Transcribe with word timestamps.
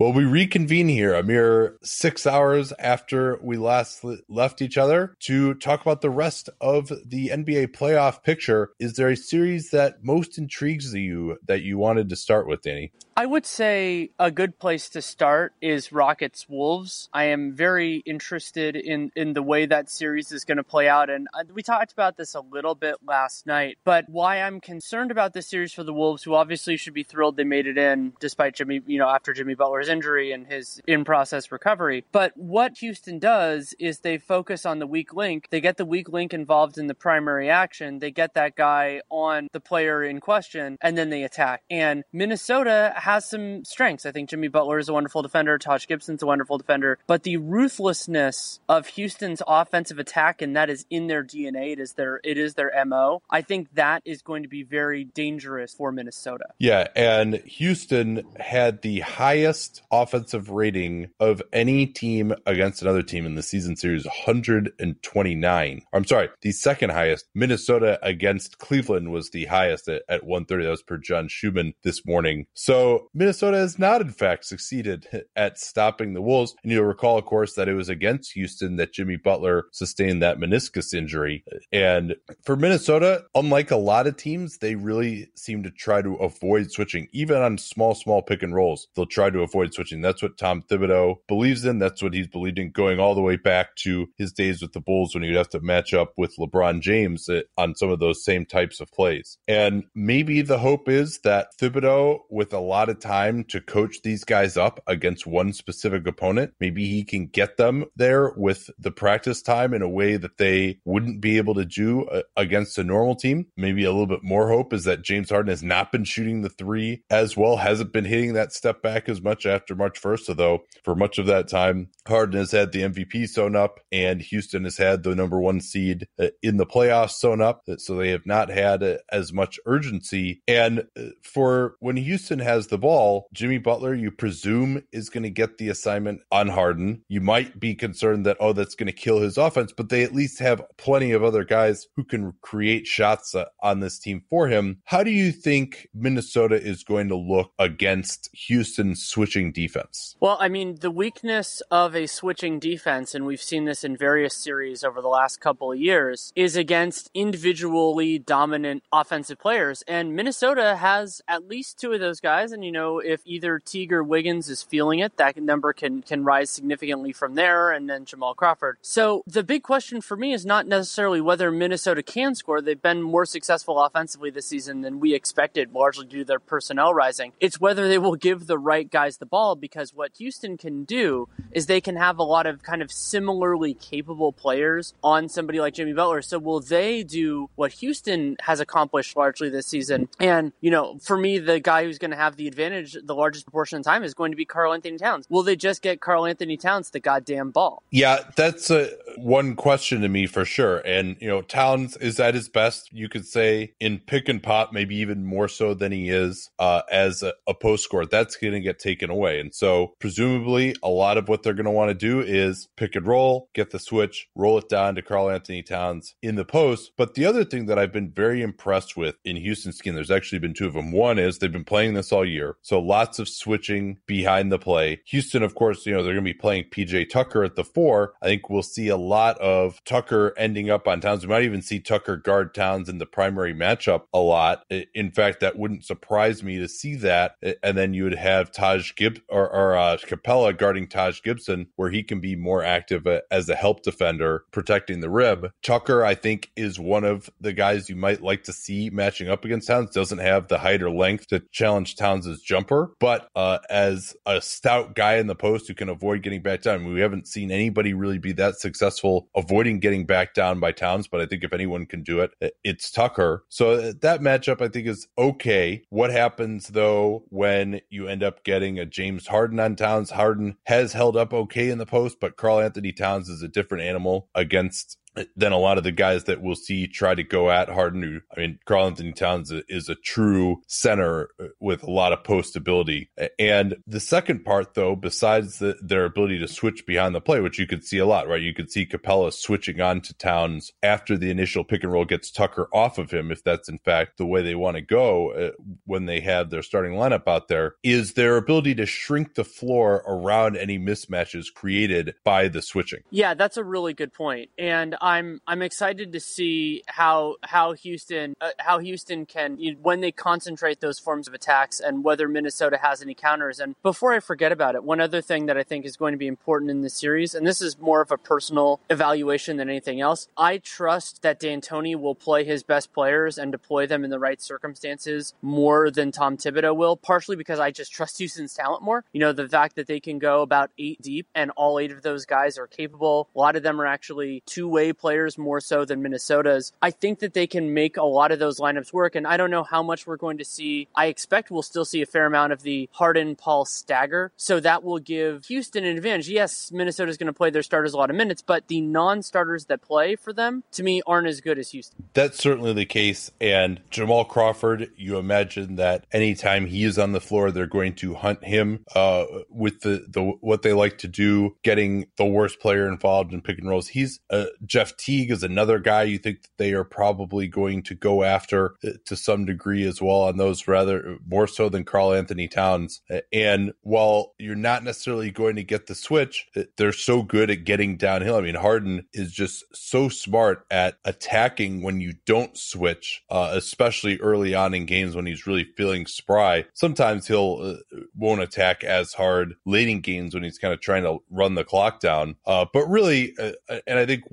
Well, 0.00 0.12
we 0.12 0.24
reconvene 0.24 0.88
here 0.88 1.14
a 1.14 1.22
mere 1.22 1.76
six 1.84 2.26
hours 2.26 2.72
after 2.80 3.38
we 3.40 3.56
last 3.56 4.04
left 4.28 4.60
each 4.60 4.76
other 4.76 5.14
to 5.20 5.54
talk 5.54 5.82
about 5.82 6.00
the 6.00 6.10
rest 6.10 6.50
of 6.60 6.88
the 7.06 7.28
NBA 7.28 7.68
playoff 7.68 8.24
picture. 8.24 8.72
Is 8.80 8.94
there 8.94 9.08
a 9.08 9.16
series 9.16 9.70
that 9.70 10.02
most 10.02 10.36
intrigues 10.36 10.92
you 10.92 11.38
that 11.46 11.62
you 11.62 11.78
wanted 11.78 12.08
to 12.08 12.16
start 12.16 12.48
with, 12.48 12.62
Danny? 12.62 12.90
I 13.16 13.26
would 13.26 13.46
say 13.46 14.10
a 14.18 14.32
good 14.32 14.58
place 14.58 14.88
to 14.88 15.00
start 15.00 15.52
is 15.62 15.92
Rockets 15.92 16.48
Wolves. 16.48 17.08
I 17.12 17.26
am 17.26 17.54
very 17.54 17.98
interested 17.98 18.74
in, 18.74 19.12
in 19.14 19.34
the 19.34 19.42
way 19.42 19.66
that 19.66 19.88
series 19.88 20.32
is 20.32 20.44
going 20.44 20.56
to 20.56 20.64
play 20.64 20.88
out. 20.88 21.10
And 21.10 21.28
uh, 21.32 21.44
we 21.54 21.62
talked 21.62 21.92
about 21.92 22.16
this 22.16 22.34
a 22.34 22.40
little 22.40 22.74
bit 22.74 22.96
last 23.06 23.46
night. 23.46 23.78
But 23.84 24.08
why 24.08 24.42
I'm 24.42 24.60
concerned 24.60 25.12
about 25.12 25.32
this 25.32 25.46
series 25.46 25.72
for 25.72 25.84
the 25.84 25.92
Wolves, 25.92 26.24
who 26.24 26.34
obviously 26.34 26.76
should 26.76 26.92
be 26.92 27.04
thrilled 27.04 27.36
they 27.36 27.44
made 27.44 27.68
it 27.68 27.78
in 27.78 28.14
despite 28.18 28.56
Jimmy, 28.56 28.80
you 28.84 28.98
know, 28.98 29.08
after 29.08 29.32
Jimmy 29.32 29.54
Butler's 29.54 29.88
injury 29.88 30.32
and 30.32 30.48
his 30.48 30.82
in 30.88 31.04
process 31.04 31.52
recovery. 31.52 32.04
But 32.10 32.32
what 32.36 32.78
Houston 32.78 33.20
does 33.20 33.76
is 33.78 34.00
they 34.00 34.18
focus 34.18 34.66
on 34.66 34.80
the 34.80 34.88
weak 34.88 35.14
link. 35.14 35.46
They 35.50 35.60
get 35.60 35.76
the 35.76 35.84
weak 35.84 36.08
link 36.08 36.34
involved 36.34 36.78
in 36.78 36.88
the 36.88 36.94
primary 36.94 37.48
action. 37.48 38.00
They 38.00 38.10
get 38.10 38.34
that 38.34 38.56
guy 38.56 39.02
on 39.08 39.46
the 39.52 39.60
player 39.60 40.02
in 40.02 40.18
question 40.18 40.78
and 40.80 40.98
then 40.98 41.10
they 41.10 41.22
attack. 41.22 41.62
And 41.70 42.02
Minnesota 42.12 42.92
has 43.04 43.28
some 43.28 43.64
strengths. 43.64 44.06
I 44.06 44.12
think 44.12 44.30
Jimmy 44.30 44.48
Butler 44.48 44.78
is 44.78 44.88
a 44.88 44.92
wonderful 44.92 45.20
defender. 45.20 45.58
Taj 45.58 45.86
Gibson's 45.86 46.22
a 46.22 46.26
wonderful 46.26 46.56
defender. 46.56 46.98
But 47.06 47.22
the 47.22 47.36
ruthlessness 47.36 48.60
of 48.68 48.86
Houston's 48.88 49.42
offensive 49.46 49.98
attack, 49.98 50.40
and 50.40 50.56
that 50.56 50.70
is 50.70 50.86
in 50.88 51.06
their 51.06 51.22
DNA. 51.22 51.72
It 51.72 51.80
is 51.80 51.92
their 51.92 52.20
it 52.24 52.38
is 52.38 52.54
their 52.54 52.72
mo. 52.86 53.22
I 53.30 53.42
think 53.42 53.74
that 53.74 54.02
is 54.06 54.22
going 54.22 54.42
to 54.42 54.48
be 54.48 54.62
very 54.62 55.04
dangerous 55.04 55.74
for 55.74 55.92
Minnesota. 55.92 56.46
Yeah, 56.58 56.88
and 56.96 57.34
Houston 57.34 58.22
had 58.40 58.80
the 58.80 59.00
highest 59.00 59.82
offensive 59.90 60.48
rating 60.50 61.10
of 61.20 61.42
any 61.52 61.86
team 61.86 62.34
against 62.46 62.80
another 62.80 63.02
team 63.02 63.26
in 63.26 63.34
the 63.34 63.42
season 63.42 63.76
series, 63.76 64.06
129. 64.06 65.82
I'm 65.92 66.04
sorry, 66.04 66.30
the 66.40 66.52
second 66.52 66.90
highest. 66.90 67.26
Minnesota 67.34 67.98
against 68.02 68.58
Cleveland 68.58 69.12
was 69.12 69.30
the 69.30 69.44
highest 69.44 69.88
at, 69.88 70.02
at 70.08 70.24
130. 70.24 70.64
That 70.64 70.70
was 70.70 70.82
per 70.82 70.96
John 70.96 71.28
Schuhmann 71.28 71.74
this 71.82 72.06
morning. 72.06 72.46
So 72.54 72.93
Minnesota 73.12 73.58
has 73.58 73.78
not, 73.78 74.00
in 74.00 74.10
fact, 74.10 74.44
succeeded 74.44 75.24
at 75.36 75.58
stopping 75.58 76.14
the 76.14 76.22
Wolves. 76.22 76.54
And 76.62 76.72
you'll 76.72 76.84
recall, 76.84 77.18
of 77.18 77.24
course, 77.24 77.54
that 77.54 77.68
it 77.68 77.74
was 77.74 77.88
against 77.88 78.32
Houston 78.32 78.76
that 78.76 78.92
Jimmy 78.92 79.16
Butler 79.16 79.66
sustained 79.72 80.22
that 80.22 80.38
meniscus 80.38 80.94
injury. 80.94 81.44
And 81.72 82.16
for 82.44 82.56
Minnesota, 82.56 83.24
unlike 83.34 83.70
a 83.70 83.76
lot 83.76 84.06
of 84.06 84.16
teams, 84.16 84.58
they 84.58 84.74
really 84.74 85.30
seem 85.34 85.62
to 85.62 85.70
try 85.70 86.02
to 86.02 86.14
avoid 86.16 86.70
switching, 86.70 87.08
even 87.12 87.40
on 87.40 87.58
small, 87.58 87.94
small 87.94 88.22
pick 88.22 88.42
and 88.42 88.54
rolls. 88.54 88.88
They'll 88.94 89.06
try 89.06 89.30
to 89.30 89.40
avoid 89.40 89.74
switching. 89.74 90.00
That's 90.00 90.22
what 90.22 90.38
Tom 90.38 90.62
Thibodeau 90.62 91.16
believes 91.28 91.64
in. 91.64 91.78
That's 91.78 92.02
what 92.02 92.14
he's 92.14 92.28
believed 92.28 92.58
in 92.58 92.70
going 92.70 93.00
all 93.00 93.14
the 93.14 93.20
way 93.20 93.36
back 93.36 93.76
to 93.76 94.08
his 94.16 94.32
days 94.32 94.62
with 94.62 94.72
the 94.72 94.80
Bulls 94.80 95.14
when 95.14 95.22
he'd 95.22 95.34
have 95.34 95.48
to 95.50 95.60
match 95.60 95.94
up 95.94 96.12
with 96.16 96.36
LeBron 96.38 96.80
James 96.80 97.28
eh, 97.28 97.42
on 97.56 97.74
some 97.74 97.90
of 97.90 98.00
those 98.00 98.24
same 98.24 98.44
types 98.44 98.80
of 98.80 98.90
plays. 98.92 99.38
And 99.48 99.84
maybe 99.94 100.42
the 100.42 100.58
hope 100.58 100.88
is 100.88 101.20
that 101.24 101.48
Thibodeau, 101.58 102.20
with 102.30 102.52
a 102.52 102.60
lot 102.60 102.83
of 102.88 103.00
time, 103.00 103.44
to 103.44 103.60
coach 103.60 104.02
these 104.02 104.24
guys 104.24 104.56
up 104.56 104.80
against 104.86 105.26
one 105.26 105.52
specific 105.52 106.06
opponent. 106.06 106.52
Maybe 106.60 106.86
he 106.86 107.04
can 107.04 107.26
get 107.26 107.56
them 107.56 107.84
there 107.96 108.32
with 108.36 108.70
the 108.78 108.90
practice 108.90 109.42
time 109.42 109.74
in 109.74 109.82
a 109.82 109.88
way 109.88 110.16
that 110.16 110.38
they 110.38 110.78
wouldn't 110.84 111.20
be 111.20 111.36
able 111.36 111.54
to 111.54 111.64
do 111.64 112.04
uh, 112.06 112.22
against 112.36 112.78
a 112.78 112.84
normal 112.84 113.14
team. 113.14 113.46
Maybe 113.56 113.84
a 113.84 113.90
little 113.90 114.06
bit 114.06 114.22
more 114.22 114.48
hope 114.48 114.72
is 114.72 114.84
that 114.84 115.02
James 115.02 115.30
Harden 115.30 115.50
has 115.50 115.62
not 115.62 115.92
been 115.92 116.04
shooting 116.04 116.42
the 116.42 116.48
three 116.48 117.02
as 117.10 117.36
well, 117.36 117.56
hasn't 117.56 117.92
been 117.92 118.04
hitting 118.04 118.34
that 118.34 118.52
step 118.52 118.82
back 118.82 119.08
as 119.08 119.20
much 119.20 119.46
after 119.46 119.74
March 119.74 120.00
1st. 120.00 120.28
Although 120.30 120.64
for 120.82 120.94
much 120.94 121.18
of 121.18 121.26
that 121.26 121.48
time, 121.48 121.88
Harden 122.06 122.38
has 122.38 122.52
had 122.52 122.72
the 122.72 122.82
MVP 122.82 123.28
sewn 123.28 123.56
up 123.56 123.80
and 123.92 124.20
Houston 124.20 124.64
has 124.64 124.76
had 124.76 125.02
the 125.02 125.14
number 125.14 125.40
one 125.40 125.60
seed 125.60 126.06
uh, 126.18 126.28
in 126.42 126.56
the 126.56 126.66
playoffs 126.66 127.12
sewn 127.12 127.40
up. 127.40 127.62
So 127.78 127.96
they 127.96 128.10
have 128.10 128.26
not 128.26 128.48
had 128.50 128.82
uh, 128.82 128.98
as 129.10 129.32
much 129.32 129.58
urgency. 129.66 130.42
And 130.46 130.84
for 131.22 131.76
when 131.80 131.96
Houston 131.96 132.38
has 132.38 132.68
the 132.68 132.73
ball, 132.78 133.04
ball, 133.04 133.28
Jimmy 133.32 133.58
Butler, 133.58 133.94
you 133.94 134.10
presume, 134.10 134.82
is 134.92 135.10
going 135.10 135.22
to 135.22 135.30
get 135.30 135.58
the 135.58 135.68
assignment 135.68 136.20
on 136.30 136.48
Harden. 136.48 137.02
You 137.08 137.20
might 137.20 137.60
be 137.60 137.74
concerned 137.74 138.26
that, 138.26 138.36
oh, 138.40 138.52
that's 138.52 138.74
going 138.74 138.86
to 138.86 138.92
kill 138.92 139.20
his 139.20 139.36
offense, 139.36 139.72
but 139.76 139.88
they 139.88 140.02
at 140.02 140.14
least 140.14 140.38
have 140.40 140.62
plenty 140.76 141.12
of 141.12 141.22
other 141.22 141.44
guys 141.44 141.86
who 141.96 142.04
can 142.04 142.32
create 142.42 142.86
shots 142.86 143.34
uh, 143.34 143.44
on 143.62 143.80
this 143.80 143.98
team 143.98 144.22
for 144.30 144.48
him. 144.48 144.80
How 144.84 145.02
do 145.02 145.10
you 145.10 145.32
think 145.32 145.88
Minnesota 145.94 146.54
is 146.54 146.84
going 146.84 147.08
to 147.08 147.16
look 147.16 147.52
against 147.58 148.30
Houston's 148.46 149.04
switching 149.04 149.52
defense? 149.52 150.16
Well, 150.20 150.38
I 150.40 150.48
mean, 150.48 150.76
the 150.80 150.90
weakness 150.90 151.62
of 151.70 151.94
a 151.94 152.06
switching 152.06 152.58
defense, 152.58 153.14
and 153.14 153.26
we've 153.26 153.42
seen 153.42 153.64
this 153.64 153.84
in 153.84 153.96
various 153.96 154.34
series 154.34 154.82
over 154.82 155.00
the 155.00 155.08
last 155.08 155.40
couple 155.40 155.72
of 155.72 155.78
years, 155.78 156.32
is 156.34 156.56
against 156.56 157.10
individually 157.14 158.18
dominant 158.18 158.82
offensive 158.92 159.38
players. 159.38 159.82
And 159.86 160.14
Minnesota 160.14 160.76
has 160.76 161.20
at 161.28 161.46
least 161.46 161.78
two 161.78 161.92
of 161.92 162.00
those 162.00 162.20
guys. 162.20 162.52
And, 162.52 162.63
you 162.64 162.72
know, 162.72 162.98
if 162.98 163.20
either 163.24 163.58
Teague 163.58 163.92
or 163.92 164.02
Wiggins 164.02 164.48
is 164.48 164.62
feeling 164.62 164.98
it, 164.98 165.16
that 165.16 165.36
number 165.36 165.72
can 165.72 166.02
can 166.02 166.24
rise 166.24 166.50
significantly 166.50 167.12
from 167.12 167.34
there, 167.34 167.70
and 167.70 167.88
then 167.88 168.04
Jamal 168.04 168.34
Crawford. 168.34 168.78
So 168.82 169.22
the 169.26 169.42
big 169.42 169.62
question 169.62 170.00
for 170.00 170.16
me 170.16 170.32
is 170.32 170.46
not 170.46 170.66
necessarily 170.66 171.20
whether 171.20 171.50
Minnesota 171.50 172.02
can 172.02 172.34
score. 172.34 172.60
They've 172.60 172.80
been 172.80 173.02
more 173.02 173.26
successful 173.26 173.80
offensively 173.80 174.30
this 174.30 174.46
season 174.46 174.80
than 174.80 175.00
we 175.00 175.14
expected, 175.14 175.72
largely 175.72 176.06
due 176.06 176.20
to 176.20 176.24
their 176.24 176.38
personnel 176.40 176.94
rising. 176.94 177.32
It's 177.40 177.60
whether 177.60 177.88
they 177.88 177.98
will 177.98 178.16
give 178.16 178.46
the 178.46 178.58
right 178.58 178.90
guys 178.90 179.18
the 179.18 179.26
ball, 179.26 179.54
because 179.54 179.92
what 179.94 180.12
Houston 180.18 180.56
can 180.56 180.84
do 180.84 181.28
is 181.52 181.66
they 181.66 181.80
can 181.80 181.96
have 181.96 182.18
a 182.18 182.22
lot 182.22 182.46
of 182.46 182.62
kind 182.62 182.82
of 182.82 182.90
similarly 182.90 183.74
capable 183.74 184.32
players 184.32 184.94
on 185.02 185.28
somebody 185.28 185.60
like 185.60 185.74
Jimmy 185.74 185.92
Butler. 185.92 186.22
So 186.22 186.38
will 186.38 186.60
they 186.60 187.02
do 187.02 187.50
what 187.54 187.72
Houston 187.72 188.36
has 188.40 188.60
accomplished 188.60 189.16
largely 189.16 189.48
this 189.48 189.66
season? 189.66 190.08
And, 190.18 190.52
you 190.60 190.70
know, 190.70 190.98
for 191.02 191.16
me, 191.16 191.38
the 191.38 191.60
guy 191.60 191.84
who's 191.84 191.98
going 191.98 192.10
to 192.10 192.16
have 192.16 192.36
the 192.36 192.46
advantage 192.54 192.96
the 193.02 193.14
largest 193.14 193.44
proportion 193.46 193.78
of 193.78 193.84
time 193.84 194.04
is 194.04 194.14
going 194.14 194.30
to 194.30 194.36
be 194.36 194.44
Karl-Anthony 194.44 194.96
Towns. 194.98 195.26
Will 195.28 195.42
they 195.42 195.56
just 195.56 195.82
get 195.82 196.00
Karl-Anthony 196.00 196.56
Towns 196.56 196.90
the 196.90 197.00
goddamn 197.00 197.50
ball? 197.50 197.82
Yeah, 197.90 198.20
that's 198.36 198.70
a, 198.70 198.90
one 199.16 199.56
question 199.56 200.00
to 200.02 200.08
me 200.08 200.26
for 200.26 200.44
sure. 200.44 200.78
And, 200.78 201.16
you 201.20 201.28
know, 201.28 201.42
Towns 201.42 201.96
is 201.96 202.20
at 202.20 202.34
his 202.34 202.48
best, 202.48 202.92
you 202.92 203.08
could 203.08 203.26
say, 203.26 203.74
in 203.80 203.98
pick 203.98 204.28
and 204.28 204.42
pop, 204.42 204.72
maybe 204.72 204.94
even 204.96 205.24
more 205.24 205.48
so 205.48 205.74
than 205.74 205.90
he 205.90 206.08
is 206.08 206.50
uh, 206.58 206.82
as 206.90 207.22
a, 207.22 207.34
a 207.48 207.54
post 207.54 207.84
score. 207.84 208.06
That's 208.06 208.36
going 208.36 208.52
to 208.52 208.60
get 208.60 208.78
taken 208.78 209.10
away. 209.10 209.40
And 209.40 209.52
so, 209.54 209.94
presumably, 209.98 210.76
a 210.82 210.88
lot 210.88 211.18
of 211.18 211.28
what 211.28 211.42
they're 211.42 211.54
going 211.54 211.64
to 211.64 211.70
want 211.70 211.90
to 211.90 211.94
do 211.94 212.20
is 212.20 212.68
pick 212.76 212.94
and 212.94 213.06
roll, 213.06 213.48
get 213.54 213.70
the 213.70 213.78
switch, 213.78 214.28
roll 214.36 214.58
it 214.58 214.68
down 214.68 214.94
to 214.94 215.02
Karl-Anthony 215.02 215.62
Towns 215.62 216.14
in 216.22 216.36
the 216.36 216.44
post. 216.44 216.92
But 216.96 217.14
the 217.14 217.26
other 217.26 217.44
thing 217.44 217.66
that 217.66 217.78
I've 217.78 217.92
been 217.92 218.10
very 218.10 218.42
impressed 218.42 218.96
with 218.96 219.16
in 219.24 219.36
Houston's 219.36 219.76
scheme, 219.76 219.94
there's 219.94 220.10
actually 220.10 220.38
been 220.38 220.54
two 220.54 220.66
of 220.66 220.74
them. 220.74 220.92
One 220.92 221.18
is 221.18 221.38
they've 221.38 221.50
been 221.50 221.64
playing 221.64 221.94
this 221.94 222.12
all 222.12 222.24
year. 222.24 222.33
So 222.62 222.80
lots 222.80 223.18
of 223.18 223.28
switching 223.28 223.98
behind 224.06 224.50
the 224.50 224.58
play. 224.58 225.00
Houston, 225.06 225.42
of 225.42 225.54
course, 225.54 225.86
you 225.86 225.92
know, 225.92 226.02
they're 226.02 226.14
going 226.14 226.24
to 226.24 226.32
be 226.32 226.38
playing 226.38 226.64
PJ 226.70 227.10
Tucker 227.10 227.44
at 227.44 227.56
the 227.56 227.64
four. 227.64 228.14
I 228.22 228.26
think 228.26 228.48
we'll 228.48 228.62
see 228.62 228.88
a 228.88 228.96
lot 228.96 229.38
of 229.38 229.82
Tucker 229.84 230.34
ending 230.36 230.70
up 230.70 230.88
on 230.88 231.00
Towns. 231.00 231.26
We 231.26 231.30
might 231.30 231.42
even 231.44 231.62
see 231.62 231.80
Tucker 231.80 232.16
guard 232.16 232.54
Towns 232.54 232.88
in 232.88 232.98
the 232.98 233.06
primary 233.06 233.54
matchup 233.54 234.02
a 234.12 234.18
lot. 234.18 234.64
In 234.94 235.10
fact, 235.10 235.40
that 235.40 235.58
wouldn't 235.58 235.84
surprise 235.84 236.42
me 236.42 236.58
to 236.58 236.68
see 236.68 236.94
that. 236.96 237.36
And 237.62 237.76
then 237.76 237.94
you 237.94 238.04
would 238.04 238.14
have 238.14 238.50
Taj 238.52 238.94
Gibb 238.94 239.20
or, 239.28 239.50
or 239.50 239.76
uh, 239.76 239.96
Capela 239.98 240.56
guarding 240.56 240.88
Taj 240.88 241.22
Gibson, 241.22 241.68
where 241.76 241.90
he 241.90 242.02
can 242.02 242.20
be 242.20 242.36
more 242.36 242.62
active 242.62 243.06
uh, 243.06 243.20
as 243.30 243.48
a 243.48 243.54
help 243.54 243.82
defender, 243.82 244.44
protecting 244.52 245.00
the 245.00 245.10
rib. 245.10 245.50
Tucker, 245.62 246.04
I 246.04 246.14
think, 246.14 246.50
is 246.56 246.78
one 246.78 247.04
of 247.04 247.30
the 247.40 247.52
guys 247.52 247.88
you 247.88 247.96
might 247.96 248.22
like 248.22 248.44
to 248.44 248.52
see 248.52 248.90
matching 248.90 249.28
up 249.28 249.44
against 249.44 249.68
Towns. 249.68 249.90
Doesn't 249.90 250.18
have 250.18 250.48
the 250.48 250.58
height 250.58 250.82
or 250.82 250.90
length 250.90 251.28
to 251.28 251.40
challenge 251.52 251.96
Towns' 251.96 252.23
jumper, 252.42 252.92
but 253.00 253.28
uh, 253.34 253.58
as 253.70 254.14
a 254.26 254.40
stout 254.40 254.94
guy 254.94 255.16
in 255.16 255.26
the 255.26 255.34
post 255.34 255.68
who 255.68 255.74
can 255.74 255.88
avoid 255.88 256.22
getting 256.22 256.42
back 256.42 256.62
down, 256.62 256.84
we 256.92 257.00
haven't 257.00 257.28
seen 257.28 257.50
anybody 257.50 257.94
really 257.94 258.18
be 258.18 258.32
that 258.32 258.56
successful 258.56 259.28
avoiding 259.36 259.80
getting 259.80 260.06
back 260.06 260.34
down 260.34 260.60
by 260.60 260.72
Towns. 260.72 261.08
But 261.08 261.20
I 261.20 261.26
think 261.26 261.44
if 261.44 261.52
anyone 261.52 261.86
can 261.86 262.02
do 262.02 262.20
it, 262.20 262.32
it's 262.62 262.90
Tucker. 262.90 263.44
So 263.48 263.72
uh, 263.72 263.92
that 264.02 264.20
matchup 264.20 264.60
I 264.60 264.68
think 264.68 264.86
is 264.86 265.06
okay. 265.18 265.82
What 265.90 266.10
happens 266.10 266.68
though 266.68 267.24
when 267.28 267.80
you 267.90 268.08
end 268.08 268.22
up 268.22 268.44
getting 268.44 268.78
a 268.78 268.86
James 268.86 269.26
Harden 269.26 269.60
on 269.60 269.76
Towns? 269.76 270.10
Harden 270.10 270.56
has 270.64 270.92
held 270.92 271.16
up 271.16 271.32
okay 271.32 271.70
in 271.70 271.78
the 271.78 271.86
post, 271.86 272.18
but 272.20 272.36
Karl-Anthony 272.36 272.92
Towns 272.92 273.28
is 273.28 273.42
a 273.42 273.48
different 273.48 273.84
animal 273.84 274.28
against 274.34 274.98
than 275.36 275.52
a 275.52 275.58
lot 275.58 275.78
of 275.78 275.84
the 275.84 275.92
guys 275.92 276.24
that 276.24 276.42
we'll 276.42 276.54
see 276.54 276.86
try 276.86 277.14
to 277.14 277.22
go 277.22 277.50
at 277.50 277.68
Harden. 277.68 278.02
Who, 278.02 278.20
I 278.36 278.40
mean, 278.40 278.58
Karl-Anthony 278.64 279.12
Towns 279.12 279.52
is 279.68 279.88
a 279.88 279.94
true 279.94 280.62
center 280.66 281.28
uh, 281.40 281.48
with 281.60 281.82
a 281.82 281.90
lot 281.90 282.12
of 282.12 282.24
post 282.24 282.56
ability. 282.56 283.10
And 283.38 283.76
the 283.86 284.00
second 284.00 284.44
part, 284.44 284.74
though, 284.74 284.96
besides 284.96 285.58
the, 285.58 285.76
their 285.82 286.04
ability 286.04 286.38
to 286.40 286.48
switch 286.48 286.84
behind 286.86 287.14
the 287.14 287.20
play, 287.20 287.40
which 287.40 287.58
you 287.58 287.66
could 287.66 287.84
see 287.84 287.98
a 287.98 288.06
lot, 288.06 288.28
right? 288.28 288.42
You 288.42 288.54
could 288.54 288.70
see 288.70 288.86
Capela 288.86 289.32
switching 289.32 289.80
on 289.80 290.00
to 290.02 290.14
Towns 290.14 290.72
after 290.82 291.16
the 291.16 291.30
initial 291.30 291.64
pick 291.64 291.82
and 291.82 291.92
roll 291.92 292.04
gets 292.04 292.30
Tucker 292.30 292.68
off 292.72 292.98
of 292.98 293.10
him, 293.10 293.30
if 293.30 293.42
that's 293.42 293.68
in 293.68 293.78
fact 293.78 294.18
the 294.18 294.26
way 294.26 294.42
they 294.42 294.54
want 294.54 294.76
to 294.76 294.82
go 294.82 295.32
uh, 295.32 295.50
when 295.84 296.06
they 296.06 296.20
have 296.20 296.50
their 296.50 296.62
starting 296.62 296.92
lineup 296.92 297.28
out 297.28 297.48
there, 297.48 297.74
is 297.82 298.14
their 298.14 298.36
ability 298.36 298.74
to 298.74 298.86
shrink 298.86 299.34
the 299.34 299.44
floor 299.44 300.02
around 300.06 300.56
any 300.56 300.78
mismatches 300.78 301.46
created 301.52 302.14
by 302.24 302.48
the 302.48 302.62
switching. 302.62 303.00
Yeah, 303.10 303.34
that's 303.34 303.56
a 303.56 303.64
really 303.64 303.94
good 303.94 304.12
point. 304.12 304.50
And 304.58 304.96
I'm 305.04 305.42
I'm 305.46 305.60
excited 305.60 306.12
to 306.12 306.20
see 306.20 306.82
how 306.86 307.36
how 307.42 307.72
Houston 307.74 308.34
uh, 308.40 308.52
how 308.58 308.78
Houston 308.78 309.26
can 309.26 309.58
you, 309.58 309.76
when 309.82 310.00
they 310.00 310.10
concentrate 310.10 310.80
those 310.80 310.98
forms 310.98 311.28
of 311.28 311.34
attacks 311.34 311.78
and 311.78 312.02
whether 312.02 312.26
Minnesota 312.26 312.78
has 312.80 313.02
any 313.02 313.12
counters. 313.12 313.60
And 313.60 313.74
before 313.82 314.14
I 314.14 314.20
forget 314.20 314.50
about 314.50 314.74
it, 314.74 314.82
one 314.82 315.02
other 315.02 315.20
thing 315.20 315.44
that 315.44 315.58
I 315.58 315.62
think 315.62 315.84
is 315.84 315.98
going 315.98 316.12
to 316.12 316.18
be 316.18 316.26
important 316.26 316.70
in 316.70 316.80
this 316.80 316.94
series, 316.94 317.34
and 317.34 317.46
this 317.46 317.60
is 317.60 317.78
more 317.78 318.00
of 318.00 318.10
a 318.12 318.16
personal 318.16 318.80
evaluation 318.88 319.58
than 319.58 319.68
anything 319.68 320.00
else. 320.00 320.26
I 320.38 320.56
trust 320.56 321.20
that 321.20 321.38
D'Antoni 321.38 321.94
will 322.00 322.14
play 322.14 322.44
his 322.44 322.62
best 322.62 322.94
players 322.94 323.36
and 323.36 323.52
deploy 323.52 323.86
them 323.86 324.04
in 324.04 324.10
the 324.10 324.18
right 324.18 324.40
circumstances 324.40 325.34
more 325.42 325.90
than 325.90 326.12
Tom 326.12 326.38
Thibodeau 326.38 326.74
will. 326.74 326.96
Partially 326.96 327.36
because 327.36 327.60
I 327.60 327.72
just 327.72 327.92
trust 327.92 328.16
Houston's 328.16 328.54
talent 328.54 328.82
more. 328.82 329.04
You 329.12 329.20
know, 329.20 329.34
the 329.34 329.50
fact 329.50 329.76
that 329.76 329.86
they 329.86 330.00
can 330.00 330.18
go 330.18 330.40
about 330.40 330.70
eight 330.78 331.02
deep 331.02 331.26
and 331.34 331.50
all 331.58 331.78
eight 331.78 331.92
of 331.92 332.00
those 332.00 332.24
guys 332.24 332.56
are 332.56 332.66
capable. 332.66 333.28
A 333.36 333.38
lot 333.38 333.54
of 333.54 333.62
them 333.62 333.78
are 333.82 333.86
actually 333.86 334.42
two 334.46 334.66
way 334.66 334.93
players 334.94 335.38
more 335.38 335.60
so 335.60 335.84
than 335.84 336.02
Minnesota's. 336.02 336.72
I 336.82 336.90
think 336.90 337.20
that 337.20 337.34
they 337.34 337.46
can 337.46 337.74
make 337.74 337.96
a 337.96 338.04
lot 338.04 338.32
of 338.32 338.38
those 338.38 338.58
lineups 338.58 338.92
work, 338.92 339.14
and 339.14 339.26
I 339.26 339.36
don't 339.36 339.50
know 339.50 339.64
how 339.64 339.82
much 339.82 340.06
we're 340.06 340.16
going 340.16 340.38
to 340.38 340.44
see. 340.44 340.88
I 340.94 341.06
expect 341.06 341.50
we'll 341.50 341.62
still 341.62 341.84
see 341.84 342.02
a 342.02 342.06
fair 342.06 342.26
amount 342.26 342.52
of 342.52 342.62
the 342.62 342.88
Harden 342.92 343.36
Paul 343.36 343.64
stagger, 343.64 344.32
so 344.36 344.60
that 344.60 344.82
will 344.82 344.98
give 344.98 345.46
Houston 345.46 345.84
an 345.84 345.96
advantage. 345.96 346.28
Yes, 346.28 346.70
Minnesota's 346.72 347.16
going 347.16 347.26
to 347.26 347.32
play 347.32 347.50
their 347.50 347.62
starters 347.62 347.92
a 347.92 347.96
lot 347.96 348.10
of 348.10 348.16
minutes, 348.16 348.42
but 348.42 348.68
the 348.68 348.80
non 348.80 349.22
starters 349.22 349.66
that 349.66 349.82
play 349.82 350.16
for 350.16 350.32
them, 350.32 350.64
to 350.72 350.82
me, 350.82 351.02
aren't 351.06 351.28
as 351.28 351.40
good 351.40 351.58
as 351.58 351.70
Houston. 351.70 352.08
That's 352.14 352.38
certainly 352.38 352.72
the 352.72 352.86
case. 352.86 353.30
And 353.40 353.80
Jamal 353.90 354.24
Crawford, 354.24 354.90
you 354.96 355.16
imagine 355.18 355.76
that 355.76 356.06
anytime 356.12 356.66
he 356.66 356.84
is 356.84 356.98
on 356.98 357.12
the 357.12 357.20
floor, 357.20 357.50
they're 357.50 357.66
going 357.66 357.94
to 357.94 358.14
hunt 358.14 358.44
him 358.44 358.84
uh, 358.94 359.24
with 359.48 359.80
the, 359.80 360.04
the 360.08 360.22
what 360.22 360.62
they 360.62 360.72
like 360.72 360.98
to 360.98 361.08
do, 361.08 361.56
getting 361.62 362.06
the 362.16 362.24
worst 362.24 362.60
player 362.60 362.86
involved 362.88 363.32
in 363.32 363.40
pick 363.40 363.58
and 363.58 363.68
rolls. 363.68 363.88
He's 363.88 364.20
uh, 364.30 364.46
Jeff 364.64 364.83
Teague 364.92 365.30
is 365.30 365.42
another 365.42 365.78
guy 365.78 366.02
you 366.02 366.18
think 366.18 366.42
that 366.42 366.58
they 366.58 366.72
are 366.72 366.84
probably 366.84 367.48
going 367.48 367.82
to 367.84 367.94
go 367.94 368.22
after 368.22 368.74
uh, 368.84 368.90
to 369.06 369.16
some 369.16 369.44
degree 369.44 369.86
as 369.86 370.02
well 370.02 370.22
on 370.22 370.36
those, 370.36 370.68
rather 370.68 371.18
more 371.26 371.46
so 371.46 371.68
than 371.68 371.84
Karl-Anthony 371.84 372.48
Towns. 372.48 373.00
And 373.32 373.72
while 373.82 374.34
you're 374.38 374.54
not 374.54 374.84
necessarily 374.84 375.30
going 375.30 375.56
to 375.56 375.62
get 375.62 375.86
the 375.86 375.94
switch, 375.94 376.46
uh, 376.56 376.62
they're 376.76 376.92
so 376.92 377.22
good 377.22 377.50
at 377.50 377.64
getting 377.64 377.96
downhill. 377.96 378.36
I 378.36 378.40
mean, 378.40 378.54
Harden 378.54 379.06
is 379.12 379.32
just 379.32 379.64
so 379.72 380.08
smart 380.08 380.66
at 380.70 380.98
attacking 381.04 381.82
when 381.82 382.00
you 382.00 382.14
don't 382.26 382.56
switch, 382.56 383.22
uh, 383.30 383.50
especially 383.52 384.18
early 384.20 384.54
on 384.54 384.74
in 384.74 384.86
games 384.86 385.14
when 385.14 385.26
he's 385.26 385.46
really 385.46 385.64
feeling 385.76 386.06
spry. 386.06 386.64
Sometimes 386.74 387.26
he'll 387.26 387.60
uh, 387.62 388.00
won't 388.16 388.42
attack 388.42 388.84
as 388.84 389.12
hard 389.12 389.54
late 389.64 389.88
in 389.88 390.00
games 390.00 390.34
when 390.34 390.42
he's 390.42 390.58
kind 390.58 390.74
of 390.74 390.80
trying 390.80 391.02
to 391.02 391.18
run 391.30 391.54
the 391.54 391.64
clock 391.64 392.00
down. 392.00 392.36
Uh, 392.46 392.66
but 392.72 392.86
really, 392.88 393.34
uh, 393.38 393.52
and 393.86 393.98
I 393.98 394.06
think 394.06 394.24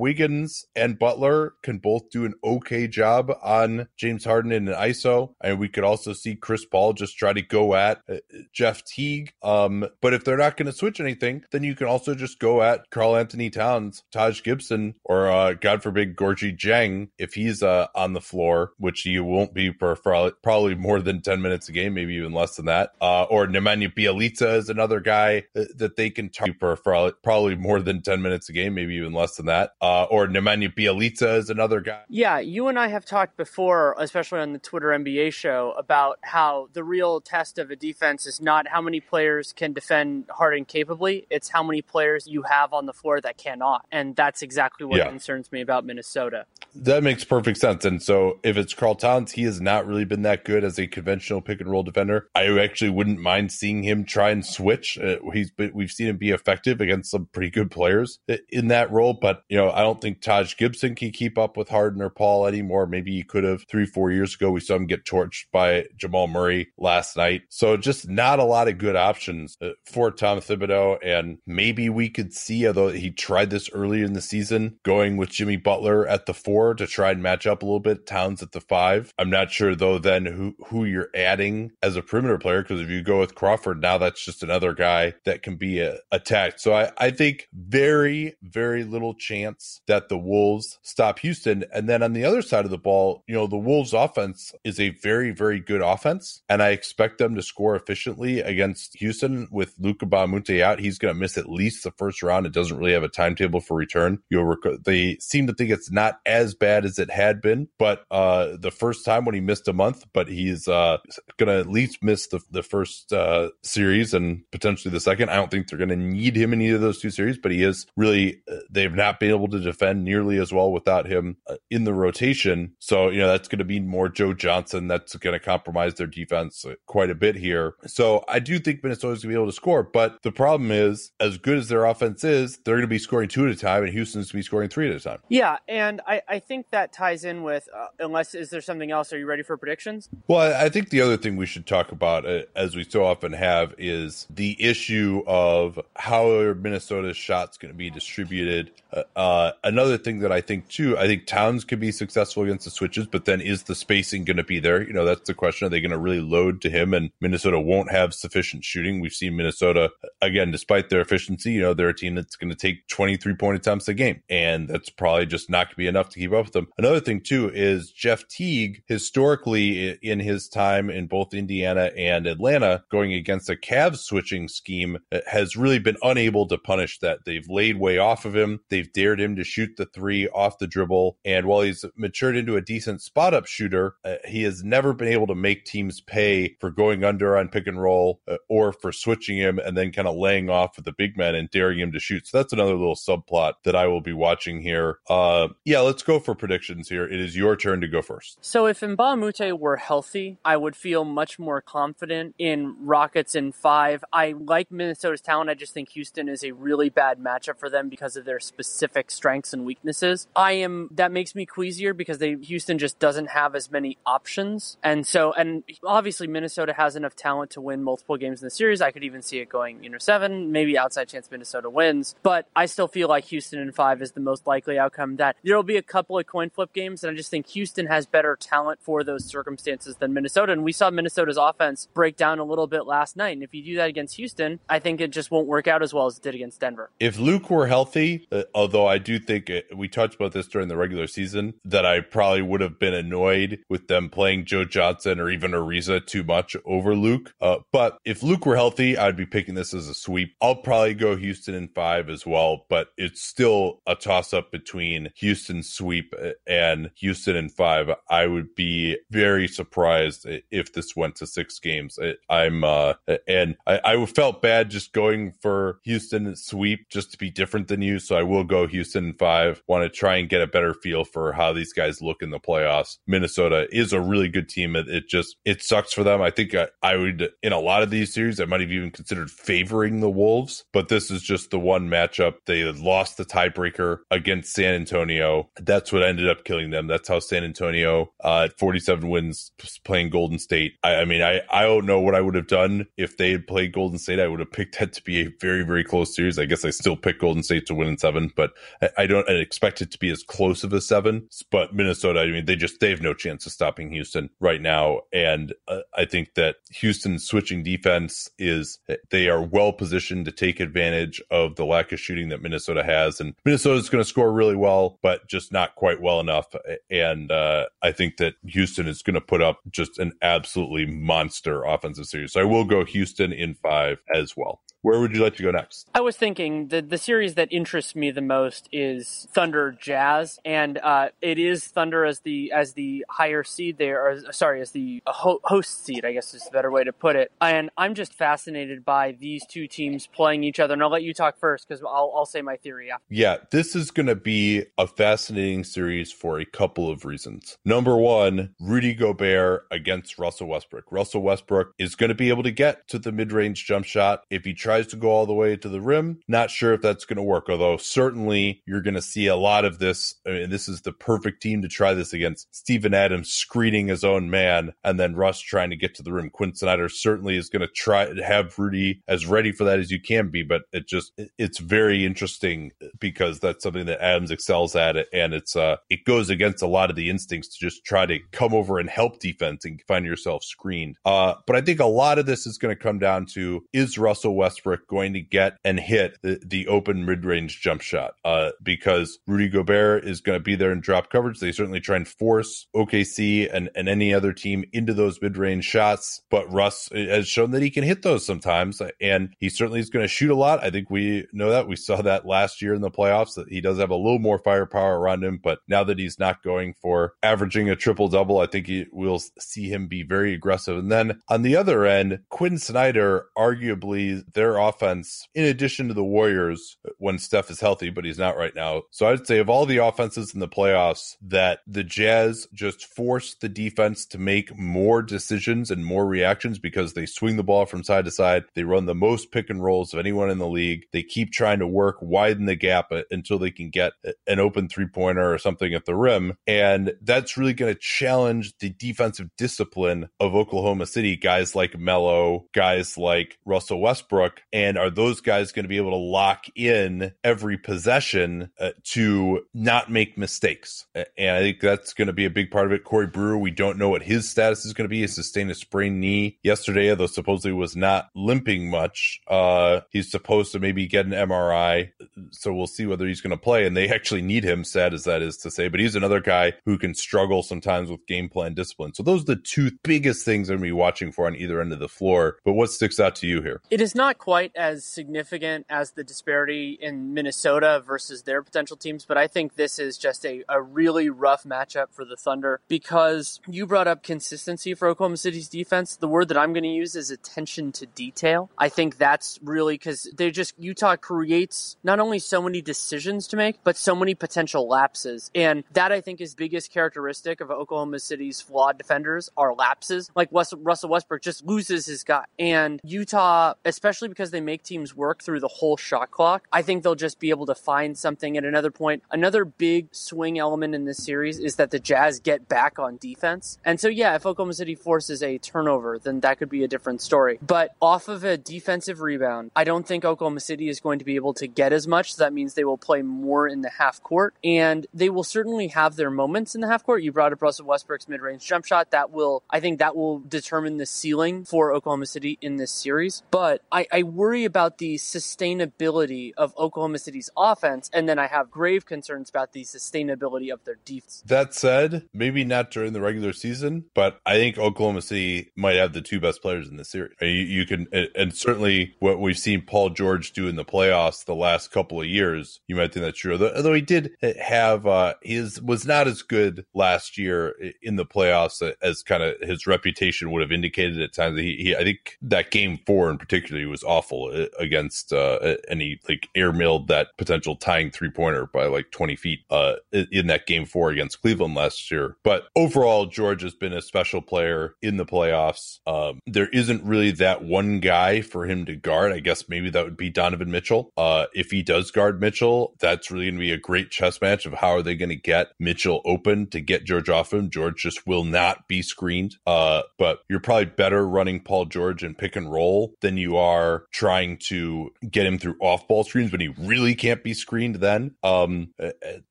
And 0.76 0.98
Butler 1.00 1.54
can 1.64 1.78
both 1.78 2.10
do 2.10 2.26
an 2.26 2.34
okay 2.44 2.88
job 2.88 3.32
on 3.42 3.88
James 3.98 4.26
Harden 4.26 4.52
in 4.52 4.68
an 4.68 4.76
ISO. 4.76 5.34
And 5.44 5.60
we 5.60 5.70
could 5.70 5.84
also 5.84 6.14
see 6.14 6.36
Chris 6.36 6.66
Paul 6.66 6.94
just 6.94 7.18
try 7.18 7.34
to 7.34 7.42
go 7.42 7.76
at 7.76 8.02
uh, 8.10 8.18
Jeff 8.54 8.84
Teague. 8.84 9.34
Um, 9.44 9.88
but 10.02 10.14
if 10.14 10.24
they're 10.24 10.38
not 10.38 10.58
going 10.58 10.68
to 10.68 10.72
switch 10.72 11.00
anything, 11.00 11.44
then 11.52 11.64
you 11.64 11.76
can 11.76 11.88
also 11.88 12.16
just 12.16 12.40
go 12.40 12.62
at 12.62 12.90
Karl-Anthony 12.90 13.50
Towns, 13.50 14.04
Taj 14.12 14.44
Gibson, 14.44 14.96
or 15.06 15.30
uh, 15.30 15.54
God 15.54 15.84
forbid, 15.84 16.16
Gorgui 16.16 16.58
Dieng 16.58 17.10
if 17.18 17.34
he's 17.34 17.64
uh, 17.64 17.88
on 17.96 18.14
the 18.14 18.22
floor, 18.22 18.74
which 18.78 19.02
he 19.02 19.20
won't 19.20 19.54
be 19.54 19.72
for, 19.72 19.96
probably 19.96 20.76
more 20.76 21.02
than 21.02 21.22
10 21.22 21.42
minutes 21.42 21.70
a 21.70 21.72
game, 21.72 21.94
maybe 21.94 22.16
even 22.16 22.34
less 22.34 22.56
than 22.56 22.66
that. 22.66 22.92
Uh, 23.02 23.24
or 23.24 23.48
Nemanja 23.48 23.94
Bjelica 23.94 24.58
is 24.58 24.70
another 24.70 25.00
guy 25.00 25.44
that, 25.54 25.78
that 25.78 25.96
they 25.96 26.10
can 26.10 26.30
target 26.30 26.60
for 26.60 27.12
probably 27.24 27.56
more 27.56 27.82
than 27.82 28.02
10 28.02 28.22
minutes 28.22 28.50
a 28.50 28.54
game, 28.54 28.74
maybe 28.74 28.96
even 28.96 29.14
less 29.14 29.36
than 29.36 29.46
that. 29.48 29.72
Uh, 29.82 30.04
or 30.04 30.28
Nemanja 30.32 30.74
Bjelica 30.74 31.38
is 31.38 31.50
another 31.50 31.82
guy. 31.82 32.02
Yeah, 32.10 32.40
you 32.40 32.68
and 32.68 32.80
I 32.80 32.88
have 32.88 33.06
talked 33.06 33.38
before, 33.38 33.96
especially 33.98 34.40
on 34.40 34.54
the 34.54 34.60
Twitter 34.60 34.88
NBA 34.88 35.34
show, 35.34 35.74
about 35.78 36.20
how 36.22 36.70
the 36.74 36.84
real 36.84 37.22
test 37.22 37.58
of 37.58 37.72
a 37.72 37.76
defense 37.76 38.26
is 38.26 38.42
not 38.42 38.68
how 38.68 38.82
many 38.82 39.00
players 39.00 39.54
can 39.54 39.74
defend 39.74 40.26
Harden 40.30 40.66
capably, 40.66 41.28
it's 41.30 41.50
how 41.50 41.64
many 41.64 41.82
players 41.82 42.28
you 42.28 42.44
have 42.44 42.74
on 42.74 42.86
the 42.86 42.94
floor 42.94 43.22
that 43.22 43.38
cannot. 43.38 43.86
And 43.92 44.16
that's 44.16 44.42
exactly 44.42 44.86
what 44.86 44.98
yeah. 44.98 45.10
concerns 45.10 45.52
me 45.52 45.62
about 45.62 45.86
Minnesota. 45.86 46.46
That 46.74 47.04
makes 47.04 47.24
perfect 47.24 47.58
sense. 47.58 47.84
And 47.84 48.02
so 48.02 48.40
if 48.44 48.56
it's 48.58 48.74
Karl 48.74 48.96
Towns, 48.96 49.34
he 49.34 49.44
has 49.44 49.60
not 49.60 49.86
really 49.86 50.06
been 50.06 50.22
that 50.22 50.46
good 50.46 50.64
as 50.64 50.80
a 50.80 50.88
conventional 50.88 51.42
pick 51.42 51.60
and 51.60 51.70
roll 51.70 51.84
defender. 51.84 52.30
I 52.34 52.48
actually 52.60 52.92
wouldn't 52.92 53.20
mind 53.20 53.52
seeing 53.52 53.84
him 53.84 54.06
try 54.06 54.30
and 54.30 54.46
switch. 54.46 54.98
Uh, 54.98 55.18
he's 55.34 55.52
been, 55.52 55.72
we've 55.74 55.92
seen 55.92 56.08
him 56.08 56.18
be 56.18 56.32
effective 56.32 56.80
against 56.80 57.12
some 57.12 57.28
pretty 57.32 57.50
good 57.50 57.72
players 57.72 58.20
in 58.50 58.70
that 58.70 58.92
role, 58.92 59.14
but 59.14 59.44
you 59.50 59.58
know, 59.58 59.72
I 59.72 59.82
don't 59.82 60.00
think 60.00 60.11
Todd 60.16 60.42
Taj 60.42 60.58
Gibson 60.58 60.96
can 60.96 61.12
keep 61.12 61.38
up 61.38 61.56
with 61.56 61.70
Harden 61.70 62.02
or 62.02 62.10
Paul 62.10 62.48
anymore. 62.48 62.88
Maybe 62.88 63.12
he 63.12 63.22
could 63.22 63.44
have 63.44 63.64
three, 63.68 63.86
four 63.86 64.12
years 64.12 64.34
ago. 64.34 64.50
We 64.50 64.60
saw 64.60 64.76
him 64.76 64.88
get 64.88 65.06
torched 65.06 65.46
by 65.52 65.86
Jamal 65.96 66.28
Murray 66.28 66.70
last 66.80 67.16
night. 67.16 67.44
So 67.50 67.78
just 67.78 68.10
not 68.10 68.40
a 68.40 68.44
lot 68.44 68.68
of 68.68 68.80
good 68.80 68.96
options 68.96 69.56
uh, 69.62 69.70
for 69.86 70.10
Tom 70.10 70.40
Thibodeau. 70.40 70.98
And 71.04 71.38
maybe 71.46 71.90
we 71.90 72.10
could 72.10 72.34
see, 72.34 72.66
although 72.66 72.90
he 72.90 73.12
tried 73.12 73.52
this 73.52 73.70
earlier 73.72 74.04
in 74.04 74.14
the 74.14 74.22
season, 74.22 74.80
going 74.84 75.18
with 75.18 75.30
Jimmy 75.30 75.58
Butler 75.58 76.08
at 76.08 76.26
the 76.26 76.34
four 76.34 76.74
to 76.74 76.88
try 76.88 77.12
and 77.12 77.22
match 77.22 77.46
up 77.46 77.62
a 77.62 77.66
little 77.66 77.80
bit, 77.80 78.08
Towns 78.08 78.42
at 78.42 78.52
the 78.52 78.62
five. 78.62 79.14
I'm 79.20 79.30
not 79.30 79.52
sure 79.52 79.76
though 79.76 80.00
then 80.00 80.26
who, 80.26 80.56
who 80.70 80.86
you're 80.86 81.10
adding 81.14 81.70
as 81.84 81.96
a 81.96 82.02
perimeter 82.02 82.40
player, 82.40 82.64
because 82.64 82.82
if 82.82 82.90
you 82.90 83.04
go 83.04 83.20
with 83.20 83.36
Crawford, 83.36 83.80
now 83.80 84.00
that's 84.00 84.26
just 84.26 84.42
another 84.42 84.74
guy 84.74 85.14
that 85.26 85.44
can 85.44 85.56
be 85.56 85.84
uh, 85.84 85.98
attacked. 86.12 86.62
So 86.62 86.74
I, 86.74 86.90
I 86.98 87.12
think 87.12 87.48
very, 87.54 88.34
very 88.42 88.84
little 88.84 89.14
chance 89.14 89.82
that 89.88 90.01
the 90.10 90.18
Wolves 90.18 90.80
stop 90.82 91.20
Houston. 91.20 91.66
And 91.74 91.90
then 91.90 92.04
on 92.04 92.14
the 92.14 92.24
other 92.24 92.42
side 92.42 92.66
of 92.66 92.72
the 92.72 92.78
ball, 92.78 93.24
you 93.28 93.36
know, 93.36 93.48
the 93.48 93.58
Wolves 93.58 93.94
offense 93.94 94.54
is 94.64 94.80
a 94.80 94.90
very, 95.02 95.32
very 95.32 95.60
good 95.60 95.82
offense. 95.82 96.42
And 96.50 96.64
I 96.64 96.70
expect 96.70 97.18
them 97.18 97.36
to 97.36 97.42
score 97.42 97.76
efficiently 97.76 98.40
against 98.40 98.96
Houston 98.98 99.48
with 99.52 99.74
Luc 99.80 100.00
Mbah 100.00 100.22
a 100.22 100.28
Moute 100.28 100.62
out. 100.62 100.80
He's 100.80 100.98
going 100.98 101.14
to 101.14 101.20
miss 101.20 101.38
at 101.38 101.50
least 101.50 101.84
the 101.84 101.92
first 101.92 102.24
round. 102.24 102.46
It 102.46 102.54
doesn't 102.54 102.78
really 102.78 102.94
have 102.94 103.04
a 103.04 103.10
timetable 103.10 103.60
for 103.60 103.76
return. 103.76 104.20
You'll 104.30 104.46
rec- 104.46 104.84
they 104.86 105.18
seem 105.20 105.48
to 105.48 105.54
think 105.54 105.72
it's 105.72 105.92
not 105.92 106.20
as 106.26 106.54
bad 106.54 106.86
as 106.86 107.00
it 107.00 107.10
had 107.10 107.42
been, 107.42 107.68
but 107.78 108.06
uh, 108.12 108.58
the 108.60 108.72
first 108.72 109.06
time 109.06 109.26
when 109.26 109.36
he 109.36 109.42
missed 109.42 109.68
a 109.68 109.74
month, 109.74 110.06
but 110.14 110.28
he's 110.28 110.68
uh, 110.68 110.98
going 111.38 111.48
to 111.48 111.60
at 111.60 111.70
least 111.70 112.04
miss 112.04 112.28
the, 112.28 112.40
the 112.52 112.64
first 112.64 113.12
uh, 113.14 113.50
series 113.64 114.14
and 114.14 114.44
potentially 114.52 114.92
the 114.92 115.00
second. 115.00 115.30
I 115.30 115.36
don't 115.36 115.52
think 115.52 115.68
they're 115.68 115.78
going 115.78 115.90
to 115.90 115.96
need 115.96 116.36
him 116.36 116.54
in 116.54 116.62
either 116.62 116.76
of 116.76 116.82
those 116.82 117.02
two 117.02 117.10
series, 117.10 117.38
but 117.38 117.52
he 117.52 117.64
is 117.64 117.88
really, 117.96 118.42
uh, 118.52 118.58
they've 118.70 118.94
not 118.94 119.20
been 119.20 119.32
able 119.32 119.48
to 119.50 119.60
defend 119.60 119.91
nearly 119.94 120.38
as 120.38 120.52
well 120.54 120.72
without 120.72 121.06
him 121.06 121.38
uh, 121.48 121.56
in 121.70 121.84
the 121.84 121.94
rotation. 121.94 122.74
So, 122.80 123.10
you 123.10 123.20
know, 123.20 123.28
that's 123.28 123.48
going 123.48 123.60
to 123.60 123.66
be 123.66 123.80
more 123.80 124.10
Joe 124.10 124.34
Johnson. 124.34 124.88
That's 124.88 125.16
going 125.16 125.34
to 125.34 125.40
compromise 125.40 125.96
their 125.96 126.08
defense 126.08 126.66
uh, 126.66 126.76
quite 126.86 127.10
a 127.10 127.16
bit 127.16 127.36
here. 127.36 127.76
So 127.86 128.24
I 128.28 128.40
do 128.40 128.60
think 128.60 128.84
Minnesota's 128.84 129.24
going 129.24 129.34
to 129.34 129.38
be 129.38 129.42
able 129.42 129.52
to 129.52 129.56
score. 129.56 129.84
But 129.84 130.22
the 130.24 130.32
problem 130.32 130.72
is, 130.72 131.12
as 131.20 131.38
good 131.38 131.58
as 131.58 131.68
their 131.68 131.86
offense 131.86 132.24
is, 132.24 132.60
they're 132.66 132.76
going 132.76 132.82
to 132.82 132.88
be 132.88 133.00
scoring 133.00 133.30
two 133.30 133.46
at 133.46 133.52
a 133.52 133.56
time, 133.56 133.84
and 133.84 133.92
Houston's 133.92 134.28
going 134.28 134.32
to 134.32 134.38
be 134.38 134.42
scoring 134.44 134.70
three 134.70 134.90
at 134.90 134.96
a 134.96 135.00
time. 135.00 135.20
Yeah. 135.30 135.58
And 135.68 136.02
I, 136.08 136.22
I 136.28 136.40
think 136.40 136.68
that 136.72 136.94
ties 136.94 137.24
in 137.24 137.44
with, 137.44 137.68
uh, 137.76 137.88
unless, 138.00 138.36
is 138.36 138.50
there 138.50 138.62
something 138.62 138.92
else? 138.92 139.14
Are 139.14 139.18
you 139.18 139.26
ready 139.26 139.44
for 139.44 139.58
predictions? 139.58 140.10
Well, 140.28 140.54
I 140.54 140.70
think 140.70 140.90
the 140.90 141.02
other 141.02 141.18
thing 141.18 141.38
we 141.38 141.46
should 141.46 141.66
talk 141.68 141.92
about, 141.92 142.26
uh, 142.26 142.44
as 142.56 142.76
we 142.76 142.84
so 142.84 143.04
often 143.04 143.34
have, 143.34 143.74
is 143.78 144.28
the 144.30 144.62
issue 144.62 145.24
of 145.28 145.80
how 145.96 146.54
Minnesota's 146.54 147.18
shots 147.18 147.58
going 147.58 147.74
to 147.74 147.78
be 147.78 147.90
distributed. 147.90 148.72
Uh, 148.94 149.04
uh, 149.16 149.52
another 149.82 149.98
thing 149.98 150.20
that 150.20 150.32
I 150.32 150.42
think 150.42 150.68
too, 150.70 150.98
I 150.98 151.08
think 151.08 151.26
Towns 151.26 151.64
could 151.64 151.80
be 151.80 151.92
successful 151.92 152.44
against 152.44 152.66
the 152.66 152.72
switches, 152.72 153.08
but 153.08 153.26
then 153.26 153.42
is 153.42 153.64
the 153.64 153.74
spacing 153.74 154.24
going 154.26 154.38
to 154.38 154.44
be 154.44 154.60
there? 154.60 154.82
You 154.82 154.94
know, 154.94 155.06
that's 155.06 155.28
the 155.28 155.34
question. 155.34 155.66
Are 155.66 155.70
they 155.70 155.82
going 155.82 155.92
to 155.92 155.98
really 155.98 156.22
load 156.22 156.62
to 156.62 156.70
him? 156.70 156.94
And 156.94 157.10
Minnesota 157.20 157.60
won't 157.60 157.92
have 157.92 158.14
sufficient 158.14 158.64
shooting. 158.64 159.00
We've 159.00 159.12
seen 159.12 159.36
Minnesota 159.36 159.90
again, 160.22 160.52
despite 160.52 160.90
their 160.90 161.02
efficiency, 161.02 161.54
you 161.54 161.62
know, 161.62 161.74
they're 161.74 161.90
a 161.90 161.96
team 161.96 162.16
that's 162.16 162.36
going 162.36 162.52
to 162.52 162.56
take 162.56 162.88
23 162.90 163.34
point 163.36 163.58
attempts 163.58 163.88
a 163.88 163.94
game, 163.94 164.22
and 164.30 164.68
that's 164.68 164.90
probably 164.90 165.26
just 165.26 165.50
not 165.50 165.68
going 165.68 165.74
to 165.74 165.78
be 165.78 165.88
enough 165.88 166.10
to 166.10 166.20
keep 166.20 166.32
up 166.32 166.46
with 166.46 166.54
them. 166.54 166.68
Another 166.78 167.00
thing 167.00 167.20
too 167.20 167.50
is 167.52 167.92
Jeff 167.92 168.28
Teague 168.28 168.84
historically 168.86 169.90
in 170.04 170.20
his 170.20 170.48
time 170.48 170.90
in 170.92 171.08
both 171.08 171.34
Indiana 171.34 171.92
and 171.98 172.28
Atlanta 172.28 172.84
going 172.92 173.14
against 173.14 173.50
a 173.50 173.56
Cavs 173.56 173.98
switching 173.98 174.48
scheme 174.48 175.00
uh, 175.12 175.20
has 175.28 175.56
really 175.56 175.80
been 175.80 175.98
unable 176.04 176.48
to 176.48 176.58
punish 176.58 177.00
that. 177.00 177.26
They've 177.26 177.48
laid 177.50 177.80
way 177.80 177.98
off 177.98 178.26
of 178.26 178.36
him. 178.36 178.60
They've 178.70 178.92
dared 178.92 179.20
him 179.20 179.36
to 179.36 179.44
shoot 179.44 179.71
the 179.78 179.86
three 179.86 180.28
off 180.30 180.58
the 180.58 180.68
dribble. 180.68 181.18
And 181.26 181.46
while 181.46 181.62
he's 181.62 181.86
matured 181.96 182.36
into 182.36 182.56
a 182.56 182.62
decent 182.62 183.02
spot 183.02 183.34
up 183.34 183.46
shooter, 183.46 183.96
uh, 184.04 184.16
he 184.28 184.44
has 184.44 184.64
never 184.64 184.94
been 184.94 185.08
able 185.08 185.28
to 185.28 185.36
make 185.36 185.66
teams 185.66 186.02
pay 186.02 186.56
for 186.60 186.70
going 186.70 187.04
under 187.04 187.38
on 187.38 187.50
pick 187.50 187.68
and 187.68 187.82
roll 187.82 188.22
uh, 188.28 188.38
or 188.50 188.74
for 188.74 188.92
switching 188.92 189.38
him 189.38 189.60
and 189.60 189.78
then 189.78 189.92
kind 189.92 190.08
of 190.08 190.16
laying 190.16 190.50
off 190.50 190.76
with 190.76 190.86
the 190.86 190.92
big 190.92 191.18
men 191.18 191.36
and 191.36 191.50
daring 191.50 191.80
him 191.80 191.92
to 191.92 192.00
shoot. 192.00 192.28
So 192.28 192.38
that's 192.38 192.54
another 192.54 192.76
little 192.76 192.96
subplot 192.96 193.54
that 193.64 193.76
I 193.76 193.88
will 193.88 194.02
be 194.02 194.14
watching 194.14 194.62
here. 194.62 195.00
Uh, 195.10 195.50
yeah, 195.66 195.80
let's 195.80 196.04
go 196.04 196.20
for 196.20 196.36
predictions 196.36 196.90
here. 196.90 197.06
It 197.06 197.20
is 197.20 197.36
your 197.36 197.56
turn 197.56 197.82
to 197.82 197.88
go 197.88 198.02
first. 198.02 198.38
So 198.42 198.66
if 198.66 198.82
a 198.84 199.56
were 199.56 199.78
healthy, 199.78 200.38
I 200.46 200.58
would 200.58 200.76
feel 200.76 201.04
much 201.04 201.40
more 201.40 201.62
confident 201.62 202.36
in 202.38 202.76
Rockets 202.80 203.36
in 203.36 203.52
five. 203.52 204.04
I 204.12 204.34
like 204.38 204.72
Minnesota's 204.72 205.22
talent. 205.22 205.50
I 205.50 205.54
just 205.54 205.74
think 205.74 205.90
Houston 205.90 206.30
is 206.30 206.44
a 206.44 206.52
really 206.52 206.90
bad 206.90 207.20
matchup 207.20 207.60
for 207.60 207.70
them 207.70 207.90
because 207.90 208.16
of 208.16 208.26
their 208.26 208.40
specific 208.40 209.12
strengths 209.12 209.54
and 209.54 209.61
weaknesses. 209.66 210.28
I 210.36 210.54
am 210.54 210.90
that 210.92 211.12
makes 211.12 211.36
me 211.36 211.46
queasier 211.46 211.94
because 211.94 212.18
they 212.18 212.36
Houston 212.36 212.78
just 212.78 213.00
doesn't 213.00 213.30
have 213.30 213.56
as 213.56 213.72
many 213.72 213.98
options. 214.06 214.78
And 214.84 215.06
so 215.06 215.34
and 215.34 215.64
obviously 215.86 216.28
Minnesota 216.28 216.74
has 216.74 216.96
enough 216.96 217.16
talent 217.16 217.52
to 217.52 217.62
win 217.62 217.84
multiple 217.84 218.18
games 218.18 218.42
in 218.42 218.46
the 218.46 218.52
series. 218.52 218.82
I 218.82 218.92
could 218.92 219.04
even 219.04 219.22
see 219.22 219.40
it 219.40 219.50
going, 219.50 219.84
you 219.84 219.90
know, 219.90 219.98
seven, 219.98 220.52
maybe 220.52 220.78
outside 220.78 221.08
chance 221.08 221.30
Minnesota 221.30 221.70
wins. 221.70 222.16
But 222.24 222.48
I 222.56 222.66
still 222.66 222.88
feel 222.88 223.08
like 223.08 223.26
Houston 223.26 223.60
in 223.60 223.72
five 223.72 224.02
is 224.02 224.12
the 224.12 224.20
most 224.20 224.48
likely 224.48 224.78
outcome. 224.78 225.18
That 225.18 225.36
there'll 225.44 225.64
be 225.64 225.78
a 225.78 225.82
couple 225.82 226.18
of 226.18 226.26
coin 226.26 226.50
flip 226.50 226.74
games, 226.74 227.04
and 227.04 227.12
I 227.12 227.16
just 227.16 227.32
think 227.32 227.48
Houston 227.50 227.88
has 227.88 228.06
better 228.06 228.36
talent 228.36 228.80
for 228.82 229.04
those 229.04 229.26
circumstances 229.26 229.96
than 229.98 230.14
Minnesota. 230.14 230.54
And 230.54 230.64
we 230.64 230.72
saw 230.72 230.90
Minnesota's 230.90 231.38
offense 231.38 231.88
break 231.94 232.18
down 232.18 232.40
a 232.40 232.44
little 232.44 232.68
bit 232.68 232.86
last 232.86 233.16
night. 233.16 233.32
And 233.32 233.44
if 233.44 233.54
you 233.54 233.64
do 233.64 233.76
that 233.76 233.90
against 233.90 234.16
Houston, 234.16 234.60
I 234.70 234.80
think 234.80 235.02
it 235.02 235.12
just 235.12 235.32
won't 235.32 235.48
work 235.48 235.68
out 235.68 235.84
as 235.84 235.94
well 235.94 236.06
as 236.06 236.18
it 236.18 236.24
did 236.24 236.36
against 236.36 236.60
Denver. 236.60 236.90
If 237.00 237.20
Luke 237.20 237.50
were 237.50 237.68
healthy, 237.68 238.28
uh, 238.32 238.44
although 238.54 238.88
I 238.88 238.98
do 238.98 239.20
think 239.20 239.50
it, 239.52 239.68
we 239.76 239.88
talked 239.88 240.16
about 240.16 240.32
this 240.32 240.48
during 240.48 240.68
the 240.68 240.78
regular 240.78 241.08
season, 241.08 241.54
that 241.66 241.86
I 241.86 242.00
probably 242.00 242.42
would 242.42 242.62
have 242.62 242.80
been 242.80 242.94
annoyed 242.94 243.60
with 243.70 243.88
them 243.88 244.10
playing 244.10 244.46
Joe 244.46 244.66
Johnson 244.66 245.20
or 245.20 245.30
even 245.30 245.52
Ariza 245.52 246.06
too 246.06 246.24
much 246.24 246.56
over 246.66 246.96
Luke. 246.96 247.34
Uh, 247.42 247.58
but 247.72 247.98
if 248.06 248.24
Luke 248.24 248.46
were 248.46 248.56
healthy, 248.56 248.98
I'd 248.98 249.18
be 249.18 249.26
picking 249.26 249.56
this 249.56 249.74
as 249.74 249.88
a 249.88 249.94
sweep. 249.94 250.36
I'll 250.42 250.56
probably 250.56 250.94
go 250.94 251.16
Houston 251.16 251.56
in 251.56 251.68
five 251.70 252.10
as 252.10 252.26
well, 252.26 252.66
but 252.70 252.90
it's 252.98 253.22
still 253.22 253.82
a 253.86 253.96
toss 253.96 254.34
up 254.34 254.52
between 254.52 255.10
Houston 255.16 255.64
sweep 255.64 256.14
and 256.48 256.92
Houston 256.96 257.36
in 257.36 257.50
five. 257.50 257.90
I 258.10 258.28
would 258.28 258.56
be 258.56 258.98
very 259.10 259.48
surprised 259.48 260.28
if 260.52 260.74
this 260.74 260.96
went 260.96 261.16
to 261.18 261.28
six 261.28 261.60
games. 261.60 262.00
I'm 262.30 262.64
uh, 262.64 262.94
and 263.28 263.56
I, 263.68 263.80
I 263.84 264.06
felt 264.06 264.42
bad 264.42 264.70
just 264.70 264.94
going 264.94 265.34
for 265.42 265.80
Houston 265.84 266.36
sweep 266.36 266.90
just 266.90 267.12
to 267.12 267.18
be 267.18 267.30
different 267.30 267.68
than 267.68 267.82
you, 267.82 268.00
so 268.00 268.16
I 268.16 268.24
will 268.24 268.44
go 268.44 268.68
Houston 268.68 269.14
five. 269.14 269.41
I 269.42 269.56
want 269.68 269.84
to 269.84 269.90
try 269.90 270.18
and 270.18 270.30
get 270.30 270.42
a 270.42 270.48
better 270.48 270.74
feel 270.74 271.04
for 271.04 271.34
how 271.34 271.54
these 271.54 271.74
guys 271.74 272.02
look 272.02 272.22
in 272.22 272.30
the 272.30 272.40
playoffs. 272.40 272.98
Minnesota 273.08 273.68
is 273.72 273.94
a 273.94 274.02
really 274.02 274.30
good 274.30 274.50
team. 274.50 274.76
It, 274.76 274.88
it 274.88 275.08
just 275.08 275.36
it 275.46 275.62
sucks 275.62 275.94
for 275.94 276.04
them. 276.04 276.22
I 276.22 276.32
think 276.32 276.56
I, 276.56 276.68
I 276.82 276.96
would 276.96 277.30
in 277.42 277.54
a 277.54 277.60
lot 277.60 277.84
of 277.84 277.90
these 277.90 278.14
series 278.14 278.40
I 278.40 278.46
might 278.46 278.62
have 278.62 278.72
even 278.72 278.92
considered 278.92 279.32
favoring 279.32 280.00
the 280.00 280.10
Wolves, 280.10 280.66
but 280.74 280.90
this 280.90 281.12
is 281.12 281.22
just 281.22 281.52
the 281.52 281.60
one 281.60 281.90
matchup. 281.90 282.36
They 282.46 282.64
lost 282.64 283.18
the 283.18 283.26
tiebreaker 283.26 284.00
against 284.10 284.54
San 284.54 284.74
Antonio. 284.74 285.50
That's 285.60 285.92
what 285.92 286.04
ended 286.04 286.30
up 286.30 286.44
killing 286.44 286.72
them. 286.72 286.88
That's 286.88 287.08
how 287.08 287.20
San 287.20 287.44
Antonio 287.44 288.12
uh, 288.24 288.48
at 288.50 288.60
47 288.60 289.10
wins 289.10 289.52
playing 289.84 290.10
Golden 290.10 290.40
State. 290.40 290.74
I, 290.84 290.96
I 290.96 291.06
mean, 291.06 291.22
I 291.22 291.42
I 291.52 291.64
don't 291.64 291.86
know 291.86 292.00
what 292.00 292.16
I 292.16 292.22
would 292.22 292.36
have 292.36 292.48
done 292.48 292.88
if 292.98 293.18
they 293.18 293.32
had 293.32 293.48
played 293.48 293.74
Golden 293.74 293.98
State. 293.98 294.20
I 294.20 294.28
would 294.28 294.40
have 294.40 294.52
picked 294.52 294.80
that 294.80 294.94
to 294.94 295.04
be 295.04 295.22
a 295.22 295.30
very 295.40 295.64
very 295.64 295.84
close 295.84 296.16
series. 296.16 296.40
I 296.40 296.46
guess 296.46 296.66
I 296.66 296.70
still 296.70 296.96
pick 296.96 297.20
Golden 297.20 297.44
State 297.44 297.66
to 297.68 297.76
win 297.76 297.88
in 297.88 297.98
seven, 297.98 298.32
but 298.36 298.52
I, 298.82 298.90
I 299.00 299.08
don't 299.08 299.21
I 299.28 299.34
expect 299.34 299.82
it 299.82 299.92
to 299.92 300.00
be 300.00 300.10
as 300.10 300.24
close 300.24 300.64
of 300.64 300.74
a 300.74 300.82
seven. 300.82 301.28
But 301.50 301.74
Minnesota, 301.74 302.22
I 302.22 302.28
mean, 302.28 302.46
they 302.46 302.56
just 302.56 302.80
they 302.80 302.90
have 302.90 303.02
no 303.02 303.14
chance 303.14 303.46
of 303.46 303.52
stopping 303.52 303.92
Houston 303.92 304.30
right 304.40 304.62
now, 304.62 305.02
and 305.14 305.54
uh, 305.68 305.80
I 305.96 306.06
think 306.06 306.36
that 306.36 306.58
Houston 306.72 307.20
switching 307.20 307.64
defense 307.64 308.30
is 308.38 308.80
they 309.10 309.28
are 309.28 309.42
well 309.42 309.74
positioned 309.74 310.26
to 310.26 310.32
take 310.32 310.60
advantage 310.60 311.22
of 311.32 311.56
the 311.56 311.66
lack 311.66 311.92
of 311.92 312.00
shooting 312.00 312.30
that 312.30 312.42
Minnesota 312.42 312.84
has, 312.84 313.20
and 313.20 313.36
Minnesota 313.46 313.80
is 313.80 313.90
going 313.90 314.04
to 314.04 314.10
score 314.10 314.32
really 314.32 314.56
well, 314.56 315.00
but 315.02 315.28
just 315.28 315.52
not 315.52 315.76
quite 315.76 316.02
well 316.02 316.20
enough. 316.20 316.54
And 316.90 317.32
uh, 317.32 317.66
I 317.82 317.92
think 317.92 318.18
that 318.18 318.36
Houston 318.46 318.88
is 318.88 319.02
going 319.02 319.16
to 319.16 319.22
put 319.22 319.42
up 319.42 319.60
just 319.70 320.00
an 320.00 320.14
absolutely 320.22 320.86
monster 320.86 321.64
offensive 321.64 322.06
series. 322.06 322.34
So 322.34 322.42
I 322.42 322.46
will 322.46 322.66
go 322.66 322.86
Houston 322.86 323.32
in 323.32 323.56
five 323.56 324.00
as 324.14 324.36
well. 324.36 324.62
Where 324.82 325.00
would 325.00 325.16
you 325.16 325.24
like 325.24 325.36
to 325.36 325.44
go 325.44 325.52
next? 325.52 325.90
I 325.94 326.02
was 326.02 326.18
thinking 326.18 326.70
the 326.70 326.82
the 326.82 326.98
series 326.98 327.36
that 327.36 327.50
interests 327.52 327.96
me 327.96 328.10
the 328.10 328.22
most 328.22 328.68
is 328.72 329.28
Thunder 329.32 329.72
Jazz, 329.80 330.40
and 330.44 330.80
uh, 330.80 331.10
it 331.22 331.38
is 331.38 331.66
Thunder 331.66 332.04
as 332.04 332.22
the 332.22 332.52
as 332.52 332.74
the 332.74 333.06
higher 333.08 333.44
seed 333.44 333.78
there, 333.78 334.04
or 334.04 334.34
sorry, 334.34 334.60
as 334.60 334.72
the 334.72 335.04
host 335.06 335.86
seed, 335.86 336.04
I 336.04 336.14
guess 336.14 336.34
is 336.34 336.48
a 336.48 336.52
better 336.52 336.72
way 336.72 336.84
to 336.84 336.94
put 336.94 337.16
it. 337.16 337.32
And 337.40 337.70
I'm 337.78 337.94
just 337.94 338.16
fascinated 338.16 338.84
by 338.84 339.12
these 339.12 339.46
two 339.46 339.68
teams 339.68 340.08
playing 340.08 340.44
each 340.44 340.60
other. 340.60 340.74
And 340.74 340.82
I'll 340.82 340.90
let 340.90 341.04
you 341.04 341.14
talk 341.14 341.38
first 341.38 341.68
because 341.68 341.84
I'll 341.84 342.12
I'll 342.16 342.26
say 342.26 342.42
my 342.42 342.56
theory 342.56 342.92
after. 342.92 343.06
Yeah, 343.10 343.38
this 343.52 343.76
is 343.76 343.92
going 343.92 344.08
to 344.08 344.16
be 344.16 344.66
a 344.80 344.88
fascinating 344.88 345.64
series 345.64 346.12
for 346.12 346.40
a 346.40 346.46
couple 346.46 346.90
of 346.90 347.06
reasons. 347.06 347.56
Number 347.64 347.96
one, 347.98 348.56
Rudy 348.60 348.96
Gobert 348.96 349.68
against 349.70 350.18
Russell 350.18 350.48
Westbrook. 350.48 350.86
Russell 350.92 351.22
Westbrook 351.22 351.76
is 351.78 351.94
going 351.96 352.10
to 352.10 352.16
be 352.16 352.30
able 352.30 352.44
to 352.44 352.52
get 352.52 352.88
to 352.88 352.98
the 352.98 353.12
mid 353.12 353.32
range 353.32 353.64
jump 353.66 353.86
shot 353.86 354.24
if 354.32 354.44
he 354.44 354.54
tries 354.54 354.71
tries 354.72 354.88
to 354.88 354.96
go 354.96 355.10
all 355.10 355.26
the 355.26 355.34
way 355.34 355.58
to 355.58 355.68
the 355.68 355.82
rim. 355.82 356.18
Not 356.30 356.50
sure 356.50 356.74
if 356.74 356.82
that's 356.82 357.04
going 357.04 357.18
to 357.18 357.24
work, 357.24 357.50
although 357.50 357.76
certainly 357.76 358.64
you're 358.66 358.82
going 358.82 358.94
to 358.94 359.02
see 359.02 359.28
a 359.28 359.36
lot 359.36 359.66
of 359.66 359.80
this. 359.80 360.16
I 360.26 360.30
mean, 360.30 360.50
this 360.50 360.70
is 360.70 360.82
the 360.84 360.94
perfect 360.94 361.42
team 361.42 361.62
to 361.64 361.68
try 361.68 361.94
this 361.94 362.14
against. 362.14 362.48
Steven 362.56 362.94
Adams 362.94 363.34
screening 363.34 363.90
his 363.90 364.06
own 364.06 364.30
man 364.30 364.72
and 364.82 364.98
then 364.98 365.18
Russ 365.18 365.42
trying 365.42 365.72
to 365.72 365.76
get 365.76 365.94
to 365.96 366.04
the 366.04 366.14
rim. 366.14 366.30
Quin 366.30 366.56
Snyder 366.56 366.88
certainly 366.88 367.36
is 367.36 367.50
going 367.50 367.68
to 367.68 367.68
try 367.68 368.06
to 368.06 368.24
have 368.24 368.58
Rudy 368.58 369.02
as 369.10 369.26
ready 369.26 369.52
for 369.52 369.66
that 369.66 369.80
as 369.80 369.92
you 369.92 370.00
can 370.00 370.30
be, 370.30 370.42
but 370.42 370.62
it 370.72 370.88
just, 370.88 371.12
it's 371.38 371.60
very 371.60 372.06
interesting 372.06 372.72
because 372.98 373.42
that's 373.42 373.64
something 373.64 373.88
that 373.88 374.02
Adams 374.02 374.32
excels 374.32 374.74
at 374.74 374.96
and 375.12 375.34
it's, 375.34 375.58
uh, 375.58 375.76
it 375.90 376.06
goes 376.06 376.30
against 376.30 376.64
a 376.64 376.68
lot 376.68 376.90
of 376.90 376.96
the 376.96 377.10
instincts 377.10 377.50
to 377.50 377.66
just 377.66 377.84
try 377.84 378.06
to 378.06 378.20
come 378.32 378.54
over 378.54 378.80
and 378.80 378.90
help 378.90 379.20
defense 379.20 379.66
and 379.66 379.82
find 379.86 380.06
yourself 380.06 380.46
screened. 380.46 380.96
Uh, 381.04 381.34
but 381.46 381.58
I 381.58 381.62
think 381.62 381.82
a 381.82 381.86
lot 381.86 382.20
of 382.20 382.26
this 382.26 382.48
is 382.48 382.58
going 382.58 382.74
to 382.74 382.82
come 382.82 383.00
down 383.00 383.26
to 383.34 383.66
is 383.74 383.98
Russell 383.98 384.38
Westbrook 384.38 384.61
Westbrook 384.62 384.88
going 384.88 385.14
to 385.14 385.22
get 385.22 385.58
and 385.64 385.80
hit 385.80 386.18
the, 386.22 386.40
the 386.46 386.68
open 386.68 387.06
mid 387.06 387.26
range 387.26 387.62
jump 387.62 387.82
shot 387.82 388.14
uh, 388.24 388.52
because 388.62 389.20
Rudy 389.28 389.50
Gobert 389.50 390.06
is 390.06 390.22
going 390.22 390.38
to 390.38 390.44
be 390.44 390.56
there 390.56 390.72
in 390.72 390.82
drop 390.82 391.10
coverage. 391.10 391.40
They 391.40 391.52
certainly 391.52 391.80
try 391.80 391.96
and 391.96 392.08
force 392.08 392.68
OKC 392.76 393.50
and, 393.52 393.70
and 393.76 393.90
any 393.90 394.14
other 394.14 394.34
team 394.34 394.64
into 394.72 394.94
those 394.94 395.22
mid 395.22 395.38
range 395.38 395.66
shots, 395.66 396.22
but 396.30 396.52
Russ 396.52 396.90
has 396.94 397.28
shown 397.28 397.52
that 397.52 397.62
he 397.62 397.70
can 397.70 397.84
hit 397.84 398.04
those 398.04 398.26
sometimes. 398.26 398.82
And 399.00 399.36
he 399.40 399.50
certainly 399.50 399.80
is 399.80 399.90
going 399.90 400.04
to 400.04 400.08
shoot 400.08 400.32
a 400.32 400.36
lot. 400.36 400.64
I 400.64 400.70
think 400.70 400.90
we 400.90 401.28
know 401.34 401.50
that. 401.50 401.68
We 401.68 401.76
saw 401.76 402.02
that 402.02 402.26
last 402.26 402.62
year 402.62 402.74
in 402.74 402.82
the 402.82 402.92
playoffs 402.92 403.36
that 403.36 403.50
he 403.50 403.62
does 403.62 403.80
have 403.80 403.90
a 403.90 403.96
little 403.96 404.20
more 404.20 404.40
firepower 404.40 405.00
around 405.00 405.24
him. 405.24 405.40
But 405.42 405.60
now 405.68 405.84
that 405.84 406.00
he's 406.00 406.20
not 406.20 406.44
going 406.44 406.76
for 406.82 407.14
averaging 407.24 407.70
a 407.70 407.76
triple 407.76 408.08
double, 408.08 408.40
I 408.40 408.46
think 408.46 408.68
he, 408.68 408.86
we'll 408.92 409.22
see 409.40 409.70
him 409.70 409.88
be 409.88 410.04
very 410.04 410.34
aggressive. 410.34 410.78
And 410.78 410.92
then 410.92 411.22
on 411.30 411.42
the 411.42 411.56
other 411.56 411.86
end, 411.86 412.20
Quin 412.30 412.58
Snyder, 412.58 413.26
arguably 413.38 414.24
their 414.34 414.51
offense, 414.58 415.28
in 415.34 415.46
addition 415.46 415.88
to 415.88 415.94
the 415.94 416.04
Warriors, 416.04 416.78
when 416.98 417.20
Steph 417.20 417.50
is 417.50 417.60
healthy, 417.60 417.90
but 417.90 418.06
he's 418.06 418.18
not 418.20 418.38
right 418.38 418.56
now. 418.56 418.84
So 418.92 419.08
I'd 419.08 419.28
say 419.28 419.40
of 419.40 419.50
all 419.50 419.66
the 419.66 419.78
offenses 419.78 420.34
in 420.34 420.40
the 420.40 420.48
playoffs, 420.48 421.16
that 421.22 421.60
the 421.68 421.84
Jazz 421.84 422.48
just 422.54 422.86
force 422.86 423.36
the 423.36 423.50
defense 423.50 424.06
to 424.08 424.18
make 424.18 424.58
more 424.58 425.02
decisions 425.02 425.72
and 425.72 425.86
more 425.86 426.06
reactions 426.06 426.60
because 426.60 426.94
they 426.94 427.06
swing 427.06 427.38
the 427.38 427.44
ball 427.44 427.66
from 427.66 427.84
side 427.84 428.06
to 428.06 428.12
side. 428.12 428.46
They 428.56 428.64
run 428.64 428.86
the 428.86 428.96
most 428.96 429.32
pick 429.32 429.50
and 429.50 429.64
rolls 429.64 429.94
of 429.94 430.00
anyone 430.00 430.30
in 430.30 430.38
the 430.38 430.48
league. 430.48 430.86
They 430.92 431.04
keep 431.04 431.32
trying 431.32 431.60
to 431.60 431.68
work, 431.68 431.98
widen 432.02 432.46
the 432.46 432.56
gap 432.56 432.92
until 433.10 433.40
they 433.40 433.52
can 433.52 433.70
get 433.70 433.94
an 434.28 434.40
open 434.40 434.68
three 434.68 434.88
pointer 434.88 435.34
or 435.34 435.38
something 435.38 435.74
at 435.74 435.86
the 435.86 435.96
rim. 435.96 436.38
And 436.48 436.94
that's 437.02 437.38
really 437.38 437.54
going 437.54 437.74
to 437.74 437.80
challenge 437.80 438.58
the 438.60 438.70
defensive 438.70 439.30
discipline 439.38 440.10
of 440.20 440.36
Oklahoma 440.36 440.86
City, 440.86 441.16
guys 441.16 441.56
like 441.56 441.78
Melo, 441.78 442.46
guys 442.54 442.98
like 442.98 443.38
Russell 443.46 443.82
Westbrook. 443.82 444.41
And 444.54 444.78
are 444.78 444.90
those 444.90 445.22
guys 445.22 445.52
going 445.52 445.64
to 445.64 445.70
be 445.70 445.78
able 445.78 445.92
to 445.92 445.96
lock 445.96 446.46
in 446.56 447.14
every 447.24 447.58
possession 447.58 448.52
uh, 448.60 448.72
to 448.84 449.46
not 449.54 449.90
make 449.90 450.18
mistakes? 450.18 450.86
And 450.96 451.36
I 451.36 451.40
think 451.40 451.60
that's 451.62 451.94
going 451.94 452.08
to 452.08 452.14
be 452.14 452.26
a 452.26 452.30
big 452.30 452.52
part 452.52 452.66
of 452.66 452.72
it. 452.72 452.84
Corey 452.84 453.08
Brewer, 453.08 453.38
we 453.38 453.52
don't 453.52 453.78
know 453.78 453.90
what 453.90 454.04
his 454.04 454.30
status 454.30 454.66
is 454.66 454.74
going 454.74 454.86
to 454.86 454.90
be. 454.90 455.02
He 455.02 455.08
sustained 455.08 455.52
a 455.52 455.56
sprained 455.56 456.00
knee 456.00 456.40
yesterday, 456.44 456.90
although 456.90 457.08
supposedly 457.08 457.54
was 457.54 457.76
not 457.76 458.10
limping 458.16 458.70
much. 458.70 459.22
Uh, 459.28 459.82
he's 459.90 460.12
supposed 460.12 460.52
to 460.52 460.60
maybe 460.60 460.88
get 460.88 461.06
an 461.06 461.12
MRI. 461.12 461.92
So 462.32 462.54
we'll 462.54 462.68
see 462.68 462.86
whether 462.86 463.08
he's 463.08 463.22
going 463.22 463.32
to 463.32 463.38
play. 463.38 463.66
And 463.66 463.76
they 463.76 463.90
actually 463.90 464.22
need 464.22 464.44
him, 464.44 464.64
sad 464.64 464.94
as 464.94 465.06
that 465.06 465.22
is 465.22 465.38
to 465.38 465.52
say. 465.52 465.68
But 465.68 465.80
he's 465.80 465.96
another 465.96 466.20
guy 466.20 466.54
who 466.66 466.78
can 466.78 466.94
struggle 466.94 467.44
sometimes 467.44 467.90
with 467.90 468.06
game 468.08 468.30
plan 468.30 468.54
discipline. 468.54 468.94
So 468.94 469.04
those 469.04 469.22
are 469.22 469.36
the 469.36 469.36
two 469.36 469.72
biggest 469.84 470.26
things 470.26 470.50
I'm 470.50 470.58
going 470.58 470.64
to 470.64 470.68
be 470.68 470.72
watching 470.72 471.12
for 471.12 471.28
on 471.28 471.36
either 471.36 471.62
end 471.62 471.74
of 471.74 471.80
the 471.80 471.88
floor. 471.88 472.38
But 472.44 472.54
what 472.54 472.72
sticks 472.72 473.00
out 473.00 473.16
to 473.18 473.28
you 473.28 473.42
here? 473.42 473.62
It 473.70 473.82
is 473.82 473.96
not 473.96 474.18
quite 474.18 474.31
as 474.56 474.86
significant 474.86 475.66
as 475.70 475.92
the 475.92 476.04
disparity 476.04 476.78
in 476.82 477.14
Minnesota 477.14 477.84
versus 477.86 478.24
their 478.24 478.42
potential 478.42 478.78
teams, 478.78 479.06
but 479.06 479.18
I 479.18 479.28
think 479.28 479.56
this 479.56 479.80
is 479.80 479.98
just 479.98 480.26
a, 480.26 480.44
a 480.48 480.62
really 480.62 481.10
rough 481.10 481.44
matchup 481.44 481.88
for 481.92 482.06
the 482.06 482.16
Thunder 482.16 482.62
because 482.68 483.40
you 483.48 483.66
brought 483.66 483.88
up 483.88 484.04
consistency 484.04 484.74
for 484.74 484.88
Oklahoma 484.88 485.18
City's 485.18 485.50
defense. 485.50 485.96
The 485.96 486.08
word 486.08 486.28
that 486.30 486.38
I'm 486.38 486.54
going 486.54 486.64
to 486.64 486.70
use 486.70 486.96
is 486.96 487.12
attention 487.12 487.72
to 487.74 487.86
detail. 487.86 488.50
I 488.58 488.70
think 488.70 488.98
that's 488.98 489.40
really 489.44 489.76
because 489.76 490.08
they 490.16 490.32
just, 490.32 490.54
Utah 490.58 490.96
creates 490.96 491.78
not 491.84 492.00
only 492.00 492.20
so 492.20 492.42
many 492.42 492.62
decisions 492.62 493.28
to 493.28 493.38
make, 493.38 493.64
but 493.64 493.78
so 493.78 493.96
many 493.96 494.16
potential 494.16 494.68
lapses. 494.68 495.32
And 495.36 495.64
that 495.74 495.92
I 495.92 496.02
think 496.02 496.22
is 496.22 496.36
biggest 496.36 496.72
characteristic 496.72 497.42
of 497.42 497.52
Oklahoma 497.52 498.00
City's 498.00 498.42
flawed 498.42 498.78
defenders 498.78 499.30
are 499.36 499.54
lapses. 499.54 500.10
Like 500.16 500.30
Russell 500.32 500.90
Westbrook 500.90 501.22
just 501.22 501.46
loses 501.46 501.86
his 501.86 502.04
guy. 502.04 502.26
And 502.40 502.80
Utah, 502.84 503.54
especially 503.66 504.10
because 504.12 504.32
they 504.32 504.42
make 504.42 504.64
teams 504.64 504.96
work 504.96 505.24
through 505.24 505.40
the 505.40 505.48
whole 505.48 505.78
shot 505.78 506.12
clock, 506.12 506.48
I 506.52 506.62
think 506.62 506.84
they'll 506.84 506.96
just 506.96 507.20
be 507.20 507.30
able 507.30 507.46
to 507.46 507.56
find 507.56 507.98
something 507.98 508.38
at 508.38 508.44
another 508.46 508.72
point. 508.72 509.04
Another 509.10 509.46
big 509.46 509.88
swing 509.92 510.38
element 510.38 510.76
in 510.76 510.86
this 510.86 511.04
series 511.04 511.40
is 511.40 511.56
that 511.56 511.72
the 511.72 511.80
Jazz 511.80 512.20
get 512.20 512.48
back 512.48 512.78
on 512.78 512.98
defense. 512.98 513.58
And 513.64 513.80
so, 513.80 513.88
yeah, 513.88 514.16
if 514.16 514.26
Oklahoma 514.26 514.54
City 514.54 514.76
forces 514.76 515.24
a 515.24 515.38
turnover, 515.38 515.98
then 515.98 516.20
that 516.20 516.38
could 516.38 516.50
be 516.50 516.64
a 516.64 516.68
different 516.68 517.02
story. 517.02 517.40
But 517.42 517.76
off 517.82 518.08
of 518.08 518.24
a 518.24 518.38
defensive 518.38 519.02
rebound, 519.02 519.52
I 519.56 519.64
don't 519.64 519.88
think 519.88 520.04
Oklahoma 520.04 520.42
City 520.42 520.70
is 520.70 520.80
going 520.80 521.00
to 521.00 521.06
be 521.06 521.16
able 521.16 521.34
to 521.36 521.48
get 521.48 521.74
as 521.74 521.88
much. 521.88 522.16
So 522.16 522.24
that 522.24 522.34
means 522.34 522.54
they 522.54 522.64
will 522.64 522.78
play 522.78 523.02
more 523.02 523.48
in 523.48 523.62
the 523.62 523.70
half 523.70 524.04
court 524.04 524.36
and 524.44 524.86
they 524.94 525.10
will 525.10 525.24
certainly 525.24 525.70
have 525.70 525.96
their 525.96 526.12
moments 526.12 526.56
in 526.56 526.62
the 526.62 526.68
half 526.68 526.84
court. 526.84 527.04
You 527.04 527.12
brought 527.12 527.32
up 527.32 527.42
Russell 527.42 527.66
Westbrook's 527.66 528.08
mid 528.08 528.22
range 528.22 528.46
jump 528.46 528.66
shot. 528.66 528.92
That 528.92 529.12
will, 529.12 529.44
I 529.50 529.60
think 529.60 529.80
that 529.80 529.96
will 529.96 530.20
determine 530.20 530.78
the 530.78 530.86
ceiling 530.86 531.46
for 531.46 531.74
Oklahoma 531.74 532.06
City 532.06 532.38
in 532.42 532.58
this 532.58 532.72
series. 532.72 533.24
But 533.32 533.62
I, 533.72 533.88
I 533.92 534.01
worry 534.04 534.46
about 534.46 534.78
the 534.78 534.96
sustainability 534.96 536.32
of 536.38 536.56
Oklahoma 536.58 537.00
City's 537.00 537.30
offense. 537.38 537.90
And 537.94 538.08
then 538.08 538.20
I 538.20 538.28
have 538.28 538.52
grave 538.52 538.86
concerns 538.86 539.30
about 539.30 539.54
the 539.54 539.64
sustainability 539.64 540.52
of 540.52 540.64
their 540.64 540.78
defense. 540.86 541.24
That 541.26 541.54
said, 541.54 542.08
maybe 542.14 542.44
not 542.44 542.72
during 542.72 542.94
the 542.94 543.02
regular 543.02 543.34
season, 543.34 543.86
but 543.94 544.20
I 544.26 544.36
think 544.36 544.58
Oklahoma 544.58 545.02
City 545.02 545.52
might 545.56 545.76
have 545.76 545.94
the 545.94 546.02
two 546.02 546.20
best 546.20 546.42
players 546.42 546.68
in 546.68 546.78
the 546.78 546.86
series. 546.86 547.14
You, 547.22 547.28
you 547.28 547.66
can, 547.66 547.88
and 548.16 548.34
certainly 548.34 548.96
what 549.00 549.20
we've 549.20 549.38
seen 549.38 549.62
Paul 549.62 549.90
George 549.90 550.34
do 550.34 550.48
in 550.48 550.56
the 550.56 550.66
playoffs 550.66 551.26
the 551.26 551.36
last 551.36 551.72
couple 551.72 552.02
of 552.02 552.08
years, 552.08 552.60
you 552.68 552.76
might 552.76 552.94
think 552.94 553.06
that's 553.06 553.18
true. 553.18 553.34
Although 553.34 553.74
he 553.74 553.82
did 553.82 554.12
have, 554.40 554.86
uh, 554.86 555.14
his 555.22 555.62
was 555.62 555.86
not 555.86 556.08
as 556.08 556.22
good 556.22 556.66
last 556.74 557.18
year 557.18 557.56
in 557.82 557.96
the 557.96 558.06
playoffs 558.06 558.62
as 558.82 559.04
kind 559.04 559.24
of 559.24 559.36
his 559.42 559.68
reputation 559.68 560.32
would 560.32 560.42
have 560.42 560.52
indicated 560.52 561.02
at 561.02 561.14
times. 561.14 561.40
He, 561.40 561.56
he 561.58 561.76
I 561.76 561.84
think 561.84 562.18
that 562.22 562.52
game 562.52 562.80
four 562.86 563.10
in 563.10 563.18
particular 563.18 563.68
was 563.68 563.84
awful 563.92 564.32
uh, 564.34 564.46
against, 564.58 565.12
uh, 565.12 565.56
he 565.70 566.00
like 566.08 566.30
airmailed 566.36 566.88
that 566.88 567.10
potential 567.18 567.56
tying 567.56 567.92
three 567.92 568.10
pointer 568.10 568.48
by 568.48 568.66
like 568.66 568.92
20 568.92 569.16
feet, 569.16 569.40
uh, 569.50 569.76
in 569.92 570.28
that 570.28 570.48
game 570.48 570.66
four 570.66 570.92
against 570.92 571.22
Cleveland 571.22 571.56
last 571.56 571.92
year. 571.92 572.16
But 572.24 572.48
overall, 572.56 573.08
George 573.08 573.42
has 573.42 573.54
been 573.54 573.74
a 573.74 573.82
special 573.82 574.22
player 574.22 574.76
in 574.82 574.98
the 574.98 575.06
playoffs. 575.06 575.80
Um, 575.86 576.20
there 576.26 576.48
isn't 576.48 576.84
really 576.86 577.12
that 577.12 577.44
one 577.44 577.80
guy 577.80 578.22
for 578.22 578.46
him 578.46 578.66
to 578.66 578.76
guard. 578.76 579.12
I 579.12 579.20
guess 579.20 579.50
maybe 579.50 579.70
that 579.72 579.84
would 579.84 579.98
be 579.98 580.10
Donovan 580.10 580.52
Mitchell. 580.52 580.92
Uh, 580.96 581.26
if 581.34 581.52
he 581.52 581.62
does 581.62 581.92
guard 581.92 582.22
Mitchell, 582.22 582.76
that's 582.80 583.12
really 583.12 583.26
going 583.26 583.36
to 583.36 583.40
be 583.40 583.52
a 583.52 583.58
great 583.58 583.92
chess 583.92 584.22
match 584.22 584.46
of 584.46 584.54
how 584.54 584.70
are 584.70 584.82
they 584.82 584.96
going 584.96 585.10
to 585.10 585.16
get 585.16 585.50
Mitchell 585.60 586.02
open 586.06 586.48
to 586.48 586.62
get 586.62 586.86
George 586.86 587.10
off 587.10 587.34
him. 587.34 587.50
George 587.50 587.82
just 587.82 588.08
will 588.08 588.24
not 588.24 588.68
be 588.68 588.82
screened. 588.82 589.36
Uh, 589.46 589.82
but 589.98 590.20
you're 590.30 590.40
probably 590.40 590.66
better 590.66 591.06
running 591.08 591.42
Paul 591.42 591.66
George 591.66 592.04
in 592.04 592.16
pick 592.16 592.36
and 592.36 592.52
roll 592.52 592.94
than 593.02 593.18
you 593.18 593.38
are 593.38 593.81
trying 593.92 594.38
to 594.38 594.92
get 595.10 595.26
him 595.26 595.38
through 595.38 595.56
off 595.60 595.88
ball 595.88 596.04
screens 596.04 596.32
when 596.32 596.42
he 596.42 596.50
really 596.50 596.96
can't 596.96 597.24
be 597.24 597.34
screened 597.34 597.76
then. 597.76 598.16
Um, 598.24 598.74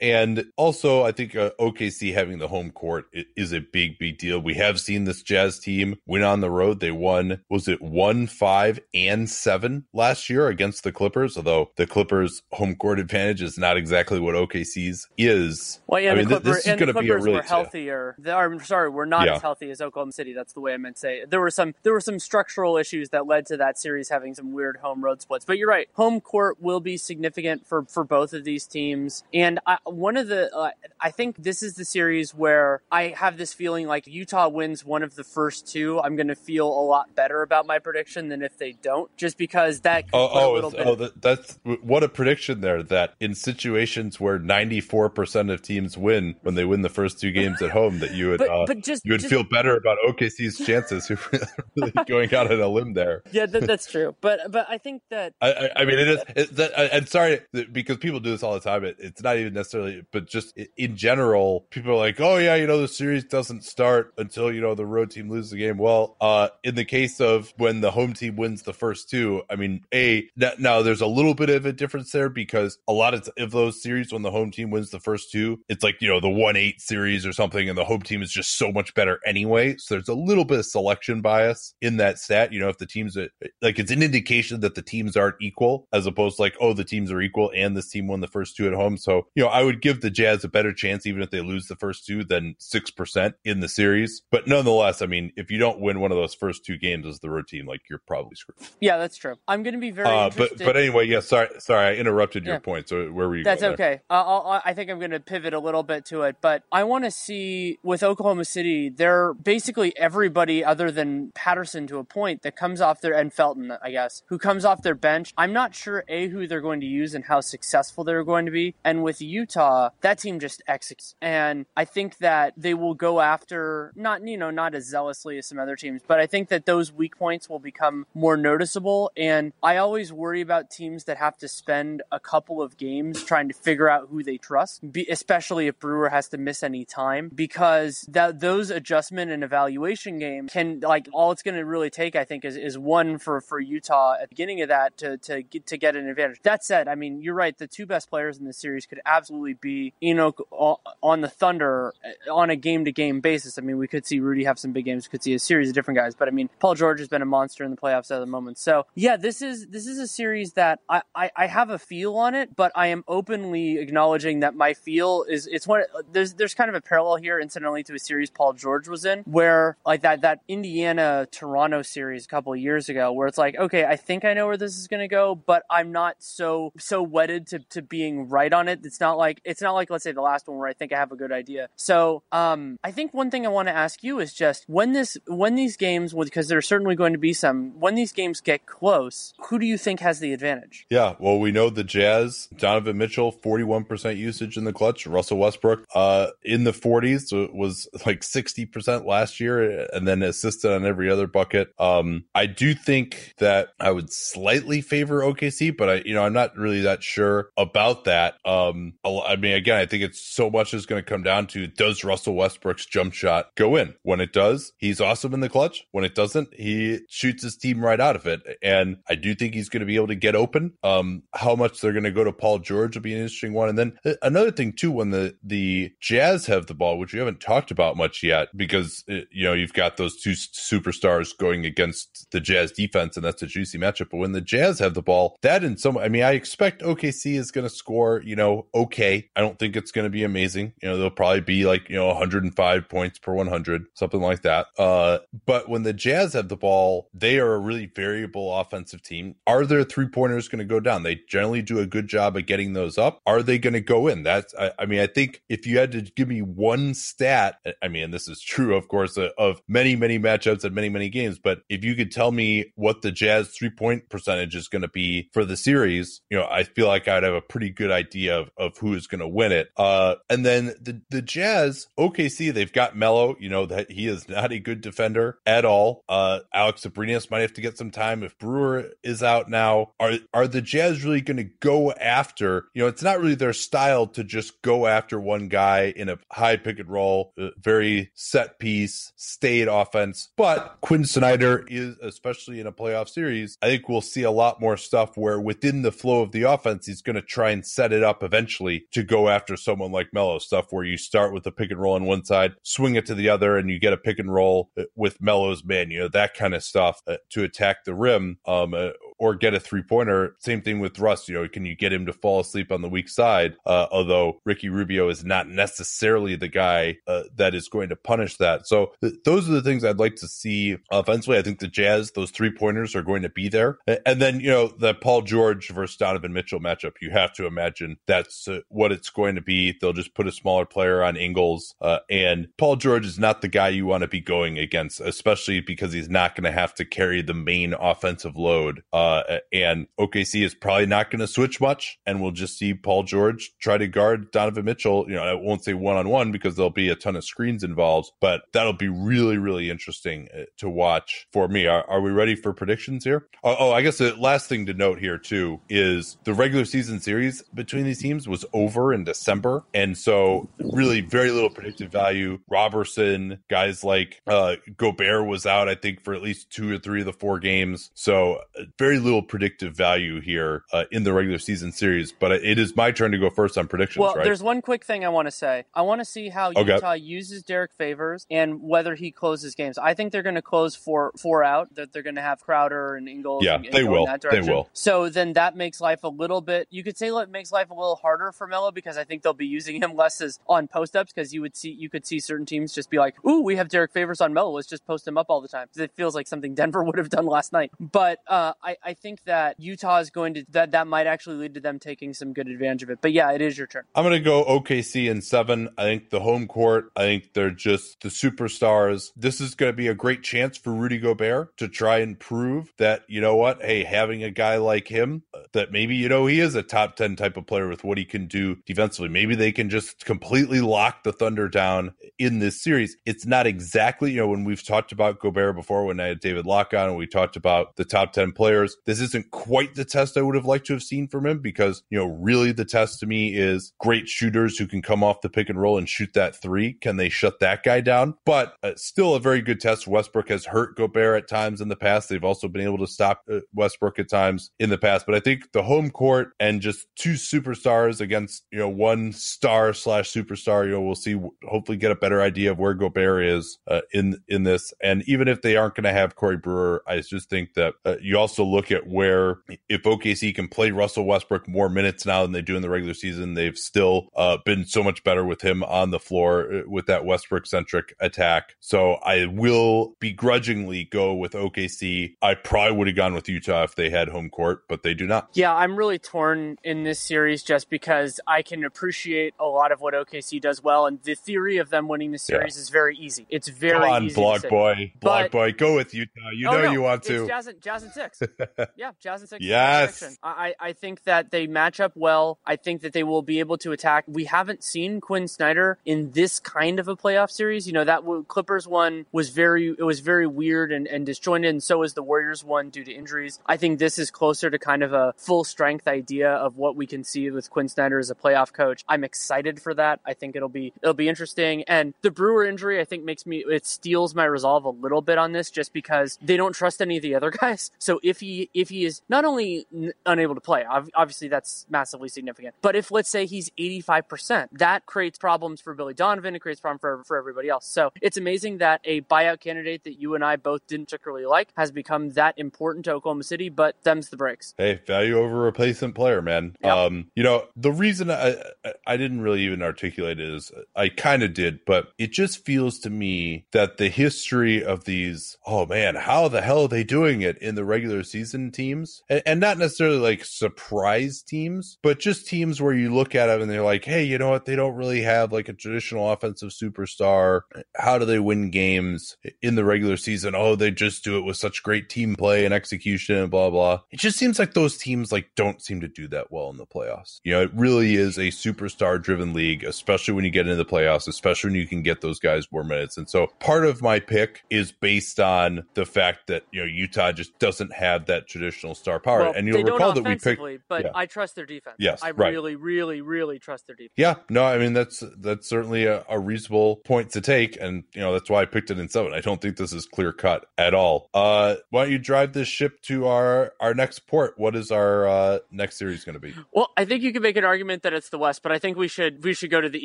and 0.01 0.47
also, 0.57 1.03
I 1.03 1.13
think 1.13 1.37
uh, 1.37 1.51
OKC 1.61 2.13
having 2.13 2.39
the 2.39 2.49
home 2.49 2.71
court 2.71 3.07
is 3.37 3.53
a 3.53 3.61
big, 3.61 3.99
big 3.99 4.19
deal. 4.19 4.41
We 4.41 4.55
have 4.55 4.81
seen 4.81 5.05
this 5.05 5.23
Jazz 5.23 5.59
team 5.59 5.97
win 6.07 6.23
on 6.23 6.41
the 6.41 6.51
road. 6.51 6.81
They 6.81 6.91
won, 6.91 7.43
was 7.49 7.69
it 7.69 7.81
one, 7.81 8.27
five, 8.27 8.81
and 8.95 9.29
seven 9.29 9.87
last 9.93 10.31
year 10.31 10.49
against 10.49 10.85
the 10.85 10.93
Clippers? 10.93 11.37
Although 11.37 11.71
the 11.77 11.87
Clippers' 11.87 12.43
home 12.53 12.75
court 12.77 12.99
advantage 12.99 13.43
is 13.43 13.59
not 13.59 13.77
exactly 13.77 14.21
what 14.21 14.35
OKC's 14.35 15.09
is. 15.17 15.81
Well, 15.87 16.01
yeah, 16.01 16.13
I 16.13 16.15
mean, 16.17 16.27
Clipper, 16.27 16.45
this 16.45 16.67
is 16.67 16.77
going 16.77 16.93
to 16.93 17.01
be 17.01 17.11
a 17.11 17.17
really 17.17 17.37
were 17.37 17.43
healthier. 17.43 18.17
Are, 18.27 18.45
I'm 18.45 18.61
sorry, 18.61 18.91
we're 18.91 19.05
not 19.05 19.27
yeah. 19.27 19.37
as 19.37 19.43
healthy 19.43 19.71
as 19.71 19.81
Oklahoma 19.81 20.13
City. 20.13 20.33
That's 20.33 20.53
the 20.53 20.61
way 20.61 20.75
I 20.75 20.77
meant 20.77 20.97
to 20.97 21.01
say. 21.01 21.19
It. 21.19 21.31
There 21.31 21.41
were 21.41 21.51
some 21.51 21.75
there 21.83 21.93
were 21.93 22.01
some 22.01 22.19
structural 22.19 22.77
issues 22.77 23.11
that 23.11 23.27
led 23.27 23.47
to 23.47 23.57
that 23.59 23.79
series 23.79 24.09
having 24.09 24.35
some 24.41 24.53
weird 24.53 24.79
home 24.79 25.05
road 25.05 25.21
splits. 25.21 25.45
But 25.45 25.59
you're 25.59 25.69
right, 25.69 25.89
home 25.95 26.21
court 26.21 26.61
will 26.61 26.81
be 26.81 26.97
significant 26.97 27.67
for 27.67 27.85
for 27.85 28.05
both 28.05 28.33
of 28.33 28.45
these 28.45 28.67
teams. 28.67 29.23
And 29.35 29.61
I, 29.67 29.79
one 29.85 30.17
of 30.17 30.29
the 30.29 30.55
uh, 30.55 30.71
I 31.01 31.11
think 31.11 31.37
this 31.37 31.63
is 31.63 31.75
the 31.75 31.85
series 31.85 32.35
where 32.35 32.83
I 32.91 33.15
have 33.17 33.37
this 33.37 33.53
feeling 33.53 33.87
like 33.87 34.07
Utah 34.07 34.49
wins 34.49 34.85
one 34.85 35.03
of 35.03 35.15
the 35.15 35.25
first 35.25 35.67
two. 35.71 36.01
I'm 36.01 36.17
going 36.17 36.29
to 36.29 36.35
feel 36.35 36.67
a 36.67 36.85
lot 36.85 37.15
better 37.15 37.43
about 37.43 37.67
my 37.67 37.79
prediction 37.79 38.29
than 38.29 38.43
if 38.43 38.57
they 38.57 38.73
don't, 38.73 39.15
just 39.17 39.37
because 39.37 39.81
that. 39.81 40.05
oh, 40.13 40.61
oh, 40.63 40.73
oh 40.79 40.95
that's 41.21 41.59
what 41.83 42.03
a 42.03 42.09
prediction 42.09 42.61
there. 42.61 42.83
That 42.83 43.15
in 43.21 43.35
situations 43.35 44.19
where 44.19 44.39
94 44.39 45.11
percent 45.11 45.51
of 45.51 45.63
teams 45.63 45.99
win 45.99 46.37
when 46.43 46.55
they 46.55 46.65
win 46.65 46.83
the 46.83 46.89
first 46.89 47.21
two 47.21 47.33
games 47.33 47.61
at 47.61 47.71
home, 47.71 47.99
that 47.99 48.15
you 48.15 48.31
would, 48.31 48.39
but, 48.39 48.49
uh, 48.49 48.65
but 48.67 48.83
just, 48.83 49.05
you 49.05 49.13
would 49.13 49.21
just, 49.21 49.31
feel 49.31 49.45
better 49.45 49.77
about 49.77 49.99
OKC's 50.09 50.59
chances. 50.59 51.11
really 51.77 51.93
going 52.07 52.35
out 52.35 52.51
on 52.51 52.61
a 52.61 52.69
limb 52.69 52.95
there. 52.95 53.23
Yeah, 53.33 53.47
that, 53.47 53.67
that's 53.67 53.91
true. 53.91 54.15
But 54.21 54.30
but 54.31 54.53
but 54.53 54.67
I 54.69 54.79
think 54.79 55.03
that 55.11 55.35
I, 55.41 55.53
I, 55.53 55.71
I 55.77 55.85
mean 55.85 55.99
it 55.99 56.09
is. 56.37 56.51
That, 56.51 56.73
and 56.93 57.09
sorry 57.09 57.41
because 57.73 57.97
people 57.97 58.21
do 58.21 58.31
this 58.31 58.43
all 58.43 58.55
the 58.55 58.61
time. 58.61 58.85
It, 58.85 58.97
it's 58.99 59.23
not 59.23 59.37
even 59.37 59.55
necessarily, 59.55 60.05
but 60.13 60.29
just 60.29 60.57
in 60.77 60.97
general, 60.97 61.67
people 61.71 61.93
are 61.93 61.97
like, 61.97 62.21
oh 62.21 62.37
yeah, 62.37 62.55
you 62.55 62.67
know 62.67 62.81
the 62.81 62.89
series 62.89 63.25
doesn't 63.25 63.65
start 63.65 64.15
until 64.19 64.53
you 64.53 64.61
know 64.61 64.75
the 64.75 64.87
road 64.87 65.11
team 65.11 65.29
loses 65.29 65.51
the 65.51 65.59
game. 65.59 65.79
Well, 65.79 66.17
uh, 66.21 66.49
in 66.63 66.75
the 66.75 66.85
case 66.85 67.21
of 67.21 67.53
when 67.57 67.81
the 67.81 67.91
home 67.91 68.13
team 68.13 68.37
wins 68.37 68.63
the 68.63 68.73
first 68.73 69.11
two, 69.11 69.43
I 69.51 69.57
mean, 69.57 69.85
a 69.93 70.29
now 70.59 70.83
there's 70.83 71.01
a 71.01 71.07
little 71.07 71.35
bit 71.35 71.51
of 71.51 71.67
a 71.67 71.73
difference 71.73 72.13
there 72.13 72.29
because 72.29 72.79
a 72.89 72.93
lot 72.93 73.15
of, 73.15 73.29
those 73.51 73.83
series 73.83 74.13
when 74.13 74.23
the 74.23 74.31
home 74.31 74.51
team 74.51 74.71
wins 74.71 74.91
the 74.91 75.01
first 75.01 75.33
two, 75.33 75.61
it's 75.69 75.83
like 75.83 75.97
you 76.01 76.09
know 76.09 76.21
the 76.21 76.29
one 76.29 76.57
eight 76.57 76.81
series 76.81 77.27
or 77.27 77.33
something, 77.33 77.69
and 77.69 77.77
the 77.77 77.85
home 77.85 78.03
team 78.03 78.23
is 78.23 78.31
just 78.31 78.57
so 78.57 78.71
much 78.71 78.95
better 78.95 79.19
anyway. 79.27 79.77
So 79.77 79.95
there's 79.95 80.09
a 80.09 80.15
little 80.15 80.45
bit 80.45 80.61
of 80.61 80.67
selection 80.67 81.21
bias 81.21 81.75
in 81.81 81.97
that 81.97 82.19
stat. 82.19 82.53
You 82.53 82.61
know, 82.61 82.69
if 82.69 82.79
the 82.79 82.87
teams 82.87 83.17
are, 83.17 83.29
like 83.61 83.79
it's 83.79 83.91
an 83.91 84.03
indication 84.03 84.20
that 84.21 84.75
the 84.75 84.83
teams 84.83 85.17
aren't 85.17 85.37
equal 85.41 85.87
as 85.93 86.07
opposed 86.07 86.37
to 86.37 86.43
like 86.43 86.57
oh 86.61 86.73
the 86.73 86.85
teams 86.85 87.11
are 87.11 87.21
equal 87.21 87.51
and 87.55 87.77
this 87.77 87.89
team 87.89 88.07
won 88.07 88.21
the 88.21 88.29
first 88.29 88.57
two 88.57 88.67
at 88.67 88.75
home. 88.75 88.97
So 88.97 89.27
you 89.35 89.43
know 89.43 89.49
I 89.49 89.63
would 89.63 89.81
give 89.81 90.01
the 90.01 90.11
Jazz 90.11 90.45
a 90.45 90.49
better 90.49 90.73
chance 90.73 91.07
even 91.07 91.23
if 91.23 91.31
they 91.31 91.41
lose 91.41 91.67
the 91.67 91.77
first 91.77 92.07
two 92.07 92.25
than 92.25 92.55
six 92.59 92.91
percent 92.91 93.35
in 93.45 93.61
the 93.61 93.69
series. 93.69 94.23
But 94.31 94.47
nonetheless, 94.47 95.03
I 95.03 95.07
mean, 95.07 95.33
if 95.37 95.51
you 95.51 95.59
don't 95.59 95.81
win 95.81 96.01
one 96.01 96.11
of 96.11 96.17
those 96.17 96.35
first 96.35 96.65
two 96.65 96.77
games 96.77 97.07
as 97.07 97.21
the 97.21 97.31
road 97.31 97.47
team, 97.47 97.67
like 97.67 97.83
you're 97.89 98.03
probably 98.07 98.37
screwed. 98.37 98.59
Yeah, 98.81 98.99
that's 98.99 99.17
true. 99.17 99.37
I'm 99.47 99.63
going 99.63 99.75
to 99.75 99.81
be 99.81 99.91
very 99.91 100.09
uh. 100.09 100.31
But 100.37 100.59
but 100.59 100.77
anyway, 100.77 101.07
yeah. 101.07 101.21
Sorry, 101.21 101.49
sorry, 101.59 101.87
I 101.87 101.95
interrupted 101.95 102.45
your 102.45 102.57
yeah. 102.57 102.61
point. 102.61 102.89
So 102.89 103.07
where 103.07 103.29
were 103.29 103.37
you? 103.37 103.45
That's 103.45 103.63
okay. 103.63 104.01
Uh, 104.09 104.61
i 104.65 104.75
think 104.75 104.91
I'm 104.91 104.99
going 104.99 105.11
to 105.11 105.21
pivot 105.21 105.55
a 105.55 105.59
little 105.59 105.83
bit 105.83 106.05
to 106.07 106.23
it, 106.23 106.37
but 106.41 106.63
I 106.73 106.85
want 106.85 107.05
to 107.05 107.11
see 107.11 107.79
with 107.83 108.03
Oklahoma 108.03 108.45
City, 108.45 108.89
they're 108.89 109.35
basically 109.35 109.97
everybody 109.97 110.65
other 110.65 110.91
than 110.91 111.33
Patterson 111.35 111.87
to 111.89 111.99
a 111.99 112.05
point 112.05 112.43
that 112.43 112.57
comes 112.57 112.81
off 112.81 113.01
their 113.01 113.15
and 113.15 113.33
Felton, 113.33 113.73
I 113.83 113.91
guess, 113.91 114.10
who 114.27 114.39
comes 114.39 114.65
off 114.65 114.83
their 114.83 114.95
bench. 114.95 115.33
I'm 115.37 115.53
not 115.53 115.75
sure 115.75 116.05
a 116.09 116.29
who 116.29 116.47
they're 116.47 116.61
going 116.61 116.81
to 116.81 116.87
use 116.87 117.15
and 117.15 117.25
how 117.25 117.41
successful 117.41 118.05
they're 118.05 118.25
going 118.25 118.47
to 118.47 118.53
be. 118.53 118.75
And 118.85 119.03
with 119.03 119.21
Utah, 119.21 119.91
that 120.01 120.19
team 120.19 120.41
just 120.41 120.63
executes, 120.67 121.15
and 121.21 121.67
I 121.77 121.85
think 121.85 122.19
that 122.19 122.55
they 122.57 122.75
will 122.75 122.95
go 122.95 123.21
after 123.21 123.93
not 123.95 124.27
you 124.27 124.37
know 124.37 124.51
not 124.51 124.75
as 124.75 124.85
zealously 124.87 125.39
as 125.39 125.47
some 125.47 125.59
other 125.59 125.77
teams, 125.77 126.01
but 126.07 126.21
I 126.21 126.27
think 126.27 126.49
that 126.49 126.67
those 126.67 126.93
weak 126.93 127.17
points 127.17 127.49
will 127.49 127.59
become 127.59 128.07
more 128.15 128.37
noticeable. 128.37 129.11
And 129.17 129.53
I 129.63 129.77
always 129.77 130.13
worry 130.13 130.41
about 130.41 130.71
teams 130.71 131.05
that 131.05 131.17
have 131.19 131.37
to 131.39 131.49
spend 131.49 132.03
a 132.11 132.21
couple 132.21 132.63
of 132.63 132.77
games 132.77 133.23
trying 133.25 133.49
to 133.49 133.55
figure 133.55 133.89
out 133.89 134.09
who 134.11 134.23
they 134.23 134.39
trust, 134.39 134.83
especially 135.09 135.67
if 135.67 135.79
Brewer 135.79 136.09
has 136.09 136.29
to 136.29 136.39
miss 136.39 136.63
any 136.63 136.85
time, 136.85 137.31
because 137.35 138.05
that 138.09 138.41
those 138.41 138.71
adjustment 138.71 139.31
and 139.31 139.45
evaluation 139.45 140.19
game 140.19 140.49
can 140.49 140.81
like 140.81 141.09
all 141.13 141.33
it's 141.33 141.43
going 141.43 141.57
to 141.57 141.65
really 141.65 141.91
take, 141.91 142.17
I 142.17 142.25
think, 142.25 142.45
is, 142.45 142.57
is 142.57 142.79
one 142.79 143.19
for 143.19 143.41
for 143.41 143.61
Utah 143.61 143.90
at 143.91 144.23
the 144.23 144.29
beginning 144.29 144.63
of 144.63 144.69
that 144.69 144.97
to 144.99 145.17
to 145.19 145.43
get 145.43 145.67
to 145.67 145.77
get 145.77 145.97
an 145.97 146.09
advantage. 146.09 146.41
That 146.43 146.65
said, 146.65 146.89
I 146.89 146.95
mean 146.95 147.23
you're 147.23 147.35
right. 147.35 147.57
The 147.57 147.67
two 147.67 147.87
best 147.87 148.11
players 148.11 148.39
in 148.39 148.45
the 148.45 148.53
series 148.53 148.87
could 148.87 149.01
absolutely 149.05 149.55
be 149.55 149.93
Enoch 150.03 150.47
on 150.51 151.21
the 151.21 151.29
Thunder 151.29 151.95
uh, 152.05 152.33
on 152.33 152.51
a 152.51 152.57
game 152.57 152.85
to 152.85 152.93
game 152.93 153.21
basis. 153.21 153.59
I 153.59 153.63
mean 153.63 153.79
we 153.79 153.89
could 153.89 154.07
see 154.07 154.21
Rudy 154.21 154.45
have 154.45 154.59
some 154.59 154.73
big 154.73 154.85
games, 154.85 155.07
we 155.07 155.11
could 155.11 155.23
see 155.23 155.35
a 155.35 155.39
series 155.39 155.69
of 155.69 155.75
different 155.75 155.99
guys, 155.99 156.15
but 156.15 156.29
I 156.29 156.31
mean 156.31 156.51
Paul 156.59 156.75
George 156.75 156.99
has 156.99 157.09
been 157.09 157.23
a 157.23 157.27
monster 157.27 157.65
in 157.65 157.71
the 157.71 157.77
playoffs 157.77 158.11
at 158.11 158.21
the 158.21 158.27
moment. 158.27 158.59
So 158.59 158.87
yeah, 158.95 159.17
this 159.17 159.43
is 159.43 159.69
this 159.69 159.87
is 159.87 159.99
a 159.99 160.07
series 160.07 160.53
that 160.55 160.81
I, 160.89 161.03
I, 161.15 161.31
I 161.37 161.47
have 161.47 161.71
a 161.71 161.79
feel 161.79 162.17
on 162.17 162.35
it, 162.35 162.55
but 162.57 162.73
I 162.75 162.89
am 162.89 163.05
openly 163.09 163.79
acknowledging 163.79 164.41
that 164.41 164.55
my 164.55 164.75
feel 164.75 165.25
is 165.29 165.47
it's 165.47 165.67
one 165.67 165.83
there's 166.13 166.35
there's 166.35 166.55
kind 166.55 166.69
of 166.69 166.77
a 166.77 166.81
parallel 166.81 167.17
here, 167.17 167.39
incidentally, 167.39 167.83
to 167.85 167.95
a 167.95 167.99
series 167.99 168.31
Paul 168.31 168.53
George 168.53 168.89
was 168.89 169.05
in, 169.05 169.21
where 169.21 169.77
like 169.85 170.03
that 170.03 170.23
that 170.23 170.41
Indiana 170.49 171.27
Toronto 171.31 171.83
series 171.83 172.25
a 172.25 172.29
couple 172.29 172.53
of 172.53 172.59
years 172.59 172.89
ago, 172.89 173.13
where 173.13 173.29
it's 173.29 173.39
like, 173.39 173.57
okay, 173.57 173.80
I 173.85 173.97
think 173.97 174.25
I 174.25 174.35
know 174.35 174.47
where 174.47 174.57
this 174.57 174.77
is 174.77 174.89
gonna 174.89 175.09
go, 175.09 175.35
but 175.35 175.63
I'm 175.71 175.93
not 175.93 176.17
so 176.19 176.73
so 176.79 177.03
wedded 177.03 177.47
to, 177.49 177.59
to 177.71 177.83
being 177.83 178.29
right 178.29 178.53
on 178.53 178.69
it. 178.69 178.81
It's 178.85 179.01
not 179.01 179.19
like 179.19 179.41
it's 179.45 179.63
not 179.63 179.73
like 179.73 179.91
let's 179.91 180.05
say 180.05 180.13
the 180.13 180.21
last 180.21 180.49
one 180.49 180.59
where 180.59 180.69
I 180.69 180.73
think 180.73 180.93
I 180.93 180.97
have 180.97 181.13
a 181.13 181.17
good 181.17 181.33
idea. 181.33 181.69
So 181.77 182.23
um 182.33 182.79
I 182.85 182.91
think 182.91 183.15
one 183.15 183.31
thing 183.31 183.47
I 183.47 183.51
want 183.51 183.69
to 183.69 183.75
ask 183.75 184.03
you 184.03 184.21
is 184.21 184.33
just 184.33 184.65
when 184.69 184.93
this 184.93 185.17
when 185.27 185.55
these 185.55 185.77
games 185.77 186.15
because 186.15 186.49
there's 186.49 186.67
certainly 186.67 186.95
going 186.95 187.13
to 187.13 187.19
be 187.19 187.33
some 187.33 187.79
when 187.79 187.95
these 187.95 188.13
games 188.13 188.41
get 188.41 188.67
close, 188.67 189.35
who 189.49 189.59
do 189.59 189.67
you 189.67 189.79
think 189.79 190.01
has 190.01 190.21
the 190.21 190.33
advantage? 190.33 190.87
Yeah, 190.91 191.15
well, 191.19 191.39
we 191.39 191.53
know 191.53 191.71
the 191.71 191.85
Jazz, 191.85 192.49
Donovan 192.57 192.99
Mitchell, 192.99 193.33
41% 193.33 194.17
usage 194.17 194.57
in 194.57 194.65
the 194.65 194.73
clutch. 194.73 195.07
Russell 195.07 195.39
Westbrook, 195.39 195.87
uh, 195.95 196.29
in 196.43 196.65
the 196.65 196.73
40s, 196.73 197.29
so 197.29 197.43
it 197.43 197.55
was 197.55 197.89
like 198.07 198.21
60% 198.21 199.05
last 199.07 199.41
year, 199.41 199.87
and 199.93 200.07
then 200.07 200.23
assisted 200.23 200.73
on 200.73 200.87
every 200.87 201.11
other 201.11 201.27
bucket. 201.27 201.73
Um, 201.79 202.25
I 202.35 202.47
do 202.47 202.75
think 202.75 203.35
that 203.39 203.70
I 203.79 203.91
would 203.91 204.13
slightly 204.13 204.81
favor 204.81 205.21
OKC, 205.21 205.77
but 205.77 205.89
I, 205.89 205.95
you 206.05 206.15
know, 206.15 206.25
I'm 206.25 206.33
not 206.33 206.57
really 206.57 206.81
that 206.83 207.03
sure 207.03 207.51
about 207.57 208.05
that. 208.05 208.35
Um, 208.45 208.95
I 209.05 209.37
mean, 209.37 209.55
again, 209.55 209.77
I 209.77 209.87
think 209.87 210.03
it's 210.03 210.21
so 210.21 210.51
much 210.51 210.75
is 210.75 210.87
going 210.87 211.03
to 211.03 211.09
come 211.09 211.23
down 211.23 211.47
to 211.49 211.67
does 211.67 212.05
Russell 212.05 212.35
Westbrook's 212.35 212.87
jump 212.87 213.15
shot 213.15 213.51
go 213.57 213.77
in? 213.77 213.95
When 214.03 214.21
it 214.21 214.33
does, 214.33 214.73
he's 214.79 215.01
awesome 215.01 215.35
in 215.35 215.41
the 215.41 215.49
clutch. 215.49 215.87
When 215.93 216.05
it 216.05 216.15
doesn't, 216.15 216.55
he 216.55 217.01
shoots 217.09 217.43
his 217.43 217.57
team 217.57 217.85
right 217.85 218.01
out 218.01 218.17
of 218.17 218.27
it. 218.27 218.43
And 218.63 218.99
I 219.09 219.15
do 219.15 219.35
think 219.35 219.55
he's 219.55 219.69
going 219.69 219.81
to 219.81 219.87
be 219.87 219.97
able 219.97 220.09
to 220.09 220.15
get 220.15 220.35
open. 220.35 220.73
Um, 220.83 221.23
how 221.35 221.55
much 221.55 221.81
they're 221.81 221.93
going 221.93 222.05
to 222.05 222.11
go 222.11 222.25
to 222.25 222.33
Paul 222.33 222.59
George 222.59 222.97
will 222.97 223.03
be 223.03 223.15
an 223.15 223.21
interesting 223.21 223.53
one. 223.53 223.69
And 223.69 223.79
then 223.79 223.99
uh, 224.05 224.15
another 224.23 224.51
thing 224.51 224.73
too, 224.73 224.91
when 224.91 225.11
the 225.11 225.37
the 225.43 225.93
Jazz 226.01 226.47
have 226.47 226.67
the 226.67 226.75
ball, 226.75 226.99
which 226.99 227.13
we 227.13 227.19
haven't 227.19 227.41
talked 227.41 227.71
about 227.71 227.97
much 227.97 228.23
yet, 228.23 228.49
because 228.57 229.05
uh, 229.11 229.21
you 229.31 229.45
know 229.45 229.53
you've 229.53 229.73
got 229.73 229.97
those 229.97 230.21
two 230.21 230.33
superstars 230.33 231.37
going 231.37 231.65
against 231.65 232.27
the 232.31 232.41
Jazz 232.41 232.73
defense, 232.73 233.17
and 233.17 233.25
that's 233.25 233.43
a 233.43 233.47
juicy 233.61 233.79
matchup. 233.79 234.11
But 234.11 234.19
when 234.19 234.33
the 234.33 234.41
Jazz 234.41 234.79
have 234.79 234.95
the 234.95 235.03
ball, 235.03 235.37
that 235.43 235.63
in 235.63 235.77
some, 235.77 235.99
I 235.99 236.09
mean, 236.09 236.23
I 236.23 236.33
expect 236.33 236.83
OKC 236.83 237.37
is 237.37 237.51
going 237.51 237.67
to 237.67 237.75
score, 237.75 238.23
you 238.25 238.37
know, 238.37 238.67
okay. 238.75 239.29
I 239.37 239.41
don't 239.41 239.59
think 239.59 239.77
it's 239.77 239.93
going 239.93 240.07
to 240.07 240.11
be 240.11 240.25
amazing. 240.25 240.73
You 240.83 240.89
know, 240.89 240.97
they'll 240.97 241.11
probably 241.11 241.41
be 241.41 241.67
like 241.67 241.89
you 241.89 241.97
know 241.97 242.07
105 242.09 242.89
points 242.89 243.19
per 243.19 243.35
100, 243.35 243.85
something 243.95 244.21
like 244.21 244.43
that. 244.43 244.67
Uh, 244.79 245.19
but 245.47 245.69
when 245.69 245.83
the 245.83 245.93
Jazz 245.93 246.33
have 246.33 246.49
the 246.49 246.57
ball, 246.57 247.09
they 247.13 247.39
are 247.39 247.55
a 247.55 247.59
really 247.59 247.87
variable 247.87 248.55
offensive 248.55 249.03
team. 249.03 249.35
Are 249.47 249.67
their 249.67 249.85
three 249.85 250.09
pointers 250.09 250.49
going 250.49 250.61
to 250.61 250.65
go 250.65 250.81
down? 250.81 251.03
They 251.03 251.21
generally 251.29 251.63
do 251.63 251.79
a 251.79 251.87
good 251.87 252.09
job 252.09 252.37
of 252.37 252.47
getting 252.47 252.73
those 252.73 252.99
up. 252.99 253.21
Are 253.27 253.43
they 253.43 253.59
going 253.59 253.75
to 253.75 253.81
go 253.81 254.09
in? 254.09 254.23
That's, 254.23 254.55
I, 254.55 254.73
I, 254.79 254.87
mean, 254.87 255.01
I 255.01 255.07
think 255.07 255.43
if 255.49 255.67
you 255.67 255.79
had 255.79 255.93
to 255.93 256.03
give 256.03 256.29
me 256.29 256.41
one 256.41 256.95
stat, 256.95 257.57
I 257.83 257.89
mean, 257.89 258.11
this 258.11 258.29
is 258.29 258.41
true, 258.41 258.75
of 258.75 258.89
course, 258.89 259.19
uh, 259.19 259.31
of 259.37 259.61
many, 259.69 259.97
many 259.97 260.19
matchups 260.19 260.65
and 260.65 260.75
many, 260.75 260.89
many 260.89 261.09
games, 261.09 261.39
but 261.39 261.63
if 261.69 261.85
you 261.85 261.95
could 261.95 262.11
tell 262.11 262.33
me 262.33 262.73
what 262.75 263.03
the 263.03 263.13
Jazz 263.13 263.50
three 263.51 263.71
point 263.71 264.09
percentage 264.09 264.55
is 264.55 264.69
going 264.69 264.83
to 264.83 264.89
be 264.89 265.29
for 265.33 265.45
the 265.45 265.57
series, 265.57 266.21
you 266.31 266.39
know, 266.39 266.47
I 266.51 266.65
feel 266.65 266.87
like 266.87 267.09
I'd 267.09 267.23
have 267.23 267.35
a 267.35 267.41
pretty 267.41 267.71
good 267.71 267.91
idea 267.91 268.39
of, 268.39 268.51
of 268.57 268.77
who 268.79 268.95
is 268.95 269.07
going 269.07 269.21
to 269.21 269.29
win 269.29 269.53
it. 269.53 269.71
Uh, 269.77 270.17
and 270.29 270.45
then 270.45 270.75
the, 270.81 271.01
the 271.11 271.23
Jazz, 271.23 271.87
OKC, 271.99 272.53
they've 272.53 272.73
got 272.73 272.97
Melo, 272.97 273.37
you 273.39 273.49
know, 273.49 273.67
that 273.67 273.91
he 273.91 274.07
is 274.07 274.29
not 274.29 274.53
a 274.53 274.59
good 274.59 274.81
defender 274.81 275.39
at 275.47 275.65
all. 275.65 276.03
Uh, 276.09 276.41
Alex 276.53 276.85
Abrines 276.87 277.31
might 277.31 277.41
have 277.41 277.55
to 277.55 277.61
get 277.61 277.79
some 277.79 277.91
time 277.91 278.23
if 278.23 278.39
Brewer 278.39 278.91
is 279.03 279.23
out 279.23 279.49
now. 279.49 279.93
Are, 279.99 280.13
are 280.33 280.49
the 280.49 280.63
Jazz 280.63 281.05
really 281.05 281.21
going 281.21 281.37
to 281.37 281.45
go 281.45 281.93
after, 281.93 282.67
you 282.75 282.83
know, 282.83 282.89
it's 282.89 283.03
not 283.03 283.21
really 283.21 283.35
their 283.35 283.53
style 283.53 284.07
to 284.09 284.25
just 284.25 284.63
go 284.63 284.87
after 284.87 285.21
one 285.21 285.49
guy 285.49 285.93
in 285.97 286.09
a 286.09 286.19
high 286.31 286.57
pick 286.57 286.79
and 286.79 286.89
roll, 286.89 287.33
uh, 287.39 287.49
very 287.59 288.11
set 288.15 288.59
piece, 288.59 289.13
stayed 289.17 289.69
offense. 289.69 290.29
But 290.37 290.79
Quin 290.81 291.05
Snyder 291.05 291.65
is, 291.69 291.97
especially 292.03 292.61
in 292.61 292.67
a 292.67 292.73
playoff 292.73 293.09
series, 293.09 293.40
I 293.63 293.67
think 293.67 293.89
we'll 293.89 294.01
see 294.01 294.23
a 294.23 294.31
lot 294.31 294.61
more 294.61 294.77
stuff 294.77 295.17
where 295.17 295.41
within 295.41 295.83
the 295.83 295.93
flow 295.93 296.23
of 296.23 296.33
the 296.33 296.43
offense, 296.43 296.87
he's 296.87 297.03
going 297.03 297.17
to 297.17 297.23
try 297.23 297.51
and 297.51 297.67
set 297.67 297.93
it 297.93 298.03
up 298.03 298.23
eventually 298.23 298.87
to 298.93 299.03
go 299.03 299.29
after 299.29 299.57
someone 299.57 299.93
like 299.93 300.13
Melo. 300.13 300.39
Stuff 300.39 300.67
where 300.71 300.85
you 300.85 300.97
start 300.97 301.33
with 301.33 301.47
a 301.47 301.53
pick 301.53 301.71
and 301.71 301.81
roll 301.81 301.95
on 301.95 302.05
one 302.05 302.25
side, 302.25 302.55
swing 302.63 302.95
it 302.95 303.07
to 303.07 303.15
the 303.15 303.29
other, 303.29 303.57
and 303.57 303.71
you 303.71 303.79
get 303.79 303.93
a 303.93 303.97
pick 303.97 304.19
and 304.19 304.33
roll 304.33 304.71
uh, 304.79 304.85
with 304.95 305.21
Melo's 305.21 305.65
man, 305.65 305.91
you 305.91 305.99
know, 306.01 306.09
that 306.09 306.35
kind 306.35 306.55
of 306.55 306.63
stuff 306.63 307.01
uh, 307.07 307.17
to 307.31 307.45
attack 307.45 307.85
the 307.85 307.95
rim. 307.95 308.39
Um, 308.47 308.75
uh, 308.75 308.91
or 309.21 309.35
get 309.35 309.55
a 309.55 309.61
three 309.61 309.83
pointer. 309.83 310.35
Same 310.39 310.63
thing 310.63 310.81
with 310.81 310.99
Russ. 310.99 311.29
You 311.29 311.35
know, 311.35 311.49
can 311.49 311.65
you 311.65 311.77
get 311.77 311.93
him 311.93 312.07
to 312.07 312.13
fall 312.13 312.41
asleep 312.41 312.73
on 312.73 312.83
the 312.83 312.89
weak 312.89 313.09
side? 313.09 313.55
Uh, 313.67 313.87
although 313.93 314.41
Ricky 314.45 314.71
Rubio 314.71 315.09
is 315.11 315.25
not 315.25 315.49
necessarily 315.49 316.35
the 316.35 316.49
guy 316.49 316.97
uh, 317.07 317.25
that 317.37 317.55
is 317.55 317.69
going 317.69 317.91
to 317.91 317.97
punish 317.97 318.39
that. 318.39 318.67
So 318.67 318.93
th- 319.03 319.15
those 319.25 319.49
are 319.49 319.53
the 319.53 319.63
things 319.63 319.85
I'd 319.85 319.99
like 319.99 320.17
to 320.17 320.27
see 320.27 320.79
offensively. 320.91 321.39
I 321.39 321.43
think 321.43 321.61
the 321.61 321.69
Jazz, 321.69 322.13
those 322.13 322.31
three 322.31 322.51
pointers 322.51 322.97
are 322.97 323.03
going 323.03 323.23
to 323.23 323.29
be 323.29 323.49
there. 323.49 323.79
And 324.07 324.21
then, 324.21 324.41
you 324.41 324.51
know, 324.51 324.69
the 324.69 324.95
Paul 324.95 325.23
George 325.23 325.69
versus 325.69 325.99
Donovan 325.99 326.33
Mitchell 326.33 326.61
matchup, 326.61 326.95
you 327.03 327.11
have 327.11 327.33
to 327.35 327.47
imagine 327.47 327.99
that's 328.07 328.49
uh, 328.49 328.61
what 328.69 328.91
it's 328.91 329.11
going 329.11 329.35
to 329.35 329.43
be. 329.43 329.77
They'll 329.79 329.93
just 329.93 330.15
put 330.15 330.27
a 330.27 330.33
smaller 330.33 330.65
player 330.65 331.03
on 331.03 331.17
Ingles. 331.17 331.75
Uh, 331.81 331.99
and 332.09 332.49
Paul 332.57 332.77
George 332.77 333.05
is 333.05 333.19
not 333.19 333.43
the 333.43 333.49
guy 333.49 333.69
you 333.69 333.85
want 333.85 334.01
to 334.01 334.09
be 334.09 334.21
going 334.21 334.59
against, 334.59 335.01
especially 335.01 335.61
because 335.61 335.93
he's 335.93 336.09
not 336.09 336.35
going 336.35 336.45
to 336.45 336.59
have 336.59 336.75
to 336.77 336.87
carry 336.87 337.21
the 337.21 337.35
main 337.35 337.75
offensive 337.75 338.37
load. 338.37 338.83
Uh, 338.93 339.10
uh, 339.11 339.39
and 339.53 339.87
OKC 339.99 340.43
is 340.43 340.55
probably 340.55 340.87
not 340.87 341.11
going 341.11 341.21
to 341.21 341.27
switch 341.27 341.61
much, 341.61 341.99
and 342.07 342.21
we'll 342.21 342.31
just 342.31 342.59
see 342.59 342.75
Paul 342.75 343.03
George 343.03 343.53
try 343.61 343.79
to 343.79 343.89
guard 343.89 344.31
Donovan 344.31 344.65
Mitchell. 344.65 345.07
You 345.09 345.17
know, 345.17 345.23
I 345.23 345.35
won't 345.35 345.65
say 345.65 345.75
one 345.75 345.97
on 345.97 346.09
one 346.09 346.33
because 346.33 346.57
there'll 346.57 346.71
be 346.71 346.89
a 346.89 346.95
ton 346.95 347.17
of 347.17 347.25
screens 347.25 347.65
involved, 347.65 348.13
but 348.21 348.43
that'll 348.53 348.73
be 348.73 348.89
really, 348.89 349.39
really 349.39 349.71
interesting 349.71 350.29
uh, 350.35 350.45
to 350.59 350.69
watch 350.69 351.27
for 351.33 351.49
me. 351.49 351.67
Are, 351.67 351.89
are 351.89 352.01
we 352.01 352.11
ready 352.11 352.35
for 352.35 352.53
predictions 352.53 353.05
here? 353.05 353.27
Oh, 353.43 353.57
oh, 353.59 353.73
I 353.73 353.83
guess 353.83 353.99
the 353.99 354.15
last 354.17 354.49
thing 354.49 354.67
to 354.67 354.75
note 354.75 354.99
here 354.99 355.19
too 355.19 355.61
is 355.69 356.17
the 356.25 356.35
regular 356.35 356.65
season 356.65 357.01
series 357.01 357.43
between 357.55 357.85
these 357.85 358.01
teams 358.01 358.29
was 358.29 358.45
over 358.53 358.93
in 358.93 359.05
December, 359.05 359.65
and 359.75 359.97
so 359.97 360.49
really 360.59 361.01
very 361.01 361.31
little 361.31 361.51
predictive 361.51 361.91
value. 361.91 362.39
Roberson, 362.49 363.39
guys 363.49 363.83
like 363.85 364.21
uh, 364.27 364.57
Gobert 364.77 365.27
was 365.27 365.47
out, 365.47 365.69
I 365.69 365.75
think, 365.75 366.03
for 366.03 366.15
at 366.15 366.23
least 366.23 366.51
two 366.51 366.75
or 366.75 366.79
three 366.79 367.01
of 367.01 367.07
the 367.07 367.13
four 367.13 367.39
games, 367.39 367.91
so 367.95 368.41
uh, 368.59 368.65
very 368.79 368.99
little 369.01 369.23
predictive 369.23 369.75
value 369.75 370.21
here 370.21 370.65
uh, 370.73 370.85
in 370.91 371.05
the 371.05 371.13
regular 371.13 371.39
season 371.39 371.73
series, 371.73 372.13
but 372.13 372.33
it 372.33 372.59
is 372.59 372.77
my 372.77 372.91
turn 372.91 373.13
to 373.13 373.19
go 373.19 373.31
first 373.31 373.59
on 373.59 373.69
predictions. 373.69 374.01
Well, 374.01 374.15
right? 374.15 374.25
there's 374.25 374.43
one 374.43 374.63
quick 374.63 374.85
thing 374.85 375.05
I 375.05 375.09
want 375.09 375.27
to 375.27 375.33
say. 375.33 375.65
I 375.75 375.83
want 375.83 376.01
to 376.01 376.05
see 376.05 376.29
how 376.29 376.51
Okay. 376.51 376.75
Utah 376.75 376.93
uses 376.93 377.43
Derek 377.43 377.73
Favors 377.73 378.27
and 378.31 378.63
whether 378.63 378.95
he 378.95 379.11
closes 379.11 379.55
games. 379.55 379.79
I 379.79 379.95
think 379.95 380.13
they're 380.13 380.23
going 380.23 380.35
to 380.35 380.43
close 380.43 380.75
four 380.75 381.13
four 381.19 381.43
out. 381.45 381.75
That 381.75 381.93
they're 381.93 382.03
going 382.03 382.17
to 382.17 382.23
have 382.23 382.41
Crowder 382.41 382.97
and 382.97 383.09
Ingles. 383.09 383.45
Yeah, 383.45 383.57
and, 383.57 383.67
and 383.67 383.75
they 383.75 383.85
will. 383.85 384.07
They 384.31 384.41
will. 384.41 384.69
So 384.73 385.09
then 385.09 385.35
that 385.35 385.57
makes 385.57 385.81
life 385.81 386.03
a 386.03 386.09
little 386.09 386.41
bit. 386.41 386.69
You 386.71 386.83
could 386.83 386.97
say 386.97 387.09
it 387.09 387.31
makes 387.31 387.53
life 387.53 387.71
a 387.71 387.75
little 387.75 387.97
harder 387.97 388.33
for 388.33 388.47
Melo 388.47 388.71
because 388.71 388.97
I 388.97 389.05
think 389.05 389.23
they'll 389.23 389.33
be 389.33 389.47
using 389.47 389.83
him 389.83 389.95
less 390.01 390.21
as 390.21 390.39
on 390.47 390.69
post 390.69 390.97
ups 390.97 391.13
because 391.13 391.33
you 391.33 391.41
would 391.41 391.57
see 391.57 391.71
you 391.71 391.89
could 391.89 392.07
see 392.07 392.21
certain 392.21 392.47
teams 392.47 392.73
just 392.73 392.91
be 392.91 392.99
like, 392.99 393.23
"Ooh, 393.25 393.41
we 393.41 393.57
have 393.57 393.69
Derek 393.69 393.93
Favors 393.93 394.21
on 394.21 394.33
Melo. 394.35 394.51
Let's 394.51 394.69
just 394.69 394.87
post 394.87 395.07
him 395.07 395.17
up 395.17 395.27
all 395.29 395.41
the 395.41 395.49
time." 395.49 395.69
It 395.77 395.93
feels 395.95 396.15
like 396.15 396.27
something 396.27 396.55
Denver 396.55 396.83
would 396.91 396.99
have 396.99 397.11
done 397.11 397.27
last 397.27 397.53
night. 397.53 397.73
But 397.79 398.21
uh, 398.27 398.53
I 398.63 398.77
I 398.85 398.90
think 398.95 399.25
that 399.25 399.59
Utah 399.59 399.99
is 399.99 400.11
going 400.11 400.35
to 400.35 400.45
that 400.51 400.73
that 400.73 400.87
might 400.87 401.07
actually 401.07 401.37
lead 401.37 401.55
to 401.55 401.61
them 401.61 401.79
taking 401.79 402.15
some 402.15 402.33
good 402.33 402.49
advantage 402.49 402.83
of 402.83 402.91
it. 402.91 402.99
But 403.01 403.13
yeah, 403.13 403.33
it 403.33 403.41
is 403.41 403.57
your 403.57 403.67
turn. 403.67 403.85
I'm 403.95 404.05
going 404.05 404.15
to 404.15 404.21
go 404.21 404.45
OKC 404.45 405.11
in 405.11 405.23
seven. 405.23 405.69
I 405.77 405.83
think 405.85 406.11
the 406.11 406.21
home 406.21 406.47
court, 406.47 406.91
I 406.97 407.03
think 407.03 407.33
they're 407.33 407.51
just 407.51 408.01
the 408.03 408.09
superstars. 408.09 409.13
This 409.17 409.41
is 409.41 409.55
going 409.55 409.73
to 409.73 409.77
be 409.77 409.89
a 409.89 409.95
great 409.95 410.23
chance 410.23 410.57
for 410.57 410.73
Rudy 410.73 410.99
Gobert 410.99 411.57
to 411.59 411.69
try 411.69 411.99
and 411.99 412.19
prove 412.19 412.73
that, 412.79 413.05
you 413.09 413.21
know 413.21 413.37
what? 413.37 413.63
Hey, 413.63 413.85
having 413.85 414.23
a 414.23 414.31
guy 414.31 414.57
like 414.57 414.89
him, 414.89 415.23
that 415.53 415.73
maybe, 415.73 415.97
you 415.97 416.09
know, 416.09 416.27
he 416.27 416.41
is 416.41 416.55
a 416.55 416.63
top 416.63 416.97
10 416.97 417.17
type 417.17 417.37
of 417.37 417.47
player 417.47 417.69
with 417.69 417.85
what 417.85 417.99
he 417.99 418.05
can 418.05 418.27
do 418.27 418.57
defensively. 418.67 419.09
Maybe 419.09 419.35
they 419.35 419.53
can 419.53 419.71
just 419.71 420.05
completely 420.05 420.61
lock 420.61 421.03
the 421.03 421.13
Thunder 421.13 421.49
down 421.49 421.95
in 422.19 422.39
this 422.39 422.63
series. 422.63 422.97
It's 423.07 423.27
not 423.27 423.47
exactly, 423.47 424.13
you 424.13 424.19
know, 424.19 424.29
when 424.29 424.45
we've 424.45 424.65
talked 424.65 424.93
about 424.93 425.19
Gobert 425.19 425.57
before, 425.57 425.85
when 425.85 426.01
I 426.01 426.07
had 426.07 426.21
David 426.21 426.47
Locke 426.47 426.75
on 426.75 426.89
and 426.89 426.97
we 426.97 427.07
talked 427.07 427.37
about 427.37 427.77
the 427.77 427.85
top 427.85 428.13
10 428.13 428.33
players, 428.33 428.77
this 428.87 429.01
isn't 429.01 429.31
quite 429.31 429.75
the 429.75 429.85
test 429.85 430.17
I 430.17 430.23
would 430.23 430.35
have 430.35 430.45
liked 430.45 430.67
to 430.67 430.73
have 430.75 430.83
seen 430.83 431.09
from 431.09 431.27
him 431.27 431.39
because, 431.41 431.83
you 431.91 431.99
know, 431.99 432.07
really 432.07 432.53
the 432.53 432.65
test 432.65 433.01
to 433.01 433.07
me 433.07 433.35
is 433.35 433.73
great 433.79 434.09
shooters 434.09 434.59
who 434.59 434.67
can 434.67 434.83
come 434.83 435.03
off 435.03 435.21
the 435.21 435.29
pick 435.29 435.49
and 435.49 435.61
roll 435.61 435.79
and 435.79 435.89
shoot 435.89 436.13
that 436.15 436.41
three. 436.41 436.75
Can 436.75 436.97
they 436.97 437.09
shut 437.09 437.41
that 437.41 437.63
guy 437.63 437.81
down? 437.81 438.15
But 438.25 438.55
uh, 438.63 438.73
still 438.77 439.15
a 439.15 439.21
very 439.21 439.43
good 439.43 439.61
test. 439.61 439.87
Westbrook 439.87 440.29
has 440.29 440.47
hurt 440.47 440.77
Gobert 440.77 441.23
at 441.23 441.29
times 441.29 441.61
in 441.61 441.69
the 441.69 441.77
past. 441.77 442.09
They've 442.09 442.25
also 442.25 442.49
been 442.49 442.63
able 442.63 442.79
to 442.79 442.87
stop 442.87 443.23
uh, 443.31 443.41
Westbrook 443.55 443.99
at 443.99 444.09
times 444.09 444.51
in 444.59 444.71
the 444.71 444.79
past. 444.79 445.07
But 445.07 445.15
I 445.15 445.21
think 445.21 445.40
the 445.53 445.63
home 445.63 445.91
court 445.91 446.33
and 446.39 446.61
just 446.61 446.87
two 446.97 447.13
superstars 447.13 448.01
against, 448.01 448.45
you 448.51 448.59
know, 448.59 448.69
one 448.69 449.13
star 449.13 449.73
slash 449.73 450.11
superstar, 450.11 450.65
you 450.65 450.73
know, 450.73 450.81
we'll 450.81 450.95
see, 450.95 451.21
hopefully 451.49 451.79
get 451.79 451.91
a 451.91 451.97
better 451.97 452.23
idea 452.23 452.51
of 452.51 452.59
where 452.59 452.75
Gobert 452.75 453.25
is 453.25 453.59
uh, 453.69 453.81
in, 453.93 454.19
in 454.29 454.45
this. 454.45 454.73
And 454.83 455.03
even 455.07 455.29
if 455.29 455.43
they 455.43 455.57
aren't 455.57 455.75
going 455.75 455.85
to 455.85 455.93
have 455.93 456.17
Corey 456.17 456.37
Brewer, 456.37 456.83
I 456.87 457.01
just 457.01 457.31
think 457.31 457.55
that 457.55 457.75
uh, 457.85 457.97
you 458.01 458.19
also 458.19 458.45
look 458.45 458.71
at 458.71 458.87
where 458.87 459.39
if 459.69 459.83
OKC 459.83 460.35
can 460.35 460.49
play 460.49 460.71
Russell 460.71 461.07
Westbrook 461.07 461.49
more 461.49 461.69
minutes 461.69 462.07
now 462.07 462.23
than 462.23 462.33
they 462.33 462.43
do 462.43 462.57
in 462.57 462.63
the 462.63 462.71
regular 462.71 462.95
season, 462.95 463.35
they've 463.35 463.59
still 463.59 464.09
uh, 464.17 464.39
been 464.45 464.65
so 464.65 464.83
much 464.83 465.03
better 465.05 465.25
with 465.25 465.43
him 465.43 465.63
on 465.65 465.91
the 465.91 465.99
floor 465.99 466.53
uh, 466.53 466.63
with 466.67 466.87
that 466.87 467.05
Westbrook 467.05 467.47
centric 467.47 467.95
attack. 468.01 468.57
So 468.61 468.95
I 468.95 469.27
will 469.27 469.95
begrudgingly 470.01 470.85
go 470.85 471.15
with 471.15 471.33
OKC. 471.33 472.15
I 472.23 472.35
probably 472.35 472.77
would 472.77 472.87
have 472.87 472.97
gone 472.97 473.15
with 473.15 473.29
Utah 473.29 473.65
if 473.65 473.75
they 473.75 473.91
had 473.91 474.09
home 474.09 474.31
court, 474.31 474.63
but 474.69 474.83
they 474.83 474.95
do 474.95 475.07
not. 475.07 475.30
Yeah, 475.33 475.55
I'm 475.55 475.77
really 475.77 475.99
torn 475.99 476.59
in 476.65 476.83
this 476.83 476.99
series 476.99 477.43
just 477.45 477.71
because 477.71 478.19
I 478.27 478.43
can 478.43 478.65
appreciate 478.65 479.35
a 479.39 479.45
lot 479.45 479.71
of 479.71 479.81
what 479.81 479.95
OKC 479.95 480.41
does 480.41 480.63
well, 480.63 480.87
and 480.87 481.01
the 481.05 481.15
theory 481.15 481.59
of 481.59 481.71
them 481.71 481.87
winning 481.87 482.11
the 482.11 482.19
series 482.19 482.57
is 482.57 482.69
very 482.69 482.97
easy. 482.97 483.27
It's 483.31 483.49
very 483.49 483.79
Come 483.81 483.91
on, 483.91 484.05
easy. 484.05 484.15
to 484.15 484.21
blog 484.21 484.41
say. 484.41 484.49
boy, 484.49 484.93
blog 485.01 485.23
But- 485.25 485.31
boy, 485.31 485.53
go 485.53 485.77
with 485.77 485.95
Utah. 485.95 486.31
You 486.35 486.49
Oh, 486.49 486.53
know 486.53 486.63
no, 486.65 486.73
you 486.73 486.83
want 486.83 487.05
to. 487.05 487.27
Jazz 487.29 487.47
and, 487.47 487.61
Jazz 487.61 487.83
and 487.85 487.93
six. 487.93 488.21
yeah, 488.77 488.91
Jazz 489.01 489.21
and 489.21 489.29
six. 489.31 489.45
Yes. 489.45 490.19
I, 490.23 490.55
I 490.61 490.69
I 490.71 490.73
think 490.73 491.05
that 491.05 491.31
they 491.31 491.47
match 491.47 491.79
up 491.81 491.93
well. 491.95 492.39
I 492.45 492.57
think 492.57 492.83
that 492.83 492.93
they 492.93 493.03
will 493.05 493.23
be 493.23 493.39
able 493.39 493.57
to 493.59 493.71
attack. 493.73 494.05
We 494.09 494.25
haven't 494.25 494.65
seen 494.65 495.01
Quin 495.01 495.29
Snyder 495.29 495.79
in 495.85 496.11
this 496.11 496.41
kind 496.41 496.81
of 496.81 496.89
a 496.89 496.97
playoff 496.97 497.31
series. 497.31 497.67
You 497.69 497.73
know 497.73 497.85
that 497.85 498.03
Clippers 498.29 498.67
one 498.67 499.07
was 499.13 499.31
very 499.31 499.69
it 499.79 499.83
was 499.85 500.01
very 500.01 500.27
weird 500.27 500.73
and, 500.73 500.89
and 500.89 501.07
disjointed, 501.07 501.51
and 501.51 501.63
so 501.63 501.79
was 501.79 501.95
the 501.95 502.03
Warriors 502.03 502.43
one 502.43 502.71
due 502.71 502.83
to 502.85 502.93
injuries. 502.93 503.39
I 503.47 503.57
think 503.57 503.79
this 503.79 503.97
is 503.99 504.11
closer 504.11 504.51
to 504.51 504.59
kind 504.59 504.83
of 504.83 504.93
a 504.93 505.15
full 505.21 505.45
strength 505.45 505.87
idea 505.87 506.31
of 506.31 506.57
what 506.57 506.77
we 506.77 506.87
can 506.87 507.05
see 507.05 507.31
with 507.31 507.51
Quin 507.51 507.69
Snyder 507.69 507.99
as 507.99 508.11
a 508.11 508.15
playoff 508.15 508.53
coach. 508.53 508.85
I'm 508.89 509.05
excited 509.05 509.61
for 509.61 509.75
that. 509.75 510.01
I 510.07 510.15
think 510.15 510.35
it'll 510.35 510.49
be 510.49 510.73
it'll 510.83 510.95
be 510.95 511.09
interesting. 511.09 511.63
And 511.65 511.95
the 512.01 512.11
Brewer 512.11 512.45
injury, 512.47 512.81
I 512.81 512.85
think, 512.85 513.05
makes 513.05 513.27
me 513.27 513.45
it 513.47 513.67
steals 513.67 514.15
my 514.15 514.25
resolve 514.25 514.65
a 514.65 514.71
little 514.71 515.03
bit 515.03 515.19
on 515.19 515.33
this, 515.33 515.51
just 515.51 515.73
because 515.73 516.19
they 516.23 516.37
don't 516.37 516.55
trust 516.55 516.81
any 516.81 516.97
of 516.97 517.03
the 517.03 517.15
other 517.15 517.31
guys. 517.41 517.71
So 517.79 518.01
if 518.03 518.21
he 518.21 518.49
if 518.55 518.71
he 518.71 518.85
is 518.85 519.03
not 519.09 519.25
only 519.25 519.67
n- 519.75 519.93
unable 520.07 520.35
to 520.35 520.41
play, 520.41 520.65
ob- 520.65 520.89
obviously 520.95 521.29
that's 521.29 521.67
massively 521.69 522.09
significant. 522.09 522.55
But 522.63 522.75
if 522.75 522.91
let's 522.91 523.11
say 523.11 523.27
he's 523.27 523.51
85 523.59 524.09
percent, 524.09 524.59
that 524.59 524.87
creates 524.87 525.19
problems 525.19 525.61
for 525.61 525.75
Billy 525.75 525.95
Donovan. 525.95 526.35
It 526.35 526.41
creates 526.41 526.61
problems 526.61 526.81
for 526.81 527.05
for 527.05 527.19
everybody 527.19 527.49
else. 527.49 527.67
So 527.67 527.93
it's 528.01 528.17
amazing 528.17 528.59
that 528.59 528.81
a 528.85 529.03
buyout 529.03 529.41
candidate 529.41 529.85
that 529.85 530.01
you 530.01 530.15
and 530.15 530.25
I 530.25 530.37
both 530.37 530.67
didn't 530.67 530.87
particularly 530.87 531.27
like 531.27 531.49
has 531.57 531.71
become 531.71 532.11
that 532.11 532.39
important 532.39 532.87
to 532.87 532.93
Oklahoma 532.93 533.25
City. 533.25 533.51
But 533.51 533.77
them's 533.83 534.09
the 534.09 534.17
breaks. 534.17 534.55
Hey, 534.57 534.81
value 534.87 535.10
over 535.13 535.37
replacement 535.41 535.95
player, 535.95 536.23
man. 536.23 536.57
Yep. 536.63 536.73
Um, 536.73 537.11
you 537.15 537.23
know, 537.23 537.45
the 537.57 537.73
reason 537.73 538.11
I 538.11 538.37
I- 538.65 538.73
I 538.87 538.97
didn't 538.97 539.21
really 539.21 539.43
even 539.43 539.63
articulate 539.63 540.19
it 540.21 540.29
is 540.29 540.51
I 540.75 540.89
kind 540.89 541.23
of 541.23 541.33
did, 541.33 541.61
but 541.65 541.89
it 541.99 542.11
just 542.13 542.45
feels 542.45 542.79
to 542.81 542.91
me 542.91 543.47
that 543.53 543.77
the 543.77 543.89
history 543.89 544.63
of 544.65 544.85
these, 544.85 545.37
oh 545.47 545.65
man, 545.67 545.95
how 545.95 546.29
the 546.29 546.43
hell 546.43 546.63
are 546.63 546.69
they 546.69 546.83
doing 546.85 547.23
it 547.23 547.39
in 547.39 547.55
the 547.55 547.65
regular 547.65 548.03
season 548.03 548.51
teams? 548.51 549.03
And, 549.09 549.23
and 549.27 549.41
not 549.41 549.59
necessarily 549.59 549.99
like 549.99 550.25
surprise 550.25 551.23
teams, 551.23 551.79
but 551.83 551.99
just 552.01 552.27
teams 552.27 552.61
where 552.61 552.75
you 552.75 552.93
look 552.95 553.15
at 553.15 553.27
them 553.27 553.41
and 553.41 553.51
they're 553.51 553.63
like, 553.63 553.85
hey, 553.85 554.03
you 554.05 554.19
know 554.19 554.29
what? 554.31 554.45
They 554.45 554.57
don't 554.57 554.75
really 554.75 555.03
have 555.03 555.33
like 555.33 555.49
a 555.49 555.53
traditional 555.55 556.11
offensive 556.11 556.51
superstar. 556.51 557.43
How 557.77 557.99
do 557.99 558.05
they 558.05 558.19
win 558.19 558.51
games 558.51 559.17
in 559.41 559.55
the 559.55 559.65
regular 559.65 559.97
season? 559.97 560.35
Oh, 560.35 560.55
they 560.57 560.71
just 560.71 561.03
do 561.03 561.17
it 561.17 561.23
with 561.23 561.37
such 561.39 561.63
great 561.63 561.89
team 561.89 562.15
play 562.15 562.45
and 562.45 562.53
execution 562.53 563.17
and 563.17 563.31
blah 563.31 563.49
blah. 563.51 563.81
It 563.91 564.01
just 564.01 564.19
seems 564.19 564.39
like 564.39 564.53
those 564.53 564.77
teams 564.77 565.00
like 565.13 565.31
don't 565.37 565.63
seem 565.63 565.81
to 565.81 565.89
do 565.89 566.09
that 566.09 566.31
well 566.31 566.51
in 566.51 566.57
the 566.57 566.67
playoffs. 566.67 567.21
You 567.25 567.33
know, 567.33 567.43
it 567.43 567.51
really 567.55 567.95
is 567.95 568.19
a 568.19 568.29
superstar 568.29 569.01
driven 569.01 569.33
league, 569.33 569.65
especially 569.65 570.15
when 570.15 570.25
you 570.25 570.31
get 570.31 570.47
into 570.47 570.57
the 570.57 570.65
playoffs, 570.65 571.09
especially 571.09 571.51
when 571.51 571.61
you 571.61 571.67
can 571.67 571.83
get 571.83 572.01
those 572.01 572.19
guys 572.19 572.47
more 572.51 572.65
minutes. 572.65 572.97
And 572.97 573.09
so 573.09 573.29
part 573.39 573.65
of 573.65 573.83
my 573.83 574.01
pick 574.01 574.43
is 574.51 574.73
based 574.73 575.21
on 575.21 575.65
the 575.75 575.87
fact 575.87 576.27
that, 576.27 576.45
you 576.53 576.61
know, 576.61 576.67
Utah 576.67 577.13
just 577.13 577.39
doesn't 577.39 577.73
have 577.73 578.07
that 578.07 578.27
traditional 578.27 578.75
star 578.75 579.01
power. 579.01 579.21
Well, 579.21 579.33
and 579.35 579.47
you'll 579.47 579.63
recall 579.63 579.93
that 579.93 580.05
we 580.05 580.17
picked 580.17 580.41
but 580.69 580.85
yeah. 580.85 580.91
I 580.95 581.07
trust 581.07 581.35
their 581.35 581.47
defense. 581.47 581.77
Yes, 581.79 582.03
I 582.03 582.13
right. 582.13 582.33
really, 582.33 582.57
really, 582.57 583.01
really 583.01 583.39
trust 583.39 583.67
their 583.67 583.77
defense. 583.77 583.93
Yeah, 583.97 584.17
no, 584.29 584.45
I 584.45 584.59
mean 584.59 584.73
that's 584.73 585.03
that's 585.19 585.49
certainly 585.49 585.87
a, 585.87 586.05
a 586.09 586.19
reasonable 586.19 586.77
point 586.77 587.11
to 587.11 587.21
take, 587.21 587.57
and 587.61 587.85
you 587.95 588.01
know 588.01 588.13
that's 588.13 588.31
why 588.31 588.43
I 588.43 588.45
picked 588.47 588.71
it 588.71 588.79
in 588.79 588.89
seven. 588.89 589.13
I 589.13 589.21
don't 589.21 589.41
think 589.41 589.57
this 589.57 589.73
is 589.73 589.87
clear 589.87 590.13
cut 590.13 590.47
at 590.57 590.75
all. 590.75 591.09
Uh, 591.15 591.57
why 591.71 591.85
don't 591.85 591.93
you 591.93 591.99
drive 591.99 592.33
this 592.33 592.49
ship 592.49 592.81
to 592.83 593.07
our 593.07 593.53
our 593.61 593.75
next 593.75 594.07
port? 594.07 594.35
What 594.37 594.57
is 594.57 594.71
our 594.71 594.90
uh, 595.09 595.39
next 595.51 595.77
series 595.77 596.05
going 596.05 596.15
to 596.15 596.21
be? 596.21 596.35
Well, 596.53 596.71
I 596.77 596.85
think 596.85 597.03
you 597.03 597.13
could 597.13 597.23
make 597.23 597.37
an 597.37 597.45
argument 597.45 597.83
that 597.83 597.93
it's 597.93 598.11
the 598.11 598.19
West, 598.19 598.43
but 598.43 598.53
I 598.53 598.59
think 598.59 598.77
we 598.77 598.89
should 598.89 599.25
we 599.25 599.35
should 599.35 599.51
go 599.51 599.61
to 599.61 599.69
the 599.69 599.85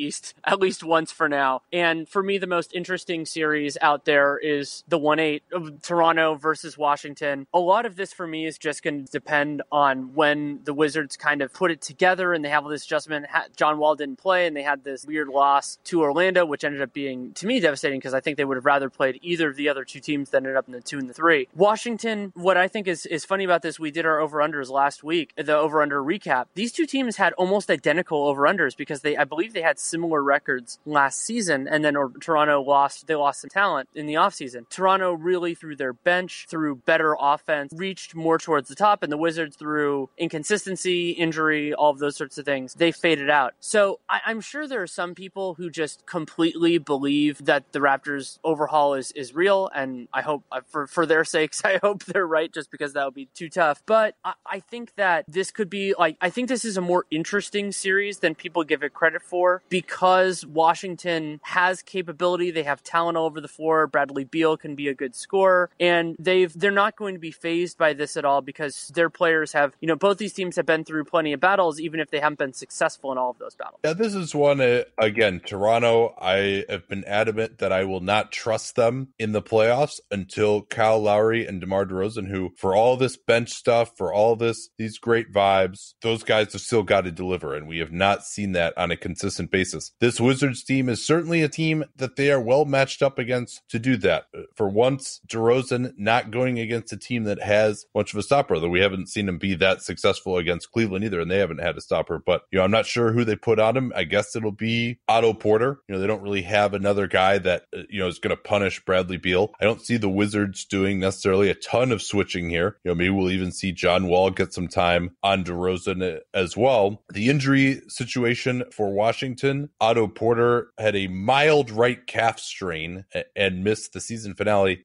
East 0.00 0.34
at 0.44 0.60
least 0.60 0.82
once 0.84 1.12
for 1.12 1.28
now. 1.28 1.62
And 1.72 2.08
for 2.08 2.22
me, 2.22 2.38
the 2.38 2.46
most 2.46 2.74
interesting 2.74 3.26
series 3.26 3.76
out 3.80 4.04
there 4.04 4.38
is 4.38 4.84
the 4.88 4.98
one 4.98 5.18
eight 5.18 5.42
of 5.52 5.82
Toronto 5.82 6.34
versus 6.34 6.78
Washington. 6.78 7.46
A 7.52 7.58
lot 7.58 7.86
of 7.86 7.96
this 7.96 8.12
for 8.12 8.26
me 8.26 8.46
is 8.46 8.58
just 8.58 8.82
going 8.82 9.04
to 9.04 9.10
depend 9.10 9.62
on 9.72 10.14
when 10.14 10.60
the 10.64 10.74
Wizards 10.74 11.16
kind 11.16 11.42
of 11.42 11.52
put 11.52 11.70
it 11.70 11.80
together 11.80 12.32
and 12.32 12.44
they 12.44 12.48
have 12.48 12.64
all 12.64 12.70
this 12.70 12.84
adjustment. 12.84 13.26
John 13.56 13.78
Wall 13.78 13.94
didn't 13.94 14.16
play, 14.16 14.46
and 14.46 14.56
they 14.56 14.62
had 14.62 14.84
this 14.84 15.04
weird 15.04 15.28
loss 15.28 15.78
to 15.84 16.02
Orlando, 16.02 16.44
which 16.44 16.64
ended 16.64 16.82
up 16.82 16.92
being 16.92 17.32
to 17.34 17.46
me 17.46 17.60
devastating 17.60 17.98
because 17.98 18.14
I 18.14 18.20
think 18.20 18.36
they 18.36 18.44
would 18.44 18.56
have 18.56 18.66
rather 18.66 18.90
played 18.90 19.18
either 19.22 19.48
of 19.48 19.56
the 19.56 19.68
other 19.68 19.84
two 19.84 20.00
teams 20.00 20.30
that 20.30 20.38
ended 20.38 20.56
up 20.56 20.66
in 20.66 20.72
the 20.72 20.80
two 20.80 20.98
and 20.98 21.08
the 21.08 21.14
three. 21.14 21.48
Washington, 21.54 22.32
what 22.34 22.56
I 22.56 22.68
think 22.68 22.86
is 22.86 23.06
is 23.06 23.24
funny 23.24 23.44
about 23.44 23.62
this, 23.62 23.78
we 23.78 23.90
did 23.90 24.06
our 24.06 24.20
over 24.20 24.38
unders 24.38 24.70
last 24.70 24.85
week, 25.02 25.32
the 25.36 25.56
over 25.56 25.82
under 25.82 26.02
recap. 26.02 26.46
These 26.54 26.72
two 26.72 26.86
teams 26.86 27.16
had 27.16 27.32
almost 27.34 27.70
identical 27.70 28.26
over 28.26 28.42
unders 28.42 28.76
because 28.76 29.00
they, 29.00 29.16
I 29.16 29.24
believe, 29.24 29.52
they 29.52 29.62
had 29.62 29.78
similar 29.78 30.22
records 30.22 30.78
last 30.84 31.20
season, 31.22 31.68
and 31.68 31.84
then 31.84 31.96
or, 31.96 32.10
Toronto 32.20 32.60
lost. 32.62 33.06
They 33.06 33.14
lost 33.14 33.40
some 33.40 33.50
talent 33.50 33.88
in 33.94 34.06
the 34.06 34.14
offseason. 34.14 34.68
Toronto 34.68 35.12
really 35.12 35.54
through 35.54 35.76
their 35.76 35.92
bench, 35.92 36.46
through 36.48 36.76
better 36.76 37.16
offense, 37.18 37.72
reached 37.74 38.14
more 38.14 38.38
towards 38.38 38.68
the 38.68 38.74
top, 38.74 39.02
and 39.02 39.10
the 39.10 39.16
Wizards 39.16 39.56
through 39.56 40.08
inconsistency, 40.18 41.10
injury, 41.10 41.74
all 41.74 41.90
of 41.90 41.98
those 41.98 42.16
sorts 42.16 42.38
of 42.38 42.44
things, 42.44 42.74
they 42.74 42.92
faded 42.92 43.30
out. 43.30 43.54
So 43.60 44.00
I, 44.08 44.20
I'm 44.26 44.40
sure 44.40 44.66
there 44.66 44.82
are 44.82 44.86
some 44.86 45.14
people 45.14 45.54
who 45.54 45.70
just 45.70 46.06
completely 46.06 46.78
believe 46.78 47.44
that 47.44 47.72
the 47.72 47.80
Raptors 47.80 48.38
overhaul 48.44 48.94
is 48.94 49.12
is 49.12 49.34
real, 49.34 49.70
and 49.74 50.08
I 50.12 50.22
hope 50.22 50.44
for 50.66 50.86
for 50.86 51.06
their 51.06 51.24
sakes, 51.36 51.64
I 51.64 51.78
hope 51.82 52.04
they're 52.04 52.26
right, 52.26 52.52
just 52.52 52.70
because 52.70 52.92
that 52.92 53.04
would 53.04 53.14
be 53.14 53.28
too 53.34 53.48
tough. 53.48 53.82
But 53.86 54.14
I, 54.24 54.34
I 54.46 54.60
think 54.60 54.75
think 54.76 54.94
that 54.96 55.24
this 55.26 55.50
could 55.50 55.70
be 55.70 55.94
like, 55.98 56.18
I 56.20 56.28
think 56.28 56.50
this 56.50 56.64
is 56.64 56.76
a 56.76 56.82
more 56.82 57.06
interesting 57.10 57.72
series 57.72 58.18
than 58.18 58.34
people 58.34 58.62
give 58.62 58.82
it 58.82 58.92
credit 58.92 59.22
for 59.22 59.62
because 59.70 60.44
Washington 60.44 61.40
has 61.44 61.80
capability. 61.80 62.50
They 62.50 62.64
have 62.64 62.82
talent 62.82 63.16
all 63.16 63.24
over 63.24 63.40
the 63.40 63.48
floor. 63.48 63.86
Bradley 63.86 64.24
Beal 64.24 64.58
can 64.58 64.74
be 64.74 64.88
a 64.88 64.94
good 64.94 65.14
scorer 65.14 65.70
and 65.80 66.14
they've, 66.18 66.52
they're 66.52 66.70
not 66.70 66.94
going 66.94 67.14
to 67.14 67.18
be 67.18 67.30
fazed 67.30 67.78
by 67.78 67.94
this 67.94 68.18
at 68.18 68.26
all 68.26 68.42
because 68.42 68.88
their 68.94 69.08
players 69.08 69.52
have, 69.52 69.72
you 69.80 69.88
know, 69.88 69.96
both 69.96 70.18
these 70.18 70.34
teams 70.34 70.56
have 70.56 70.66
been 70.66 70.84
through 70.84 71.04
plenty 71.04 71.32
of 71.32 71.40
battles, 71.40 71.80
even 71.80 71.98
if 71.98 72.10
they 72.10 72.20
haven't 72.20 72.38
been 72.38 72.52
successful 72.52 73.10
in 73.12 73.16
all 73.16 73.30
of 73.30 73.38
those 73.38 73.54
battles. 73.54 73.80
Yeah, 73.82 73.94
this 73.94 74.14
is 74.14 74.34
one, 74.34 74.60
uh, 74.60 74.82
again, 74.98 75.40
Toronto, 75.40 76.14
I 76.20 76.64
have 76.68 76.86
been 76.86 77.04
adamant 77.04 77.58
that 77.58 77.72
I 77.72 77.84
will 77.84 78.00
not 78.00 78.30
trust 78.30 78.76
them 78.76 79.08
in 79.18 79.32
the 79.32 79.42
playoffs 79.42 80.00
until 80.10 80.62
Kyle 80.62 81.00
Lowry 81.00 81.46
and 81.46 81.62
DeMar 81.62 81.86
DeRozan, 81.86 82.28
who 82.28 82.52
for 82.58 82.76
all 82.76 82.98
this 82.98 83.16
bench 83.16 83.50
stuff, 83.50 83.96
for 83.96 84.12
all 84.12 84.36
this, 84.36 84.65
these 84.78 84.98
great 84.98 85.32
vibes, 85.32 85.94
those 86.02 86.22
guys 86.22 86.52
have 86.52 86.62
still 86.62 86.82
got 86.82 87.02
to 87.02 87.12
deliver. 87.12 87.54
And 87.54 87.66
we 87.66 87.78
have 87.78 87.92
not 87.92 88.24
seen 88.24 88.52
that 88.52 88.76
on 88.76 88.90
a 88.90 88.96
consistent 88.96 89.50
basis. 89.50 89.92
This 90.00 90.20
Wizards 90.20 90.62
team 90.64 90.88
is 90.88 91.04
certainly 91.04 91.42
a 91.42 91.48
team 91.48 91.84
that 91.96 92.16
they 92.16 92.30
are 92.30 92.40
well 92.40 92.64
matched 92.64 93.02
up 93.02 93.18
against 93.18 93.62
to 93.70 93.78
do 93.78 93.96
that. 93.98 94.26
For 94.54 94.68
once, 94.68 95.20
DeRozan 95.26 95.92
not 95.96 96.30
going 96.30 96.58
against 96.58 96.92
a 96.92 96.96
team 96.96 97.24
that 97.24 97.42
has 97.42 97.86
much 97.94 98.12
of 98.12 98.18
a 98.18 98.22
stopper, 98.22 98.58
though 98.58 98.68
we 98.68 98.80
haven't 98.80 99.08
seen 99.08 99.28
him 99.28 99.38
be 99.38 99.54
that 99.56 99.82
successful 99.82 100.36
against 100.36 100.70
Cleveland 100.72 101.04
either, 101.04 101.20
and 101.20 101.30
they 101.30 101.38
haven't 101.38 101.60
had 101.60 101.76
a 101.76 101.80
stopper. 101.80 102.22
But, 102.24 102.42
you 102.50 102.58
know, 102.58 102.64
I'm 102.64 102.70
not 102.70 102.86
sure 102.86 103.12
who 103.12 103.24
they 103.24 103.36
put 103.36 103.58
on 103.58 103.76
him. 103.76 103.92
I 103.94 104.04
guess 104.04 104.36
it'll 104.36 104.52
be 104.52 104.98
Otto 105.08 105.32
Porter. 105.34 105.80
You 105.88 105.94
know, 105.94 106.00
they 106.00 106.06
don't 106.06 106.22
really 106.22 106.42
have 106.42 106.74
another 106.74 107.06
guy 107.06 107.38
that, 107.38 107.66
uh, 107.76 107.82
you 107.88 108.00
know, 108.00 108.08
is 108.08 108.18
going 108.18 108.36
to 108.36 108.42
punish 108.42 108.84
Bradley 108.84 109.16
Beal. 109.16 109.52
I 109.60 109.64
don't 109.64 109.80
see 109.80 109.96
the 109.96 110.08
Wizards 110.08 110.64
doing 110.64 111.00
necessarily 111.00 111.50
a 111.50 111.54
ton 111.54 111.92
of 111.92 112.02
switching 112.02 112.50
here. 112.50 112.78
You 112.84 112.90
know, 112.90 112.94
maybe 112.94 113.10
we'll 113.10 113.30
even 113.30 113.52
see 113.52 113.72
John 113.72 114.06
Wall 114.08 114.30
get 114.30 114.52
some 114.56 114.66
time 114.66 115.14
on 115.22 115.44
DeRozan 115.44 116.18
as 116.34 116.56
well. 116.56 117.04
The 117.10 117.28
injury 117.28 117.82
situation 117.86 118.64
for 118.72 118.92
Washington, 118.92 119.70
Otto 119.80 120.08
Porter 120.08 120.70
had 120.78 120.96
a 120.96 121.06
mild 121.06 121.70
right 121.70 122.04
calf 122.06 122.40
strain 122.40 123.04
and 123.36 123.62
missed 123.62 123.92
the 123.92 124.00
season 124.00 124.34
finale. 124.34 124.84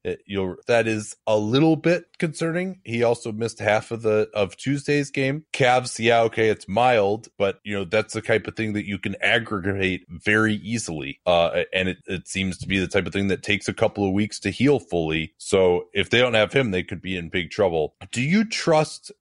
That 0.67 0.87
is 0.87 1.15
a 1.25 1.37
little 1.37 1.75
bit 1.75 2.05
concerning. 2.19 2.81
He 2.83 3.01
also 3.01 3.31
missed 3.31 3.59
half 3.59 3.91
of 3.91 4.03
the 4.03 4.29
of 4.33 4.57
Tuesday's 4.57 5.09
game. 5.09 5.45
Cavs, 5.53 5.97
yeah, 5.97 6.21
okay, 6.23 6.49
it's 6.49 6.67
mild, 6.67 7.29
but 7.37 7.59
you 7.63 7.73
know 7.73 7.85
that's 7.85 8.13
the 8.13 8.21
type 8.21 8.45
of 8.45 8.55
thing 8.55 8.73
that 8.73 8.85
you 8.85 8.99
can 8.99 9.15
aggregate 9.21 10.05
very 10.09 10.55
easily. 10.55 11.19
Uh, 11.25 11.63
and 11.73 11.89
it, 11.89 11.97
it 12.07 12.27
seems 12.27 12.57
to 12.57 12.67
be 12.67 12.77
the 12.77 12.87
type 12.87 13.07
of 13.07 13.13
thing 13.13 13.29
that 13.29 13.41
takes 13.41 13.69
a 13.69 13.73
couple 13.73 14.05
of 14.05 14.13
weeks 14.13 14.39
to 14.41 14.49
heal 14.49 14.79
fully. 14.79 15.33
So 15.37 15.87
if 15.93 16.09
they 16.09 16.19
don't 16.19 16.33
have 16.33 16.51
him, 16.51 16.71
they 16.71 16.83
could 16.83 17.01
be 17.01 17.15
in 17.15 17.29
big 17.29 17.49
trouble. 17.49 17.95
Do 18.11 18.21
you 18.21 18.43
trust 18.43 19.11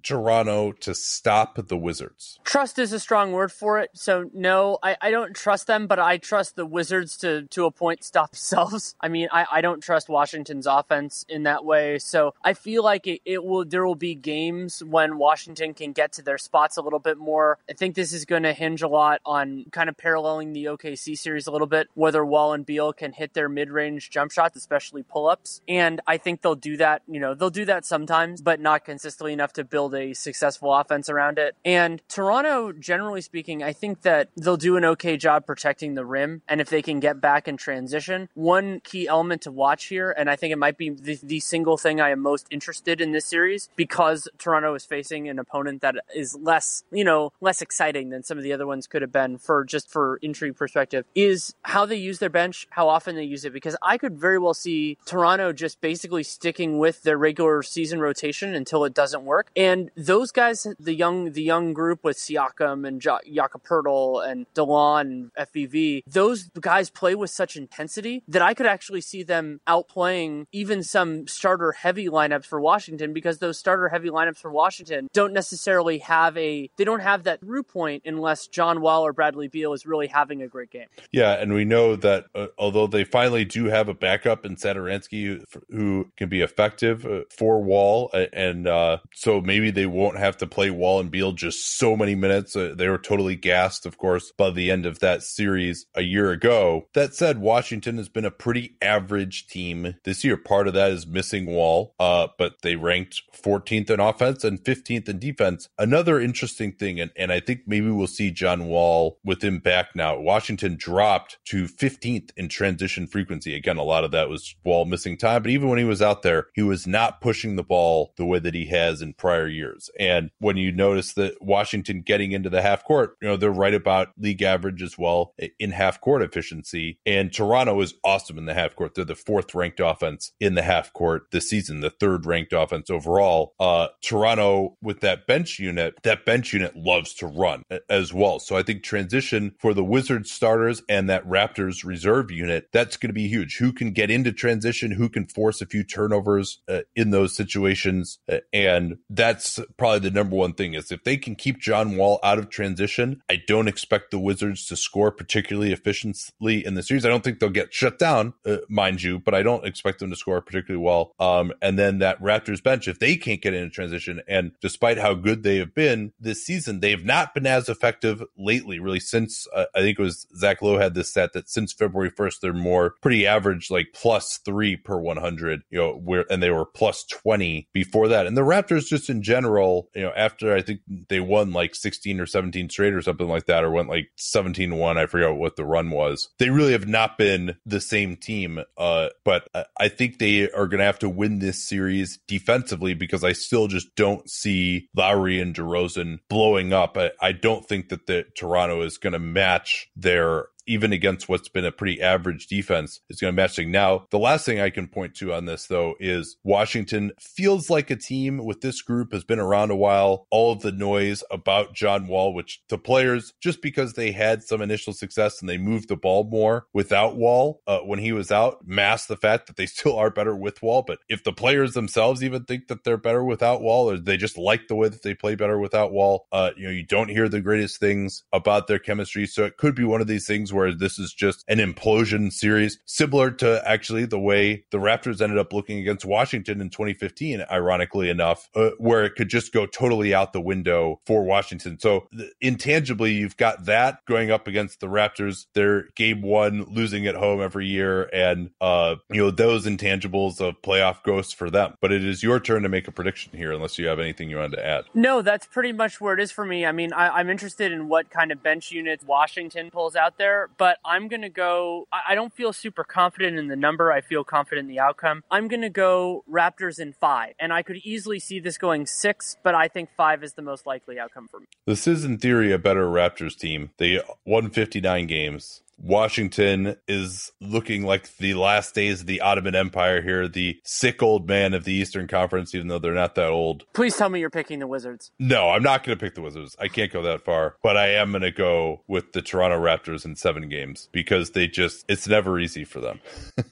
Toronto 0.45 0.73
to 0.73 0.95
stop 0.95 1.69
the 1.69 1.77
Wizards? 1.77 2.39
Trust 2.45 2.79
is 2.79 2.93
a 2.93 3.01
strong 3.01 3.33
word 3.33 3.53
for 3.53 3.79
it. 3.81 3.91
So 3.95 4.31
no, 4.33 4.79
I, 4.83 4.97
I 5.01 5.11
don't 5.11 5.35
trust 5.35 5.67
them, 5.67 5.87
but 5.87 5.99
I 5.99 6.17
trust 6.19 6.57
the 6.57 6.67
Wizards 6.67 7.17
to 7.19 7.43
to 7.49 7.67
a 7.67 7.71
point 7.71 8.05
stop 8.05 8.31
themselves. 8.33 8.95
I 9.01 9.09
mean, 9.09 9.29
I, 9.33 9.47
I 9.51 9.61
don't 9.61 9.83
trust 9.83 10.09
Washington's 10.09 10.67
offense 10.67 11.25
in 11.29 11.45
that 11.45 11.65
way. 11.65 11.99
So 11.99 12.35
I 12.43 12.55
feel 12.55 12.83
like 12.83 13.07
it, 13.07 13.21
it 13.25 13.45
will 13.45 13.65
there 13.65 13.87
will 13.87 13.95
be 13.95 14.15
games 14.15 14.83
when 14.83 15.19
Washington 15.19 15.75
can 15.75 15.93
get 15.93 16.13
to 16.13 16.23
their 16.23 16.39
spots 16.39 16.77
a 16.77 16.83
little 16.83 16.99
bit 16.99 17.19
more. 17.19 17.59
I 17.69 17.75
think 17.75 17.95
this 17.95 18.13
is 18.13 18.25
going 18.25 18.45
to 18.45 18.53
hinge 18.53 18.83
a 18.83 18.89
lot 18.89 19.21
on 19.25 19.67
kind 19.71 19.89
of 19.89 19.97
paralleling 19.97 20.53
the 20.53 20.67
OKC 20.67 21.19
series 21.19 21.47
a 21.47 21.51
little 21.51 21.67
bit, 21.67 21.89
whether 21.95 22.25
Wall 22.25 22.53
and 22.53 22.65
Beal 22.65 22.93
can 22.93 23.13
hit 23.13 23.35
their 23.35 23.49
mid 23.49 23.71
range 23.71 24.11
jump 24.11 24.33
shots, 24.33 24.57
especially 24.57 25.03
pull 25.03 25.29
ups. 25.29 25.61
And 25.69 26.01
I 26.07 26.17
think 26.17 26.43
they'll 26.43 26.55
do 26.55 26.77
that, 26.79 27.03
you 27.07 27.21
know, 27.21 27.35
they'll 27.35 27.51
do 27.51 27.65
that 27.67 27.85
sometimes, 27.85 28.41
but 28.41 28.61
not 28.61 28.85
consistently 28.85 29.33
enough 29.33 29.53
to 29.55 29.65
build 29.65 29.95
a 29.95 30.15
successful 30.31 30.73
offense 30.73 31.09
around 31.09 31.39
it. 31.39 31.57
And 31.65 32.01
Toronto, 32.09 32.73
generally 32.73 33.21
speaking, 33.21 33.63
I 33.63 33.73
think 33.73 34.03
that 34.03 34.29
they'll 34.37 34.57
do 34.57 34.77
an 34.77 34.85
okay 34.85 35.17
job 35.17 35.45
protecting 35.45 35.95
the 35.95 36.05
rim. 36.05 36.43
And 36.49 36.61
if 36.61 36.71
they 36.71 36.83
can 36.83 37.01
get 37.01 37.21
back 37.21 37.49
in 37.49 37.57
transition, 37.57 38.29
one 38.35 38.81
key 38.81 39.09
element 39.09 39.43
to 39.43 39.51
watch 39.51 39.87
here, 39.87 40.15
and 40.17 40.31
I 40.31 40.37
think 40.37 40.53
it 40.53 40.59
might 40.59 40.79
be 40.79 40.91
the, 40.91 41.19
the 41.23 41.41
single 41.41 41.77
thing 41.77 42.01
I 42.01 42.11
am 42.11 42.21
most 42.21 42.47
interested 42.51 43.01
in 43.01 43.11
this 43.13 43.27
series 43.27 43.69
because 43.75 44.29
Toronto 44.39 44.75
is 44.75 44.85
facing 44.85 45.29
an 45.29 45.39
opponent 45.39 45.83
that 45.83 45.97
is 46.15 46.37
less, 46.41 46.85
you 46.93 47.05
know, 47.05 47.33
less 47.41 47.61
exciting 47.61 48.11
than 48.11 48.23
some 48.23 48.39
of 48.39 48.45
the 48.45 48.53
other 48.53 48.67
ones 48.67 48.87
could 48.87 49.03
have 49.03 49.13
been 49.13 49.37
for 49.39 49.65
just 49.65 49.91
for 49.91 50.19
intrigue 50.23 50.57
perspective, 50.57 51.05
is 51.15 51.55
how 51.63 51.85
they 51.85 51.97
use 51.97 52.21
their 52.21 52.31
bench, 52.31 52.69
how 52.71 52.89
often 52.89 53.17
they 53.17 53.25
use 53.25 53.45
it. 53.45 53.53
Because 53.53 53.77
I 53.83 53.99
could 53.99 54.19
very 54.19 54.39
well 54.39 54.55
see 54.55 54.97
Toronto 55.07 55.53
just 55.53 55.81
basically 55.81 56.23
sticking 56.23 56.79
with 56.79 57.03
their 57.03 57.19
regular 57.19 57.63
season 57.63 58.01
rotation 58.01 58.55
until 58.55 58.85
it 58.85 58.95
doesn't 58.95 59.25
work. 59.25 59.51
And 59.57 59.91
those 59.97 60.20
guys, 60.29 60.67
the 60.79 60.95
young, 60.95 61.33
the 61.33 61.43
young 61.43 61.73
group 61.73 62.05
with 62.05 62.17
Siakam 62.19 62.87
and 62.87 63.03
ja- 63.05 63.21
Jakob 63.27 63.65
Poeltl 63.65 64.27
and 64.27 64.47
Delon 64.55 65.01
and 65.01 65.31
FVV, 65.35 66.03
those 66.07 66.49
guys 66.61 66.91
play 66.91 67.15
with 67.15 67.31
such 67.31 67.57
intensity 67.57 68.23
that 68.29 68.43
I 68.43 68.55
could 68.55 68.67
actually 68.67 69.01
see 69.01 69.23
them 69.23 69.61
outplaying 69.67 70.47
even 70.53 70.83
some 70.83 71.27
starter 71.27 71.73
heavy 71.73 72.09
lineups 72.09 72.45
for 72.45 72.61
Washington 72.61 73.13
because 73.13 73.39
those 73.39 73.59
starter 73.59 73.89
heavy 73.89 74.11
lineups 74.11 74.39
for 74.39 74.51
Washington 74.51 75.09
don't 75.13 75.33
necessarily 75.33 75.99
have 75.99 76.37
a 76.37 76.71
they 76.77 76.85
don't 76.85 77.01
have 77.01 77.25
that 77.25 77.41
through 77.41 77.63
point 77.63 78.03
unless 78.05 78.47
John 78.47 78.81
Wall 78.81 79.07
or 79.07 79.13
Bradley 79.13 79.49
Beal 79.49 79.73
is 79.73 79.87
really 79.87 80.07
having 80.07 80.43
a 80.43 80.49
great 80.49 80.71
game. 80.71 80.87
Yeah, 81.13 81.33
and 81.33 81.53
we 81.53 81.65
know 81.65 81.97
that 81.97 82.27
uh, 82.35 82.49
although 82.59 82.87
they 82.87 83.05
finally 83.05 83.45
do 83.45 83.67
have 83.67 83.89
a 83.89 83.95
backup 83.95 84.45
in 84.45 84.57
Satoransky 84.57 85.25
who, 85.25 85.45
who 85.71 86.11
can 86.17 86.29
be 86.29 86.41
effective 86.41 87.07
uh, 87.07 87.23
for 87.31 87.63
Wall, 87.63 88.11
and 88.33 88.67
uh, 88.67 88.99
so 89.15 89.41
maybe 89.41 89.71
they 89.71 89.87
won't 89.87 90.10
have 90.17 90.37
to 90.39 90.47
play 90.47 90.71
Wall 90.71 91.01
and 91.01 91.11
Beal 91.11 91.33
just 91.33 91.79
so 91.79 91.97
many 91.97 92.15
minutes. 92.15 92.57
Uh, 92.57 92.75
they 92.77 92.89
were 92.89 92.99
totally 92.99 93.37
gassed, 93.37 93.87
of 93.87 93.99
course, 93.99 94.33
by 94.37 94.51
the 94.51 94.71
end 94.71 94.87
of 94.87 95.01
that 95.01 95.23
series 95.23 95.87
a 95.95 96.03
year 96.03 96.31
ago. 96.31 96.87
That 96.95 97.15
said, 97.15 97.39
Washington 97.39 97.97
has 97.97 98.09
been 98.09 98.25
a 98.25 98.31
pretty 98.31 98.77
average 98.83 99.47
team 99.47 99.95
this 100.05 100.25
year. 100.25 100.37
Part 100.37 100.69
of 100.69 100.75
that 100.75 100.91
is 100.91 101.07
missing 101.07 101.47
Wall, 101.47 101.95
uh, 101.99 102.29
but 102.39 102.63
they 102.63 102.77
ranked 102.77 103.23
14th 103.35 103.91
in 103.91 104.01
offense 104.01 104.45
and 104.45 104.63
15th 104.63 105.09
in 105.09 105.19
defense. 105.19 105.69
Another 105.79 106.21
interesting 106.21 106.73
thing, 106.73 107.01
and, 107.01 107.11
and 107.17 107.33
I 107.33 107.41
think 107.41 107.61
maybe 107.67 107.91
we'll 107.91 108.07
see 108.07 108.31
John 108.31 108.67
Wall 108.67 109.19
with 109.25 109.43
him 109.43 109.59
back 109.59 109.89
now. 109.95 110.19
Washington 110.19 110.77
dropped 110.77 111.39
to 111.47 111.65
15th 111.65 112.31
in 112.37 112.49
transition 112.49 113.07
frequency. 113.07 113.55
Again, 113.55 113.77
a 113.77 113.83
lot 113.83 114.05
of 114.05 114.11
that 114.13 114.29
was 114.29 114.55
Wall 114.65 114.85
missing 114.85 115.17
time, 115.17 115.43
but 115.43 115.51
even 115.51 115.69
when 115.69 115.79
he 115.79 115.85
was 115.85 116.03
out 116.03 116.23
there, 116.23 116.49
he 116.55 116.63
was 116.63 116.87
not 116.87 117.21
pushing 117.21 117.57
the 117.57 117.63
ball 117.63 118.13
the 118.17 118.27
way 118.27 118.39
that 118.39 118.55
he 118.55 118.67
has 118.67 119.03
in 119.03 119.15
prior 119.15 119.49
years. 119.49 119.91
And 120.01 120.31
when 120.39 120.57
you 120.57 120.73
notice 120.73 121.13
that 121.13 121.35
Washington 121.43 122.01
getting 122.01 122.33
into 122.33 122.49
the 122.49 122.63
half 122.63 122.85
court, 122.85 123.17
you 123.21 123.29
know, 123.29 123.37
they're 123.37 123.51
right 123.51 123.75
about 123.75 124.09
league 124.19 124.43
average 124.43 124.83
as 124.83 124.97
well 124.99 125.35
in 125.59 125.73
half 125.73 126.01
court 126.01 126.23
efficiency. 126.23 126.99
And 127.05 127.33
Toronto 127.33 127.81
is 127.83 127.95
awesome 128.03 128.39
in 128.39 128.47
the 128.47 128.55
half 128.55 128.75
court. 128.75 128.95
They're 128.95 129.05
the 129.05 129.15
fourth 129.15 129.55
ranked 129.55 129.79
offense 129.79 130.33
in 130.41 130.55
the 130.55 130.63
half 130.63 130.93
court 130.95 131.25
this 131.33 131.51
season, 131.51 131.81
the 131.81 131.91
third 131.91 132.25
ranked 132.25 132.55
offense 132.55 132.89
overall. 132.89 133.53
Uh, 133.61 133.89
Toronto 134.03 134.79
with 134.81 135.01
that 135.01 135.27
bench 135.27 135.59
unit, 135.59 135.95
that 136.03 136.25
bench 136.25 136.55
unit 136.55 136.75
loves 136.75 137.13
to 137.15 137.27
run 137.27 137.65
as 137.91 138.15
well. 138.15 138.39
So 138.39 138.57
I 138.57 138.63
think 138.63 138.83
transition 138.83 139.55
for 139.59 139.75
the 139.75 139.85
Wizards 139.85 140.31
starters 140.31 140.83
and 140.89 141.11
that 141.11 141.29
Raptors 141.29 141.85
reserve 141.85 142.31
unit, 142.31 142.69
that's 142.73 142.97
going 142.97 143.11
to 143.11 143.15
be 143.15 143.29
huge. 143.29 143.59
Who 143.59 143.71
can 143.71 143.93
get 143.93 144.11
into 144.11 144.33
transition? 144.33 144.93
Who 144.93 145.11
can 145.11 145.27
force 145.27 145.61
a 145.61 145.67
few 145.67 145.85
turnovers 145.85 146.63
uh, 146.69 146.81
in 146.97 147.11
those 147.11 147.37
situations? 147.37 148.19
Uh, 148.31 148.39
and 148.53 148.97
that's 149.11 149.61
probably 149.81 149.99
the 149.99 150.11
number 150.11 150.37
one 150.37 150.53
thing 150.53 150.75
is 150.75 150.93
if 150.93 151.05
they 151.05 151.17
can 151.17 151.35
keep 151.35 151.59
John 151.59 151.97
Wall 151.97 152.21
out 152.23 152.39
of 152.39 152.51
transition, 152.51 153.23
I 153.31 153.43
don't 153.47 153.67
expect 153.67 154.11
the 154.11 154.19
Wizards 154.19 154.67
to 154.67 154.77
score 154.77 155.11
particularly 155.11 155.73
efficiently 155.73 156.67
in 156.67 156.75
the 156.75 156.83
series. 156.83 157.07
I 157.07 157.09
don't 157.09 157.25
think 157.25 157.41
they'll 157.41 157.49
get 157.49 157.73
shut 157.73 157.99
down, 157.99 158.35
uh, 158.45 158.59
mind 158.69 159.03
you, 159.03 159.19
but 159.19 159.35
I 159.35 159.43
don't 159.43 159.65
expect 159.65 160.01
them 160.01 160.11
to 160.11 160.17
score 160.17 160.39
particularly 160.43 160.85
well. 160.85 161.15
Um, 161.19 161.55
and 161.63 161.79
then 161.79 161.99
that 162.01 162.21
Raptors 162.21 162.63
bench, 162.63 162.89
if 162.89 162.99
they 162.99 163.17
can't 163.17 163.41
get 163.41 163.55
into 163.55 163.71
transition, 163.71 164.21
and 164.29 164.53
despite 164.61 164.99
how 164.99 165.15
good 165.15 165.45
they 165.45 165.57
have 165.57 165.75
been 165.75 166.13
this 166.21 166.45
season, 166.45 166.81
they 166.81 166.91
have 166.91 167.07
not 167.07 167.33
been 167.33 167.47
as 167.47 167.71
effective 167.71 168.23
lately, 168.37 168.81
really, 168.81 169.01
since 169.01 169.47
uh, 169.57 169.65
I 169.75 169.81
think 169.81 169.99
it 169.99 170.03
was 170.03 170.27
Zach 170.37 170.61
Lowe 170.61 170.79
had 170.79 170.93
this 170.93 171.11
set 171.11 171.33
that 171.33 171.49
since 171.49 171.73
February 171.73 172.11
1st, 172.11 172.41
they're 172.43 172.53
more 172.53 172.97
pretty 173.01 173.27
average, 173.27 173.71
like 173.71 173.95
plus 173.95 174.41
three 174.45 174.77
per 174.77 174.99
100, 174.99 175.63
you 175.71 175.79
know, 175.79 175.95
where, 175.95 176.27
and 176.31 176.43
they 176.43 176.51
were 176.51 176.67
plus 176.67 177.03
20 177.05 177.67
before 177.73 178.09
that. 178.09 178.27
And 178.27 178.37
the 178.37 178.43
Raptors, 178.43 178.87
just 178.87 179.09
in 179.09 179.23
general, 179.23 179.70
you 179.95 180.03
know, 180.03 180.13
after 180.17 180.55
I 180.55 180.63
think 180.63 180.81
they 181.09 181.21
won 181.21 181.53
like 181.53 181.75
16 181.75 182.21
or 182.21 182.27
17 182.27 182.71
straight 182.71 182.95
or 182.95 183.03
something 183.03 183.29
like 183.29 183.47
that, 183.47 183.65
or 183.65 183.71
went 183.71 183.89
like 183.89 184.11
17 184.17 184.77
1, 184.77 184.99
I 184.99 185.07
forget 185.07 185.35
what 185.35 185.57
the 185.57 185.65
run 185.65 185.91
was. 185.91 186.29
They 186.39 186.51
really 186.51 186.73
have 186.73 186.89
not 186.89 187.19
been 187.19 187.57
the 187.67 187.81
same 187.81 188.17
team. 188.17 188.61
Uh, 188.77 189.09
but 189.25 189.49
I 189.79 189.89
think 189.89 190.19
they 190.19 190.51
are 190.51 190.67
going 190.67 190.79
to 190.79 190.85
have 190.85 190.99
to 191.01 191.09
win 191.09 191.39
this 191.39 191.67
series 191.67 192.19
defensively 192.27 192.95
because 192.95 193.25
I 193.25 193.33
still 193.33 193.69
just 193.69 193.95
don't 193.97 194.29
see 194.29 194.89
Lowry 194.95 195.41
and 195.41 195.55
DeRozan 195.55 196.21
blowing 196.29 196.73
up. 196.73 196.97
I, 196.97 197.11
I 197.21 197.33
don't 197.33 197.67
think 197.67 197.89
that 197.89 198.07
the 198.07 198.25
Toronto 198.37 198.83
is 198.83 198.99
going 198.99 199.13
to 199.13 199.19
match 199.19 199.89
their 199.97 200.47
even 200.67 200.93
against 200.93 201.29
what's 201.29 201.49
been 201.49 201.65
a 201.65 201.73
pretty 201.73 202.01
average 202.01 202.47
defense, 202.47 203.01
is 203.09 203.21
going 203.21 203.33
to 203.33 203.37
match 203.37 203.57
thing. 203.57 203.71
Now, 203.71 204.07
the 204.11 204.19
last 204.19 204.47
thing 204.47 204.61
I 204.61 204.71
can 204.71 204.89
point 204.89 205.15
to 205.17 205.33
on 205.33 205.47
this, 205.47 205.67
though, 205.67 205.95
is 206.01 206.37
Washington 206.45 207.13
feels 207.21 207.71
like 207.71 207.91
a 207.91 207.97
team 207.97 208.45
with 208.45 208.61
this 208.61 208.83
group 208.83 209.13
has 209.13 209.25
been 209.25 209.39
around 209.39 209.71
a 209.71 209.77
while. 209.77 210.27
All 210.31 210.53
of 210.53 210.63
the 210.63 210.73
noise 210.73 211.23
about 211.31 211.75
John 211.75 212.07
Wall, 212.07 212.35
which 212.35 212.63
the 212.69 212.79
players, 212.79 213.33
just 213.41 213.63
because 213.63 213.95
they 213.95 214.13
had 214.13 214.43
some 214.43 214.63
initial 214.63 214.93
success 214.93 215.41
and 215.41 215.49
they 215.49 215.59
moved 215.59 215.89
the 215.89 215.97
ball 215.97 216.25
more 216.25 216.67
without 216.73 217.17
Wall 217.17 217.61
uh, 217.67 217.79
when 217.81 217.99
he 217.99 218.13
was 218.13 218.31
out, 218.31 218.67
masked 218.67 219.09
the 219.09 219.17
fact 219.17 219.47
that 219.47 219.57
they 219.57 219.67
still 219.71 219.97
are 219.97 220.11
better 220.11 220.37
with 220.37 220.63
Wall. 220.63 220.83
But 220.83 220.99
if 221.09 221.25
the 221.25 221.33
players 221.33 221.75
themselves 221.75 222.23
even 222.23 222.45
think 222.45 222.69
that 222.69 222.85
they're 222.85 222.97
better 222.97 223.25
without 223.25 223.63
Wall, 223.63 223.91
or 223.91 223.99
they 223.99 224.17
just 224.17 224.39
like 224.39 224.69
the 224.69 224.77
way 224.77 224.89
that 224.89 225.03
they 225.03 225.15
play 225.15 225.35
better 225.35 225.59
without 225.59 225.93
Wall, 225.93 226.27
uh, 226.33 226.51
you 226.57 226.65
know, 226.65 226.71
you 226.71 226.85
don't 226.85 227.09
hear 227.09 227.29
the 227.29 227.41
greatest 227.41 227.79
things 227.79 228.25
about 228.33 228.67
their 228.67 228.79
chemistry. 228.79 229.27
So 229.27 229.45
it 229.45 229.57
could 229.57 229.75
be 229.75 229.85
one 229.85 230.01
of 230.01 230.07
these 230.07 230.27
things 230.27 230.50
where 230.53 230.73
this 230.75 230.99
is 230.99 231.13
just 231.13 231.45
an 231.49 231.59
implosion 231.59 232.33
series, 232.33 232.79
similar 232.87 233.31
to 233.33 233.63
actually 233.69 234.07
the 234.07 234.19
way 234.19 234.65
the 234.71 234.79
Raptors 234.79 235.21
ended 235.21 235.39
up 235.39 235.53
looking 235.53 235.79
against 235.79 236.05
Washington 236.05 236.61
in 236.61 236.71
2015, 236.71 237.45
ironically 237.51 238.11
enough, 238.11 238.49
uh, 238.55 238.71
where 238.79 239.05
it 239.05 239.15
could 239.15 239.29
just 239.29 239.53
go 239.53 239.67
totally 239.67 240.15
out 240.15 240.33
the 240.33 240.41
window 240.41 241.01
for 241.07 241.25
Washington. 241.25 241.79
So 241.79 242.09
th- 242.17 242.31
intangibly, 242.41 243.13
you've 243.13 243.37
got 243.37 243.67
that 243.67 244.05
going 244.07 244.31
up 244.31 244.47
against 244.47 244.81
the 244.81 244.87
Raptors. 244.87 245.47
They're 245.55 245.89
game 245.95 246.23
one, 246.23 246.65
losing 246.65 247.07
at 247.07 247.15
home 247.15 247.41
every 247.41 247.67
year, 247.67 248.09
and 248.13 248.51
uh, 248.61 248.97
you 249.11 249.23
know 249.23 249.31
those 249.31 249.67
intangibles 249.67 250.41
of 250.41 250.61
playoff 250.63 251.03
ghosts 251.03 251.33
for 251.33 251.51
them. 251.51 251.75
But 251.81 251.93
it 251.93 252.05
is 252.05 252.23
your 252.23 252.41
turn 252.41 252.63
to 252.63 252.69
make 252.69 252.89
a 252.89 252.93
prediction 252.93 253.37
here, 253.37 253.53
unless 253.53 253.79
you 253.79 253.87
have 253.87 253.99
anything 253.99 254.31
you 254.31 254.37
wanted 254.37 254.57
to 254.57 254.67
add. 254.67 254.85
No, 254.95 255.23
that's 255.23 255.47
pretty 255.47 255.73
much 255.73 256.01
where 256.01 256.15
it 256.15 256.21
is 256.21 256.33
for 256.33 256.45
me. 256.45 256.67
I 256.67 256.73
mean, 256.73 256.93
I, 256.93 257.21
am 257.21 257.31
interested 257.31 257.73
in 257.73 257.89
what 257.89 258.11
kind 258.11 258.33
of 258.33 258.43
bench 258.43 258.71
units 258.71 259.05
Washington 259.05 259.71
pulls 259.71 259.97
out 259.97 260.19
there, 260.19 260.40
but 260.57 260.79
I'm 260.85 261.09
going 261.09 261.23
to 261.23 261.29
go. 261.29 261.87
I, 261.93 262.13
I 262.13 262.15
don't 262.15 262.33
feel 262.33 262.53
super 262.53 262.85
confident 262.85 263.39
in 263.39 263.49
the 263.49 263.57
number. 263.57 263.93
I 263.93 264.01
feel 264.01 264.25
confident 264.25 264.69
in 264.69 264.75
the 264.75 264.81
outcome. 264.81 265.23
I'm 265.31 265.49
going 265.49 265.63
to 265.63 265.71
go 265.71 266.25
Raptors 266.31 266.79
in 266.79 266.93
five, 266.93 267.35
and 267.39 267.53
I 267.53 267.63
could 267.63 267.79
easily 267.79 268.19
see 268.19 268.41
this 268.41 268.59
going 268.59 268.87
six, 268.87 269.37
but 269.43 269.55
I 269.55 269.69
think 269.69 269.91
five 269.97 270.23
is 270.23 270.35
the 270.35 270.43
most 270.43 270.67
likely 270.67 270.99
outcome 270.99 271.29
for 271.29 271.41
me. 271.41 271.47
This 271.67 271.87
is, 271.87 272.05
in 272.05 272.19
theory, 272.19 272.53
a 272.53 272.59
better 272.59 272.87
Raptors 272.87 273.37
team. 273.37 273.71
They 273.79 274.01
won 274.25 274.51
59 274.51 275.07
games. 275.07 275.63
Washington 275.81 276.77
is 276.87 277.33
looking 277.41 277.85
like 277.85 278.17
the 278.19 278.35
last 278.35 278.75
days 278.75 279.01
of 279.01 279.07
the 279.07 279.21
Ottoman 279.21 279.55
Empire 279.55 280.03
here, 280.03 280.29
the 280.29 280.59
sick 280.65 281.03
old 281.03 281.27
man 281.27 281.55
of 281.55 281.65
the 281.65 281.73
Eastern 281.73 282.07
Conference, 282.07 282.55
even 282.55 282.69
though 282.69 282.79
they're 282.79 282.93
not 282.93 283.15
that 283.15 283.31
old. 283.31 283.65
Please 283.73 283.97
tell 283.97 284.11
me 284.11 284.21
you're 284.21 284.31
picking 284.31 284.59
the 284.59 284.67
Wizards. 284.67 285.11
No, 285.19 285.51
I'm 285.51 285.63
not 285.63 285.83
going 285.83 285.97
to 285.97 286.05
pick 286.05 286.15
the 286.15 286.23
Wizards. 286.23 286.55
I 286.61 286.69
can't 286.69 286.93
go 286.93 287.03
that 287.03 287.25
far, 287.25 287.57
but 287.63 287.77
I 287.77 287.89
am 287.95 288.13
going 288.13 288.23
to 288.23 288.31
go 288.31 288.83
with 288.89 289.13
the 289.13 289.23
Toronto 289.23 289.59
Raptors 289.59 290.05
in 290.05 290.17
seven 290.17 290.49
games 290.49 290.89
because 290.93 291.31
they 291.31 291.47
just, 291.47 291.85
it's 291.89 292.07
never 292.07 292.39
easy 292.39 292.65
for 292.65 292.81
them. 292.81 293.01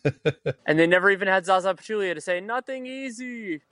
and 0.66 0.78
they 0.78 0.86
never 0.86 1.10
even 1.10 1.28
had 1.28 1.46
Zaza 1.46 1.74
Pachulia 1.74 2.14
to 2.14 2.20
say, 2.20 2.40
nothing 2.40 2.86
easy. 2.86 3.62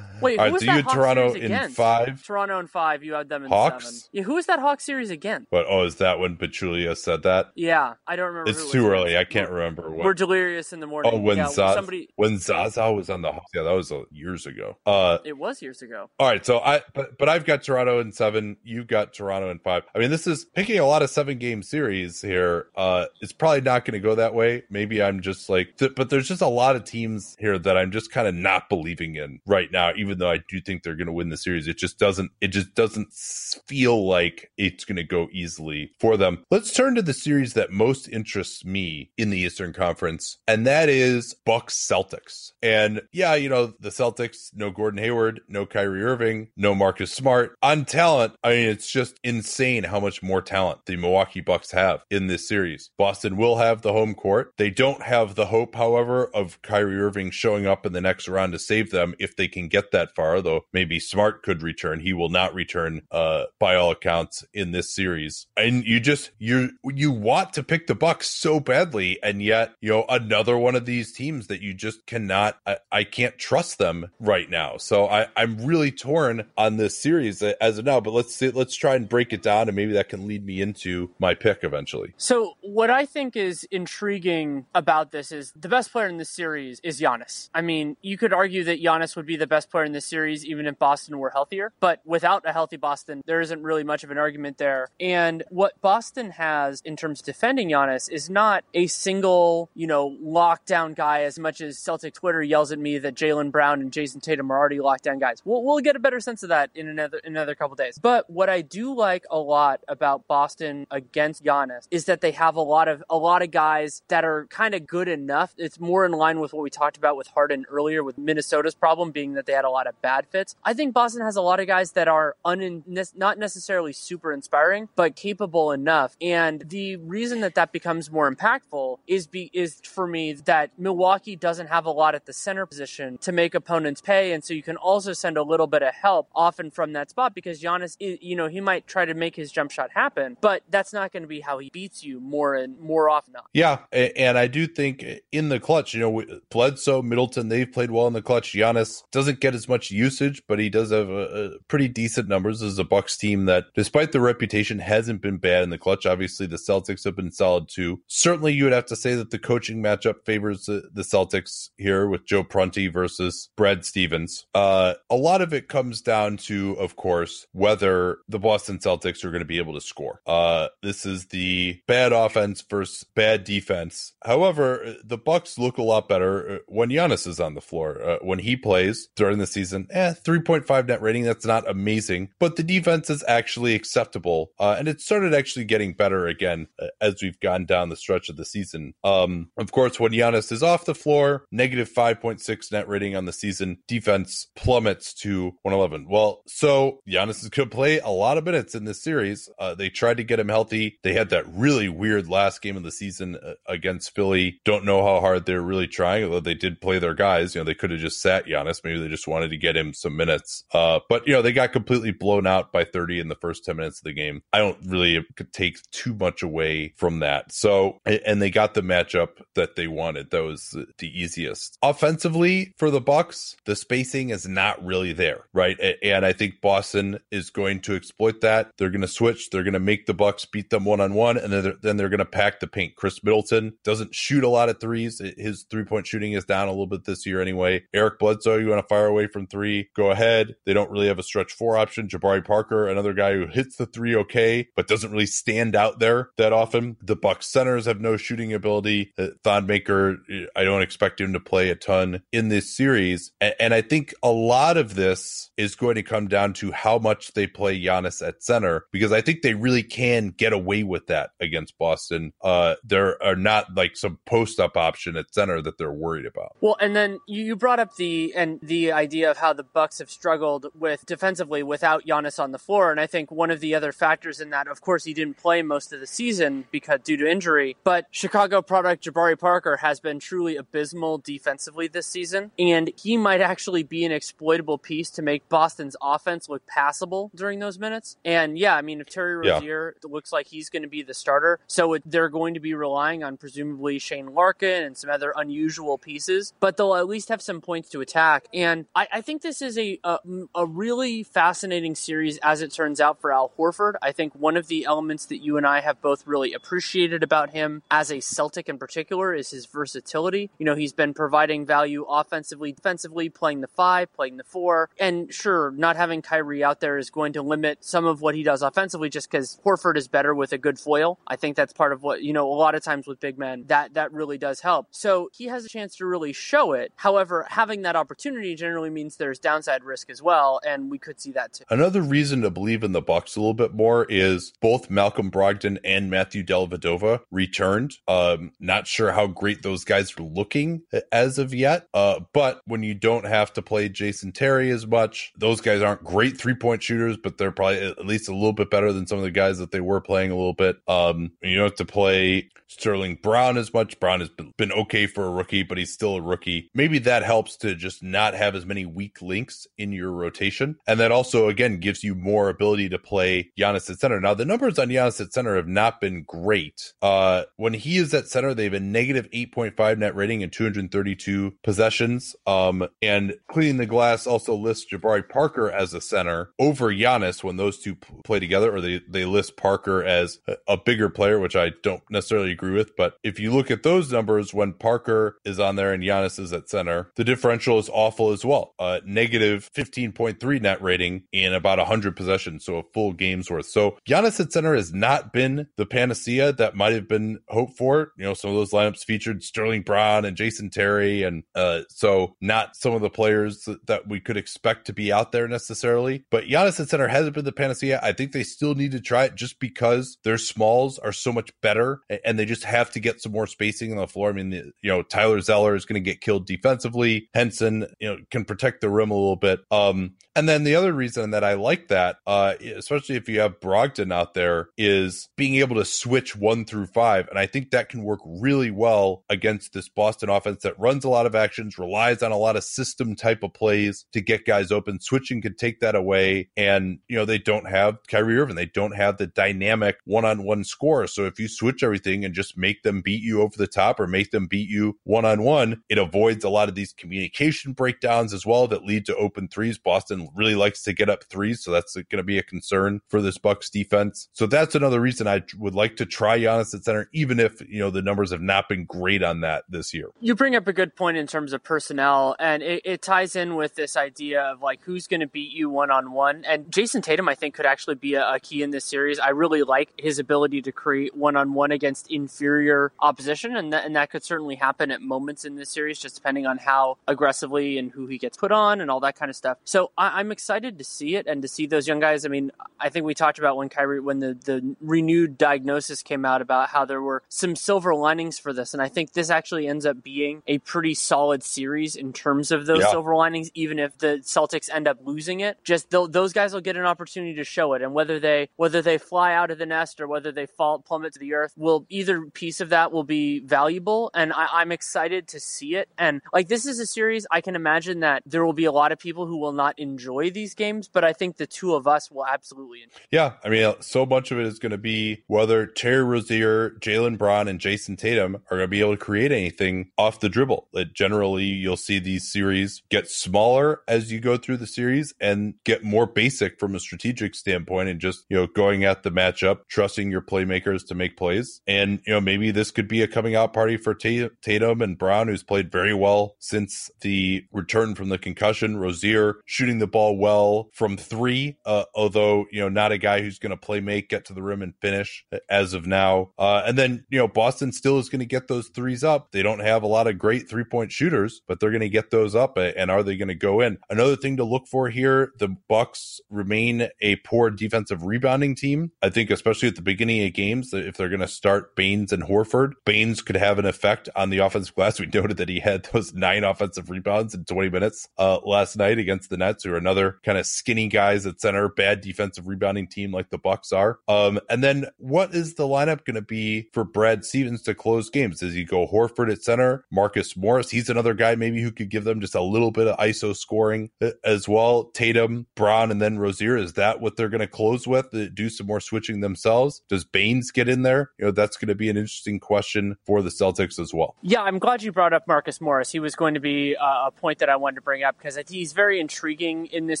Wait, 0.20 0.36
who 0.36 0.42
right, 0.42 0.52
was 0.52 0.60
so 0.60 0.66
that 0.66 0.84
Hawks 0.84 0.94
Toronto 0.94 1.32
in 1.32 1.44
against? 1.44 1.76
five? 1.76 2.22
Toronto 2.24 2.58
in 2.58 2.66
five. 2.66 3.02
You 3.02 3.14
had 3.14 3.28
them 3.28 3.44
in 3.44 3.48
Hawks? 3.50 3.84
seven. 3.84 4.00
Yeah, 4.12 4.22
who 4.22 4.34
was 4.34 4.46
that 4.46 4.58
Hawks 4.58 4.84
series 4.84 5.10
again? 5.10 5.46
But 5.50 5.66
oh, 5.68 5.84
is 5.84 5.96
that 5.96 6.18
when 6.18 6.36
Pachulia 6.36 6.69
said 6.94 7.22
that? 7.22 7.50
Yeah, 7.54 7.94
I 8.06 8.16
don't 8.16 8.28
remember. 8.28 8.50
It's 8.50 8.70
too 8.70 8.88
early. 8.88 9.16
I 9.16 9.24
can't 9.24 9.50
remember. 9.50 9.90
When. 9.90 10.04
We're 10.04 10.14
delirious 10.14 10.72
in 10.72 10.80
the 10.80 10.86
morning. 10.86 11.12
Oh, 11.14 11.18
when 11.18 11.36
yeah, 11.36 11.48
Zaza, 11.48 11.74
somebody 11.74 12.08
when 12.16 12.38
Zaza 12.38 12.92
was 12.92 13.10
on 13.10 13.22
the. 13.22 13.32
Yeah, 13.54 13.62
that 13.62 13.72
was 13.72 13.92
uh, 13.92 14.02
years 14.10 14.46
ago. 14.46 14.76
Uh, 14.86 15.18
it 15.24 15.36
was 15.36 15.62
years 15.62 15.82
ago. 15.82 16.10
All 16.18 16.28
right, 16.28 16.44
so 16.44 16.58
I 16.58 16.82
but 16.94 17.18
but 17.18 17.28
I've 17.28 17.44
got 17.44 17.62
Toronto 17.62 18.00
in 18.00 18.12
seven. 18.12 18.56
You've 18.62 18.86
got 18.86 19.12
Toronto 19.12 19.50
in 19.50 19.58
five. 19.58 19.84
I 19.94 19.98
mean, 19.98 20.10
this 20.10 20.26
is 20.26 20.44
picking 20.44 20.78
a 20.78 20.86
lot 20.86 21.02
of 21.02 21.10
seven 21.10 21.38
game 21.38 21.62
series 21.62 22.20
here. 22.20 22.66
Uh, 22.76 23.06
it's 23.20 23.32
probably 23.32 23.60
not 23.60 23.84
going 23.84 23.94
to 23.94 24.00
go 24.00 24.14
that 24.14 24.34
way. 24.34 24.64
Maybe 24.70 25.02
I'm 25.02 25.20
just 25.20 25.48
like, 25.48 25.76
th- 25.78 25.94
but 25.94 26.10
there's 26.10 26.28
just 26.28 26.42
a 26.42 26.48
lot 26.48 26.76
of 26.76 26.84
teams 26.84 27.36
here 27.38 27.58
that 27.58 27.76
I'm 27.76 27.90
just 27.90 28.10
kind 28.10 28.28
of 28.28 28.34
not 28.34 28.68
believing 28.68 29.16
in 29.16 29.40
right 29.46 29.70
now. 29.72 29.92
Even 29.96 30.18
though 30.18 30.30
I 30.30 30.40
do 30.48 30.60
think 30.60 30.82
they're 30.82 30.96
going 30.96 31.06
to 31.06 31.12
win 31.12 31.28
the 31.28 31.36
series. 31.36 31.68
It 31.68 31.78
just 31.78 31.98
doesn't. 31.98 32.30
It 32.40 32.48
just 32.48 32.74
doesn't 32.74 33.12
feel 33.12 34.06
like 34.06 34.50
it's 34.58 34.84
going 34.84 34.96
to 34.96 35.04
go 35.04 35.28
easily 35.32 35.92
for 35.98 36.16
them. 36.16 36.44
Let's 36.50 36.59
turn 36.60 36.94
to 36.96 37.02
the 37.02 37.14
series 37.14 37.54
that 37.54 37.70
most 37.70 38.08
interests 38.08 38.64
me 38.64 39.10
in 39.16 39.30
the 39.30 39.38
Eastern 39.38 39.72
Conference, 39.72 40.38
and 40.46 40.66
that 40.66 40.88
is 40.88 41.34
Bucks 41.46 41.74
Celtics. 41.74 42.52
And 42.62 43.02
yeah, 43.12 43.34
you 43.34 43.48
know 43.48 43.74
the 43.80 43.90
Celtics. 43.90 44.50
No 44.54 44.70
Gordon 44.70 44.98
Hayward. 44.98 45.40
No 45.48 45.64
Kyrie 45.64 46.02
Irving. 46.02 46.48
No 46.56 46.74
Marcus 46.74 47.12
Smart. 47.12 47.56
On 47.62 47.84
talent, 47.84 48.34
I 48.42 48.50
mean 48.50 48.68
it's 48.68 48.90
just 48.90 49.18
insane 49.22 49.84
how 49.84 50.00
much 50.00 50.22
more 50.22 50.42
talent 50.42 50.80
the 50.86 50.96
Milwaukee 50.96 51.40
Bucks 51.40 51.70
have 51.70 52.04
in 52.10 52.26
this 52.26 52.48
series. 52.48 52.90
Boston 52.98 53.36
will 53.36 53.56
have 53.56 53.82
the 53.82 53.92
home 53.92 54.14
court. 54.14 54.52
They 54.58 54.70
don't 54.70 55.02
have 55.02 55.34
the 55.34 55.46
hope, 55.46 55.74
however, 55.74 56.26
of 56.34 56.60
Kyrie 56.62 57.00
Irving 57.00 57.30
showing 57.30 57.66
up 57.66 57.86
in 57.86 57.92
the 57.92 58.00
next 58.00 58.28
round 58.28 58.52
to 58.52 58.58
save 58.58 58.90
them 58.90 59.14
if 59.18 59.36
they 59.36 59.48
can 59.48 59.68
get 59.68 59.92
that 59.92 60.14
far. 60.14 60.42
Though 60.42 60.66
maybe 60.72 60.98
Smart 60.98 61.42
could 61.42 61.62
return. 61.62 62.00
He 62.00 62.12
will 62.12 62.28
not 62.28 62.54
return, 62.54 63.02
uh, 63.10 63.44
by 63.58 63.76
all 63.76 63.90
accounts, 63.90 64.44
in 64.52 64.72
this 64.72 64.94
series. 64.94 65.46
And 65.56 65.84
you 65.84 66.00
just 66.00 66.32
you 66.38 66.49
you 66.50 66.70
you 66.84 67.10
want 67.10 67.52
to 67.54 67.62
pick 67.62 67.86
the 67.86 67.94
Bucks 67.94 68.30
so 68.30 68.60
badly, 68.60 69.22
and 69.22 69.42
yet 69.42 69.74
you 69.80 69.90
know 69.90 70.04
another 70.08 70.56
one 70.56 70.74
of 70.74 70.86
these 70.86 71.12
teams 71.12 71.48
that 71.48 71.60
you 71.60 71.74
just 71.74 72.06
cannot. 72.06 72.58
I, 72.66 72.78
I 72.92 73.04
can't 73.04 73.36
trust 73.38 73.78
them 73.78 74.10
right 74.20 74.48
now. 74.48 74.76
So 74.76 75.08
I 75.08 75.26
I'm 75.36 75.64
really 75.64 75.90
torn 75.90 76.46
on 76.56 76.76
this 76.76 76.96
series 76.98 77.42
as 77.42 77.78
of 77.78 77.84
now. 77.84 78.00
But 78.00 78.12
let's 78.12 78.34
see, 78.34 78.50
let's 78.50 78.76
try 78.76 78.94
and 78.94 79.08
break 79.08 79.32
it 79.32 79.42
down, 79.42 79.68
and 79.68 79.76
maybe 79.76 79.92
that 79.92 80.08
can 80.08 80.26
lead 80.26 80.44
me 80.44 80.60
into 80.60 81.10
my 81.18 81.34
pick 81.34 81.60
eventually. 81.62 82.14
So 82.16 82.56
what 82.60 82.90
I 82.90 83.06
think 83.06 83.36
is 83.36 83.64
intriguing 83.70 84.66
about 84.74 85.12
this 85.12 85.32
is 85.32 85.52
the 85.56 85.68
best 85.68 85.92
player 85.92 86.08
in 86.08 86.18
this 86.18 86.30
series 86.30 86.80
is 86.82 87.00
Giannis. 87.00 87.48
I 87.54 87.62
mean, 87.62 87.96
you 88.02 88.16
could 88.16 88.32
argue 88.32 88.64
that 88.64 88.82
Giannis 88.82 89.16
would 89.16 89.26
be 89.26 89.36
the 89.36 89.46
best 89.46 89.70
player 89.70 89.84
in 89.84 89.92
this 89.92 90.06
series 90.06 90.44
even 90.44 90.66
if 90.66 90.78
Boston 90.78 91.00
Boston 91.00 91.18
were 91.18 91.30
healthier. 91.30 91.72
But 91.80 92.00
without 92.04 92.42
a 92.46 92.52
healthy 92.52 92.76
Boston, 92.76 93.22
there 93.26 93.40
isn't 93.40 93.62
really 93.62 93.84
much 93.84 94.04
of 94.04 94.10
an 94.10 94.18
argument 94.18 94.58
there. 94.58 94.88
And 94.98 95.42
what 95.48 95.80
Boston 95.80 96.29
has 96.32 96.80
in 96.84 96.96
terms 96.96 97.20
of 97.20 97.26
defending 97.26 97.70
Giannis 97.70 98.10
is 98.10 98.30
not 98.30 98.64
a 98.74 98.86
single, 98.86 99.70
you 99.74 99.86
know, 99.86 100.16
lockdown 100.22 100.94
guy 100.94 101.22
as 101.22 101.38
much 101.38 101.60
as 101.60 101.78
Celtic 101.78 102.14
Twitter 102.14 102.42
yells 102.42 102.72
at 102.72 102.78
me 102.78 102.98
that 102.98 103.14
Jaylen 103.14 103.50
Brown 103.50 103.80
and 103.80 103.92
Jayson 103.92 104.20
Tatum 104.20 104.50
are 104.50 104.58
already 104.58 104.78
lockdown 104.78 105.20
guys. 105.20 105.42
We'll, 105.44 105.62
we'll 105.62 105.80
get 105.80 105.96
a 105.96 106.00
better 106.00 106.20
sense 106.20 106.42
of 106.42 106.48
that 106.50 106.70
in 106.74 106.88
another, 106.88 107.18
in 107.18 107.32
another 107.32 107.54
couple 107.54 107.76
days. 107.76 107.98
But 107.98 108.28
what 108.30 108.48
I 108.48 108.62
do 108.62 108.94
like 108.94 109.24
a 109.30 109.38
lot 109.38 109.80
about 109.88 110.26
Boston 110.26 110.86
against 110.90 111.44
Giannis 111.44 111.86
is 111.90 112.06
that 112.06 112.20
they 112.20 112.32
have 112.32 112.56
a 112.56 112.62
lot 112.62 112.88
of, 112.88 113.02
a 113.08 113.16
lot 113.16 113.42
of 113.42 113.50
guys 113.50 114.02
that 114.08 114.24
are 114.24 114.46
kind 114.46 114.74
of 114.74 114.86
good 114.86 115.08
enough. 115.08 115.54
It's 115.58 115.80
more 115.80 116.04
in 116.04 116.12
line 116.12 116.40
with 116.40 116.52
what 116.52 116.62
we 116.62 116.70
talked 116.70 116.96
about 116.96 117.16
with 117.16 117.28
Harden 117.28 117.64
earlier 117.68 118.02
with 118.02 118.18
Minnesota's 118.18 118.74
problem 118.74 119.10
being 119.10 119.34
that 119.34 119.46
they 119.46 119.52
had 119.52 119.64
a 119.64 119.70
lot 119.70 119.86
of 119.86 120.00
bad 120.02 120.26
fits. 120.28 120.56
I 120.64 120.74
think 120.74 120.94
Boston 120.94 121.22
has 121.22 121.36
a 121.36 121.42
lot 121.42 121.60
of 121.60 121.66
guys 121.66 121.92
that 121.92 122.08
are 122.08 122.36
un- 122.44 122.84
not 123.14 123.38
necessarily 123.38 123.92
super 123.92 124.32
inspiring, 124.32 124.88
but 124.96 125.16
capable 125.16 125.72
enough. 125.72 126.16
And 126.20 126.68
the 126.68 126.96
reason 126.96 127.40
that 127.40 127.54
that 127.54 127.72
becomes 127.72 128.10
more 128.10 128.30
impactful 128.30 128.98
is 129.06 129.26
be 129.26 129.50
is 129.54 129.80
for 129.84 130.06
me 130.06 130.32
that 130.32 130.70
Milwaukee 130.78 131.36
doesn't 131.36 131.68
have 131.68 131.86
a 131.86 131.90
lot 131.90 132.14
at 132.14 132.26
the 132.26 132.32
center 132.32 132.66
position 132.66 133.16
to 133.18 133.32
make 133.32 133.54
opponents 133.54 134.00
pay, 134.00 134.32
and 134.32 134.44
so 134.44 134.52
you 134.52 134.62
can 134.62 134.76
also 134.76 135.12
send 135.12 135.36
a 135.36 135.42
little 135.42 135.66
bit 135.66 135.82
of 135.82 135.94
help 135.94 136.28
often 136.34 136.70
from 136.70 136.92
that 136.92 137.10
spot 137.10 137.34
because 137.34 137.62
Giannis, 137.62 137.96
you 137.98 138.36
know, 138.36 138.48
he 138.48 138.60
might 138.60 138.86
try 138.86 139.04
to 139.04 139.14
make 139.14 139.36
his 139.36 139.50
jump 139.50 139.70
shot 139.70 139.90
happen, 139.94 140.36
but 140.40 140.62
that's 140.70 140.92
not 140.92 141.12
going 141.12 141.22
to 141.22 141.28
be 141.28 141.40
how 141.40 141.58
he 141.58 141.70
beats 141.70 142.04
you 142.04 142.20
more 142.20 142.54
and 142.54 142.78
more 142.78 143.08
often. 143.08 143.34
Yeah, 143.54 143.78
and 143.92 144.36
I 144.36 144.48
do 144.48 144.66
think 144.66 145.04
in 145.32 145.48
the 145.48 145.60
clutch, 145.60 145.94
you 145.94 146.00
know, 146.00 146.40
Bledsoe, 146.50 147.00
Middleton, 147.00 147.48
they've 147.48 147.70
played 147.70 147.90
well 147.90 148.06
in 148.06 148.12
the 148.12 148.22
clutch. 148.22 148.52
Giannis 148.52 149.02
doesn't 149.10 149.40
get 149.40 149.54
as 149.54 149.68
much 149.68 149.90
usage, 149.90 150.42
but 150.46 150.58
he 150.58 150.68
does 150.68 150.90
does 150.90 150.98
have 150.98 151.08
a, 151.08 151.54
a 151.54 151.58
pretty 151.68 151.88
decent 151.88 152.28
numbers. 152.28 152.62
as 152.62 152.78
a 152.78 152.84
Bucks 152.84 153.16
team 153.16 153.46
that, 153.46 153.66
despite 153.74 154.12
the 154.12 154.20
reputation, 154.20 154.78
hasn't 154.78 155.22
been 155.22 155.38
bad 155.38 155.62
in 155.62 155.70
the 155.70 155.78
clutch. 155.78 156.06
Obviously, 156.10 156.46
the 156.46 156.56
Celtics 156.56 157.04
have 157.04 157.16
been 157.16 157.30
solid 157.30 157.68
too. 157.68 158.00
Certainly, 158.06 158.54
you 158.54 158.64
would 158.64 158.72
have 158.72 158.86
to 158.86 158.96
say 158.96 159.14
that 159.14 159.30
the 159.30 159.38
coaching 159.38 159.82
matchup 159.82 160.24
favors 160.24 160.66
the, 160.66 160.82
Celtics 161.00 161.70
here 161.78 162.06
with 162.06 162.26
Joe 162.26 162.44
Prunty 162.44 162.86
versus 162.86 163.48
Brad 163.56 163.84
Stevens. 163.84 164.46
Uh, 164.54 164.94
a 165.08 165.16
lot 165.16 165.40
of 165.40 165.52
it 165.52 165.68
comes 165.68 166.00
down 166.02 166.36
to, 166.36 166.74
of 166.78 166.94
course, 166.96 167.46
whether 167.52 168.18
the 168.28 168.38
Boston 168.38 168.78
Celtics 168.78 169.24
are 169.24 169.30
going 169.30 169.40
to 169.40 169.46
be 169.46 169.58
able 169.58 169.74
to 169.74 169.80
score. 169.80 170.20
Uh, 170.26 170.68
this 170.82 171.06
is 171.06 171.26
the 171.26 171.80
bad 171.86 172.12
offense 172.12 172.62
versus 172.62 173.04
bad 173.14 173.44
defense. 173.44 174.12
However, 174.24 174.96
the 175.02 175.18
Bucks 175.18 175.58
look 175.58 175.78
a 175.78 175.82
lot 175.82 176.08
better 176.08 176.50
uh, 176.50 176.58
when 176.66 176.90
Giannis 176.90 177.26
is 177.26 177.40
on 177.40 177.54
the 177.54 177.60
floor. 177.60 178.00
Uh, 178.02 178.18
when 178.22 178.38
he 178.38 178.56
plays 178.56 179.08
during 179.16 179.38
the 179.38 179.46
season, 179.46 179.86
eh, 179.90 180.14
3.5 180.24 180.86
net 180.86 181.02
rating. 181.02 181.24
That's 181.24 181.46
not 181.46 181.68
amazing, 181.68 182.30
but 182.38 182.56
the 182.56 182.62
defense 182.62 183.10
is 183.10 183.24
actually 183.26 183.74
acceptable. 183.74 184.52
Uh, 184.58 184.76
and 184.78 184.88
it 184.88 185.00
started 185.00 185.34
actually 185.34 185.64
getting 185.64 185.94
better 186.00 186.26
again 186.26 186.66
uh, 186.78 186.86
as 186.98 187.22
we've 187.22 187.38
gone 187.40 187.66
down 187.66 187.90
the 187.90 187.96
stretch 187.96 188.30
of 188.30 188.38
the 188.38 188.44
season. 188.46 188.94
Um, 189.04 189.50
of 189.58 189.70
course, 189.70 190.00
when 190.00 190.12
Giannis 190.12 190.50
is 190.50 190.62
off 190.62 190.86
the 190.86 190.94
floor, 190.94 191.44
negative 191.52 191.92
5.6 191.92 192.72
net 192.72 192.88
rating 192.88 193.14
on 193.14 193.26
the 193.26 193.34
season, 193.34 193.78
defense 193.86 194.46
plummets 194.56 195.12
to 195.14 195.52
111. 195.62 196.06
Well, 196.08 196.42
so 196.46 197.00
Giannis 197.06 197.50
to 197.50 197.66
play 197.66 197.98
a 197.98 198.08
lot 198.08 198.38
of 198.38 198.44
minutes 198.44 198.74
in 198.74 198.84
this 198.84 199.02
series. 199.02 199.50
Uh, 199.58 199.74
they 199.74 199.90
tried 199.90 200.16
to 200.16 200.24
get 200.24 200.40
him 200.40 200.48
healthy. 200.48 200.98
They 201.02 201.12
had 201.12 201.28
that 201.30 201.44
really 201.46 201.90
weird 201.90 202.28
last 202.28 202.62
game 202.62 202.78
of 202.78 202.82
the 202.82 202.90
season 202.90 203.36
uh, 203.36 203.54
against 203.66 204.14
Philly. 204.14 204.60
Don't 204.64 204.86
know 204.86 205.04
how 205.04 205.20
hard 205.20 205.44
they're 205.44 205.60
really 205.60 205.86
trying, 205.86 206.24
although 206.24 206.40
they 206.40 206.54
did 206.54 206.80
play 206.80 206.98
their 206.98 207.14
guys. 207.14 207.54
You 207.54 207.60
know, 207.60 207.64
they 207.66 207.74
could 207.74 207.90
have 207.90 208.00
just 208.00 208.22
sat 208.22 208.46
Giannis. 208.46 208.82
Maybe 208.82 209.00
they 209.00 209.08
just 209.08 209.28
wanted 209.28 209.50
to 209.50 209.58
get 209.58 209.76
him 209.76 209.92
some 209.92 210.16
minutes. 210.16 210.64
Uh, 210.72 211.00
but, 211.10 211.26
you 211.26 211.34
know, 211.34 211.42
they 211.42 211.52
got 211.52 211.72
completely 211.72 212.12
blown 212.12 212.46
out 212.46 212.72
by 212.72 212.84
30 212.84 213.20
in 213.20 213.28
the 213.28 213.34
first 213.34 213.66
10 213.66 213.76
minutes 213.76 214.00
of 214.00 214.04
the 214.04 214.12
game. 214.14 214.42
I 214.52 214.58
don't 214.58 214.78
really 214.86 215.26
take 215.52 215.78
too 215.92 216.14
much 216.14 216.42
away 216.42 216.94
from 216.96 217.20
that. 217.20 217.52
So, 217.52 218.00
and 218.04 218.40
they 218.40 218.50
got 218.50 218.74
the 218.74 218.82
matchup 218.82 219.42
that 219.54 219.76
they 219.76 219.86
wanted. 219.86 220.30
That 220.30 220.44
was 220.44 220.76
the 220.98 221.20
easiest. 221.20 221.76
Offensively 221.82 222.74
for 222.78 222.90
the 222.90 223.00
Bucks, 223.00 223.56
the 223.64 223.76
spacing 223.76 224.30
is 224.30 224.46
not 224.46 224.84
really 224.84 225.12
there, 225.12 225.46
right? 225.52 225.78
And 226.02 226.24
I 226.24 226.32
think 226.32 226.60
Boston 226.60 227.18
is 227.30 227.50
going 227.50 227.80
to 227.80 227.94
exploit 227.94 228.40
that. 228.42 228.72
They're 228.78 228.90
going 228.90 229.00
to 229.00 229.08
switch. 229.08 229.50
They're 229.50 229.62
going 229.62 229.74
to 229.74 229.80
make 229.80 230.06
the 230.06 230.14
Bucks 230.14 230.44
beat 230.44 230.70
them 230.70 230.84
one 230.84 231.00
on 231.00 231.14
one, 231.14 231.36
and 231.36 231.52
then 231.52 231.62
they're, 231.62 231.76
then 231.82 231.96
they're 231.96 232.08
going 232.08 232.18
to 232.18 232.24
pack 232.24 232.60
the 232.60 232.66
paint. 232.66 232.96
Khris 232.96 233.22
Middleton 233.24 233.74
doesn't 233.84 234.14
shoot 234.14 234.44
a 234.44 234.48
lot 234.48 234.68
of 234.68 234.80
threes. 234.80 235.20
His 235.36 235.64
three 235.70 235.84
point 235.84 236.06
shooting 236.06 236.32
is 236.32 236.44
down 236.44 236.68
a 236.68 236.70
little 236.70 236.86
bit 236.86 237.04
this 237.04 237.26
year 237.26 237.40
anyway. 237.40 237.84
Eric 237.92 238.18
Bledsoe, 238.18 238.58
you 238.58 238.68
want 238.68 238.82
to 238.82 238.88
fire 238.88 239.06
away 239.06 239.26
from 239.26 239.46
three? 239.46 239.90
Go 239.94 240.10
ahead. 240.10 240.54
They 240.66 240.72
don't 240.72 240.90
really 240.90 241.08
have 241.08 241.18
a 241.18 241.22
stretch 241.22 241.52
four 241.52 241.76
option. 241.76 242.08
Jabari 242.08 242.44
Parker, 242.44 242.88
another 242.88 243.12
guy 243.12 243.34
who 243.34 243.46
hits 243.46 243.76
the 243.76 243.86
three 243.86 244.14
okay, 244.16 244.68
but 244.76 244.88
doesn't 244.88 245.10
really 245.10 245.26
stand 245.26 245.74
out 245.76 245.79
there 245.98 246.30
that 246.36 246.52
often. 246.52 246.96
The 247.02 247.16
Bucks 247.16 247.48
centers 247.48 247.86
have 247.86 248.00
no 248.00 248.16
shooting 248.16 248.52
ability. 248.52 249.12
Uh, 249.18 249.28
Thon 249.42 249.66
Maker, 249.66 250.18
I 250.54 250.64
don't 250.64 250.82
expect 250.82 251.20
him 251.20 251.32
to 251.32 251.40
play 251.40 251.70
a 251.70 251.74
ton 251.74 252.22
in 252.32 252.48
this 252.48 252.76
series. 252.76 253.32
And, 253.40 253.54
and 253.58 253.74
I 253.74 253.82
think 253.82 254.14
a 254.22 254.30
lot 254.30 254.76
of 254.76 254.94
this 254.94 255.50
is 255.56 255.74
going 255.74 255.94
to 255.96 256.02
come 256.02 256.28
down 256.28 256.52
to 256.54 256.72
how 256.72 256.98
much 256.98 257.32
they 257.32 257.46
play 257.46 257.80
Giannis 257.80 258.26
at 258.26 258.42
center, 258.42 258.84
because 258.92 259.12
I 259.12 259.20
think 259.20 259.42
they 259.42 259.54
really 259.54 259.82
can 259.82 260.28
get 260.28 260.52
away 260.52 260.82
with 260.82 261.06
that 261.08 261.30
against 261.40 261.76
Boston. 261.78 262.32
Uh, 262.42 262.74
there 262.84 263.22
are 263.22 263.36
not 263.36 263.74
like 263.74 263.96
some 263.96 264.18
post 264.26 264.60
up 264.60 264.76
option 264.76 265.16
at 265.16 265.32
center 265.34 265.60
that 265.62 265.78
they're 265.78 265.92
worried 265.92 266.26
about. 266.26 266.56
Well, 266.60 266.76
and 266.80 266.94
then 266.94 267.18
you 267.26 267.56
brought 267.56 267.80
up 267.80 267.96
the 267.96 268.32
and 268.34 268.58
the 268.62 268.92
idea 268.92 269.30
of 269.30 269.38
how 269.38 269.52
the 269.52 269.62
Bucks 269.62 269.98
have 269.98 270.10
struggled 270.10 270.66
with 270.78 271.06
defensively 271.06 271.62
without 271.62 272.04
Giannis 272.06 272.38
on 272.38 272.52
the 272.52 272.58
floor, 272.58 272.90
and 272.90 273.00
I 273.00 273.06
think 273.06 273.30
one 273.30 273.50
of 273.50 273.60
the 273.60 273.74
other 273.74 273.92
factors 273.92 274.40
in 274.40 274.50
that, 274.50 274.68
of 274.68 274.80
course, 274.80 275.04
he 275.04 275.14
didn't 275.14 275.36
play 275.36 275.62
most 275.70 275.92
of 275.94 276.00
the 276.00 276.06
season 276.06 276.64
because 276.70 277.00
due 277.02 277.16
to 277.16 277.30
injury, 277.30 277.76
but 277.84 278.06
Chicago 278.10 278.60
product 278.60 279.04
Jabari 279.04 279.38
Parker 279.38 279.78
has 279.78 280.00
been 280.00 280.18
truly 280.18 280.56
abysmal 280.56 281.18
defensively 281.18 281.88
this 281.88 282.06
season, 282.06 282.50
and 282.58 282.90
he 283.00 283.16
might 283.16 283.40
actually 283.40 283.84
be 283.84 284.04
an 284.04 284.12
exploitable 284.12 284.76
piece 284.76 285.08
to 285.10 285.22
make 285.22 285.48
Boston's 285.48 285.96
offense 286.02 286.48
look 286.48 286.66
passable 286.66 287.30
during 287.34 287.60
those 287.60 287.78
minutes. 287.78 288.16
And 288.24 288.58
yeah, 288.58 288.74
I 288.74 288.82
mean, 288.82 289.00
if 289.00 289.08
Terry 289.08 289.36
Rozier 289.36 289.94
yeah. 289.96 290.10
looks 290.10 290.32
like 290.32 290.48
he's 290.48 290.68
going 290.68 290.82
to 290.82 290.88
be 290.88 291.02
the 291.02 291.14
starter, 291.14 291.60
so 291.68 291.94
it, 291.94 292.02
they're 292.04 292.28
going 292.28 292.54
to 292.54 292.60
be 292.60 292.74
relying 292.74 293.22
on 293.22 293.36
presumably 293.36 293.98
Shane 293.98 294.34
Larkin 294.34 294.82
and 294.82 294.96
some 294.96 295.08
other 295.08 295.32
unusual 295.36 295.96
pieces, 295.96 296.52
but 296.58 296.76
they'll 296.76 296.96
at 296.96 297.06
least 297.06 297.28
have 297.28 297.40
some 297.40 297.60
points 297.60 297.88
to 297.90 298.00
attack. 298.00 298.46
And 298.52 298.86
I, 298.94 299.06
I 299.12 299.20
think 299.20 299.42
this 299.42 299.62
is 299.62 299.78
a, 299.78 300.00
a, 300.02 300.18
a 300.54 300.66
really 300.66 301.22
fascinating 301.22 301.94
series 301.94 302.38
as 302.38 302.60
it 302.60 302.72
turns 302.72 303.00
out 303.00 303.20
for 303.20 303.32
Al 303.32 303.52
Horford. 303.56 303.94
I 304.02 304.12
think 304.12 304.34
one 304.34 304.56
of 304.56 304.66
the 304.66 304.84
elements 304.84 305.26
that 305.26 305.38
you 305.38 305.56
and 305.60 305.66
I 305.66 305.82
have 305.82 306.00
both 306.00 306.26
really 306.26 306.54
appreciated 306.54 307.22
about 307.22 307.50
him 307.50 307.82
as 307.90 308.10
a 308.10 308.20
Celtic 308.20 308.70
in 308.70 308.78
particular 308.78 309.34
is 309.34 309.50
his 309.50 309.66
versatility. 309.66 310.50
You 310.58 310.64
know, 310.64 310.74
he's 310.74 310.94
been 310.94 311.12
providing 311.12 311.66
value 311.66 312.06
offensively, 312.08 312.72
defensively, 312.72 313.28
playing 313.28 313.60
the 313.60 313.66
five, 313.66 314.10
playing 314.14 314.38
the 314.38 314.44
four. 314.44 314.88
And 314.98 315.30
sure, 315.30 315.70
not 315.72 315.96
having 315.96 316.22
Kyrie 316.22 316.64
out 316.64 316.80
there 316.80 316.96
is 316.96 317.10
going 317.10 317.34
to 317.34 317.42
limit 317.42 317.84
some 317.84 318.06
of 318.06 318.22
what 318.22 318.34
he 318.34 318.42
does 318.42 318.62
offensively 318.62 319.10
just 319.10 319.30
because 319.30 319.60
Horford 319.62 319.98
is 319.98 320.08
better 320.08 320.34
with 320.34 320.54
a 320.54 320.56
good 320.56 320.78
foil. 320.78 321.18
I 321.26 321.36
think 321.36 321.56
that's 321.56 321.74
part 321.74 321.92
of 321.92 322.02
what, 322.02 322.22
you 322.22 322.32
know, 322.32 322.50
a 322.50 322.56
lot 322.56 322.74
of 322.74 322.82
times 322.82 323.06
with 323.06 323.20
big 323.20 323.38
men, 323.38 323.64
that, 323.66 323.92
that 323.92 324.14
really 324.14 324.38
does 324.38 324.60
help. 324.60 324.86
So 324.92 325.28
he 325.34 325.44
has 325.48 325.66
a 325.66 325.68
chance 325.68 325.94
to 325.96 326.06
really 326.06 326.32
show 326.32 326.72
it. 326.72 326.94
However, 326.96 327.46
having 327.50 327.82
that 327.82 327.96
opportunity 327.96 328.54
generally 328.54 328.88
means 328.88 329.16
there's 329.16 329.38
downside 329.38 329.84
risk 329.84 330.08
as 330.08 330.22
well. 330.22 330.58
And 330.66 330.90
we 330.90 330.98
could 330.98 331.20
see 331.20 331.32
that 331.32 331.52
too. 331.52 331.64
Another 331.68 332.00
reason 332.00 332.40
to 332.40 332.48
believe 332.48 332.82
in 332.82 332.92
the 332.92 333.02
Bucks 333.02 333.36
a 333.36 333.40
little 333.40 333.52
bit 333.52 333.74
more 333.74 334.06
is 334.08 334.54
both 334.62 334.88
Malcolm 334.88 335.28
Brogdon 335.40 335.78
and 335.84 336.10
Matthew 336.10 336.44
Dellavedova 336.44 337.20
returned. 337.30 337.94
Um, 338.06 338.52
not 338.60 338.86
sure 338.86 339.10
how 339.10 339.26
great 339.26 339.62
those 339.62 339.84
guys 339.84 340.12
are 340.18 340.22
looking 340.22 340.82
as 341.10 341.38
of 341.38 341.54
yet. 341.54 341.86
Uh, 341.94 342.20
but 342.34 342.60
when 342.66 342.82
you 342.82 342.92
don't 342.92 343.24
have 343.24 343.52
to 343.54 343.62
play 343.62 343.88
Jason 343.88 344.32
Terry 344.32 344.70
as 344.70 344.86
much, 344.86 345.32
those 345.38 345.62
guys 345.62 345.80
aren't 345.80 346.04
great 346.04 346.38
three 346.38 346.54
point 346.54 346.82
shooters, 346.82 347.16
but 347.16 347.38
they're 347.38 347.52
probably 347.52 347.78
at 347.78 348.04
least 348.04 348.28
a 348.28 348.34
little 348.34 348.52
bit 348.52 348.70
better 348.70 348.92
than 348.92 349.06
some 349.06 349.16
of 349.16 349.24
the 349.24 349.30
guys 349.30 349.58
that 349.58 349.70
they 349.70 349.80
were 349.80 350.00
playing 350.00 350.30
a 350.30 350.36
little 350.36 350.52
bit. 350.52 350.76
Um, 350.86 351.32
you 351.42 351.56
don't 351.56 351.64
have 351.64 351.74
to 351.76 351.84
play 351.86 352.50
Sterling 352.66 353.18
Brown 353.22 353.56
as 353.56 353.72
much. 353.74 353.98
Brown 353.98 354.20
has 354.20 354.28
been, 354.56 354.70
okay 354.70 355.06
for 355.06 355.26
a 355.26 355.30
rookie, 355.30 355.64
but 355.64 355.78
he's 355.78 355.92
still 355.92 356.16
a 356.16 356.22
rookie. 356.22 356.70
Maybe 356.74 357.00
that 357.00 357.24
helps 357.24 357.56
to 357.58 357.74
just 357.74 358.02
not 358.02 358.34
have 358.34 358.54
as 358.54 358.64
many 358.64 358.86
weak 358.86 359.20
links 359.20 359.66
in 359.78 359.90
your 359.90 360.12
rotation. 360.12 360.76
And 360.86 361.00
that 361.00 361.10
also, 361.10 361.48
again, 361.48 361.80
gives 361.80 362.04
you 362.04 362.14
more 362.14 362.48
ability 362.48 362.88
to 362.90 362.98
play 362.98 363.50
Giannis 363.58 363.90
at 363.90 363.98
center. 363.98 364.20
Now, 364.20 364.34
the 364.34 364.44
numbers 364.44 364.78
on 364.78 364.88
Giannis 364.88 365.20
at 365.20 365.29
center 365.32 365.56
have 365.56 365.68
not 365.68 366.00
been 366.00 366.22
great. 366.22 366.92
Uh, 367.02 367.44
when 367.56 367.74
he 367.74 367.96
is 367.96 368.12
at 368.14 368.28
center, 368.28 368.54
they 368.54 368.64
have 368.64 368.74
a 368.74 368.80
negative 368.80 369.28
8.5 369.30 369.98
net 369.98 370.14
rating 370.14 370.42
and 370.42 370.52
232 370.52 371.54
possessions. 371.62 372.36
Um, 372.46 372.88
and 373.02 373.34
cleaning 373.48 373.76
the 373.78 373.86
glass 373.86 374.26
also 374.26 374.54
lists 374.54 374.86
Jabari 374.90 375.28
Parker 375.28 375.70
as 375.70 375.94
a 375.94 376.00
center 376.00 376.50
over 376.58 376.92
Giannis 376.92 377.44
when 377.44 377.56
those 377.56 377.78
two 377.78 377.96
play 378.24 378.40
together, 378.40 378.74
or 378.74 378.80
they, 378.80 379.00
they 379.08 379.24
list 379.24 379.56
Parker 379.56 380.02
as 380.02 380.38
a, 380.48 380.56
a 380.68 380.76
bigger 380.76 381.08
player, 381.08 381.38
which 381.38 381.56
I 381.56 381.72
don't 381.82 382.02
necessarily 382.10 382.52
agree 382.52 382.72
with. 382.72 382.96
But 382.96 383.14
if 383.22 383.38
you 383.38 383.52
look 383.52 383.70
at 383.70 383.82
those 383.82 384.12
numbers, 384.12 384.54
when 384.54 384.72
Parker 384.72 385.38
is 385.44 385.60
on 385.60 385.76
there 385.76 385.92
and 385.92 386.02
Giannis 386.02 386.38
is 386.38 386.52
at 386.52 386.68
center, 386.68 387.10
the 387.16 387.24
differential 387.24 387.78
is 387.78 387.90
awful 387.92 388.30
as 388.30 388.44
well. 388.44 388.74
Uh, 388.78 389.00
negative 389.04 389.70
15.3 389.74 390.60
net 390.60 390.82
rating 390.82 391.24
in 391.32 391.52
about 391.52 391.78
100 391.78 392.16
possessions, 392.16 392.64
so 392.64 392.76
a 392.76 392.82
full 392.94 393.12
game's 393.12 393.50
worth. 393.50 393.66
So 393.66 393.98
Giannis 394.08 394.40
at 394.40 394.52
center 394.52 394.74
is 394.74 394.92
not 394.92 395.19
been 395.32 395.68
the 395.76 395.86
panacea 395.86 396.52
that 396.52 396.74
might 396.74 396.92
have 396.92 397.08
been 397.08 397.40
hoped 397.48 397.76
for. 397.76 398.12
You 398.16 398.24
know, 398.24 398.34
some 398.34 398.50
of 398.50 398.56
those 398.56 398.70
lineups 398.70 399.04
featured 399.04 399.42
Sterling 399.42 399.82
Brown 399.82 400.24
and 400.24 400.36
Jason 400.36 400.70
Terry, 400.70 401.22
and 401.22 401.44
uh, 401.54 401.82
so 401.88 402.36
not 402.40 402.76
some 402.76 402.94
of 402.94 403.00
the 403.00 403.10
players 403.10 403.68
that 403.86 404.08
we 404.08 404.20
could 404.20 404.36
expect 404.36 404.86
to 404.86 404.92
be 404.92 405.12
out 405.12 405.32
there 405.32 405.48
necessarily. 405.48 406.24
But 406.30 406.44
Giannis 406.44 406.80
at 406.80 406.88
center 406.88 407.08
hasn't 407.08 407.34
been 407.34 407.44
the 407.44 407.52
panacea. 407.52 408.00
I 408.02 408.12
think 408.12 408.32
they 408.32 408.42
still 408.42 408.74
need 408.74 408.92
to 408.92 409.00
try 409.00 409.24
it 409.24 409.34
just 409.34 409.60
because 409.60 410.18
their 410.24 410.38
smalls 410.38 410.98
are 410.98 411.12
so 411.12 411.32
much 411.32 411.50
better 411.60 412.00
and 412.24 412.38
they 412.38 412.44
just 412.44 412.64
have 412.64 412.90
to 412.92 413.00
get 413.00 413.20
some 413.20 413.32
more 413.32 413.46
spacing 413.46 413.92
on 413.92 413.98
the 413.98 414.06
floor. 414.06 414.30
I 414.30 414.32
mean, 414.32 414.52
you 414.52 414.72
know, 414.90 415.02
Tyler 415.02 415.40
Zeller 415.40 415.74
is 415.74 415.84
going 415.84 416.02
to 416.02 416.10
get 416.10 416.20
killed 416.20 416.46
defensively. 416.46 417.28
Henson, 417.34 417.86
you 418.00 418.08
know, 418.08 418.18
can 418.30 418.44
protect 418.44 418.80
the 418.80 418.90
rim 418.90 419.10
a 419.10 419.14
little 419.14 419.36
bit. 419.36 419.60
Um, 419.70 420.14
and 420.36 420.48
then 420.48 420.64
the 420.64 420.76
other 420.76 420.92
reason 420.92 421.32
that 421.32 421.44
I 421.44 421.54
like 421.54 421.88
that, 421.88 422.16
uh, 422.26 422.54
especially 422.76 423.16
if 423.16 423.28
you 423.28 423.40
have 423.40 423.60
Brogdon 423.60 424.12
out 424.12 424.34
there, 424.34 424.68
is 424.78 425.09
being 425.36 425.56
able 425.56 425.76
to 425.76 425.84
switch 425.84 426.36
one 426.36 426.64
through 426.64 426.86
five. 426.86 427.28
And 427.28 427.38
I 427.38 427.46
think 427.46 427.70
that 427.70 427.88
can 427.88 428.02
work 428.02 428.20
really 428.24 428.70
well 428.70 429.24
against 429.28 429.72
this 429.72 429.88
Boston 429.88 430.28
offense 430.28 430.62
that 430.62 430.78
runs 430.78 431.04
a 431.04 431.08
lot 431.08 431.26
of 431.26 431.34
actions, 431.34 431.78
relies 431.78 432.22
on 432.22 432.32
a 432.32 432.36
lot 432.36 432.56
of 432.56 432.64
system 432.64 433.14
type 433.16 433.42
of 433.42 433.54
plays 433.54 434.06
to 434.12 434.20
get 434.20 434.46
guys 434.46 434.70
open. 434.70 435.00
Switching 435.00 435.42
could 435.42 435.58
take 435.58 435.80
that 435.80 435.94
away. 435.94 436.48
And, 436.56 436.98
you 437.08 437.16
know, 437.16 437.24
they 437.24 437.38
don't 437.38 437.68
have 437.68 437.98
Kyrie 438.08 438.38
Irving. 438.38 438.56
They 438.56 438.66
don't 438.66 438.96
have 438.96 439.18
the 439.18 439.26
dynamic 439.26 439.96
one 440.04 440.24
on 440.24 440.44
one 440.44 440.64
score. 440.64 441.06
So 441.06 441.24
if 441.24 441.38
you 441.38 441.48
switch 441.48 441.82
everything 441.82 442.24
and 442.24 442.34
just 442.34 442.56
make 442.56 442.82
them 442.82 443.02
beat 443.02 443.22
you 443.22 443.42
over 443.42 443.56
the 443.56 443.66
top 443.66 444.00
or 444.00 444.06
make 444.06 444.30
them 444.30 444.46
beat 444.46 444.68
you 444.68 444.98
one 445.04 445.24
on 445.24 445.42
one, 445.42 445.82
it 445.88 445.98
avoids 445.98 446.44
a 446.44 446.50
lot 446.50 446.68
of 446.68 446.74
these 446.74 446.92
communication 446.92 447.72
breakdowns 447.72 448.32
as 448.32 448.46
well 448.46 448.66
that 448.68 448.84
lead 448.84 449.06
to 449.06 449.16
open 449.16 449.48
threes. 449.48 449.78
Boston 449.78 450.28
really 450.34 450.54
likes 450.54 450.82
to 450.82 450.92
get 450.92 451.08
up 451.08 451.24
threes. 451.24 451.62
So 451.62 451.70
that's 451.70 451.94
going 451.94 452.18
to 452.18 452.22
be 452.22 452.38
a 452.38 452.42
concern 452.42 453.00
for 453.08 453.20
this 453.20 453.38
Bucks 453.38 453.70
defense. 453.70 454.28
So 454.32 454.46
that's 454.46 454.74
another 454.74 454.99
reason 455.00 455.26
I 455.26 455.42
would 455.58 455.74
like 455.74 455.96
to 455.96 456.06
try 456.06 456.38
Giannis 456.38 456.74
at 456.74 456.84
center, 456.84 457.08
even 457.12 457.40
if, 457.40 457.60
you 457.68 457.78
know, 457.78 457.90
the 457.90 458.02
numbers 458.02 458.30
have 458.30 458.40
not 458.40 458.68
been 458.68 458.84
great 458.84 459.22
on 459.22 459.40
that 459.40 459.64
this 459.68 459.94
year. 459.94 460.10
You 460.20 460.34
bring 460.34 460.56
up 460.56 460.68
a 460.68 460.72
good 460.72 460.94
point 460.96 461.16
in 461.16 461.26
terms 461.26 461.52
of 461.52 461.62
personnel, 461.62 462.36
and 462.38 462.62
it, 462.62 462.82
it 462.84 463.02
ties 463.02 463.36
in 463.36 463.56
with 463.56 463.74
this 463.74 463.96
idea 463.96 464.42
of 464.42 464.62
like 464.62 464.82
who's 464.82 465.06
going 465.06 465.20
to 465.20 465.26
beat 465.26 465.52
you 465.52 465.70
one 465.70 465.90
on 465.90 466.12
one. 466.12 466.44
And 466.44 466.70
Jayson 466.70 467.02
Tatum, 467.02 467.28
I 467.28 467.34
think, 467.34 467.54
could 467.54 467.66
actually 467.66 467.96
be 467.96 468.14
a, 468.14 468.34
a 468.34 468.40
key 468.40 468.62
in 468.62 468.70
this 468.70 468.84
series. 468.84 469.18
I 469.18 469.30
really 469.30 469.62
like 469.62 469.90
his 469.98 470.18
ability 470.18 470.62
to 470.62 470.72
create 470.72 471.16
one 471.16 471.36
on 471.36 471.54
one 471.54 471.72
against 471.72 472.10
inferior 472.10 472.92
opposition, 473.00 473.56
and 473.56 473.72
that, 473.72 473.84
and 473.84 473.96
that 473.96 474.10
could 474.10 474.24
certainly 474.24 474.56
happen 474.56 474.90
at 474.90 475.00
moments 475.00 475.44
in 475.44 475.56
this 475.56 475.70
series, 475.70 475.98
just 475.98 476.16
depending 476.16 476.46
on 476.46 476.58
how 476.58 476.98
aggressively 477.06 477.78
and 477.78 477.90
who 477.92 478.06
he 478.06 478.18
gets 478.18 478.36
put 478.36 478.52
on 478.52 478.80
and 478.80 478.90
all 478.90 479.00
that 479.00 479.16
kind 479.16 479.30
of 479.30 479.36
stuff. 479.36 479.58
So 479.64 479.90
I, 479.96 480.20
I'm 480.20 480.32
excited 480.32 480.78
to 480.78 480.84
see 480.84 481.16
it 481.16 481.26
and 481.26 481.42
to 481.42 481.48
see 481.48 481.66
those 481.66 481.86
young 481.88 482.00
guys. 482.00 482.24
I 482.24 482.28
mean, 482.28 482.50
I 482.78 482.88
think 482.88 483.06
we 483.06 483.14
talked 483.14 483.38
about 483.38 483.56
when 483.56 483.68
Kyrie, 483.68 484.00
when 484.00 484.20
the, 484.20 484.34
the 484.34 484.76
renewed 484.90 485.38
diagnosis 485.38 486.02
came 486.02 486.24
out 486.24 486.42
about 486.42 486.68
how 486.68 486.84
there 486.84 487.00
were 487.00 487.22
some 487.28 487.56
silver 487.56 487.94
linings 487.94 488.38
for 488.38 488.52
this. 488.52 488.74
And 488.74 488.82
I 488.82 488.88
think 488.88 489.12
this 489.12 489.30
actually 489.30 489.66
ends 489.66 489.86
up 489.86 490.02
being 490.02 490.42
a 490.46 490.58
pretty 490.58 490.94
solid 490.94 491.42
series 491.42 491.96
in 491.96 492.12
terms 492.12 492.50
of 492.50 492.66
those 492.66 492.80
yeah. 492.80 492.90
silver 492.90 493.14
linings, 493.14 493.50
even 493.54 493.78
if 493.78 493.96
the 493.98 494.20
Celtics 494.22 494.68
end 494.72 494.88
up 494.88 494.98
losing 495.04 495.40
it. 495.40 495.56
Just 495.64 495.90
those 495.90 496.32
guys 496.32 496.52
will 496.52 496.60
get 496.60 496.76
an 496.76 496.84
opportunity 496.84 497.34
to 497.34 497.44
show 497.44 497.72
it. 497.74 497.82
And 497.82 497.94
whether 497.94 498.18
they, 498.18 498.48
whether 498.56 498.82
they 498.82 498.98
fly 498.98 499.32
out 499.32 499.50
of 499.50 499.58
the 499.58 499.66
nest 499.66 500.00
or 500.00 500.08
whether 500.08 500.32
they 500.32 500.46
fall, 500.46 500.80
plummet 500.80 501.12
to 501.14 501.18
the 501.18 501.34
earth, 501.34 501.52
will 501.56 501.86
either 501.88 502.22
piece 502.26 502.60
of 502.60 502.70
that 502.70 502.92
will 502.92 503.04
be 503.04 503.40
valuable. 503.40 504.10
And 504.14 504.32
I, 504.32 504.48
I'm 504.52 504.72
excited 504.72 505.28
to 505.28 505.40
see 505.40 505.76
it. 505.76 505.88
And 505.96 506.20
like, 506.32 506.48
this 506.48 506.66
is 506.66 506.80
a 506.80 506.86
series 506.86 507.26
I 507.30 507.40
can 507.40 507.54
imagine 507.54 508.00
that 508.00 508.22
there 508.26 508.44
will 508.44 508.52
be 508.52 508.64
a 508.64 508.72
lot 508.72 508.92
of 508.92 508.98
people 508.98 509.26
who 509.26 509.36
will 509.36 509.52
not 509.52 509.78
enjoy 509.78 510.30
these 510.30 510.54
games, 510.54 510.88
but 510.88 511.04
I 511.04 511.12
think 511.12 511.36
the 511.36 511.46
two 511.46 511.74
of 511.74 511.86
us 511.86 512.10
will 512.10 512.26
absolutely 512.26 512.82
enjoy. 512.82 512.98
Yeah. 513.10 513.32
I 513.44 513.48
mean, 513.48 513.62
uh, 513.62 513.74
so 513.80 514.04
much 514.04 514.32
of 514.32 514.38
it 514.38 514.46
is 514.46 514.58
going 514.58 514.72
to 514.72 514.78
be 514.80 515.22
whether 515.26 515.66
Terry 515.66 516.02
Rozier, 516.02 516.70
Jaylen 516.80 517.18
Brown, 517.18 517.48
and 517.48 517.60
Jayson 517.60 517.96
Tatum 517.96 518.36
are 518.50 518.56
going 518.56 518.62
to 518.62 518.68
be 518.68 518.80
able 518.80 518.96
to 518.96 519.04
create 519.04 519.32
anything 519.32 519.90
off 519.96 520.20
the 520.20 520.28
dribble. 520.28 520.68
That 520.72 520.92
generally 520.92 521.44
you'll 521.44 521.76
see 521.76 521.98
these 521.98 522.30
series 522.30 522.82
get 522.90 523.08
smaller 523.08 523.80
as 523.88 524.12
you 524.12 524.20
go 524.20 524.36
through 524.36 524.58
the 524.58 524.66
series 524.66 525.14
and 525.20 525.54
get 525.64 525.84
more 525.84 526.06
basic 526.06 526.58
from 526.58 526.74
a 526.74 526.80
strategic 526.80 527.34
standpoint 527.34 527.88
and 527.88 528.00
just, 528.00 528.24
you 528.28 528.36
know, 528.36 528.46
going 528.46 528.84
at 528.84 529.02
the 529.02 529.10
matchup, 529.10 529.60
trusting 529.68 530.10
your 530.10 530.22
playmakers 530.22 530.86
to 530.86 530.94
make 530.94 531.16
plays. 531.16 531.60
And, 531.66 532.00
you 532.06 532.12
know, 532.12 532.20
maybe 532.20 532.50
this 532.50 532.70
could 532.70 532.88
be 532.88 533.02
a 533.02 533.08
coming 533.08 533.34
out 533.34 533.52
party 533.52 533.76
for 533.76 533.94
Tatum 533.94 534.82
and 534.82 534.98
Brown, 534.98 535.28
who's 535.28 535.42
played 535.42 535.70
very 535.70 535.94
well 535.94 536.36
since 536.38 536.90
the 537.00 537.44
return 537.52 537.94
from 537.94 538.08
the 538.08 538.18
concussion. 538.18 538.76
Rozier 538.76 539.40
shooting 539.44 539.78
the 539.78 539.86
ball 539.86 540.16
well 540.16 540.68
from 540.72 540.96
three, 540.96 541.56
uh, 541.64 541.84
although, 541.94 542.46
you 542.50 542.60
know, 542.60 542.68
not 542.68 542.92
a 542.92 542.98
guy 542.98 543.20
who's 543.20 543.38
going 543.38 543.50
to 543.50 543.56
play 543.56 543.80
make, 543.80 544.08
get 544.08 544.24
to 544.26 544.32
the 544.32 544.42
rim 544.42 544.62
and 544.62 544.69
finish 544.80 545.24
as 545.48 545.74
of 545.74 545.86
now. 545.86 546.30
Uh, 546.38 546.62
and 546.66 546.78
then, 546.78 547.04
you 547.10 547.18
know, 547.18 547.28
Boston 547.28 547.72
still 547.72 547.98
is 547.98 548.08
going 548.08 548.20
to 548.20 548.26
get 548.26 548.48
those 548.48 548.68
threes 548.68 549.04
up. 549.04 549.32
They 549.32 549.42
don't 549.42 549.60
have 549.60 549.82
a 549.82 549.86
lot 549.86 550.06
of 550.06 550.18
great 550.18 550.48
three 550.48 550.64
point 550.64 550.92
shooters, 550.92 551.40
but 551.46 551.60
they're 551.60 551.70
going 551.70 551.80
to 551.80 551.88
get 551.88 552.10
those 552.10 552.34
up. 552.34 552.56
And 552.56 552.90
are 552.90 553.02
they 553.02 553.16
going 553.16 553.28
to 553.28 553.34
go 553.34 553.60
in? 553.60 553.78
Another 553.88 554.16
thing 554.16 554.36
to 554.36 554.44
look 554.44 554.66
for 554.66 554.88
here, 554.88 555.32
the 555.38 555.48
Bucks 555.68 556.20
remain 556.30 556.88
a 557.00 557.16
poor 557.16 557.50
defensive 557.50 558.04
rebounding 558.04 558.54
team. 558.54 558.92
I 559.02 559.10
think, 559.10 559.30
especially 559.30 559.68
at 559.68 559.76
the 559.76 559.82
beginning 559.82 560.24
of 560.26 560.32
games, 560.32 560.72
if 560.72 560.96
they're 560.96 561.08
going 561.08 561.20
to 561.20 561.28
start 561.28 561.76
Baynes 561.76 562.12
and 562.12 562.22
Horford, 562.22 562.72
Baynes 562.84 563.22
could 563.22 563.36
have 563.36 563.58
an 563.58 563.66
effect 563.66 564.08
on 564.16 564.30
the 564.30 564.38
offensive 564.38 564.74
glass. 564.74 565.00
We 565.00 565.06
noted 565.06 565.36
that 565.38 565.48
he 565.48 565.60
had 565.60 565.84
those 565.92 566.14
nine 566.14 566.44
offensive 566.44 566.90
rebounds 566.90 567.34
in 567.34 567.44
20 567.44 567.70
minutes 567.70 568.08
uh, 568.18 568.38
last 568.44 568.76
night 568.76 568.98
against 568.98 569.30
the 569.30 569.36
Nets, 569.36 569.64
who 569.64 569.72
are 569.72 569.78
another 569.78 570.18
kind 570.24 570.38
of 570.38 570.46
skinny 570.46 570.88
guys 570.88 571.26
at 571.26 571.40
center, 571.40 571.68
bad 571.68 572.00
defensive 572.00 572.46
rebounding 572.46 572.86
team 572.86 573.12
like 573.12 573.30
the 573.30 573.38
Bucks 573.38 573.72
are. 573.72 573.98
Um, 574.08 574.40
and 574.48 574.59
then 574.62 574.86
what 574.98 575.34
is 575.34 575.54
the 575.54 575.66
lineup 575.66 576.04
going 576.04 576.14
to 576.14 576.22
be 576.22 576.68
for 576.72 576.84
Brad 576.84 577.24
Stevens 577.24 577.62
to 577.62 577.74
close 577.74 578.10
games? 578.10 578.40
Does 578.40 578.54
he 578.54 578.64
go 578.64 578.86
Horford 578.86 579.30
at 579.30 579.42
center, 579.42 579.84
Marcus 579.90 580.36
Morris? 580.36 580.70
He's 580.70 580.88
another 580.88 581.14
guy 581.14 581.34
maybe 581.34 581.62
who 581.62 581.72
could 581.72 581.90
give 581.90 582.04
them 582.04 582.20
just 582.20 582.34
a 582.34 582.42
little 582.42 582.70
bit 582.70 582.86
of 582.86 582.96
ISO 582.98 583.36
scoring 583.36 583.90
uh, 584.02 584.10
as 584.24 584.48
well. 584.48 584.84
Tatum, 584.84 585.46
Brown, 585.54 585.90
and 585.90 586.00
then 586.00 586.18
Rozier. 586.18 586.56
Is 586.56 586.74
that 586.74 587.00
what 587.00 587.16
they're 587.16 587.28
going 587.28 587.40
to 587.40 587.46
close 587.46 587.86
with? 587.86 588.06
Do 588.34 588.48
some 588.48 588.66
more 588.66 588.80
switching 588.80 589.20
themselves? 589.20 589.82
Does 589.88 590.04
Baynes 590.04 590.50
get 590.50 590.68
in 590.68 590.82
there? 590.82 591.10
You 591.18 591.26
know, 591.26 591.30
that's 591.30 591.56
going 591.56 591.68
to 591.68 591.74
be 591.74 591.90
an 591.90 591.96
interesting 591.96 592.40
question 592.40 592.96
for 593.04 593.22
the 593.22 593.30
Celtics 593.30 593.78
as 593.78 593.94
well. 593.94 594.16
Yeah, 594.22 594.42
I'm 594.42 594.58
glad 594.58 594.82
you 594.82 594.92
brought 594.92 595.12
up 595.12 595.26
Marcus 595.26 595.60
Morris. 595.60 595.90
He 595.90 596.00
was 596.00 596.14
going 596.14 596.34
to 596.34 596.40
be 596.40 596.76
uh, 596.76 597.06
a 597.06 597.10
point 597.10 597.38
that 597.38 597.48
I 597.48 597.56
wanted 597.56 597.76
to 597.76 597.82
bring 597.82 598.02
up 598.02 598.16
because 598.18 598.38
he's 598.48 598.72
very 598.72 599.00
intriguing 599.00 599.66
in 599.66 599.86
this 599.86 600.00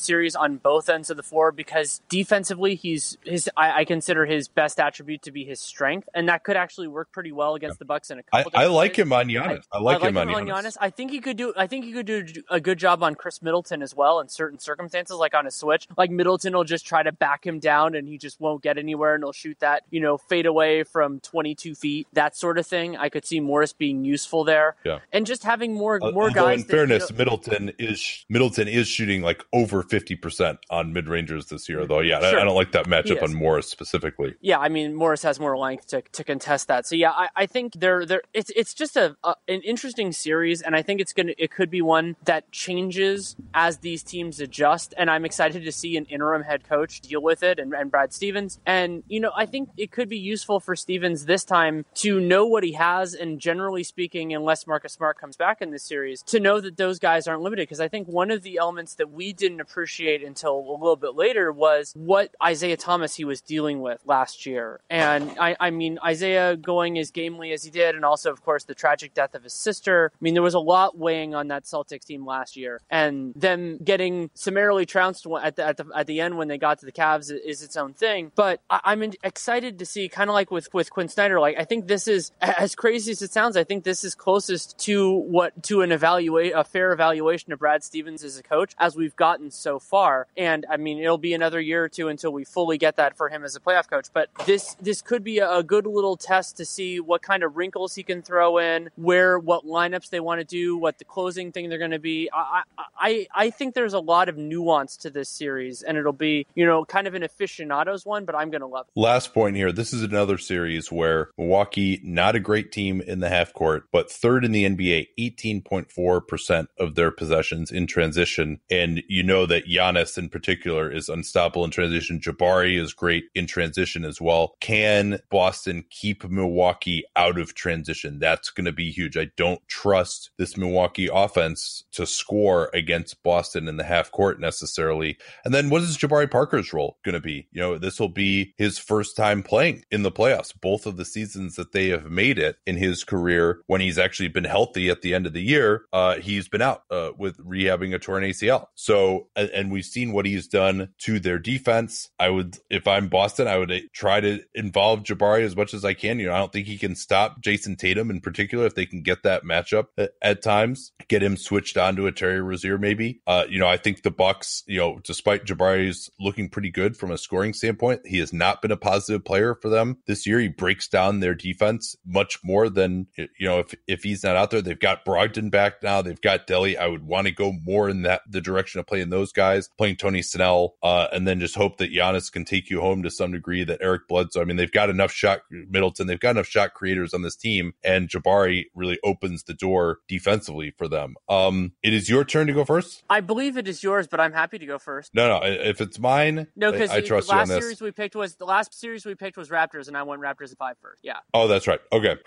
series 0.00 0.34
on 0.34 0.56
both 0.56 0.88
ends 0.88 1.10
of 1.10 1.16
the 1.16 1.22
floor 1.22 1.52
because 1.52 2.00
defensively, 2.08 2.74
he's 2.74 3.18
his. 3.24 3.48
I, 3.56 3.80
I 3.80 3.84
consider 3.84 4.26
his 4.26 4.39
best 4.48 4.80
attribute 4.80 5.22
to 5.22 5.32
be 5.32 5.44
his 5.44 5.60
strength, 5.60 6.08
and 6.14 6.28
that 6.28 6.44
could 6.44 6.56
actually 6.56 6.88
work 6.88 7.12
pretty 7.12 7.32
well 7.32 7.54
against 7.54 7.76
yeah. 7.76 7.80
the 7.80 7.84
Bucks 7.84 8.10
in 8.10 8.18
a 8.18 8.22
couple. 8.22 8.50
I, 8.54 8.64
I 8.64 8.66
like 8.66 8.98
him 8.98 9.12
on 9.12 9.26
Giannis. 9.26 9.64
I, 9.72 9.78
I 9.78 9.80
like, 9.80 9.96
I 9.96 10.00
like 10.00 10.02
him, 10.02 10.16
him, 10.16 10.28
on, 10.34 10.46
Giannis. 10.46 10.64
Giannis. 10.64 10.76
I 10.80 10.90
think 10.90 11.10
he 11.10 11.20
could 11.20 11.36
do. 11.36 11.52
I 11.56 11.66
think 11.66 11.84
he 11.84 11.92
could 11.92 12.06
do 12.06 12.24
a 12.50 12.60
good 12.60 12.78
job 12.78 13.02
on 13.02 13.14
Khris 13.14 13.42
Middleton 13.42 13.82
as 13.82 13.94
well 13.94 14.20
in 14.20 14.28
certain 14.28 14.58
circumstances, 14.58 15.16
like 15.16 15.34
on 15.34 15.46
a 15.46 15.50
switch. 15.50 15.88
Like 15.96 16.10
Middleton 16.10 16.54
will 16.54 16.64
just 16.64 16.86
try 16.86 17.02
to 17.02 17.12
back 17.12 17.46
him 17.46 17.58
down, 17.58 17.94
and 17.94 18.08
he 18.08 18.18
just 18.18 18.40
won't 18.40 18.62
get 18.62 18.78
anywhere, 18.78 19.14
and 19.14 19.24
he'll 19.24 19.32
shoot 19.32 19.58
that 19.60 19.84
you 19.90 20.00
know 20.00 20.18
fade 20.18 20.46
away 20.46 20.84
from 20.84 21.20
22 21.20 21.74
feet, 21.74 22.06
that 22.12 22.36
sort 22.36 22.58
of 22.58 22.66
thing. 22.66 22.96
I 22.96 23.08
could 23.08 23.24
see 23.24 23.40
Morris 23.40 23.72
being 23.72 24.04
useful 24.04 24.44
there. 24.44 24.76
Yeah, 24.84 25.00
and 25.12 25.26
just 25.26 25.44
having 25.44 25.74
more 25.74 25.98
uh, 26.02 26.12
more 26.12 26.30
guys. 26.30 26.62
In 26.62 26.66
that, 26.66 26.72
fairness, 26.72 27.10
you 27.10 27.16
know, 27.16 27.18
Middleton 27.18 27.72
is 27.78 28.24
Middleton 28.28 28.68
is 28.68 28.88
shooting 28.88 29.22
like 29.22 29.44
over 29.52 29.82
50 29.82 30.16
percent 30.16 30.58
on 30.70 30.92
mid 30.92 31.08
rangers 31.08 31.46
this 31.46 31.68
year, 31.68 31.86
though. 31.86 32.00
Yeah, 32.00 32.20
sure. 32.20 32.38
I, 32.38 32.42
I, 32.42 32.44
don't 32.44 32.54
like 32.54 32.72
that 32.72 32.86
matchup 32.86 33.22
on 33.22 33.34
Morris 33.34 33.68
specifically. 33.68 34.29
Yeah, 34.40 34.58
I 34.58 34.68
mean 34.68 34.94
Morris 34.94 35.22
has 35.22 35.40
more 35.40 35.56
length 35.56 35.88
to, 35.88 36.02
to 36.02 36.24
contest 36.24 36.68
that. 36.68 36.86
So 36.86 36.94
yeah, 36.94 37.10
I, 37.10 37.28
I 37.36 37.46
think 37.46 37.74
they're 37.74 38.04
they're 38.06 38.22
it's 38.34 38.50
it's 38.56 38.74
just 38.74 38.96
a, 38.96 39.16
a 39.24 39.34
an 39.48 39.60
interesting 39.62 40.12
series, 40.12 40.62
and 40.62 40.74
I 40.76 40.82
think 40.82 41.00
it's 41.00 41.12
gonna 41.12 41.32
it 41.38 41.50
could 41.50 41.70
be 41.70 41.82
one 41.82 42.16
that 42.24 42.50
changes 42.52 43.36
as 43.54 43.78
these 43.78 44.02
teams 44.02 44.40
adjust. 44.40 44.94
And 44.96 45.10
I'm 45.10 45.24
excited 45.24 45.64
to 45.64 45.72
see 45.72 45.96
an 45.96 46.04
interim 46.06 46.42
head 46.42 46.64
coach 46.68 47.00
deal 47.00 47.22
with 47.22 47.42
it, 47.42 47.58
and, 47.58 47.72
and 47.72 47.90
Brad 47.90 48.12
Stevens. 48.12 48.58
And 48.66 49.02
you 49.08 49.20
know, 49.20 49.32
I 49.36 49.46
think 49.46 49.70
it 49.76 49.90
could 49.90 50.08
be 50.08 50.18
useful 50.18 50.60
for 50.60 50.76
Stevens 50.76 51.26
this 51.26 51.44
time 51.44 51.84
to 51.96 52.20
know 52.20 52.46
what 52.46 52.64
he 52.64 52.72
has, 52.72 53.14
and 53.14 53.40
generally 53.40 53.84
speaking, 53.84 54.34
unless 54.34 54.66
Marcus 54.66 54.92
Smart 54.92 55.18
comes 55.18 55.36
back 55.36 55.62
in 55.62 55.70
this 55.70 55.84
series, 55.84 56.22
to 56.24 56.40
know 56.40 56.60
that 56.60 56.76
those 56.76 56.98
guys 56.98 57.26
aren't 57.26 57.42
limited. 57.42 57.62
Because 57.62 57.80
I 57.80 57.88
think 57.88 58.08
one 58.08 58.30
of 58.30 58.42
the 58.42 58.58
elements 58.58 58.94
that 58.94 59.10
we 59.10 59.32
didn't 59.32 59.60
appreciate 59.60 60.22
until 60.22 60.58
a 60.58 60.72
little 60.72 60.96
bit 60.96 61.14
later 61.14 61.52
was 61.52 61.92
what 61.96 62.34
Isaiah 62.42 62.76
Thomas 62.76 63.16
he 63.16 63.24
was 63.24 63.40
dealing 63.40 63.80
with 63.80 64.00
last 64.04 64.19
year. 64.46 64.80
And 64.90 65.30
I, 65.38 65.56
I 65.58 65.70
mean, 65.70 65.98
Isaiah 66.04 66.56
going 66.56 66.98
as 66.98 67.10
gamely 67.10 67.52
as 67.52 67.64
he 67.64 67.70
did, 67.70 67.94
and 67.94 68.04
also, 68.04 68.30
of 68.30 68.42
course, 68.42 68.64
the 68.64 68.74
tragic 68.74 69.14
death 69.14 69.34
of 69.34 69.44
his 69.44 69.54
sister. 69.54 70.12
I 70.14 70.18
mean, 70.20 70.34
there 70.34 70.42
was 70.42 70.54
a 70.54 70.60
lot 70.60 70.98
weighing 70.98 71.34
on 71.34 71.48
that 71.48 71.64
Celtics 71.64 72.04
team 72.04 72.26
last 72.26 72.56
year, 72.56 72.80
and 72.90 73.32
them 73.34 73.78
getting 73.78 74.30
summarily 74.34 74.86
trounced 74.86 75.26
at 75.42 75.56
the 75.56 75.66
at 75.66 75.76
the, 75.76 75.86
at 75.94 76.06
the 76.06 76.20
end 76.20 76.36
when 76.36 76.48
they 76.48 76.58
got 76.58 76.80
to 76.80 76.86
the 76.86 76.92
Cavs 76.92 77.30
is 77.30 77.62
its 77.62 77.76
own 77.76 77.92
thing. 77.92 78.32
But 78.34 78.60
I, 78.68 78.92
am 78.92 79.02
excited 79.22 79.78
to 79.78 79.86
see, 79.86 80.08
kind 80.08 80.30
of 80.30 80.34
like 80.34 80.50
with 80.50 80.72
with 80.74 80.90
Quin 80.90 81.08
Snyder. 81.08 81.40
Like 81.40 81.56
I 81.58 81.64
think 81.64 81.86
this 81.86 82.08
is 82.08 82.32
as 82.40 82.74
crazy 82.74 83.12
as 83.12 83.22
it 83.22 83.32
sounds. 83.32 83.56
I 83.56 83.64
think 83.64 83.84
this 83.84 84.04
is 84.04 84.14
closest 84.14 84.78
to 84.80 85.12
what 85.12 85.62
to 85.64 85.82
an 85.82 85.92
evaluate 85.92 86.52
a 86.54 86.64
fair 86.64 86.92
evaluation 86.92 87.52
of 87.52 87.58
Brad 87.58 87.82
Stevens 87.82 88.24
as 88.24 88.38
a 88.38 88.42
coach 88.42 88.74
as 88.78 88.96
we've 88.96 89.16
gotten 89.16 89.50
so 89.50 89.78
far. 89.78 90.26
And 90.36 90.66
I 90.70 90.76
mean, 90.76 90.98
it'll 90.98 91.18
be 91.18 91.34
another 91.34 91.60
year 91.60 91.84
or 91.84 91.88
two 91.88 92.08
until 92.08 92.32
we 92.32 92.44
fully 92.44 92.78
get 92.78 92.96
that 92.96 93.16
for 93.16 93.28
him 93.28 93.44
as 93.44 93.56
a 93.56 93.60
playoff 93.60 93.88
coach. 93.88 94.06
But 94.12 94.28
this 94.46 94.76
this 94.80 95.02
could 95.02 95.22
be 95.22 95.38
a, 95.38 95.62
good 95.62 95.86
little 95.86 96.16
test 96.16 96.56
to 96.56 96.64
see 96.64 96.98
what 97.00 97.22
kind 97.22 97.42
of 97.42 97.56
wrinkles 97.56 97.94
he 97.94 98.02
can 98.02 98.22
throw 98.22 98.58
in, 98.58 98.90
where 98.96 99.38
what 99.38 99.64
lineups 99.64 100.08
they 100.08 100.18
want 100.18 100.40
to 100.40 100.44
do, 100.44 100.76
what 100.76 100.98
the 100.98 101.04
closing 101.04 101.52
thing 101.52 101.68
they're 101.68 101.78
going 101.78 101.90
to 101.90 101.98
be. 101.98 102.30
I, 102.32 102.62
I 102.98 103.26
I 103.34 103.50
think 103.50 103.74
there's 103.74 103.92
a 103.92 104.00
lot 104.00 104.28
of 104.28 104.36
nuance 104.36 104.96
to 104.98 105.10
this 105.10 105.28
series, 105.28 105.82
and 105.82 105.96
it'll 105.96 106.12
be 106.12 106.46
you 106.54 106.66
know 106.66 106.84
kind 106.84 107.06
of 107.06 107.14
an 107.14 107.22
aficionados 107.22 108.04
one, 108.04 108.24
but 108.24 108.34
I'm 108.34 108.50
going 108.50 108.62
to 108.62 108.66
love 108.66 108.86
it. 108.88 108.98
Last 108.98 109.32
point 109.32 109.56
here: 109.56 109.70
this 109.70 109.92
is 109.92 110.02
another 110.02 110.38
series 110.38 110.90
where 110.90 111.30
Milwaukee, 111.38 112.00
not 112.02 112.34
a 112.34 112.40
great 112.40 112.72
team 112.72 113.00
in 113.00 113.20
the 113.20 113.28
half 113.28 113.52
court, 113.52 113.84
but 113.92 114.10
third 114.10 114.44
in 114.44 114.52
the 114.52 114.64
NBA, 114.64 115.08
18.4 115.18 116.26
percent 116.26 116.68
of 116.78 116.94
their 116.94 117.10
possessions 117.10 117.70
in 117.70 117.86
transition, 117.86 118.60
and 118.70 119.02
you 119.08 119.22
know 119.22 119.46
that 119.46 119.66
Giannis 119.66 120.18
in 120.18 120.30
particular 120.30 120.90
is 120.90 121.08
unstoppable 121.08 121.64
in 121.64 121.70
transition. 121.70 122.18
Jabari 122.18 122.80
is 122.80 122.92
great 122.92 123.24
in 123.34 123.46
transition 123.46 123.99
as 124.04 124.20
well. 124.20 124.54
Can 124.60 125.20
Boston 125.30 125.84
keep 125.90 126.28
Milwaukee 126.28 127.04
out 127.16 127.38
of 127.38 127.54
transition? 127.54 128.18
That's 128.18 128.50
going 128.50 128.64
to 128.64 128.72
be 128.72 128.90
huge. 128.90 129.16
I 129.16 129.28
don't 129.36 129.60
trust 129.68 130.30
this 130.38 130.56
Milwaukee 130.56 131.08
offense 131.12 131.84
to 131.92 132.06
score 132.06 132.70
against 132.74 133.22
Boston 133.22 133.68
in 133.68 133.76
the 133.76 133.84
half 133.84 134.10
court 134.10 134.40
necessarily. 134.40 135.16
And 135.44 135.54
then 135.54 135.70
what 135.70 135.82
is 135.82 135.96
Jabari 135.96 136.30
Parker's 136.30 136.72
role 136.72 136.98
going 137.04 137.14
to 137.14 137.20
be? 137.20 137.48
You 137.52 137.60
know, 137.60 137.78
this 137.78 138.00
will 138.00 138.08
be 138.08 138.54
his 138.56 138.78
first 138.78 139.16
time 139.16 139.42
playing 139.42 139.84
in 139.90 140.02
the 140.02 140.12
playoffs. 140.12 140.52
Both 140.60 140.86
of 140.86 140.96
the 140.96 141.04
seasons 141.04 141.56
that 141.56 141.72
they 141.72 141.88
have 141.88 142.10
made 142.10 142.38
it 142.38 142.56
in 142.66 142.76
his 142.76 143.04
career, 143.04 143.60
when 143.66 143.80
he's 143.80 143.98
actually 143.98 144.28
been 144.28 144.44
healthy 144.44 144.90
at 144.90 145.02
the 145.02 145.14
end 145.14 145.26
of 145.26 145.32
the 145.32 145.42
year, 145.42 145.82
uh, 145.92 146.16
he's 146.16 146.48
been 146.48 146.62
out 146.62 146.82
uh, 146.90 147.10
with 147.18 147.38
rehabbing 147.38 147.94
a 147.94 147.98
torn 147.98 148.22
ACL. 148.22 148.66
So, 148.74 149.28
and, 149.36 149.50
and 149.50 149.72
we've 149.72 149.84
seen 149.84 150.12
what 150.12 150.26
he's 150.26 150.46
done 150.48 150.90
to 150.98 151.18
their 151.18 151.38
defense. 151.38 152.10
I 152.18 152.30
would, 152.30 152.58
if 152.68 152.86
I'm 152.86 153.08
Boston, 153.08 153.48
I 153.48 153.58
would 153.58 153.70
try 153.92 154.20
to 154.20 154.40
involve 154.54 155.02
Jabari 155.02 155.42
as 155.42 155.56
much 155.56 155.74
as 155.74 155.84
I 155.84 155.94
can. 155.94 156.18
You 156.18 156.26
know, 156.26 156.34
I 156.34 156.38
don't 156.38 156.52
think 156.52 156.66
he 156.66 156.78
can 156.78 156.94
stop 156.94 157.42
Jayson 157.42 157.76
Tatum 157.76 158.10
in 158.10 158.20
particular 158.20 158.66
if 158.66 158.74
they 158.74 158.86
can 158.86 159.02
get 159.02 159.22
that 159.22 159.44
matchup 159.44 159.86
at, 160.22 160.40
times, 160.40 160.92
get 161.08 161.22
him 161.22 161.36
switched 161.36 161.76
onto 161.76 162.06
a 162.06 162.12
Terry 162.12 162.40
Rozier 162.40 162.78
maybe. 162.78 163.20
Uh, 163.26 163.44
you 163.48 163.58
know, 163.58 163.66
I 163.66 163.76
think 163.76 164.02
the 164.02 164.10
Bucks, 164.10 164.62
you 164.66 164.78
know, 164.78 165.00
despite 165.04 165.44
Jabari's 165.44 166.10
looking 166.18 166.48
pretty 166.48 166.70
good 166.70 166.96
from 166.96 167.10
a 167.10 167.18
scoring 167.18 167.52
standpoint, 167.52 168.06
he 168.06 168.18
has 168.18 168.32
not 168.32 168.62
been 168.62 168.70
a 168.70 168.76
positive 168.76 169.24
player 169.24 169.54
for 169.54 169.68
them 169.68 169.98
this 170.06 170.26
year. 170.26 170.38
He 170.40 170.48
breaks 170.48 170.88
down 170.88 171.20
their 171.20 171.34
defense 171.34 171.96
much 172.06 172.38
more 172.42 172.68
than 172.68 173.06
you 173.16 173.46
know 173.46 173.58
if 173.58 173.74
if 173.86 174.02
he's 174.02 174.24
not 174.24 174.36
out 174.36 174.50
there. 174.50 174.62
They've 174.62 174.78
got 174.78 175.04
Brogdon 175.04 175.50
back 175.50 175.82
now. 175.82 176.00
They've 176.00 176.20
got 176.20 176.46
Delly. 176.46 176.76
I 176.76 176.86
would 176.86 177.06
want 177.06 177.26
to 177.26 177.32
go 177.32 177.52
more 177.52 177.88
in 177.88 178.02
that 178.02 178.22
the 178.28 178.40
direction 178.40 178.80
of 178.80 178.86
playing 178.86 179.10
those 179.10 179.32
guys, 179.32 179.68
playing 179.76 179.96
Tony 179.96 180.22
Snell, 180.22 180.74
uh, 180.82 181.08
and 181.12 181.26
then 181.26 181.40
just 181.40 181.54
hope 181.54 181.78
that 181.78 181.92
Giannis 181.92 182.32
can 182.32 182.44
take 182.44 182.70
you 182.70 182.80
home 182.80 183.02
to 183.02 183.10
some 183.10 183.32
degree. 183.32 183.64
That 183.64 183.79
Eric 183.80 184.08
Bledsoe. 184.08 184.40
I 184.40 184.44
mean, 184.44 184.56
they've 184.56 184.70
got 184.70 184.90
enough 184.90 185.12
shot 185.12 185.40
Middleton, 185.50 186.06
they've 186.06 186.20
got 186.20 186.30
enough 186.30 186.46
shot 186.46 186.74
creators 186.74 187.14
on 187.14 187.22
this 187.22 187.36
team, 187.36 187.74
and 187.82 188.08
Jabari 188.08 188.66
really 188.74 188.98
opens 189.04 189.44
the 189.44 189.54
door 189.54 189.98
defensively 190.08 190.72
for 190.76 190.88
them. 190.88 191.16
Um, 191.28 191.72
it 191.82 191.92
is 191.92 192.08
your 192.08 192.24
turn 192.24 192.46
to 192.46 192.52
go 192.52 192.64
first. 192.64 193.02
I 193.08 193.20
believe 193.20 193.56
it 193.56 193.68
is 193.68 193.82
yours, 193.82 194.06
but 194.06 194.20
I'm 194.20 194.32
happy 194.32 194.58
to 194.58 194.66
go 194.66 194.78
first. 194.78 195.14
No, 195.14 195.28
no, 195.28 195.46
if 195.46 195.80
it's 195.80 195.98
mine, 195.98 196.48
no, 196.56 196.72
because 196.72 196.90
I, 196.90 196.96
I 196.96 197.00
trust 197.00 197.28
the 197.28 197.34
last 197.34 197.48
you 197.48 197.54
on 197.54 197.58
this. 197.58 197.64
series 197.64 197.80
we 197.80 197.90
picked 197.90 198.16
was 198.16 198.36
the 198.36 198.44
last 198.44 198.78
series 198.78 199.04
we 199.04 199.14
picked 199.14 199.36
was 199.36 199.48
Raptors, 199.48 199.88
and 199.88 199.96
I 199.96 200.02
went 200.02 200.22
Raptors 200.22 200.52
at 200.52 200.58
five 200.58 200.76
first. 200.80 201.00
Yeah. 201.02 201.18
Oh, 201.34 201.48
that's 201.48 201.66
right. 201.66 201.80
Okay. 201.92 202.16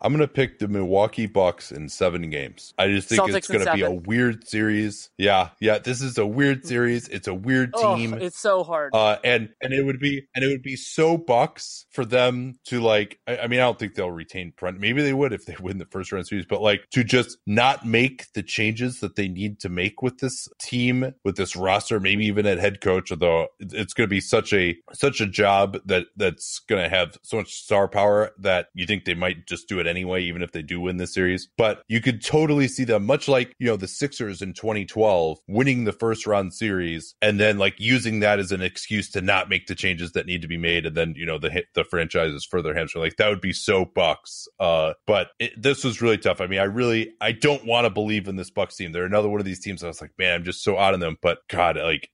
I'm 0.00 0.12
going 0.12 0.20
to 0.20 0.32
pick 0.32 0.58
the 0.58 0.68
Milwaukee 0.68 1.26
Bucks 1.26 1.72
in 1.72 1.88
seven 1.88 2.28
games. 2.30 2.74
I 2.78 2.88
just 2.88 3.08
think 3.08 3.22
Celtics 3.22 3.36
it's 3.36 3.48
going 3.48 3.64
to 3.64 3.72
be 3.72 3.82
a 3.82 3.90
weird 3.90 4.46
series. 4.46 5.10
Yeah, 5.18 5.50
yeah. 5.60 5.78
This 5.78 6.00
is 6.00 6.18
a 6.18 6.26
weird 6.26 6.66
series. 6.66 7.08
It's 7.08 7.28
a 7.28 7.34
weird 7.34 7.72
team. 7.74 8.14
Oh, 8.14 8.18
it's 8.18 8.38
so 8.38 8.64
hard. 8.64 8.94
Uh, 8.94 9.16
and 9.24 9.50
and 9.62 9.72
it 9.72 9.84
would 9.84 9.98
be 9.98 10.26
and 10.34 10.44
it 10.44 10.48
would 10.48 10.62
be 10.64 10.76
so 10.76 11.16
Bucks 11.16 11.86
for 11.90 12.04
them 12.04 12.58
to 12.66 12.80
like. 12.80 13.18
I, 13.26 13.38
I 13.38 13.46
mean, 13.46 13.60
I 13.60 13.64
don't 13.64 13.78
think 13.78 13.94
they'll 13.94 14.10
retain 14.10 14.52
Brent. 14.56 14.80
Maybe 14.80 15.02
they 15.02 15.12
would 15.12 15.32
if 15.32 15.46
they 15.46 15.56
win 15.60 15.78
the 15.78 15.86
first 15.86 16.12
round 16.12 16.26
series, 16.26 16.46
but 16.46 16.62
like 16.62 16.88
to 16.92 17.04
just 17.04 17.38
not 17.46 17.86
make 17.86 18.32
the 18.34 18.42
changes 18.42 19.00
that 19.00 19.16
they 19.16 19.28
need 19.28 19.60
to 19.60 19.68
make 19.68 20.02
with 20.02 20.18
this 20.18 20.48
team, 20.60 21.14
with 21.24 21.36
this 21.36 21.54
roster, 21.54 22.00
maybe 22.00 22.26
even 22.26 22.46
at 22.46 22.58
head 22.58 22.80
coach. 22.80 23.12
Although 23.12 23.48
it's 23.60 23.94
going 23.94 24.08
to 24.08 24.10
be 24.10 24.20
such 24.20 24.52
a 24.52 24.76
such 24.92 25.20
a 25.20 25.26
job 25.26 25.78
that 25.84 26.06
that's 26.16 26.60
going 26.68 26.82
to 26.82 26.88
have 26.88 27.18
so 27.22 27.36
much 27.36 27.52
star 27.52 27.88
power 27.88 28.32
that 28.38 28.68
you 28.74 28.86
think 28.86 29.04
they 29.04 29.14
might 29.14 29.46
just 29.46 29.68
do 29.68 29.78
it 29.78 29.86
anyway, 29.86 30.22
even 30.22 30.42
if 30.42 30.52
they 30.52 30.62
do 30.62 30.80
win 30.80 30.96
the 30.96 31.06
series. 31.06 31.48
But 31.56 31.82
you 31.88 32.00
could 32.00 32.24
totally 32.24 32.68
see 32.68 32.84
them, 32.84 33.04
much 33.06 33.28
like, 33.28 33.54
you 33.58 33.66
know, 33.66 33.76
the 33.76 33.88
Sixers 33.88 34.42
in 34.42 34.54
2012, 34.54 35.38
winning 35.48 35.84
the 35.84 35.92
first 35.92 36.26
round 36.26 36.54
series 36.54 37.14
and 37.22 37.38
then 37.38 37.58
like 37.58 37.74
using 37.78 38.20
that 38.20 38.38
as 38.38 38.52
an 38.52 38.62
excuse 38.62 39.10
to 39.10 39.20
not 39.20 39.48
make 39.48 39.66
the 39.66 39.74
changes 39.74 40.12
that 40.12 40.26
need 40.26 40.42
to 40.44 40.48
be 40.48 40.56
made. 40.56 40.86
And 40.86 40.96
then, 40.96 41.14
you 41.16 41.26
know, 41.26 41.38
the, 41.38 41.64
the 41.74 41.84
franchise 41.84 42.32
is 42.32 42.44
further 42.44 42.74
hamstring. 42.74 43.02
Like 43.02 43.16
that 43.16 43.28
would 43.28 43.40
be 43.40 43.52
so 43.52 43.84
Bucks. 43.84 44.48
Uh, 44.60 44.94
but 45.06 45.30
it, 45.38 45.60
this 45.60 45.84
was 45.84 46.00
really 46.00 46.18
tough. 46.18 46.40
I 46.40 46.46
mean, 46.46 46.60
I 46.60 46.64
really, 46.64 47.14
I 47.20 47.32
don't 47.32 47.64
want 47.66 47.84
to 47.84 47.90
believe 47.90 48.28
in 48.28 48.36
this 48.36 48.50
Bucks 48.50 48.76
team. 48.76 48.92
They're 48.92 49.04
another 49.04 49.28
one 49.28 49.40
of 49.40 49.46
these 49.46 49.60
teams 49.60 49.82
I 49.82 49.88
was 49.88 50.00
like, 50.00 50.12
man, 50.18 50.34
I'm 50.34 50.44
just 50.44 50.62
so 50.62 50.78
out 50.78 50.94
on 50.94 51.00
them. 51.00 51.16
But 51.20 51.38
God, 51.48 51.76
like 51.76 52.10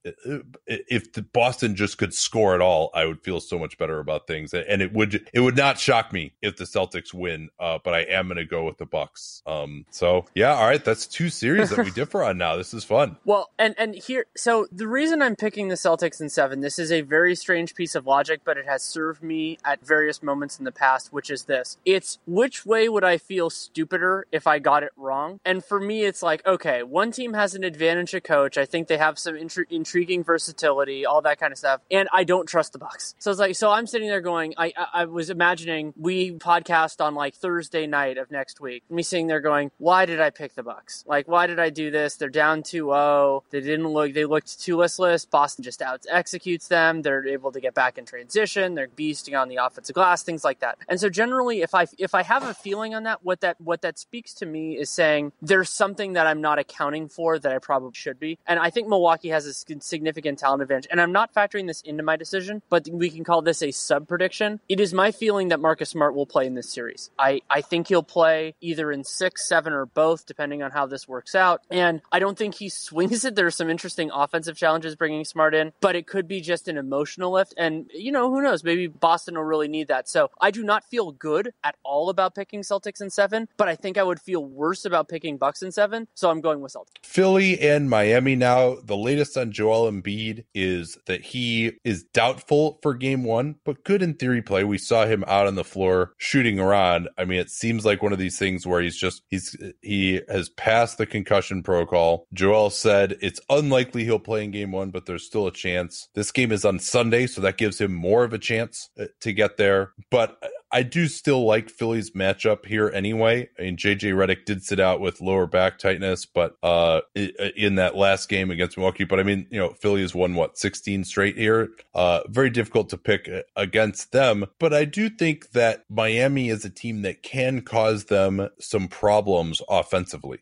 if 0.67 1.13
the 1.13 1.23
Boston 1.23 1.77
just 1.77 1.99
could 1.99 2.15
score 2.15 2.55
at 2.55 2.61
all, 2.61 2.91
I 2.95 3.05
would 3.07 3.23
feel 3.23 3.41
so 3.41 3.59
much 3.59 3.79
better 3.79 3.99
about 3.99 4.27
things. 4.27 4.55
And 4.55 4.83
it 4.83 4.93
would, 4.93 5.29
it 5.33 5.41
would 5.41 5.57
not 5.57 5.79
shock 5.79 6.13
me 6.13 6.35
if 6.43 6.57
the 6.57 6.65
Celtics 6.65 7.13
win. 7.13 7.51
Uh, 7.59 7.79
but 7.83 7.95
I 7.95 8.01
am 8.01 8.27
going 8.29 8.37
to 8.37 8.45
go 8.45 8.65
with 8.65 8.79
the 8.79 8.87
Bucks. 8.87 9.43
Um, 9.47 9.85
so 9.91 10.27
yeah, 10.35 10.55
all 10.55 10.67
right, 10.67 10.85
that's 10.85 11.07
two 11.07 11.29
series 11.29 11.71
that 11.71 11.85
we 11.85 11.91
differ 12.01 12.23
on 12.23 12.39
now. 12.39 12.57
This 12.57 12.75
is 12.75 12.85
fun. 12.85 13.17
Well, 13.25 13.51
and 13.59 13.75
and 13.79 13.95
here, 13.95 14.27
so 14.37 14.67
the 14.73 14.89
reason 14.89 15.23
I'm 15.23 15.37
picking 15.37 15.69
the 15.69 15.75
Celtics 15.75 16.21
in 16.21 16.29
seven, 16.29 16.61
this 16.61 16.79
is 16.79 16.93
a 16.93 17.01
very 17.03 17.35
strange 17.35 17.75
piece 17.75 17.95
of 17.95 18.07
logic, 18.07 18.20
but 18.45 18.57
it 18.57 18.67
has 18.67 18.83
served 18.83 19.23
me 19.23 19.59
at 19.65 19.85
various 19.85 20.23
moments 20.23 20.59
in 20.59 20.65
the 20.65 20.73
past, 20.73 21.13
which 21.13 21.31
is 21.31 21.45
this: 21.45 21.79
it's 21.85 22.19
which 22.27 22.65
way 22.65 22.89
would 22.89 23.05
I 23.05 23.19
feel 23.19 23.51
stupider 23.51 24.27
if 24.33 24.47
I 24.47 24.59
got 24.59 24.83
it 24.83 24.93
wrong? 24.97 25.41
And 25.45 25.65
for 25.65 25.81
me, 25.81 26.05
it's 26.05 26.23
like, 26.23 26.45
okay, 26.47 26.83
one 26.83 27.13
team 27.13 27.35
has 27.35 27.55
an 27.55 27.65
advantage 27.65 28.15
of 28.15 28.23
coach. 28.23 28.57
I 28.57 28.65
think 28.65 28.89
they 28.89 28.99
have 28.99 29.19
some 29.19 29.35
intri- 29.35 29.71
intriguing 29.71 30.25
versatility, 30.25 31.05
all 31.05 31.23
that 31.23 31.39
kind 31.39 31.53
of 31.53 31.59
stuff, 31.59 31.81
and 31.91 32.09
I 32.13 32.25
don't 32.25 32.47
trust 32.47 32.73
the 32.73 32.79
Bucks. 32.79 33.15
So 33.19 33.31
it's 33.31 33.41
like, 33.41 33.57
so 33.57 33.71
I'm 33.71 33.87
sitting 33.87 34.09
there 34.09 34.21
going, 34.21 34.55
I 34.57 34.71
I, 34.77 35.03
I 35.03 35.05
was 35.05 35.31
imagining 35.31 35.93
we 35.97 36.33
podcast 36.33 37.05
on 37.05 37.15
like 37.15 37.35
Thursday 37.35 37.87
night 37.87 38.19
of 38.19 38.31
next 38.31 38.61
week, 38.61 38.83
me 38.91 39.03
sitting 39.03 39.27
there 39.27 39.41
going, 39.41 39.71
why 39.79 40.07
did 40.07 40.21
I 40.21 40.31
pick 40.31 40.55
the 40.55 40.63
Bucks? 40.63 41.05
Like, 41.07 41.29
why 41.29 41.47
did 41.47 41.59
I 41.59 41.71
do 41.71 41.91
this? 41.91 42.17
They're 42.17 42.29
down 42.29 42.63
2-0. 42.63 43.43
They 43.51 43.61
didn't 43.61 43.89
look. 43.89 44.13
They 44.13 44.25
looked 44.25 44.61
too 44.61 44.77
listless. 44.77 45.25
Boston 45.25 45.65
just 45.65 45.83
out 45.83 46.05
executes 46.11 46.69
them. 46.69 47.03
They're 47.03 47.27
able 47.27 47.53
to 47.53 47.61
get 47.61 47.75
back 47.75 47.99
in 47.99 48.05
transition. 48.11 48.75
They're 48.75 48.89
beasting 48.89 49.41
on 49.41 49.49
the 49.49 49.57
offensive 49.57 49.95
glass, 49.95 50.23
things 50.23 50.45
like 50.45 50.61
that. 50.61 50.79
And 50.89 51.01
so 51.01 51.09
generally, 51.09 51.63
if 51.63 51.75
I 51.75 51.87
if 51.99 52.15
I 52.15 52.23
have 52.23 52.43
a 52.43 52.55
feeling 52.55 52.95
on 52.95 53.05
that, 53.05 53.25
what 53.25 53.41
that 53.41 53.61
what 53.61 53.83
that 53.83 53.99
speaks 53.99 54.35
to 54.35 54.47
me 54.47 54.77
is 54.77 54.91
saying 54.91 55.33
there's 55.41 55.71
something 55.71 56.15
that 56.15 56.27
I'm 56.27 56.41
not 56.41 56.59
accounting 56.59 57.09
for 57.09 57.39
that 57.39 57.53
I 57.53 57.59
probably 57.59 57.93
should 57.95 58.19
be. 58.19 58.39
And 58.47 58.59
I 58.59 58.71
think 58.71 58.89
Milwaukee 58.89 59.29
has 59.29 59.47
a 59.47 59.55
significant 59.55 60.39
talent 60.39 60.63
advantage. 60.63 60.89
And 60.91 61.01
I'm 61.01 61.13
not 61.13 61.33
factoring 61.33 61.67
this 61.67 61.81
into 61.83 62.03
my 62.03 62.17
decision, 62.17 62.63
but 62.69 62.89
we 62.93 63.11
can 63.11 63.25
call 63.25 63.43
this 63.43 63.63
a 63.63 63.71
sub 63.71 64.09
prediction. 64.09 64.61
It 64.69 64.81
is 64.81 64.93
my 64.93 65.13
feeling 65.13 65.49
that 65.49 65.61
Marcus 65.61 65.91
Smart 65.91 66.15
will 66.15 66.27
play 66.27 66.47
in 66.47 66.55
this 66.55 66.71
series. 66.71 67.11
I 67.19 67.41
I 67.49 67.61
think 67.61 67.89
he'll 67.89 68.03
play 68.03 68.55
either 68.61 68.91
in 68.91 69.05
six, 69.05 69.49
seven, 69.49 69.73
or 69.73 69.87
both, 69.87 70.27
depending 70.27 70.63
on 70.63 70.73
how 70.73 70.87
this 70.87 71.07
works 71.07 71.35
out. 71.35 71.63
And 71.71 72.03
I 72.11 72.19
don't 72.19 72.37
think 72.37 72.57
he 72.57 72.69
swings 72.69 73.25
it. 73.25 73.37
There's 73.37 73.57
some 73.57 73.71
interesting 73.71 74.11
offensive 74.13 74.57
challenges 74.57 74.97
bringing 74.97 75.25
Smart 75.25 75.55
in, 75.55 75.73
but 75.81 75.95
it 75.95 76.07
could 76.07 76.27
be 76.27 76.41
just 76.41 76.67
an 76.69 76.77
emotional 76.77 77.33
lift. 77.33 77.55
And, 77.57 77.91
you 78.01 78.13
know, 78.13 78.31
who 78.31 78.43
knows? 78.43 78.65
Maybe 78.65 78.87
Boston 78.87 79.37
will 79.37 79.45
really 79.45 79.69
need 79.69 79.89
that. 79.89 80.09
So 80.09 80.31
I 80.41 80.51
do 80.51 80.63
not 80.63 80.85
feel 80.85 81.13
good 81.13 81.53
at 81.63 81.77
all 81.85 82.09
about 82.09 82.35
picking 82.35 82.63
Celtics 82.63 83.01
in 83.01 83.11
seven, 83.11 83.49
but 83.57 83.69
I 83.69 83.77
think 83.77 83.99
I 83.99 84.03
would 84.03 84.21
feel 84.21 84.45
worse 84.45 84.85
about 84.85 85.09
picking 85.09 85.37
Bucks 85.37 85.63
in 85.63 85.73
seven. 85.73 86.09
So 86.15 86.31
I'm 86.31 86.41
going 86.41 86.61
with 86.61 86.73
Celtics. 86.73 87.05
Philly 87.05 87.61
and 87.61 87.91
Miami 87.91 88.37
now. 88.37 88.77
The 88.83 88.97
latest 88.97 89.37
on 89.37 89.53
Joel 89.53 89.91
Embiid 89.91 90.45
is 90.55 90.99
that 91.07 91.23
he 91.23 91.73
is 91.85 92.05
doubtful 92.05 92.79
for 92.83 92.95
game 92.95 93.25
one, 93.25 93.57
but 93.65 93.85
good 93.85 94.03
in 94.03 94.15
theory 94.15 94.43
play. 94.43 94.65
We 94.65 94.79
saw 94.79 95.07
him 95.07 95.25
out 95.27 95.47
on 95.47 95.55
the 95.55 95.65
floor 95.65 96.15
shooting 96.17 96.59
around. 96.59 97.09
I 97.19 97.25
mean, 97.25 97.41
it 97.41 97.51
seems 97.51 97.85
like 97.85 98.03
one 98.03 98.13
of 98.13 98.19
these 98.19 98.39
things 98.39 98.67
where 98.67 98.81
he's 98.81 98.97
just 98.97 99.23
he's 99.29 99.57
he 99.83 100.21
has 100.29 100.49
passed 100.51 100.99
the 100.99 101.07
concussion 101.07 101.63
protocol. 101.63 102.27
Joel 102.33 102.71
said 102.71 103.17
it's 103.21 103.41
unlikely 103.51 104.05
he'll 104.05 104.19
play 104.19 104.45
in 104.45 104.51
game 104.51 104.73
one, 104.73 104.91
but 104.91 105.07
there's 105.07 105.25
still 105.25 105.47
a 105.47 105.53
chance. 105.53 106.09
This 106.15 106.33
game 106.33 106.53
is 106.53 106.65
on 106.65 106.79
Sunday, 106.79 107.27
so 107.27 107.41
that 107.41 107.59
gives 107.59 107.81
him 107.81 107.90
more 107.91 108.25
of 108.25 108.33
a 108.33 108.39
chance 108.39 108.91
uh, 108.99 109.07
to 109.21 109.33
get 109.33 109.57
there. 109.57 109.93
But 110.11 110.39
I 110.73 110.83
do 110.83 111.09
still 111.09 111.45
like 111.45 111.69
Philly's 111.69 112.13
matchup 112.13 112.67
here 112.67 112.91
anyway. 112.95 113.49
I 113.59 113.63
mean, 113.63 113.77
JJ 113.77 114.15
Redick 114.15 114.45
did 114.45 114.63
sit 114.63 114.79
out 114.79 115.01
with 115.01 115.21
lower 115.21 115.47
back 115.47 115.79
tightness, 115.79 116.27
but 116.27 116.57
uh, 116.63 117.01
in 117.15 117.75
that 117.77 117.97
last 117.97 118.29
game 118.29 118.51
against 118.51 118.77
Milwaukee. 118.77 119.05
But 119.05 119.21
I 119.21 119.25
mean, 119.25 119.47
you 119.51 119.59
know, 119.59 119.71
Philly 119.71 120.03
has 120.03 120.15
won 120.15 120.35
what 120.35 120.59
16 120.59 121.05
straight 121.05 121.37
here. 121.37 121.71
Uh, 121.95 122.21
very 122.29 122.51
difficult 122.51 122.89
to 122.91 122.99
pick 122.99 123.29
uh, 123.29 123.43
against 123.57 124.13
them. 124.13 124.47
But 124.59 124.73
I 124.73 124.85
do 124.85 125.09
think 125.09 125.51
that 125.53 125.85
Miami 125.89 126.49
is 126.49 126.65
a 126.65 126.71
team 126.71 127.03
that 127.03 127.23
can 127.23 127.63
cause 127.63 128.05
them 128.05 128.49
some 128.59 128.89
problems 128.89 129.61
offensively 129.69 130.39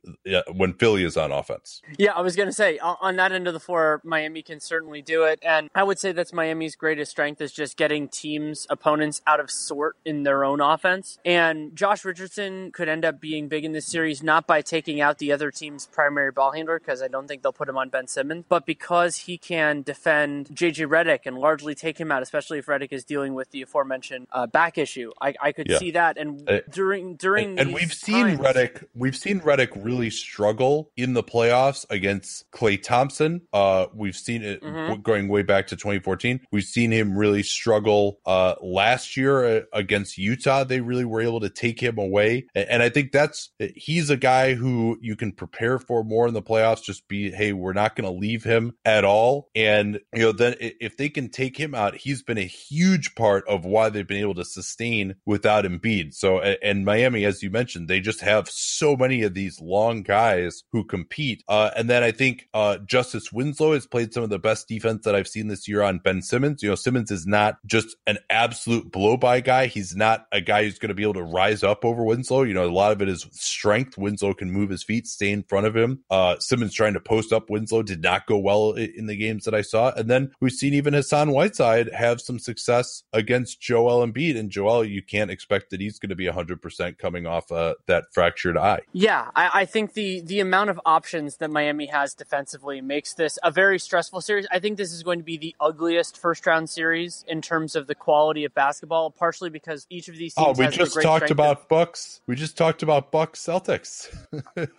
when 0.53 0.75
Philly 0.75 1.05
is 1.05 1.17
on 1.17 1.33
offense. 1.33 1.81
Yeah, 1.99 2.13
I 2.13 2.21
was 2.21 2.37
going 2.37 2.49
to 2.49 2.53
say 2.53 2.79
on 2.79 3.17
that 3.17 3.33
end 3.33 3.49
of 3.49 3.55
the 3.55 3.61
floor, 3.61 4.01
Miami 4.05 4.43
can 4.43 4.61
certainly 4.61 5.03
do 5.03 5.25
it, 5.25 5.39
and 5.43 5.71
I 5.75 5.83
would 5.83 5.99
say 5.99 6.13
that's 6.13 6.33
Miami's 6.33 6.77
greatest 6.77 7.11
strength 7.11 7.41
is 7.41 7.53
just 7.53 7.77
getting 7.77 8.09
teams 8.09 8.67
opponents 8.71 9.23
out 9.27 9.41
of 9.41 9.51
sort 9.51 9.97
in 10.05 10.18
their 10.23 10.45
own 10.45 10.61
offense. 10.61 11.19
And 11.25 11.75
Josh 11.77 12.05
Richardson 12.05 12.71
could 12.73 12.89
end 12.89 13.05
up 13.05 13.21
being 13.21 13.49
big 13.49 13.65
in 13.65 13.73
this 13.73 13.87
series, 13.87 14.23
not 14.23 14.47
by 14.47 14.63
taking 14.63 15.01
out 15.01 15.19
the 15.19 15.33
other 15.33 15.51
team's 15.51 15.87
primary 15.87 16.33
ball 16.33 16.53
handler, 16.53 16.79
because 16.79 17.03
I 17.03 17.09
don't 17.09 17.27
think 17.27 17.43
they'll 17.43 17.53
put 17.53 17.69
him 17.69 17.77
on 17.77 17.89
Ben 17.89 18.07
Simmons, 18.07 18.45
but 18.49 18.67
because 18.67 19.17
he 19.17 19.39
can 19.39 19.83
defend 19.83 20.49
JJ 20.49 20.87
Redick 20.87 21.21
and 21.27 21.39
largely 21.39 21.75
take 21.75 21.99
him 21.99 22.11
out, 22.11 22.23
especially 22.23 22.59
if 22.59 22.67
Redick 22.67 22.93
is 22.93 23.05
dealing 23.05 23.35
with 23.35 23.51
the 23.51 23.63
aforementioned 23.63 24.27
uh, 24.33 24.47
back 24.47 24.79
issue. 24.79 25.11
I, 25.21 25.35
I 25.41 25.53
could 25.53 25.69
yeah. 25.69 25.79
see 25.79 25.91
that. 25.93 26.19
And 26.19 26.49
uh, 26.49 26.61
during 26.71 27.17
during 27.17 27.51
and, 27.51 27.61
and 27.61 27.75
we've 27.75 27.93
seen 27.93 28.27
times, 28.27 28.41
Redick, 28.41 28.85
we've 28.95 29.17
seen 29.17 29.41
Redick 29.41 29.71
really 29.77 30.11
struggle 30.11 30.91
in 30.97 31.15
the 31.15 31.23
playoffs 31.23 31.87
against 31.91 32.51
Klay 32.51 32.83
Thompson. 32.83 33.43
Uh, 33.53 33.87
we've 33.95 34.17
seen 34.17 34.43
it 34.43 34.63
mm-hmm. 34.63 35.01
going 35.03 35.29
way 35.29 35.43
back 35.43 35.67
to 35.69 35.77
2014. 35.77 36.41
We've 36.51 36.65
seen 36.65 36.91
him 36.91 37.17
really 37.17 37.43
struggle 37.43 38.21
uh, 38.27 38.55
last 38.61 39.17
year 39.17 39.45
uh, 39.45 39.61
against 39.73 40.08
against 40.09 40.19
Utah, 40.19 40.65
they 40.65 40.81
really 40.81 41.05
were 41.05 41.21
able 41.21 41.41
to 41.41 41.51
take 41.51 41.81
him 41.81 41.99
away. 41.99 42.47
And 42.55 42.83
I 42.83 42.89
think 42.89 43.13
that's, 43.13 43.51
he's 43.75 44.11
a 44.11 44.17
guy 44.17 44.55
who 44.55 44.99
you 45.01 45.17
can 45.17 45.33
prepare 45.33 45.79
for 45.79 46.05
more 46.05 46.27
in 46.27 46.35
the 46.35 46.43
playoffs. 46.43 46.83
Just 46.83 47.09
be, 47.09 47.31
hey, 47.31 47.53
we're 47.53 47.73
not 47.73 47.97
going 47.97 48.11
to 48.11 48.19
leave 48.19 48.45
him 48.45 48.75
at 48.85 49.05
all. 49.05 49.49
And, 49.55 50.01
you 50.15 50.23
know, 50.23 50.33
then 50.33 50.55
if 50.59 50.97
they 50.97 51.09
can 51.09 51.31
take 51.31 51.57
him 51.57 51.75
out, 51.75 51.97
he's 51.97 52.23
been 52.23 52.39
a 52.39 52.43
huge 52.43 53.15
part 53.15 53.47
of 53.49 53.65
why 53.65 53.89
they've 53.89 54.07
been 54.07 54.19
able 54.19 54.35
to 54.35 54.45
sustain 54.45 55.17
without 55.27 55.65
Embiid. 55.65 56.15
So, 56.15 56.41
and 56.41 56.85
Miami, 56.85 57.25
as 57.25 57.43
you 57.43 57.51
mentioned, 57.51 57.89
they 57.89 58.01
just 58.01 58.21
have 58.21 58.49
so 58.49 58.97
many 58.97 59.23
of 59.23 59.35
these 59.35 59.61
long 59.61 60.03
guys 60.03 60.63
who 60.73 60.85
compete. 60.85 61.43
Uh, 61.49 61.71
and 61.77 61.89
then 61.91 62.03
I 62.03 62.13
think 62.13 62.49
uh, 62.55 62.79
Justice 62.79 63.33
Winslow 63.33 63.75
has 63.75 63.87
played 63.87 64.13
some 64.13 64.23
of 64.23 64.31
the 64.31 64.39
best 64.39 64.69
defense 64.69 65.05
that 65.05 65.15
I've 65.15 65.29
seen 65.29 65.49
this 65.49 65.69
year 65.69 65.83
on 65.83 65.99
Ben 65.99 66.23
Simmons. 66.23 66.63
You 66.63 66.71
know, 66.71 66.75
Simmons 66.75 67.11
is 67.11 67.27
not 67.27 67.59
just 67.67 67.97
an 68.07 68.19
absolute 68.31 68.91
blow 68.91 69.17
by 69.17 69.41
guy. 69.41 69.67
He's 69.67 69.95
not 69.99 70.27
a 70.33 70.41
guy 70.41 70.65
who's 70.65 70.79
going 70.79 70.89
to 70.89 70.95
be 70.95 71.03
able 71.03 71.15
to 71.15 71.23
rise 71.23 71.63
up 71.63 71.85
over 71.85 72.05
Winslow. 72.05 72.43
You 72.43 72.55
know, 72.55 72.67
a 72.67 72.71
lot 72.71 72.93
of 72.93 73.03
it 73.03 73.09
is 73.09 73.27
strength. 73.33 73.99
Winslow 73.99 74.35
can 74.35 74.51
move 74.51 74.71
his 74.71 74.83
feet, 74.83 75.07
stay 75.07 75.31
in 75.31 75.43
front 75.43 75.67
of 75.67 75.77
him. 75.77 76.05
Uh, 76.09 76.39
Simmons 76.39 76.73
trying 76.73 76.95
to 76.95 77.01
post 77.01 77.33
up 77.33 77.51
Winslow 77.51 77.83
did 77.83 78.03
not 78.03 78.27
go 78.27 78.39
well 78.39 78.73
in 78.73 79.07
the 79.07 79.17
games 79.17 79.45
that 79.45 79.55
I 79.55 79.63
saw. 79.63 79.93
And 79.93 80.09
then 80.09 80.31
we've 80.41 80.53
seen 80.53 80.75
even 80.75 80.95
Hassan 80.95 81.33
Whiteside 81.33 81.93
have 81.93 82.21
some 82.21 82.39
success 82.39 83.03
against 83.13 83.61
Joel 83.61 84.07
Embiid. 84.07 84.39
And 84.39 84.51
Joel, 84.51 84.85
you 84.85 85.03
can't 85.03 85.31
expect 85.31 85.71
that 85.71 85.81
he's 85.81 85.99
going 85.99 86.11
to 86.11 86.17
be 86.17 86.27
100% 86.27 86.99
coming 86.99 87.27
off 87.27 87.51
uh, 87.51 87.75
that 87.87 88.07
fractured 88.13 88.57
eye. 88.57 88.81
Yeah, 88.93 89.31
I, 89.35 89.51
I 89.55 89.65
think 89.65 89.95
the 89.95 90.21
the 90.21 90.41
amount 90.41 90.71
of 90.71 90.81
options 90.87 91.39
that 91.39 91.51
Miami 91.51 91.87
has 91.87 92.15
defensively 92.15 92.81
makes 92.81 93.15
this 93.15 93.39
a 93.43 93.51
very 93.51 93.79
stressful 93.79 94.21
series. 94.21 94.47
I 94.51 94.59
think 94.59 94.77
this 94.77 94.93
is 94.93 95.03
going 95.03 95.19
to 95.19 95.25
be 95.25 95.37
the 95.37 95.57
ugliest 95.61 96.17
first 96.17 96.47
round 96.47 96.71
series 96.71 97.25
in 97.27 97.43
terms 97.43 97.75
of 97.75 97.87
the 97.87 97.95
quality 97.95 98.45
of 98.45 98.55
basketball, 98.55 99.11
partially 99.11 99.51
because 99.51 99.87
each 99.91 100.09
of 100.09 100.17
these 100.17 100.35
Oh, 100.37 100.53
we 100.53 100.69
just 100.69 101.01
talked 101.01 101.31
about 101.31 101.63
of, 101.63 101.69
Bucks. 101.69 102.21
We 102.27 102.37
just 102.37 102.57
talked 102.57 102.83
about 102.83 103.11
Bucks 103.11 103.45
Celtics. 103.45 104.09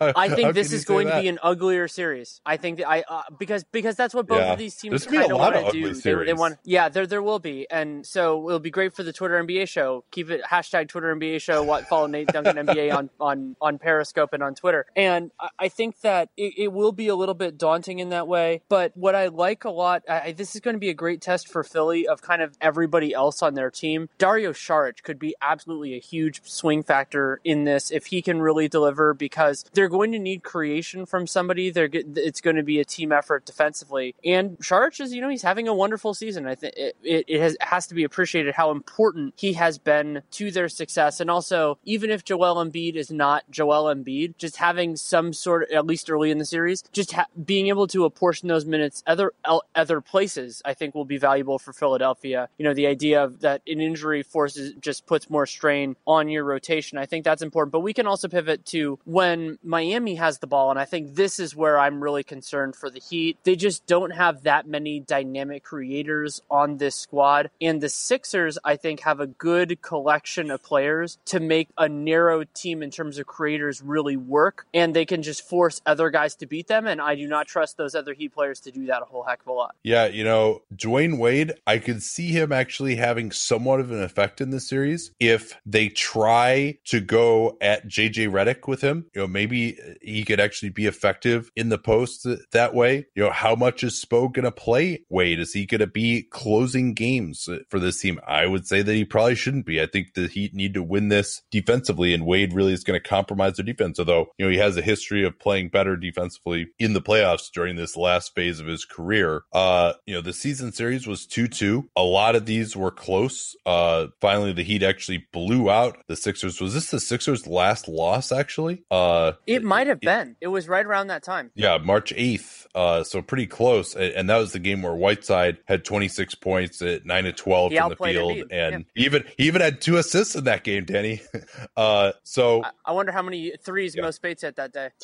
I 0.00 0.28
think 0.28 0.54
this 0.54 0.72
is 0.72 0.84
going 0.84 1.08
that? 1.08 1.16
to 1.16 1.22
be 1.22 1.28
an 1.28 1.38
uglier 1.42 1.88
series. 1.88 2.40
I 2.46 2.56
think 2.56 2.78
that 2.78 2.88
I 2.88 3.04
uh, 3.08 3.22
because 3.38 3.64
because 3.64 3.96
that's 3.96 4.14
what 4.14 4.26
both 4.26 4.38
yeah. 4.38 4.52
of 4.52 4.58
these 4.58 4.74
teams 4.76 5.06
kind 5.06 5.30
of 5.30 5.38
want 5.38 5.54
to 5.54 5.72
do. 5.72 5.94
They, 5.94 6.24
they, 6.24 6.34
want 6.34 6.58
yeah, 6.64 6.88
there 6.88 7.06
there 7.06 7.22
will 7.22 7.38
be, 7.38 7.66
and 7.70 8.06
so 8.06 8.48
it'll 8.48 8.60
be 8.60 8.70
great 8.70 8.94
for 8.94 9.02
the 9.02 9.12
Twitter 9.12 9.42
NBA 9.42 9.68
show. 9.68 10.04
Keep 10.10 10.30
it 10.30 10.42
hashtag 10.44 10.88
Twitter 10.88 11.14
NBA 11.14 11.40
show. 11.40 11.62
What 11.62 11.86
follow 11.86 12.06
Nate 12.06 12.28
Duncan 12.28 12.66
NBA 12.66 12.94
on 12.96 13.10
on 13.20 13.56
on 13.60 13.78
Periscope 13.78 14.32
and 14.32 14.42
on 14.42 14.54
Twitter. 14.54 14.86
And 14.96 15.30
I, 15.38 15.48
I 15.58 15.68
think 15.68 16.00
that 16.00 16.30
it, 16.36 16.54
it, 16.56 16.72
will 16.72 16.92
be 16.92 17.08
a 17.08 17.16
little 17.16 17.34
bit 17.34 17.58
daunting 17.58 17.98
in 17.98 18.10
that 18.10 18.28
way. 18.28 18.62
But 18.68 18.96
what 18.96 19.14
I 19.14 19.28
like 19.28 19.64
a 19.64 19.70
lot, 19.70 20.02
I, 20.08 20.32
this 20.32 20.54
is 20.54 20.60
going 20.60 20.74
to 20.74 20.80
be 20.80 20.88
a 20.88 20.94
great 20.94 21.20
test 21.20 21.48
for 21.48 21.64
Philly 21.64 22.06
of 22.06 22.22
kind 22.22 22.42
of 22.42 22.56
everybody 22.60 23.12
else 23.12 23.42
on 23.42 23.54
their 23.54 23.70
team. 23.70 24.08
Dario 24.18 24.52
Saric 24.52 24.99
could 25.02 25.18
be 25.18 25.34
absolutely 25.40 25.94
a 25.94 26.00
huge 26.00 26.42
swing 26.44 26.82
factor 26.82 27.40
in 27.44 27.64
this 27.64 27.90
if 27.90 28.06
he 28.06 28.22
can 28.22 28.40
really 28.40 28.68
deliver 28.68 29.14
because 29.14 29.64
they're 29.72 29.88
going 29.88 30.12
to 30.12 30.18
need 30.18 30.42
creation 30.42 31.06
from 31.06 31.26
somebody. 31.26 31.70
They're 31.70 31.88
it's 31.92 32.40
going 32.40 32.56
to 32.56 32.62
be 32.62 32.80
a 32.80 32.84
team 32.84 33.12
effort 33.12 33.44
defensively. 33.44 34.14
And 34.24 34.58
Saric 34.58 35.00
is, 35.00 35.12
you 35.12 35.20
know, 35.20 35.28
he's 35.28 35.42
having 35.42 35.68
a 35.68 35.74
wonderful 35.74 36.14
season. 36.14 36.46
I 36.46 36.54
think 36.54 36.74
it, 36.76 36.96
it, 37.02 37.24
it 37.28 37.40
has, 37.40 37.56
has 37.60 37.86
to 37.88 37.94
be 37.94 38.04
appreciated 38.04 38.54
how 38.54 38.70
important 38.70 39.34
he 39.36 39.54
has 39.54 39.78
been 39.78 40.22
to 40.32 40.50
their 40.50 40.68
success. 40.68 41.20
And 41.20 41.30
also, 41.30 41.78
even 41.84 42.10
if 42.10 42.24
Joel 42.24 42.64
Embiid 42.64 42.94
is 42.94 43.10
not 43.10 43.44
Joel 43.50 43.94
Embiid, 43.94 44.36
just 44.38 44.56
having 44.56 44.96
some 44.96 45.32
sort 45.32 45.64
of, 45.64 45.70
at 45.70 45.86
least 45.86 46.10
early 46.10 46.30
in 46.30 46.38
the 46.38 46.44
series, 46.44 46.82
just 46.92 47.12
ha- 47.12 47.26
being 47.44 47.68
able 47.68 47.86
to 47.88 48.04
apportion 48.04 48.48
those 48.48 48.64
minutes 48.64 49.02
other 49.06 49.32
other 49.74 50.00
places, 50.00 50.62
I 50.64 50.74
think 50.74 50.94
will 50.94 51.04
be 51.04 51.18
valuable 51.18 51.58
for 51.58 51.72
Philadelphia. 51.72 52.48
You 52.58 52.64
know, 52.64 52.74
the 52.74 52.86
idea 52.86 53.22
of 53.22 53.40
that 53.40 53.62
an 53.66 53.80
injury 53.80 54.22
forces 54.22 54.74
just 54.80 55.06
puts 55.06 55.30
more 55.30 55.46
strain 55.46 55.96
on 56.06 56.28
your 56.28 56.44
rotation. 56.44 56.98
I 56.98 57.06
think 57.06 57.24
that's 57.24 57.42
important. 57.42 57.72
But 57.72 57.80
we 57.80 57.92
can 57.92 58.06
also 58.06 58.28
pivot 58.28 58.64
to 58.66 58.98
when 59.04 59.58
Miami 59.62 60.16
has 60.16 60.38
the 60.38 60.46
ball, 60.46 60.70
and 60.70 60.78
I 60.78 60.84
think 60.84 61.14
this 61.14 61.38
is 61.38 61.54
where 61.54 61.78
I'm 61.78 62.02
really 62.02 62.24
concerned 62.24 62.76
for 62.76 62.90
the 62.90 63.00
Heat. 63.00 63.38
They 63.44 63.56
just 63.56 63.86
don't 63.86 64.10
have 64.10 64.42
that 64.44 64.66
many 64.66 65.00
dynamic 65.00 65.64
creators 65.64 66.40
on 66.50 66.76
this 66.76 66.96
squad, 66.96 67.50
and 67.60 67.80
the 67.80 67.88
Sixers, 67.88 68.58
I 68.64 68.76
think, 68.76 69.00
have 69.00 69.20
a 69.20 69.26
good 69.26 69.82
collection 69.82 70.50
of 70.50 70.62
players 70.62 71.18
to 71.26 71.40
make 71.40 71.68
a 71.76 71.88
narrow 71.88 72.44
team 72.44 72.82
in 72.82 72.90
terms 72.90 73.18
of 73.18 73.26
creators 73.26 73.82
really 73.82 74.16
work, 74.16 74.66
and 74.72 74.94
they 74.94 75.04
can 75.04 75.22
just 75.22 75.48
force 75.48 75.80
other 75.86 76.10
guys 76.10 76.34
to 76.36 76.46
beat 76.46 76.66
them. 76.68 76.86
And 76.86 77.00
I 77.00 77.14
do 77.14 77.26
not 77.26 77.46
trust 77.46 77.76
those 77.76 77.94
other 77.94 78.14
Heat 78.14 78.32
players 78.32 78.60
to 78.60 78.70
do 78.70 78.86
that 78.86 79.02
a 79.02 79.04
whole 79.04 79.22
heck 79.22 79.40
of 79.40 79.48
a 79.48 79.52
lot. 79.52 79.74
Yeah, 79.82 80.06
you 80.06 80.24
know, 80.24 80.62
Dwyane 80.74 81.18
Wade, 81.18 81.52
I 81.66 81.78
could 81.78 82.02
see 82.02 82.28
him 82.28 82.52
actually 82.52 82.96
having 82.96 83.30
somewhat 83.30 83.80
of 83.80 83.90
an 83.90 84.02
effect 84.02 84.40
in 84.40 84.50
this 84.50 84.69
series 84.70 85.10
if 85.20 85.58
they 85.66 85.88
try 85.88 86.78
to 86.86 87.00
go 87.00 87.58
at 87.60 87.86
JJ 87.86 88.30
Redick 88.30 88.66
with 88.66 88.80
him. 88.80 89.06
You 89.14 89.22
know, 89.22 89.26
maybe 89.26 89.76
he 90.00 90.24
could 90.24 90.40
actually 90.40 90.70
be 90.70 90.86
effective 90.86 91.50
in 91.56 91.68
the 91.68 91.78
post 91.78 92.26
that 92.52 92.74
way. 92.74 93.06
You 93.14 93.24
know, 93.24 93.30
how 93.30 93.54
much 93.54 93.84
is 93.84 94.02
Spo 94.02 94.32
going 94.32 94.44
to 94.44 94.52
play 94.52 95.04
Wade? 95.10 95.40
Is 95.40 95.52
he 95.52 95.66
going 95.66 95.80
to 95.80 95.86
be 95.86 96.22
closing 96.22 96.94
games 96.94 97.48
for 97.68 97.78
this 97.78 98.00
team? 98.00 98.20
I 98.26 98.46
would 98.46 98.66
say 98.66 98.80
that 98.80 98.94
he 98.94 99.04
probably 99.04 99.34
shouldn't 99.34 99.66
be. 99.66 99.82
I 99.82 99.86
think 99.86 100.14
the 100.14 100.28
Heat 100.28 100.54
need 100.54 100.74
to 100.74 100.82
win 100.82 101.08
this 101.08 101.42
defensively, 101.50 102.14
and 102.14 102.24
Wade 102.24 102.54
really 102.54 102.72
is 102.72 102.84
going 102.84 103.00
to 103.00 103.08
compromise 103.08 103.56
their 103.56 103.66
defense. 103.66 103.98
Although, 103.98 104.28
you 104.38 104.46
know, 104.46 104.50
he 104.50 104.58
has 104.58 104.76
a 104.76 104.82
history 104.82 105.24
of 105.24 105.38
playing 105.38 105.68
better 105.70 105.96
defensively 105.96 106.68
in 106.78 106.92
the 106.92 107.02
playoffs 107.02 107.50
during 107.52 107.76
this 107.76 107.96
last 107.96 108.34
phase 108.34 108.60
of 108.60 108.66
his 108.66 108.84
career. 108.84 109.42
Uh, 109.52 109.94
you 110.06 110.14
know, 110.14 110.20
the 110.20 110.32
season 110.32 110.72
series 110.72 111.06
was 111.06 111.26
2 111.26 111.48
2. 111.48 111.88
A 111.96 112.02
lot 112.02 112.36
of 112.36 112.46
these 112.46 112.76
were 112.76 112.90
close. 112.90 113.56
Uh, 113.66 114.06
finally, 114.20 114.52
the 114.60 114.64
Heat 114.64 114.82
actually 114.82 115.26
blew 115.32 115.70
out 115.70 115.96
the 116.06 116.14
Sixers. 116.14 116.60
Was 116.60 116.74
this 116.74 116.90
the 116.90 117.00
Sixers' 117.00 117.46
last 117.46 117.88
loss, 117.88 118.30
actually? 118.30 118.84
Uh, 118.90 119.32
it 119.46 119.64
might 119.64 119.86
have 119.86 120.00
been. 120.00 120.36
It 120.38 120.48
was 120.48 120.68
right 120.68 120.84
around 120.84 121.06
that 121.06 121.22
time. 121.22 121.50
Yeah, 121.54 121.78
March 121.78 122.12
8th. 122.14 122.66
Uh, 122.74 123.02
so 123.02 123.22
pretty 123.22 123.46
close. 123.46 123.96
And 123.96 124.28
that 124.28 124.36
was 124.36 124.52
the 124.52 124.58
game 124.58 124.82
where 124.82 124.94
Whiteside 124.94 125.56
had 125.64 125.82
26 125.86 126.34
points 126.34 126.82
at 126.82 127.06
9 127.06 127.24
to 127.24 127.32
12 127.32 127.72
in 127.72 127.88
the 127.88 127.96
field. 127.96 128.52
And 128.52 128.84
yeah. 128.94 129.04
even 129.04 129.24
he 129.38 129.46
even 129.46 129.62
had 129.62 129.80
two 129.80 129.96
assists 129.96 130.36
in 130.36 130.44
that 130.44 130.62
game, 130.62 130.84
Danny. 130.84 131.22
uh, 131.76 132.12
so 132.22 132.62
I, 132.62 132.70
I, 132.84 132.92
wonder 132.92 133.12
how 133.12 133.22
many 133.22 133.54
threes 133.62 133.96
yeah. 133.96 134.02
Mo 134.02 134.10
Speights 134.10 134.42
hit 134.42 134.56
that 134.56 134.72
day. 134.72 134.90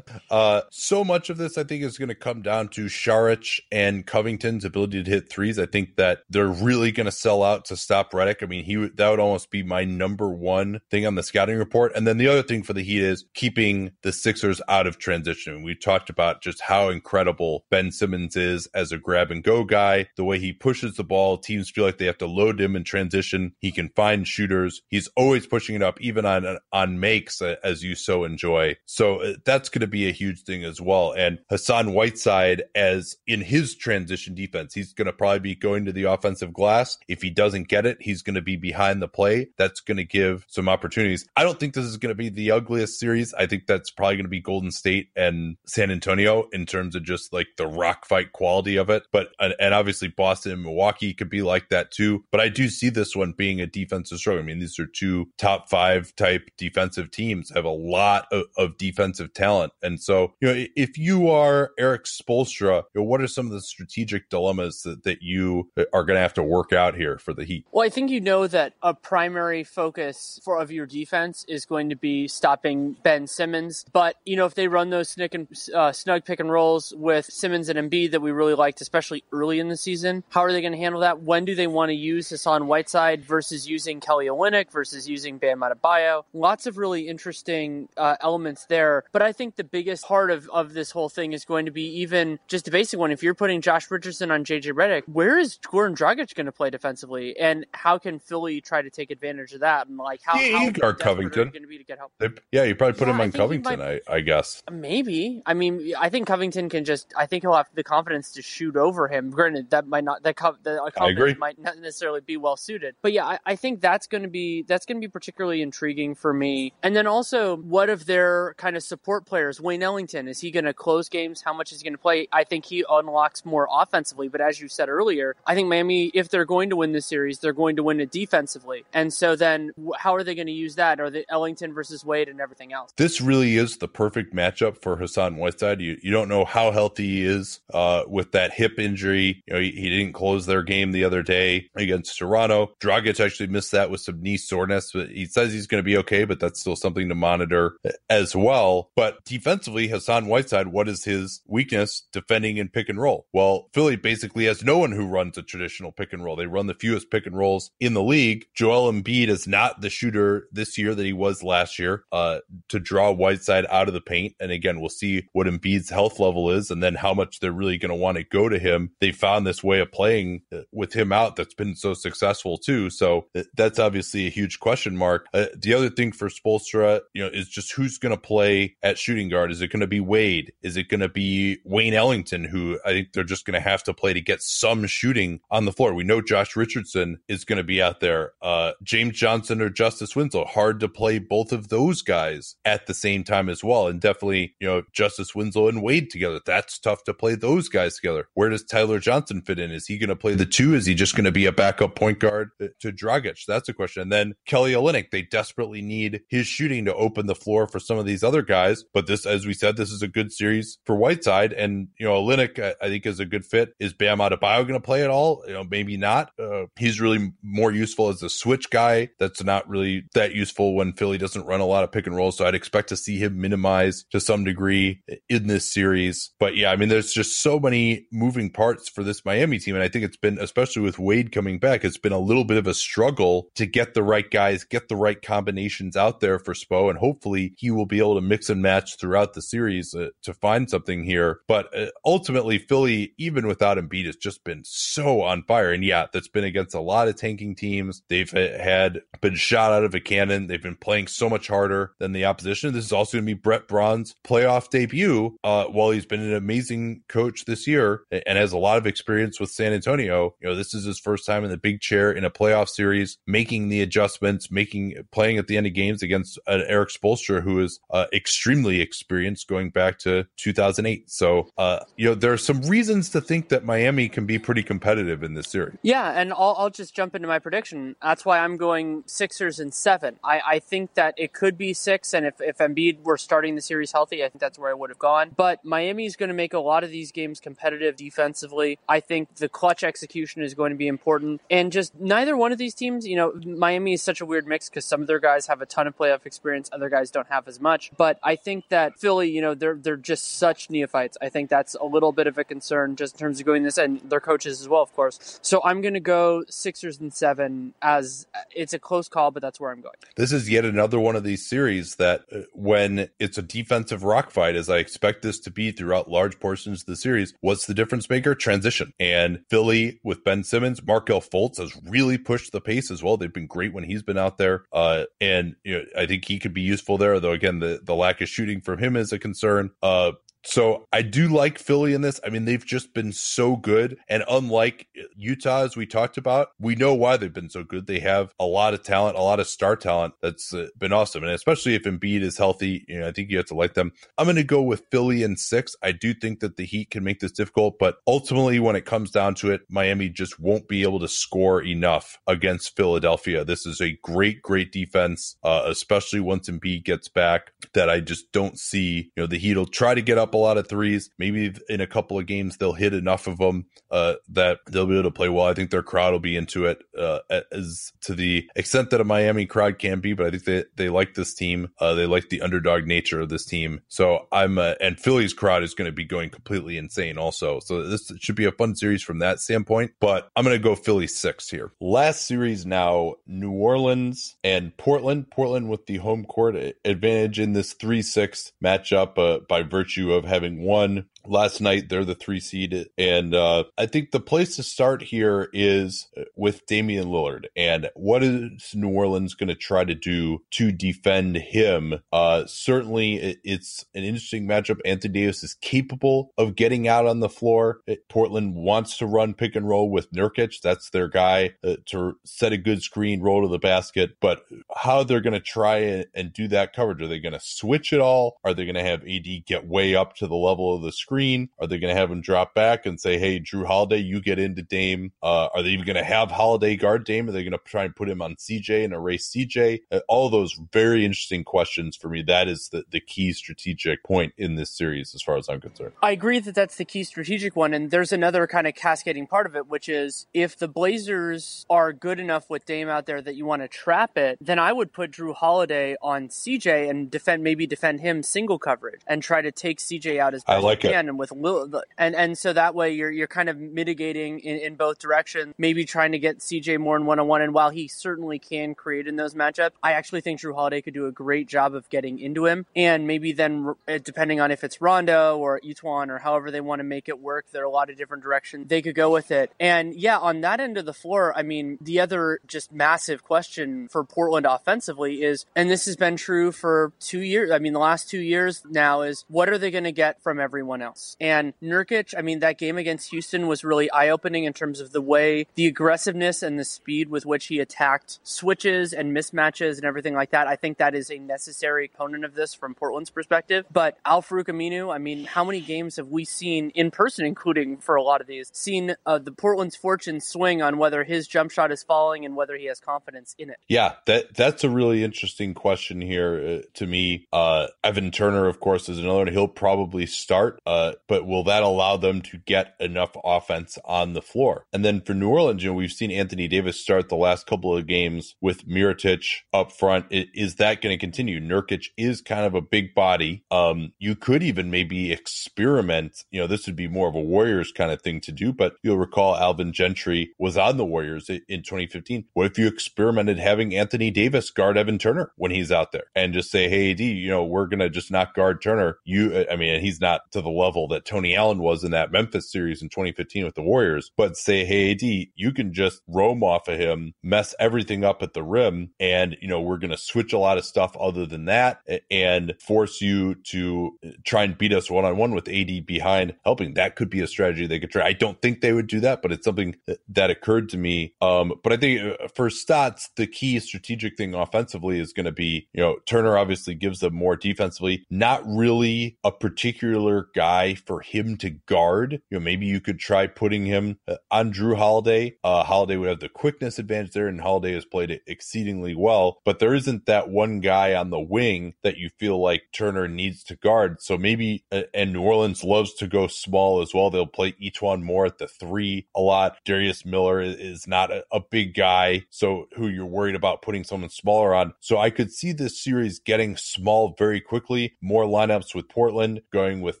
Uh, 0.30 0.62
so 0.70 1.04
much 1.04 1.30
of 1.30 1.38
this, 1.38 1.56
I 1.56 1.64
think, 1.64 1.82
is 1.82 1.96
going 1.96 2.08
to 2.08 2.14
come 2.14 2.42
down 2.42 2.68
to 2.68 2.86
Saric 2.86 3.60
and 3.72 4.06
Covington's 4.06 4.64
ability 4.64 5.02
to 5.02 5.10
hit 5.10 5.30
threes. 5.30 5.58
I 5.58 5.64
think 5.64 5.96
that 5.96 6.22
they're 6.28 6.48
really 6.48 6.92
going 6.92 7.06
to 7.06 7.12
sell 7.12 7.42
out 7.42 7.66
to 7.66 7.76
stop 7.76 8.12
Redick. 8.12 8.42
I 8.42 8.46
mean, 8.46 8.64
he 8.64 8.76
that 8.76 9.10
would 9.10 9.20
almost 9.28 9.50
be 9.50 9.62
my 9.62 9.84
number 9.84 10.30
one 10.30 10.80
thing 10.90 11.06
on 11.06 11.14
the 11.14 11.22
scouting 11.22 11.58
report. 11.58 11.92
And 11.94 12.06
then 12.06 12.18
the 12.18 12.28
other 12.28 12.42
thing 12.42 12.62
for 12.62 12.72
the 12.72 12.82
Heat 12.82 13.02
is 13.02 13.24
keeping 13.34 13.92
the 14.02 14.12
Sixers 14.12 14.60
out 14.68 14.86
of 14.86 14.98
transition. 14.98 15.62
We 15.62 15.74
talked 15.74 16.10
about 16.10 16.42
just 16.42 16.60
how 16.60 16.88
incredible 16.88 17.64
Ben 17.70 17.92
Simmons 17.92 18.36
is 18.36 18.66
as 18.74 18.92
a 18.92 18.98
grab 18.98 19.30
and 19.30 19.44
go 19.44 19.64
guy. 19.64 20.08
The 20.16 20.24
way 20.24 20.38
he 20.38 20.52
pushes 20.52 20.96
the 20.96 21.04
ball, 21.04 21.38
teams 21.38 21.70
feel 21.70 21.84
like 21.84 21.98
they 21.98 22.06
have 22.06 22.18
to 22.18 22.26
load 22.26 22.60
him 22.60 22.74
in 22.74 22.84
transition. 22.84 23.52
He 23.60 23.70
can 23.70 23.90
find 23.90 24.26
shooters. 24.26 24.82
He's 24.88 25.08
always 25.16 25.46
pushing 25.46 25.76
it 25.76 25.82
up, 25.82 26.00
even 26.00 26.24
on 26.24 26.58
on 26.72 27.00
makes, 27.00 27.42
uh, 27.42 27.56
as 27.62 27.82
you 27.82 27.94
so 27.94 28.24
enjoy. 28.24 28.76
So 28.86 29.22
uh, 29.22 29.34
that's 29.44 29.68
going 29.68 29.80
to 29.80 29.86
be 29.86 30.08
a 30.08 30.12
huge 30.12 30.42
thing 30.42 30.64
as 30.64 30.80
well. 30.80 31.12
And 31.12 31.38
Hassan 31.50 31.92
Whiteside, 31.92 32.62
as 32.74 33.16
in 33.26 33.42
his 33.42 33.76
transition 33.76 34.34
defense, 34.34 34.74
he's 34.74 34.92
going 34.92 35.06
to 35.06 35.12
probably 35.12 35.40
be 35.40 35.54
going 35.54 35.84
to 35.84 35.92
the 35.92 36.04
offensive 36.04 36.52
glass. 36.52 36.98
If 37.08 37.22
he 37.22 37.30
doesn't 37.30 37.68
get 37.68 37.86
it, 37.86 37.98
he's 38.00 38.22
going 38.22 38.34
to 38.34 38.42
be 38.42 38.56
behind 38.56 39.02
the 39.02 39.08
play. 39.18 39.48
That's 39.56 39.80
going 39.80 39.96
to 39.96 40.04
give 40.04 40.44
some 40.46 40.68
opportunities. 40.68 41.26
I 41.36 41.42
don't 41.42 41.58
think 41.58 41.74
this 41.74 41.84
is 41.84 41.96
going 41.96 42.10
to 42.10 42.14
be 42.14 42.28
the 42.28 42.52
ugliest 42.52 43.00
series. 43.00 43.34
I 43.34 43.46
think 43.46 43.66
that's 43.66 43.90
probably 43.90 44.14
going 44.14 44.26
to 44.26 44.30
be 44.30 44.40
Golden 44.40 44.70
State 44.70 45.08
and 45.16 45.56
San 45.66 45.90
Antonio 45.90 46.48
in 46.52 46.66
terms 46.66 46.94
of 46.94 47.02
just 47.02 47.32
like 47.32 47.48
the 47.56 47.66
rock 47.66 48.06
fight 48.06 48.30
quality 48.32 48.76
of 48.76 48.90
it. 48.90 49.08
But 49.10 49.30
and 49.40 49.74
obviously 49.74 50.06
Boston 50.06 50.52
and 50.52 50.62
Milwaukee 50.62 51.14
could 51.14 51.28
be 51.28 51.42
like 51.42 51.68
that 51.70 51.90
too. 51.90 52.24
But 52.30 52.40
I 52.40 52.48
do 52.48 52.68
see 52.68 52.90
this 52.90 53.16
one 53.16 53.32
being 53.32 53.60
a 53.60 53.66
defensive 53.66 54.18
struggle. 54.18 54.40
I 54.40 54.46
mean, 54.46 54.60
these 54.60 54.78
are 54.78 54.86
two 54.86 55.30
top 55.36 55.68
five 55.68 56.14
type 56.14 56.48
defensive 56.56 57.10
teams, 57.10 57.50
have 57.52 57.64
a 57.64 57.70
lot 57.70 58.26
of, 58.30 58.44
of 58.56 58.78
defensive 58.78 59.34
talent. 59.34 59.72
And 59.82 60.00
so, 60.00 60.34
you 60.40 60.48
know, 60.48 60.66
if 60.76 60.96
you 60.96 61.28
are 61.28 61.72
Erik 61.76 62.04
Spoelstra, 62.04 62.84
you 62.94 63.00
know, 63.00 63.02
what 63.02 63.20
are 63.20 63.26
some 63.26 63.46
of 63.46 63.52
the 63.52 63.62
strategic 63.62 64.30
dilemmas 64.30 64.82
that, 64.82 65.02
that 65.02 65.22
you 65.22 65.70
uh, 65.76 65.84
are 65.92 66.04
going 66.04 66.16
to 66.16 66.22
have 66.22 66.34
to 66.34 66.42
work 66.44 66.72
out 66.72 66.94
here 66.94 67.18
for 67.18 67.34
the 67.34 67.44
Heat? 67.44 67.66
Well, 67.72 67.84
I 67.84 67.88
think 67.88 68.10
you 68.10 68.20
know 68.20 68.46
that 68.46 68.74
a 68.80 68.94
primary 69.08 69.64
focus 69.64 70.38
for 70.44 70.60
of 70.60 70.70
your 70.70 70.84
defense 70.84 71.42
is 71.48 71.64
going 71.64 71.88
to 71.88 71.96
be 71.96 72.28
stopping 72.28 72.94
Ben 73.02 73.26
Simmons. 73.26 73.86
But 73.90 74.16
you 74.26 74.36
know, 74.36 74.44
if 74.44 74.54
they 74.54 74.68
run 74.68 74.90
those 74.90 75.08
snug 75.08 75.34
and 75.34 75.48
uh, 75.74 75.92
snug 75.92 76.26
pick 76.26 76.40
and 76.40 76.52
rolls 76.52 76.92
with 76.94 77.24
Simmons 77.24 77.70
and 77.70 77.78
Embiid 77.78 78.10
that 78.10 78.20
we 78.20 78.32
really 78.32 78.52
liked, 78.52 78.82
especially 78.82 79.24
early 79.32 79.60
in 79.60 79.68
the 79.68 79.78
season, 79.78 80.24
how 80.28 80.42
are 80.42 80.52
they 80.52 80.60
going 80.60 80.74
to 80.74 80.78
handle 80.78 81.00
that? 81.00 81.22
When 81.22 81.46
do 81.46 81.54
they 81.54 81.66
want 81.66 81.88
to 81.88 81.94
use 81.94 82.28
Hassan 82.28 82.66
Whiteside 82.66 83.24
versus 83.24 83.66
using 83.66 84.00
Kelly 84.00 84.26
Olynyk 84.26 84.70
versus 84.70 85.08
using 85.08 85.38
Bam 85.38 85.60
Adebayo? 85.60 86.24
Lots 86.34 86.66
of 86.66 86.76
really 86.76 87.08
interesting 87.08 87.88
uh, 87.96 88.16
elements 88.20 88.66
there. 88.66 89.04
But 89.12 89.22
I 89.22 89.32
think 89.32 89.56
the 89.56 89.64
biggest 89.64 90.04
part 90.04 90.30
of, 90.30 90.50
of 90.50 90.74
this 90.74 90.90
whole 90.90 91.08
thing 91.08 91.32
is 91.32 91.46
going 91.46 91.64
to 91.64 91.72
be 91.72 92.00
even 92.00 92.38
just 92.46 92.68
a 92.68 92.70
basic 92.70 93.00
one. 93.00 93.10
If 93.10 93.22
you're 93.22 93.32
putting 93.32 93.62
Josh 93.62 93.90
Richardson 93.90 94.30
on 94.30 94.44
JJ 94.44 94.74
Redick, 94.74 95.04
where 95.06 95.38
is 95.38 95.56
Goran 95.64 95.96
Dragic 95.96 96.34
going 96.34 96.44
to 96.44 96.52
play 96.52 96.68
defensively? 96.68 97.38
And 97.38 97.64
how 97.72 97.96
can 97.96 98.18
Philly 98.18 98.60
try 98.60 98.82
to 98.82 98.97
take 98.98 99.10
advantage 99.10 99.52
of 99.52 99.60
that? 99.60 99.88
And 99.88 99.96
like 99.96 100.20
how, 100.22 100.38
yeah, 100.38 100.70
how 100.80 100.92
Covington 100.92 101.50
going 101.50 101.62
to 101.62 101.68
be 101.68 101.78
to 101.78 101.84
get 101.84 101.98
help? 101.98 102.12
They, 102.18 102.28
yeah, 102.52 102.64
you 102.64 102.74
probably 102.74 102.98
put 102.98 103.08
yeah, 103.08 103.14
him 103.14 103.20
on 103.20 103.32
Covington, 103.32 103.78
might, 103.78 104.00
I, 104.08 104.16
I, 104.16 104.20
guess. 104.20 104.62
Maybe. 104.70 105.42
I 105.46 105.54
mean, 105.54 105.92
I 105.98 106.08
think 106.08 106.26
Covington 106.26 106.68
can 106.68 106.84
just. 106.84 107.12
I 107.16 107.26
think 107.26 107.44
he'll 107.44 107.54
have 107.54 107.68
the 107.74 107.84
confidence 107.84 108.32
to 108.32 108.42
shoot 108.42 108.76
over 108.76 109.08
him. 109.08 109.30
Granted, 109.30 109.70
that 109.70 109.86
might 109.86 110.04
not. 110.04 110.22
That 110.22 110.36
the 110.62 110.82
uh, 110.82 110.90
confidence 110.90 111.38
might 111.38 111.58
not 111.58 111.78
necessarily 111.78 112.20
be 112.20 112.36
well 112.36 112.56
suited. 112.56 112.94
But 113.02 113.12
yeah, 113.12 113.26
I, 113.26 113.38
I 113.46 113.56
think 113.56 113.80
that's 113.80 114.06
going 114.06 114.22
to 114.22 114.28
be 114.28 114.62
that's 114.62 114.86
going 114.86 114.96
to 114.96 115.00
be 115.00 115.10
particularly 115.10 115.62
intriguing 115.62 116.14
for 116.14 116.32
me. 116.32 116.72
And 116.82 116.94
then 116.94 117.06
also, 117.06 117.56
what 117.56 117.88
of 117.88 118.06
their 118.06 118.54
kind 118.56 118.76
of 118.76 118.82
support 118.82 119.26
players? 119.26 119.60
Wayne 119.60 119.82
Ellington 119.82 120.28
is 120.28 120.40
he 120.40 120.50
going 120.50 120.64
to 120.64 120.74
close 120.74 121.08
games? 121.08 121.42
How 121.42 121.52
much 121.52 121.72
is 121.72 121.80
he 121.80 121.84
going 121.84 121.94
to 121.94 121.98
play? 121.98 122.28
I 122.32 122.44
think 122.44 122.64
he 122.64 122.84
unlocks 122.88 123.44
more 123.44 123.68
offensively. 123.70 124.28
But 124.28 124.40
as 124.40 124.60
you 124.60 124.68
said 124.68 124.88
earlier, 124.88 125.36
I 125.46 125.54
think 125.54 125.68
Miami, 125.68 126.06
if 126.14 126.28
they're 126.28 126.44
going 126.44 126.70
to 126.70 126.76
win 126.76 126.92
this 126.92 127.06
series, 127.06 127.38
they're 127.38 127.52
going 127.52 127.76
to 127.76 127.82
win 127.82 128.00
it 128.00 128.10
defensively. 128.10 128.84
And 128.92 129.12
so 129.12 129.36
then 129.36 129.72
how 129.96 130.14
are 130.14 130.24
they 130.24 130.34
going 130.34 130.46
to 130.46 130.52
use 130.52 130.76
that? 130.76 131.00
Or 131.00 131.10
the 131.10 131.24
Ellington 131.30 131.74
versus 131.74 132.04
Wade 132.04 132.28
and 132.28 132.40
everything 132.40 132.72
else? 132.72 132.92
This 132.96 133.20
really 133.20 133.56
is 133.56 133.78
the 133.78 133.88
perfect 133.88 134.34
matchup 134.34 134.82
for 134.82 134.96
Hassan 134.96 135.36
Whiteside. 135.36 135.80
You, 135.80 135.98
you 136.02 136.10
don't 136.10 136.28
know 136.28 136.44
how 136.44 136.70
healthy 136.70 137.06
he 137.08 137.24
is 137.24 137.60
uh, 137.72 138.04
with 138.06 138.32
that 138.32 138.52
hip 138.52 138.78
injury. 138.78 139.42
You 139.46 139.54
know, 139.54 139.60
he, 139.60 139.70
he 139.72 139.88
didn't 139.90 140.14
close 140.14 140.46
their 140.46 140.62
game 140.62 140.92
the 140.92 141.04
other 141.04 141.22
day 141.22 141.68
against 141.74 142.18
Toronto. 142.18 142.72
Dragic 142.80 143.24
actually 143.24 143.48
missed 143.48 143.72
that 143.72 143.90
with 143.90 144.00
some 144.00 144.22
knee 144.22 144.36
soreness, 144.36 144.92
but 144.92 145.10
he 145.10 145.26
says 145.26 145.52
he's 145.52 145.66
going 145.66 145.82
to 145.82 145.86
be 145.86 145.96
okay, 145.98 146.24
but 146.24 146.40
that's 146.40 146.60
still 146.60 146.76
something 146.76 147.08
to 147.08 147.14
monitor 147.14 147.76
as 148.08 148.34
well. 148.34 148.90
But 148.96 149.24
defensively, 149.24 149.88
Hassan 149.88 150.26
Whiteside, 150.26 150.68
what 150.68 150.88
is 150.88 151.04
his 151.04 151.42
weakness 151.46 152.06
defending 152.12 152.56
in 152.56 152.68
pick 152.68 152.88
and 152.88 153.00
roll? 153.00 153.26
Well, 153.32 153.68
Philly 153.72 153.96
basically 153.96 154.46
has 154.46 154.64
no 154.64 154.78
one 154.78 154.92
who 154.92 155.06
runs 155.06 155.36
a 155.38 155.42
traditional 155.42 155.92
pick 155.92 156.12
and 156.12 156.24
roll. 156.24 156.36
They 156.36 156.46
run 156.46 156.66
the 156.66 156.74
fewest 156.74 157.10
pick 157.10 157.26
and 157.26 157.36
rolls 157.36 157.70
in 157.80 157.94
the 157.94 158.02
league. 158.02 158.46
Joel 158.68 158.92
Embiid 158.92 159.28
is 159.28 159.48
not 159.48 159.80
the 159.80 159.88
shooter 159.88 160.46
this 160.52 160.76
year 160.76 160.94
that 160.94 161.06
he 161.06 161.14
was 161.14 161.42
last 161.42 161.78
year 161.78 162.04
uh, 162.12 162.40
to 162.68 162.78
draw 162.78 163.10
Whiteside 163.10 163.64
out 163.70 163.88
of 163.88 163.94
the 163.94 164.00
paint. 164.02 164.34
And 164.40 164.52
again, 164.52 164.78
we'll 164.78 164.90
see 164.90 165.26
what 165.32 165.46
Embiid's 165.46 165.88
health 165.88 166.20
level 166.20 166.50
is 166.50 166.70
and 166.70 166.82
then 166.82 166.94
how 166.94 167.14
much 167.14 167.40
they're 167.40 167.50
really 167.50 167.78
going 167.78 167.88
to 167.88 167.94
want 167.94 168.18
to 168.18 168.24
go 168.24 168.46
to 168.46 168.58
him. 168.58 168.90
They 169.00 169.10
found 169.10 169.46
this 169.46 169.64
way 169.64 169.80
of 169.80 169.90
playing 169.90 170.42
uh, 170.52 170.64
with 170.70 170.92
him 170.92 171.12
out 171.12 171.36
that's 171.36 171.54
been 171.54 171.76
so 171.76 171.94
successful 171.94 172.58
too. 172.58 172.90
So 172.90 173.28
uh, 173.34 173.44
that's 173.56 173.78
obviously 173.78 174.26
a 174.26 174.30
huge 174.30 174.60
question 174.60 174.98
mark. 174.98 175.28
Uh, 175.32 175.46
the 175.56 175.72
other 175.72 175.88
thing 175.88 176.12
for 176.12 176.28
Spoelstra, 176.28 177.00
you 177.14 177.22
know, 177.22 177.30
is 177.32 177.48
just 177.48 177.72
who's 177.72 177.96
going 177.96 178.14
to 178.14 178.20
play 178.20 178.76
at 178.82 178.98
shooting 178.98 179.30
guard. 179.30 179.50
Is 179.50 179.62
it 179.62 179.72
going 179.72 179.80
to 179.80 179.86
be 179.86 180.00
Wade? 180.00 180.52
Is 180.62 180.76
it 180.76 180.90
going 180.90 181.00
to 181.00 181.08
be 181.08 181.56
Wayne 181.64 181.94
Ellington, 181.94 182.44
who 182.44 182.78
I 182.84 182.90
think 182.90 183.14
they're 183.14 183.24
just 183.24 183.46
going 183.46 183.58
to 183.58 183.66
have 183.66 183.82
to 183.84 183.94
play 183.94 184.12
to 184.12 184.20
get 184.20 184.42
some 184.42 184.84
shooting 184.86 185.40
on 185.50 185.64
the 185.64 185.72
floor? 185.72 185.94
We 185.94 186.04
know 186.04 186.20
Josh 186.20 186.54
Richardson 186.54 187.20
is 187.28 187.46
going 187.46 187.56
to 187.56 187.64
be 187.64 187.80
out 187.80 188.00
there. 188.00 188.32
Uh, 188.42 188.57
James 188.82 189.16
Johnson 189.16 189.60
or 189.60 189.70
Justice 189.70 190.14
Winslow, 190.14 190.44
hard 190.44 190.80
to 190.80 190.88
play 190.88 191.18
both 191.18 191.52
of 191.52 191.68
those 191.68 192.02
guys 192.02 192.56
at 192.64 192.86
the 192.86 192.94
same 192.94 193.24
time 193.24 193.48
as 193.48 193.62
well. 193.62 193.88
And 193.88 194.00
definitely, 194.00 194.54
you 194.60 194.66
know, 194.66 194.82
Justice 194.92 195.34
Winslow 195.34 195.68
and 195.68 195.82
Wade 195.82 196.10
together. 196.10 196.40
That's 196.44 196.78
tough 196.78 197.04
to 197.04 197.14
play 197.14 197.34
those 197.34 197.68
guys 197.68 197.96
together. 197.96 198.28
Where 198.34 198.48
does 198.48 198.64
Tyler 198.64 198.98
Johnson 198.98 199.42
fit 199.42 199.58
in? 199.58 199.70
Is 199.70 199.86
he 199.86 199.98
going 199.98 200.08
to 200.08 200.16
play 200.16 200.34
the 200.34 200.46
two? 200.46 200.74
Is 200.74 200.86
he 200.86 200.94
just 200.94 201.14
going 201.14 201.24
to 201.24 201.32
be 201.32 201.46
a 201.46 201.52
backup 201.52 201.94
point 201.94 202.18
guard 202.18 202.50
to 202.60 202.92
Dragic? 202.92 203.44
That's 203.46 203.68
a 203.68 203.74
question. 203.74 204.02
And 204.02 204.12
then 204.12 204.34
Kelly 204.46 204.72
Olynyk, 204.72 205.10
they 205.10 205.22
desperately 205.22 205.82
need 205.82 206.22
his 206.28 206.46
shooting 206.46 206.84
to 206.86 206.94
open 206.94 207.26
the 207.26 207.34
floor 207.34 207.66
for 207.66 207.78
some 207.78 207.98
of 207.98 208.06
these 208.06 208.24
other 208.24 208.42
guys. 208.42 208.84
But 208.92 209.06
this, 209.06 209.26
as 209.26 209.46
we 209.46 209.54
said, 209.54 209.76
this 209.76 209.90
is 209.90 210.02
a 210.02 210.08
good 210.08 210.32
series 210.32 210.78
for 210.84 210.96
Whiteside. 210.96 211.52
And, 211.52 211.88
you 211.98 212.06
know, 212.06 212.22
Olynyk, 212.22 212.58
I, 212.58 212.74
I 212.80 212.88
think 212.88 213.06
is 213.06 213.20
a 213.20 213.26
good 213.26 213.44
fit. 213.44 213.74
Is 213.78 213.92
Bam 213.92 214.18
Adebayo 214.18 214.62
going 214.62 214.74
to 214.74 214.80
play 214.80 215.04
at 215.04 215.10
all? 215.10 215.44
You 215.46 215.54
know, 215.54 215.64
maybe 215.64 215.96
not. 215.96 216.32
Uh, 216.38 216.66
he's 216.76 217.00
really 217.00 217.32
more 217.42 217.72
useful 217.72 218.08
as 218.08 218.22
a 218.22 218.28
switch 218.28 218.47
guy. 218.70 219.10
That's 219.18 219.42
not 219.42 219.68
really 219.68 220.04
that 220.14 220.34
useful 220.34 220.74
when 220.74 220.92
Philly 220.92 221.18
doesn't 221.18 221.46
run 221.46 221.60
a 221.60 221.66
lot 221.66 221.84
of 221.84 221.92
pick 221.92 222.06
and 222.06 222.16
roll. 222.16 222.32
So 222.32 222.46
I'd 222.46 222.54
expect 222.54 222.88
to 222.88 222.96
see 222.96 223.18
him 223.18 223.40
minimize 223.40 224.04
to 224.10 224.20
some 224.20 224.44
degree 224.44 225.02
in 225.28 225.46
this 225.46 225.72
series. 225.72 226.30
But 226.38 226.56
yeah, 226.56 226.70
I 226.70 226.76
mean, 226.76 226.88
there's 226.88 227.12
just 227.12 227.42
so 227.42 227.58
many 227.58 228.06
moving 228.12 228.50
parts 228.50 228.88
for 228.88 229.02
this 229.02 229.24
Miami 229.24 229.58
team. 229.58 229.74
And 229.74 229.84
I 229.84 229.88
think 229.88 230.04
it's 230.04 230.16
been, 230.16 230.38
especially 230.38 230.82
with 230.82 230.98
Wade 230.98 231.32
coming 231.32 231.58
back, 231.58 231.84
it's 231.84 231.98
been 231.98 232.12
a 232.12 232.18
little 232.18 232.44
bit 232.44 232.56
of 232.56 232.66
a 232.66 232.74
struggle 232.74 233.48
to 233.54 233.66
get 233.66 233.94
the 233.94 234.02
right 234.02 234.30
guys, 234.30 234.64
get 234.64 234.88
the 234.88 234.96
right 234.96 235.20
combinations 235.20 235.96
out 235.96 236.20
there 236.20 236.38
for 236.38 236.54
Spo. 236.54 236.90
And 236.90 236.98
hopefully 236.98 237.54
he 237.56 237.70
will 237.70 237.86
be 237.86 237.98
able 237.98 238.14
to 238.14 238.20
mix 238.20 238.50
and 238.50 238.62
match 238.62 238.98
throughout 238.98 239.34
the 239.34 239.42
series 239.42 239.94
uh, 239.94 240.08
to 240.22 240.34
find 240.34 240.70
something 240.70 241.04
here. 241.04 241.40
But 241.48 241.76
uh, 241.76 241.86
ultimately, 242.04 242.58
Philly, 242.58 243.14
even 243.18 243.46
without 243.46 243.78
Embiid, 243.78 244.06
has 244.06 244.16
just 244.16 244.44
been 244.44 244.62
so 244.64 245.22
on 245.22 245.42
fire. 245.44 245.72
And 245.72 245.84
yeah, 245.84 246.06
that's 246.12 246.28
been 246.28 246.44
against 246.44 246.74
a 246.74 246.80
lot 246.80 247.08
of 247.08 247.16
tanking 247.16 247.54
teams. 247.54 248.02
They've 248.08 248.30
had 248.38 249.02
been 249.20 249.34
shot 249.34 249.72
out 249.72 249.84
of 249.84 249.94
a 249.94 250.00
cannon. 250.00 250.46
They've 250.46 250.62
been 250.62 250.76
playing 250.76 251.08
so 251.08 251.28
much 251.28 251.48
harder 251.48 251.92
than 251.98 252.12
the 252.12 252.24
opposition. 252.24 252.72
This 252.72 252.84
is 252.84 252.92
also 252.92 253.18
going 253.18 253.26
to 253.26 253.34
be 253.34 253.40
Brett 253.40 253.68
Brown's 253.68 254.14
playoff 254.24 254.70
debut. 254.70 255.36
Uh, 255.44 255.64
while 255.64 255.90
he's 255.90 256.06
been 256.06 256.20
an 256.20 256.34
amazing 256.34 257.02
coach 257.08 257.44
this 257.44 257.66
year 257.66 258.02
and 258.10 258.38
has 258.38 258.52
a 258.52 258.58
lot 258.58 258.78
of 258.78 258.86
experience 258.86 259.40
with 259.40 259.50
San 259.50 259.72
Antonio, 259.72 260.34
you 260.40 260.48
know, 260.48 260.54
this 260.54 260.74
is 260.74 260.84
his 260.84 260.98
first 260.98 261.26
time 261.26 261.44
in 261.44 261.50
the 261.50 261.56
big 261.56 261.80
chair 261.80 262.10
in 262.10 262.24
a 262.24 262.30
playoff 262.30 262.68
series, 262.68 263.18
making 263.26 263.68
the 263.68 263.80
adjustments, 263.80 264.50
making 264.50 264.94
playing 265.12 265.38
at 265.38 265.46
the 265.46 265.56
end 265.56 265.66
of 265.66 265.74
games 265.74 266.02
against 266.02 266.38
uh, 266.46 266.60
Erik 266.66 266.90
Spoelstra, 266.90 267.42
who 267.42 267.60
is 267.60 267.80
uh, 267.90 268.06
extremely 268.12 268.80
experienced 268.80 269.48
going 269.48 269.70
back 269.70 269.98
to 269.98 270.26
2008. 270.36 271.10
So, 271.10 271.48
uh, 271.58 271.80
you 271.96 272.08
know, 272.08 272.14
there 272.14 272.32
are 272.32 272.38
some 272.38 272.62
reasons 272.62 273.10
to 273.10 273.20
think 273.20 273.48
that 273.48 273.64
Miami 273.64 274.08
can 274.08 274.26
be 274.26 274.38
pretty 274.38 274.62
competitive 274.62 275.22
in 275.22 275.34
this 275.34 275.48
series. 275.48 275.78
Yeah, 275.82 276.10
and 276.10 276.32
I'll, 276.32 276.54
I'll 276.58 276.70
just 276.70 276.94
jump 276.94 277.14
into 277.14 277.28
my 277.28 277.38
prediction. 277.38 277.96
That's 278.02 278.24
why 278.28 278.38
I'm 278.38 278.58
going 278.58 279.02
Sixers 279.06 279.58
and 279.58 279.72
seven. 279.72 280.18
I, 280.22 280.40
I 280.46 280.58
think 280.58 280.94
that 280.94 281.14
it 281.16 281.32
could 281.32 281.56
be 281.56 281.72
six, 281.72 282.12
and 282.12 282.26
if, 282.26 282.40
if 282.40 282.58
Embiid 282.58 283.02
were 283.02 283.16
starting 283.16 283.54
the 283.54 283.62
series 283.62 283.90
healthy, 283.90 284.22
I 284.22 284.28
think 284.28 284.40
that's 284.40 284.58
where 284.58 284.70
I 284.70 284.74
would 284.74 284.90
have 284.90 284.98
gone. 284.98 285.32
But 285.34 285.64
Miami's 285.64 286.14
going 286.14 286.28
to 286.28 286.34
make 286.34 286.52
a 286.52 286.58
lot 286.58 286.84
of 286.84 286.90
these 286.90 287.10
games 287.10 287.40
competitive 287.40 287.96
defensively. 287.96 288.78
I 288.88 289.00
think 289.00 289.36
the 289.36 289.48
clutch 289.48 289.82
execution 289.82 290.42
is 290.42 290.54
going 290.54 290.72
to 290.72 290.76
be 290.76 290.88
important. 290.88 291.40
And 291.50 291.72
just 291.72 291.98
neither 291.98 292.36
one 292.36 292.52
of 292.52 292.58
these 292.58 292.74
teams, 292.74 293.06
you 293.06 293.16
know, 293.16 293.32
Miami 293.44 293.94
is 293.94 294.02
such 294.02 294.20
a 294.20 294.26
weird 294.26 294.46
mix 294.46 294.68
because 294.68 294.84
some 294.84 295.00
of 295.00 295.06
their 295.06 295.18
guys 295.18 295.46
have 295.46 295.62
a 295.62 295.66
ton 295.66 295.86
of 295.86 295.96
playoff 295.96 296.26
experience, 296.26 296.68
other 296.70 296.90
guys 296.90 297.10
don't 297.10 297.28
have 297.28 297.48
as 297.48 297.60
much. 297.60 297.90
But 297.96 298.18
I 298.22 298.36
think 298.36 298.68
that 298.68 298.98
Philly, 298.98 299.30
you 299.30 299.40
know, 299.40 299.54
they're 299.54 299.76
they're 299.76 299.96
just 299.96 300.36
such 300.36 300.68
neophytes. 300.68 301.16
I 301.22 301.30
think 301.30 301.48
that's 301.48 301.74
a 301.74 301.84
little 301.86 302.12
bit 302.12 302.26
of 302.26 302.36
a 302.36 302.44
concern 302.44 302.94
just 302.96 303.14
in 303.14 303.18
terms 303.18 303.40
of 303.40 303.46
going 303.46 303.62
this 303.62 303.78
and 303.78 304.00
their 304.02 304.20
coaches 304.20 304.60
as 304.60 304.68
well, 304.68 304.82
of 304.82 304.92
course. 304.94 305.38
So 305.40 305.62
I'm 305.64 305.80
going 305.80 305.94
to 305.94 306.00
go 306.00 306.44
Sixers 306.48 307.00
and 307.00 307.12
seven 307.14 307.72
as 307.80 308.17
it's 308.54 308.72
a 308.72 308.78
close 308.78 309.08
call, 309.08 309.30
but 309.30 309.42
that's 309.42 309.60
where 309.60 309.70
I'm 309.70 309.80
going. 309.80 309.94
This 310.16 310.32
is 310.32 310.50
yet 310.50 310.64
another 310.64 310.98
one 310.98 311.16
of 311.16 311.24
these 311.24 311.46
series 311.46 311.96
that 311.96 312.24
uh, 312.32 312.40
when 312.52 313.08
it's 313.18 313.38
a 313.38 313.42
defensive 313.42 314.02
rock 314.02 314.30
fight, 314.30 314.56
as 314.56 314.68
I 314.68 314.78
expect 314.78 315.22
this 315.22 315.38
to 315.40 315.50
be 315.50 315.70
throughout 315.70 316.10
large 316.10 316.38
portions 316.40 316.82
of 316.82 316.86
the 316.86 316.96
series, 316.96 317.34
what's 317.40 317.66
the 317.66 317.74
difference 317.74 318.08
maker? 318.08 318.34
Transition. 318.34 318.92
And 318.98 319.40
Philly 319.50 320.00
with 320.02 320.24
Ben 320.24 320.44
Simmons, 320.44 320.84
Markelle 320.84 321.20
Fultz 321.20 321.58
has 321.58 321.76
really 321.84 322.18
pushed 322.18 322.52
the 322.52 322.60
pace 322.60 322.90
as 322.90 323.02
well. 323.02 323.16
They've 323.16 323.32
been 323.32 323.46
great 323.46 323.72
when 323.72 323.84
he's 323.84 324.02
been 324.02 324.18
out 324.18 324.38
there. 324.38 324.64
Uh, 324.72 325.04
and 325.20 325.56
you 325.64 325.78
know, 325.78 325.84
I 325.96 326.06
think 326.06 326.24
he 326.24 326.38
could 326.38 326.54
be 326.54 326.62
useful 326.62 326.98
there, 326.98 327.18
though 327.20 327.32
again, 327.32 327.58
the, 327.58 327.80
the 327.82 327.94
lack 327.94 328.20
of 328.20 328.28
shooting 328.28 328.60
from 328.60 328.78
him 328.78 328.96
is 328.96 329.12
a 329.12 329.18
concern. 329.18 329.70
Uh, 329.82 330.12
so 330.44 330.86
I 330.92 331.02
do 331.02 331.28
like 331.28 331.58
Philly 331.58 331.94
in 331.94 332.00
this. 332.00 332.20
I 332.24 332.30
mean, 332.30 332.44
they've 332.44 332.64
just 332.64 332.94
been 332.94 333.12
so 333.12 333.56
good. 333.56 333.98
And 334.08 334.24
unlike 334.30 334.88
Utah, 335.16 335.64
as 335.64 335.76
we 335.76 335.86
talked 335.86 336.16
about, 336.16 336.48
we 336.58 336.74
know 336.74 336.94
why 336.94 337.16
they've 337.16 337.32
been 337.32 337.50
so 337.50 337.64
good. 337.64 337.86
They 337.86 338.00
have 338.00 338.32
a 338.38 338.44
lot 338.44 338.74
of 338.74 338.82
talent, 338.82 339.16
a 339.16 339.22
lot 339.22 339.40
of 339.40 339.48
star 339.48 339.76
talent 339.76 340.14
that's 340.22 340.54
been 340.78 340.92
awesome. 340.92 341.24
And 341.24 341.32
especially 341.32 341.74
if 341.74 341.82
Embiid 341.82 342.22
is 342.22 342.38
healthy, 342.38 342.84
you 342.88 343.00
know, 343.00 343.08
I 343.08 343.12
think 343.12 343.30
you 343.30 343.36
have 343.36 343.46
to 343.46 343.54
like 343.54 343.74
them. 343.74 343.92
I'm 344.16 344.26
going 344.26 344.36
to 344.36 344.44
go 344.44 344.62
with 344.62 344.84
Philly 344.90 345.22
in 345.22 345.36
six. 345.36 345.74
I 345.82 345.92
do 345.92 346.14
think 346.14 346.40
that 346.40 346.56
the 346.56 346.64
Heat 346.64 346.90
can 346.90 347.04
make 347.04 347.20
this 347.20 347.32
difficult, 347.32 347.78
but 347.78 347.96
ultimately, 348.06 348.58
when 348.58 348.76
it 348.76 348.84
comes 348.84 349.10
down 349.10 349.34
to 349.36 349.50
it, 349.50 349.62
Miami 349.68 350.08
just 350.08 350.38
won't 350.38 350.68
be 350.68 350.82
able 350.82 351.00
to 351.00 351.08
score 351.08 351.62
enough 351.62 352.18
against 352.26 352.76
Philadelphia. 352.76 353.44
This 353.44 353.66
is 353.66 353.80
a 353.80 353.98
great, 354.02 354.42
great 354.42 354.72
defense, 354.72 355.36
uh, 355.42 355.62
especially 355.66 356.20
once 356.20 356.48
Embiid 356.48 356.84
gets 356.84 357.08
back, 357.08 357.52
that 357.74 357.90
I 357.90 358.00
just 358.00 358.32
don't 358.32 358.58
see. 358.58 359.10
You 359.16 359.22
know, 359.22 359.26
the 359.26 359.38
Heat 359.38 359.56
will 359.56 359.66
try 359.66 359.94
to 359.94 360.02
get 360.02 360.18
up 360.18 360.27
a 360.34 360.38
lot 360.38 360.58
of 360.58 360.68
threes. 360.68 361.10
Maybe 361.18 361.54
in 361.68 361.80
a 361.80 361.86
couple 361.86 362.18
of 362.18 362.26
games 362.26 362.56
they'll 362.56 362.72
hit 362.72 362.94
enough 362.94 363.26
of 363.26 363.38
them 363.38 363.66
uh, 363.90 364.14
that 364.30 364.58
they'll 364.70 364.86
be 364.86 364.94
able 364.94 365.04
to 365.04 365.10
play 365.10 365.28
well. 365.28 365.46
I 365.46 365.54
think 365.54 365.70
their 365.70 365.82
crowd 365.82 366.12
will 366.12 366.20
be 366.20 366.36
into 366.36 366.66
it 366.66 366.82
uh, 366.98 367.20
as 367.52 367.92
to 368.02 368.14
the 368.14 368.48
extent 368.56 368.90
that 368.90 369.00
a 369.00 369.04
Miami 369.04 369.46
crowd 369.46 369.78
can 369.78 370.00
be. 370.00 370.12
But 370.12 370.26
I 370.26 370.30
think 370.30 370.44
they 370.44 370.64
they 370.76 370.88
like 370.88 371.14
this 371.14 371.34
team. 371.34 371.70
Uh, 371.78 371.94
they 371.94 372.06
like 372.06 372.28
the 372.28 372.42
underdog 372.42 372.86
nature 372.86 373.20
of 373.20 373.28
this 373.28 373.44
team. 373.44 373.80
So 373.88 374.26
I'm 374.32 374.58
uh, 374.58 374.74
and 374.80 374.98
Philly's 374.98 375.32
crowd 375.32 375.62
is 375.62 375.74
going 375.74 375.86
to 375.88 375.92
be 375.92 376.04
going 376.04 376.30
completely 376.30 376.76
insane 376.76 377.18
also. 377.18 377.60
So 377.60 377.82
this 377.84 378.10
should 378.20 378.36
be 378.36 378.44
a 378.44 378.52
fun 378.52 378.74
series 378.76 379.02
from 379.02 379.20
that 379.20 379.40
standpoint. 379.40 379.92
But 380.00 380.30
I'm 380.36 380.44
going 380.44 380.56
to 380.56 380.62
go 380.62 380.74
Philly 380.74 381.06
six 381.06 381.48
here. 381.48 381.72
Last 381.80 382.26
series 382.26 382.66
now, 382.66 383.14
New 383.26 383.52
Orleans 383.52 384.36
and 384.44 384.76
Portland. 384.76 385.30
Portland 385.30 385.68
with 385.68 385.86
the 385.86 385.96
home 385.96 386.24
court 386.24 386.56
advantage 386.84 387.38
in 387.38 387.52
this 387.52 387.72
three 387.72 388.02
six 388.02 388.52
matchup 388.62 389.18
uh, 389.18 389.40
by 389.48 389.62
virtue 389.62 390.12
of 390.12 390.17
having 390.24 390.62
won 390.62 391.06
last 391.26 391.60
night. 391.60 391.88
They're 391.88 392.04
the 392.04 392.14
three 392.14 392.40
seed. 392.40 392.86
And 392.96 393.34
uh, 393.34 393.64
I 393.76 393.86
think 393.86 394.10
the 394.10 394.20
place 394.20 394.56
to 394.56 394.62
start 394.62 395.02
here 395.02 395.48
is 395.52 396.08
with 396.36 396.66
Damian 396.66 397.06
Lillard. 397.06 397.46
And 397.56 397.90
what 397.94 398.22
is 398.22 398.72
New 398.74 398.88
Orleans 398.88 399.34
going 399.34 399.48
to 399.48 399.54
try 399.54 399.84
to 399.84 399.94
do 399.94 400.42
to 400.52 400.72
defend 400.72 401.36
him? 401.36 402.00
Uh, 402.12 402.44
certainly, 402.46 403.38
it's 403.44 403.84
an 403.94 404.04
interesting 404.04 404.46
matchup. 404.46 404.78
Anthony 404.84 405.14
Davis 405.20 405.42
is 405.42 405.54
capable 405.54 406.32
of 406.38 406.56
getting 406.56 406.88
out 406.88 407.06
on 407.06 407.20
the 407.20 407.28
floor. 407.28 407.80
Portland 408.08 408.54
wants 408.54 408.96
to 408.98 409.06
run 409.06 409.34
pick 409.34 409.56
and 409.56 409.68
roll 409.68 409.90
with 409.90 410.10
Nurkic. 410.12 410.60
That's 410.60 410.90
their 410.90 411.08
guy 411.08 411.54
uh, 411.64 411.76
to 411.86 412.14
set 412.24 412.52
a 412.52 412.58
good 412.58 412.82
screen, 412.82 413.20
roll 413.20 413.42
to 413.42 413.48
the 413.48 413.58
basket. 413.58 414.16
But 414.20 414.44
how 414.74 415.02
they're 415.02 415.20
going 415.20 415.32
to 415.32 415.40
try 415.40 415.78
and, 415.78 416.06
and 416.14 416.32
do 416.32 416.48
that 416.48 416.72
coverage? 416.72 417.02
Are 417.02 417.08
they 417.08 417.20
going 417.20 417.32
to 417.32 417.40
switch 417.40 417.92
it 417.92 418.00
all? 418.00 418.38
Are 418.44 418.54
they 418.54 418.64
going 418.64 418.74
to 418.74 418.82
have 418.82 419.02
AD 419.02 419.46
get 419.46 419.66
way 419.66 419.94
up 419.94 420.14
to 420.16 420.26
the 420.26 420.36
level 420.36 420.74
of 420.74 420.82
the 420.82 420.92
screen? 420.92 421.07
Screen? 421.08 421.48
Are 421.58 421.66
they 421.66 421.78
going 421.78 421.94
to 421.94 421.98
have 421.98 422.10
him 422.10 422.20
drop 422.20 422.54
back 422.54 422.84
and 422.84 423.00
say, 423.00 423.18
"Hey, 423.18 423.40
Jrue 423.40 423.66
Holiday, 423.66 423.96
you 423.96 424.20
get 424.20 424.38
into 424.38 424.62
Dame"? 424.62 425.12
Uh, 425.22 425.48
are 425.54 425.62
they 425.62 425.70
even 425.70 425.86
going 425.86 425.96
to 425.96 426.04
have 426.04 426.30
Holiday 426.30 426.76
guard 426.76 427.04
Dame? 427.04 427.28
Are 427.28 427.32
they 427.32 427.42
going 427.42 427.52
to 427.52 427.60
try 427.64 427.84
and 427.84 427.96
put 427.96 428.10
him 428.10 428.20
on 428.20 428.36
CJ 428.36 428.84
and 428.84 428.92
erase 428.92 429.32
CJ? 429.34 429.80
Uh, 429.90 430.00
all 430.06 430.28
those 430.28 430.60
very 430.70 431.06
interesting 431.06 431.44
questions 431.44 431.96
for 431.96 432.10
me. 432.10 432.22
That 432.22 432.46
is 432.46 432.68
the 432.68 432.84
the 432.90 433.00
key 433.00 433.32
strategic 433.32 434.04
point 434.04 434.34
in 434.36 434.56
this 434.56 434.70
series, 434.70 435.14
as 435.14 435.22
far 435.22 435.38
as 435.38 435.48
I'm 435.48 435.62
concerned. 435.62 435.92
I 436.02 436.10
agree 436.10 436.40
that 436.40 436.54
that's 436.54 436.76
the 436.76 436.84
key 436.84 437.04
strategic 437.04 437.56
one, 437.56 437.72
and 437.72 437.90
there's 437.90 438.12
another 438.12 438.46
kind 438.46 438.66
of 438.66 438.74
cascading 438.74 439.28
part 439.28 439.46
of 439.46 439.56
it, 439.56 439.66
which 439.66 439.88
is 439.88 440.26
if 440.34 440.58
the 440.58 440.68
Blazers 440.68 441.64
are 441.70 441.94
good 441.94 442.20
enough 442.20 442.50
with 442.50 442.66
Dame 442.66 442.90
out 442.90 443.06
there 443.06 443.22
that 443.22 443.34
you 443.34 443.46
want 443.46 443.62
to 443.62 443.68
trap 443.68 444.18
it, 444.18 444.36
then 444.42 444.58
I 444.58 444.74
would 444.74 444.92
put 444.92 445.12
Jrue 445.12 445.34
Holiday 445.34 445.96
on 446.02 446.28
CJ 446.28 446.90
and 446.90 447.10
defend 447.10 447.42
maybe 447.42 447.66
defend 447.66 448.00
him 448.00 448.22
single 448.22 448.58
coverage 448.58 449.00
and 449.06 449.22
try 449.22 449.40
to 449.40 449.50
take 449.50 449.78
CJ 449.78 450.18
out 450.18 450.34
as 450.34 450.44
best 450.44 450.58
I 450.58 450.60
like 450.60 450.84
it. 450.84 450.97
Can, 450.98 451.08
and 451.08 451.18
with 451.18 451.32
little, 451.32 451.82
and 451.96 452.14
and 452.14 452.36
so 452.36 452.52
that 452.52 452.74
way 452.74 452.92
you're 452.92 453.10
you're 453.10 453.28
kind 453.28 453.48
of 453.48 453.58
mitigating 453.58 454.40
in, 454.40 454.58
in 454.58 454.74
both 454.74 454.98
directions, 454.98 455.54
maybe 455.58 455.84
trying 455.84 456.12
to 456.12 456.18
get 456.18 456.38
CJ 456.38 456.78
more 456.78 456.96
in 456.96 457.06
one 457.06 457.18
on 457.18 457.28
one. 457.28 457.40
And 457.42 457.54
while 457.54 457.70
he 457.70 457.88
certainly 457.88 458.38
can 458.38 458.74
create 458.74 459.06
in 459.06 459.16
those 459.16 459.34
matchups, 459.34 459.72
I 459.82 459.92
actually 459.92 460.20
think 460.22 460.40
Jrue 460.40 460.54
Holiday 460.54 460.82
could 460.82 460.94
do 460.94 461.06
a 461.06 461.12
great 461.12 461.48
job 461.48 461.74
of 461.74 461.88
getting 461.88 462.18
into 462.18 462.46
him, 462.46 462.66
and 462.74 463.06
maybe 463.06 463.32
then 463.32 463.74
uh, 463.86 463.98
depending 464.02 464.40
on 464.40 464.50
if 464.50 464.64
it's 464.64 464.80
Rondo 464.80 465.38
or 465.38 465.60
E'Twaun 465.60 466.08
or 466.10 466.18
however 466.18 466.50
they 466.50 466.60
want 466.60 466.80
to 466.80 466.84
make 466.84 467.08
it 467.08 467.20
work, 467.20 467.46
there 467.52 467.62
are 467.62 467.66
a 467.66 467.70
lot 467.70 467.90
of 467.90 467.96
different 467.96 468.22
directions 468.22 468.68
they 468.68 468.82
could 468.82 468.94
go 468.94 469.10
with 469.10 469.30
it. 469.30 469.52
And 469.60 469.94
yeah, 469.94 470.18
on 470.18 470.40
that 470.40 470.60
end 470.60 470.78
of 470.78 470.86
the 470.86 470.92
floor, 470.92 471.32
I 471.36 471.42
mean, 471.42 471.78
the 471.80 472.00
other 472.00 472.40
just 472.46 472.72
massive 472.72 473.22
question 473.22 473.88
for 473.88 474.02
Portland 474.04 474.46
offensively 474.46 475.22
is, 475.22 475.46
and 475.54 475.70
this 475.70 475.86
has 475.86 475.96
been 475.96 476.16
true 476.16 476.50
for 476.50 476.92
two 476.98 477.20
years. 477.20 477.50
I 477.50 477.58
mean, 477.58 477.72
the 477.72 477.78
last 477.78 478.10
two 478.10 478.20
years 478.20 478.62
now 478.68 479.02
is 479.02 479.24
what 479.28 479.48
are 479.48 479.58
they 479.58 479.70
going 479.70 479.84
to 479.84 479.92
get 479.92 480.20
from 480.22 480.40
everyone 480.40 480.82
else? 480.82 480.87
And 481.20 481.54
Nurkic, 481.62 482.14
I 482.16 482.22
mean, 482.22 482.40
that 482.40 482.58
game 482.58 482.78
against 482.78 483.10
Houston 483.10 483.46
was 483.46 483.64
really 483.64 483.90
eye 483.90 484.08
opening 484.08 484.44
in 484.44 484.52
terms 484.52 484.80
of 484.80 484.92
the 484.92 485.02
way 485.02 485.46
the 485.54 485.66
aggressiveness 485.66 486.42
and 486.42 486.58
the 486.58 486.64
speed 486.64 487.08
with 487.08 487.26
which 487.26 487.46
he 487.46 487.58
attacked 487.58 488.18
switches 488.22 488.92
and 488.92 489.16
mismatches 489.16 489.76
and 489.76 489.84
everything 489.84 490.14
like 490.14 490.30
that. 490.30 490.46
I 490.46 490.56
think 490.56 490.78
that 490.78 490.94
is 490.94 491.10
a 491.10 491.18
necessary 491.18 491.88
component 491.88 492.24
of 492.24 492.34
this 492.34 492.54
from 492.54 492.74
Portland's 492.74 493.10
perspective. 493.10 493.66
But 493.72 493.98
Al-Farouq 494.04 494.44
Aminu, 494.44 494.94
I 494.94 494.98
mean, 494.98 495.24
how 495.24 495.44
many 495.44 495.60
games 495.60 495.96
have 495.96 496.08
we 496.08 496.24
seen 496.24 496.70
in 496.70 496.90
person, 496.90 497.26
including 497.26 497.78
for 497.78 497.96
a 497.96 498.02
lot 498.02 498.20
of 498.20 498.26
these, 498.26 498.50
seen 498.54 498.94
uh, 499.04 499.18
the 499.18 499.32
Portland's 499.32 499.76
fortune 499.76 500.20
swing 500.20 500.62
on 500.62 500.78
whether 500.78 501.04
his 501.04 501.26
jump 501.26 501.50
shot 501.50 501.72
is 501.72 501.82
falling 501.82 502.24
and 502.24 502.36
whether 502.36 502.56
he 502.56 502.66
has 502.66 502.80
confidence 502.80 503.34
in 503.38 503.50
it? 503.50 503.58
Yeah, 503.68 503.94
that 504.06 504.34
that's 504.34 504.64
a 504.64 504.70
really 504.70 505.04
interesting 505.04 505.54
question 505.54 506.00
here 506.00 506.62
uh, 506.62 506.66
to 506.74 506.86
me. 506.86 507.26
Uh, 507.32 507.66
Evan 507.82 508.10
Turner, 508.10 508.46
of 508.46 508.60
course, 508.60 508.88
is 508.88 508.98
another 508.98 509.18
one. 509.18 509.28
He'll 509.28 509.48
probably 509.48 510.06
start, 510.06 510.60
uh, 510.66 510.77
but 511.08 511.26
will 511.26 511.44
that 511.44 511.62
allow 511.62 511.96
them 511.96 512.20
to 512.22 512.38
get 512.38 512.74
enough 512.80 513.12
offense 513.24 513.78
on 513.84 514.12
the 514.12 514.22
floor? 514.22 514.64
And 514.72 514.84
then 514.84 515.00
for 515.00 515.14
New 515.14 515.28
Orleans, 515.28 515.62
you 515.62 515.70
know, 515.70 515.74
we've 515.74 515.90
seen 515.90 516.10
Anthony 516.10 516.48
Davis 516.48 516.80
start 516.80 517.08
the 517.08 517.16
last 517.16 517.46
couple 517.46 517.76
of 517.76 517.86
games 517.86 518.34
with 518.40 518.66
Mirotic 518.66 519.24
up 519.52 519.72
front. 519.72 520.06
Is 520.10 520.56
that 520.56 520.80
going 520.80 520.96
to 520.96 521.00
continue? 521.00 521.40
Nurkic 521.40 521.86
is 521.96 522.20
kind 522.20 522.46
of 522.46 522.54
a 522.54 522.60
big 522.60 522.94
body. 522.94 523.44
Um, 523.50 523.92
you 523.98 524.14
could 524.14 524.42
even 524.42 524.70
maybe 524.70 525.12
experiment. 525.12 526.24
You 526.30 526.40
know, 526.40 526.46
this 526.46 526.66
would 526.66 526.76
be 526.76 526.88
more 526.88 527.08
of 527.08 527.14
a 527.14 527.20
Warriors 527.20 527.72
kind 527.72 527.90
of 527.90 528.02
thing 528.02 528.20
to 528.22 528.32
do, 528.32 528.52
but 528.52 528.74
you'll 528.82 528.98
recall 528.98 529.36
Alvin 529.36 529.72
Gentry 529.72 530.34
was 530.38 530.56
on 530.56 530.76
the 530.76 530.84
Warriors 530.84 531.28
in 531.28 531.62
2015. 531.62 532.26
What 532.34 532.46
if 532.46 532.58
you 532.58 532.66
experimented 532.66 533.38
having 533.38 533.74
Anthony 533.74 534.10
Davis 534.10 534.50
guard 534.50 534.78
Evan 534.78 534.98
Turner 534.98 535.32
when 535.36 535.50
he's 535.50 535.72
out 535.72 535.92
there 535.92 536.04
and 536.14 536.32
just 536.32 536.50
say, 536.50 536.68
Hey, 536.68 536.94
D, 536.94 537.12
you 537.12 537.28
know, 537.28 537.44
we're 537.44 537.66
going 537.66 537.80
to 537.80 537.90
just 537.90 538.10
not 538.10 538.34
guard 538.34 538.62
Turner. 538.62 538.98
You, 539.04 539.46
I 539.50 539.56
mean, 539.56 539.80
he's 539.80 540.00
not 540.00 540.22
to 540.32 540.40
the 540.40 540.48
level 540.48 540.67
that 540.88 541.04
Tony 541.04 541.34
Allen 541.34 541.58
was 541.58 541.84
in 541.84 541.90
that 541.92 542.12
Memphis 542.12 542.50
series 542.50 542.82
in 542.82 542.88
2015 542.88 543.44
with 543.44 543.54
the 543.54 543.62
Warriors, 543.62 544.10
but 544.16 544.36
say, 544.36 544.64
Hey, 544.64 544.92
AD, 544.92 545.02
you 545.34 545.52
can 545.52 545.72
just 545.72 546.02
roam 546.06 546.42
off 546.42 546.68
of 546.68 546.78
him, 546.78 547.14
mess 547.22 547.54
everything 547.58 548.04
up 548.04 548.22
at 548.22 548.34
the 548.34 548.42
rim. 548.42 548.90
And, 549.00 549.36
you 549.40 549.48
know, 549.48 549.60
we're 549.60 549.78
going 549.78 549.90
to 549.90 549.96
switch 549.98 550.32
a 550.32 550.38
lot 550.38 550.58
of 550.58 550.64
stuff 550.64 550.96
other 550.98 551.26
than 551.26 551.46
that 551.46 551.80
and 552.10 552.54
force 552.60 553.00
you 553.00 553.36
to 553.46 553.98
try 554.24 554.44
and 554.44 554.58
beat 554.58 554.72
us 554.72 554.90
one 554.90 555.04
on 555.04 555.16
one 555.16 555.32
with 555.34 555.48
AD 555.48 555.86
behind 555.86 556.34
helping. 556.44 556.74
That 556.74 556.96
could 556.96 557.10
be 557.10 557.20
a 557.20 557.26
strategy 557.26 557.66
they 557.66 557.80
could 557.80 557.90
try. 557.90 558.06
I 558.06 558.12
don't 558.12 558.40
think 558.42 558.60
they 558.60 558.72
would 558.72 558.86
do 558.86 559.00
that, 559.00 559.22
but 559.22 559.32
it's 559.32 559.44
something 559.44 559.76
that- 559.86 559.98
that 560.08 560.30
occurred 560.30 560.68
to 560.70 560.78
me. 560.78 561.14
Um, 561.20 561.54
but 561.62 561.72
I 561.72 561.76
think 561.76 562.00
uh, 562.00 562.28
for 562.34 562.48
stats, 562.48 563.08
the 563.16 563.26
key 563.26 563.58
strategic 563.60 564.16
thing 564.16 564.34
offensively 564.34 565.00
is 565.00 565.12
going 565.12 565.26
to 565.26 565.32
be, 565.32 565.68
you 565.72 565.80
know, 565.82 565.96
Turner 566.06 566.36
obviously 566.36 566.74
gives 566.74 567.00
them 567.00 567.14
more 567.14 567.36
defensively, 567.36 568.04
not 568.10 568.42
really 568.46 569.18
a 569.24 569.32
particular 569.32 570.28
guy 570.34 570.57
for 570.74 571.00
him 571.00 571.36
to 571.38 571.50
guard. 571.50 572.20
You 572.30 572.38
know, 572.38 572.44
maybe 572.44 572.66
you 572.66 572.80
could 572.80 572.98
try 572.98 573.26
putting 573.26 573.66
him 573.66 573.98
uh, 574.06 574.16
on 574.30 574.52
Jrue 574.52 574.76
Holiday. 574.76 575.36
Uh, 575.44 575.64
Holiday 575.64 575.96
would 575.96 576.08
have 576.08 576.20
the 576.20 576.28
quickness 576.28 576.78
advantage 576.78 577.12
there, 577.12 577.28
and 577.28 577.40
Holiday 577.40 577.74
has 577.74 577.84
played 577.84 578.10
it 578.10 578.22
exceedingly 578.26 578.94
well. 578.94 579.40
But 579.44 579.58
there 579.58 579.74
isn't 579.74 580.06
that 580.06 580.28
one 580.28 580.60
guy 580.60 580.94
on 580.94 581.10
the 581.10 581.20
wing 581.20 581.74
that 581.82 581.96
you 581.98 582.10
feel 582.18 582.40
like 582.42 582.64
Turner 582.72 583.08
needs 583.08 583.42
to 583.44 583.56
guard. 583.56 584.00
So 584.00 584.18
maybe, 584.18 584.64
uh, 584.72 584.82
and 584.94 585.12
New 585.12 585.22
Orleans 585.22 585.64
loves 585.64 585.94
to 585.94 586.06
go 586.06 586.26
small 586.26 586.82
as 586.82 586.92
well. 586.94 587.10
They'll 587.10 587.26
play 587.26 587.52
E'Twaun 587.52 588.02
Moore 588.02 588.26
at 588.26 588.38
the 588.38 588.48
three 588.48 589.06
a 589.14 589.20
lot. 589.20 589.58
Darius 589.64 590.04
Miller 590.04 590.40
is- 590.40 590.86
not 590.88 591.10
a, 591.12 591.24
a 591.30 591.40
big 591.40 591.74
guy, 591.74 592.24
so 592.30 592.66
who 592.74 592.88
you're 592.88 593.04
worried 593.04 593.34
about 593.34 593.62
putting 593.62 593.84
someone 593.84 594.10
smaller 594.10 594.54
on. 594.54 594.72
So 594.80 594.98
I 594.98 595.10
could 595.10 595.30
see 595.30 595.52
this 595.52 595.82
series 595.82 596.18
getting 596.18 596.56
small 596.56 597.14
very 597.18 597.40
quickly. 597.40 597.96
More 598.00 598.24
lineups 598.24 598.74
with 598.74 598.88
Portland 598.88 599.42
going 599.52 599.80
with 599.82 600.00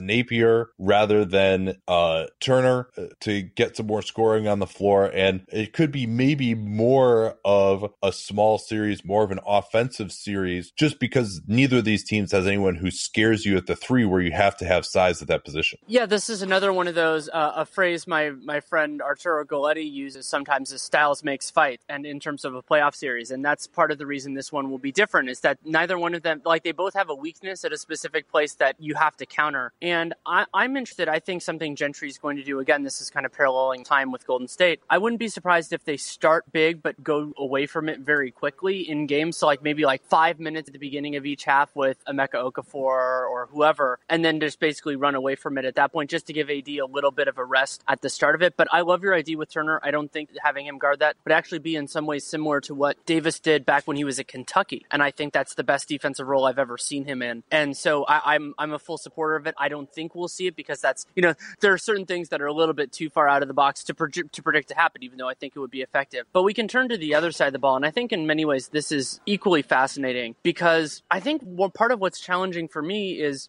Napier 0.00 0.70
rather 0.78 1.24
than 1.24 1.76
uh, 1.88 2.26
Turner 2.40 2.88
uh, 2.96 3.06
to 3.20 3.42
get 3.42 3.76
some 3.76 3.86
more 3.86 4.02
scoring 4.02 4.48
on 4.48 4.58
the 4.58 4.66
floor. 4.66 5.10
And 5.12 5.44
it 5.48 5.72
could 5.72 5.92
be 5.92 6.06
maybe 6.06 6.54
more 6.54 7.36
of 7.44 7.92
a 8.02 8.12
small 8.12 8.58
series, 8.58 9.04
more 9.04 9.24
of 9.24 9.30
an 9.30 9.40
offensive 9.46 10.12
series, 10.12 10.72
just 10.72 10.98
because 10.98 11.40
neither 11.46 11.78
of 11.78 11.84
these 11.84 12.04
teams 12.04 12.32
has 12.32 12.46
anyone 12.46 12.76
who 12.76 12.90
scares 12.90 13.44
you 13.44 13.56
at 13.56 13.66
the 13.66 13.76
three 13.76 14.04
where 14.04 14.20
you 14.20 14.32
have 14.32 14.56
to 14.58 14.64
have 14.64 14.86
size 14.86 15.20
at 15.22 15.28
that 15.28 15.44
position. 15.44 15.78
Yeah, 15.86 16.06
this 16.06 16.28
is 16.30 16.42
another 16.42 16.72
one 16.72 16.88
of 16.88 16.94
those 16.94 17.28
uh, 17.28 17.52
a 17.56 17.66
phrase 17.66 18.06
my 18.06 18.30
my 18.30 18.60
friend 18.60 19.02
Arturo 19.02 19.44
Galletti 19.44 19.90
uses 19.90 20.26
sometimes 20.26 20.72
is 20.72 20.82
styles 20.82 21.24
makes 21.24 21.50
fight, 21.50 21.80
and 21.88 22.06
in 22.06 22.20
terms 22.20 22.44
of 22.44 22.54
a 22.54 22.62
playoff 22.62 22.94
series, 22.94 23.30
and 23.30 23.44
that's 23.44 23.66
part 23.66 23.90
of 23.90 23.98
the 23.98 24.06
reason 24.06 24.34
this 24.34 24.52
one 24.52 24.70
will 24.70 24.78
be 24.78 24.92
different 24.92 25.28
is 25.28 25.40
that 25.40 25.58
neither 25.64 25.98
one 25.98 26.14
of 26.14 26.22
them 26.22 26.42
like 26.44 26.62
they 26.62 26.72
both 26.72 26.94
have 26.94 27.10
a 27.10 27.14
weakness 27.14 27.64
at 27.64 27.72
a 27.72 27.78
specific 27.78 28.28
place 28.28 28.54
that 28.54 28.76
you 28.78 28.94
have 28.94 29.16
to 29.16 29.26
counter. 29.26 29.63
And 29.80 30.14
I, 30.26 30.46
I'm 30.52 30.76
interested. 30.76 31.08
I 31.08 31.20
think 31.20 31.42
something 31.42 31.76
Gentry 31.76 32.08
is 32.08 32.18
going 32.18 32.36
to 32.36 32.44
do 32.44 32.60
again. 32.60 32.82
This 32.82 33.00
is 33.00 33.10
kind 33.10 33.26
of 33.26 33.32
paralleling 33.32 33.84
time 33.84 34.12
with 34.12 34.26
Golden 34.26 34.48
State. 34.48 34.80
I 34.88 34.98
wouldn't 34.98 35.20
be 35.20 35.28
surprised 35.28 35.72
if 35.72 35.84
they 35.84 35.96
start 35.96 36.50
big 36.52 36.82
but 36.82 37.02
go 37.02 37.32
away 37.36 37.66
from 37.66 37.88
it 37.88 38.00
very 38.00 38.30
quickly 38.30 38.88
in 38.88 39.06
games. 39.06 39.36
So 39.36 39.46
like 39.46 39.62
maybe 39.62 39.84
like 39.84 40.04
five 40.04 40.38
minutes 40.38 40.68
at 40.68 40.72
the 40.72 40.78
beginning 40.78 41.16
of 41.16 41.26
each 41.26 41.44
half 41.44 41.74
with 41.74 42.04
Emeka 42.06 42.34
Okafor 42.34 42.74
or 42.74 43.48
whoever, 43.50 43.98
and 44.08 44.24
then 44.24 44.40
just 44.40 44.60
basically 44.60 44.96
run 44.96 45.14
away 45.14 45.34
from 45.34 45.58
it 45.58 45.64
at 45.64 45.74
that 45.76 45.92
point, 45.92 46.10
just 46.10 46.26
to 46.26 46.32
give 46.32 46.50
AD 46.50 46.68
a 46.68 46.86
little 46.86 47.10
bit 47.10 47.28
of 47.28 47.38
a 47.38 47.44
rest 47.44 47.82
at 47.88 48.02
the 48.02 48.10
start 48.10 48.34
of 48.34 48.42
it. 48.42 48.56
But 48.56 48.68
I 48.72 48.82
love 48.82 49.02
your 49.02 49.14
idea 49.14 49.36
with 49.36 49.50
Turner. 49.50 49.80
I 49.82 49.90
don't 49.90 50.12
think 50.12 50.30
having 50.42 50.66
him 50.66 50.78
guard 50.78 51.00
that 51.00 51.16
would 51.24 51.32
actually 51.32 51.58
be 51.58 51.76
in 51.76 51.88
some 51.88 52.06
ways 52.06 52.24
similar 52.24 52.60
to 52.62 52.74
what 52.74 53.04
Davis 53.06 53.40
did 53.40 53.64
back 53.64 53.86
when 53.86 53.96
he 53.96 54.04
was 54.04 54.18
at 54.18 54.28
Kentucky, 54.28 54.86
and 54.90 55.02
I 55.02 55.10
think 55.10 55.32
that's 55.32 55.54
the 55.54 55.64
best 55.64 55.88
defensive 55.88 56.26
role 56.26 56.44
I've 56.44 56.58
ever 56.58 56.78
seen 56.78 57.04
him 57.04 57.22
in. 57.22 57.42
And 57.50 57.76
so 57.76 58.04
I, 58.04 58.34
I'm 58.34 58.54
I'm 58.58 58.72
a 58.72 58.78
full 58.78 58.98
supporter 58.98 59.36
of 59.36 59.43
it. 59.46 59.54
I 59.58 59.68
don't 59.68 59.90
think 59.90 60.14
we'll 60.14 60.28
see 60.28 60.46
it 60.46 60.56
because 60.56 60.80
that's 60.80 61.06
you 61.14 61.22
know 61.22 61.34
there 61.60 61.72
are 61.72 61.78
certain 61.78 62.06
things 62.06 62.28
that 62.30 62.40
are 62.40 62.46
a 62.46 62.52
little 62.52 62.74
bit 62.74 62.92
too 62.92 63.10
far 63.10 63.28
out 63.28 63.42
of 63.42 63.48
the 63.48 63.54
box 63.54 63.84
to 63.84 63.94
predict 63.94 64.34
to 64.34 64.42
predict 64.42 64.68
to 64.68 64.74
happen, 64.74 65.02
even 65.02 65.18
though 65.18 65.28
I 65.28 65.34
think 65.34 65.54
it 65.56 65.58
would 65.58 65.70
be 65.70 65.82
effective. 65.82 66.26
But 66.32 66.42
we 66.42 66.54
can 66.54 66.68
turn 66.68 66.88
to 66.88 66.96
the 66.96 67.14
other 67.14 67.32
side 67.32 67.48
of 67.48 67.52
the 67.52 67.58
ball, 67.58 67.76
and 67.76 67.86
I 67.86 67.90
think 67.90 68.12
in 68.12 68.26
many 68.26 68.44
ways 68.44 68.68
this 68.68 68.92
is 68.92 69.20
equally 69.26 69.62
fascinating 69.62 70.34
because 70.42 71.02
I 71.10 71.20
think 71.20 71.42
one 71.42 71.70
part 71.70 71.92
of 71.92 72.00
what's 72.00 72.20
challenging 72.20 72.68
for 72.68 72.82
me 72.82 73.20
is 73.20 73.48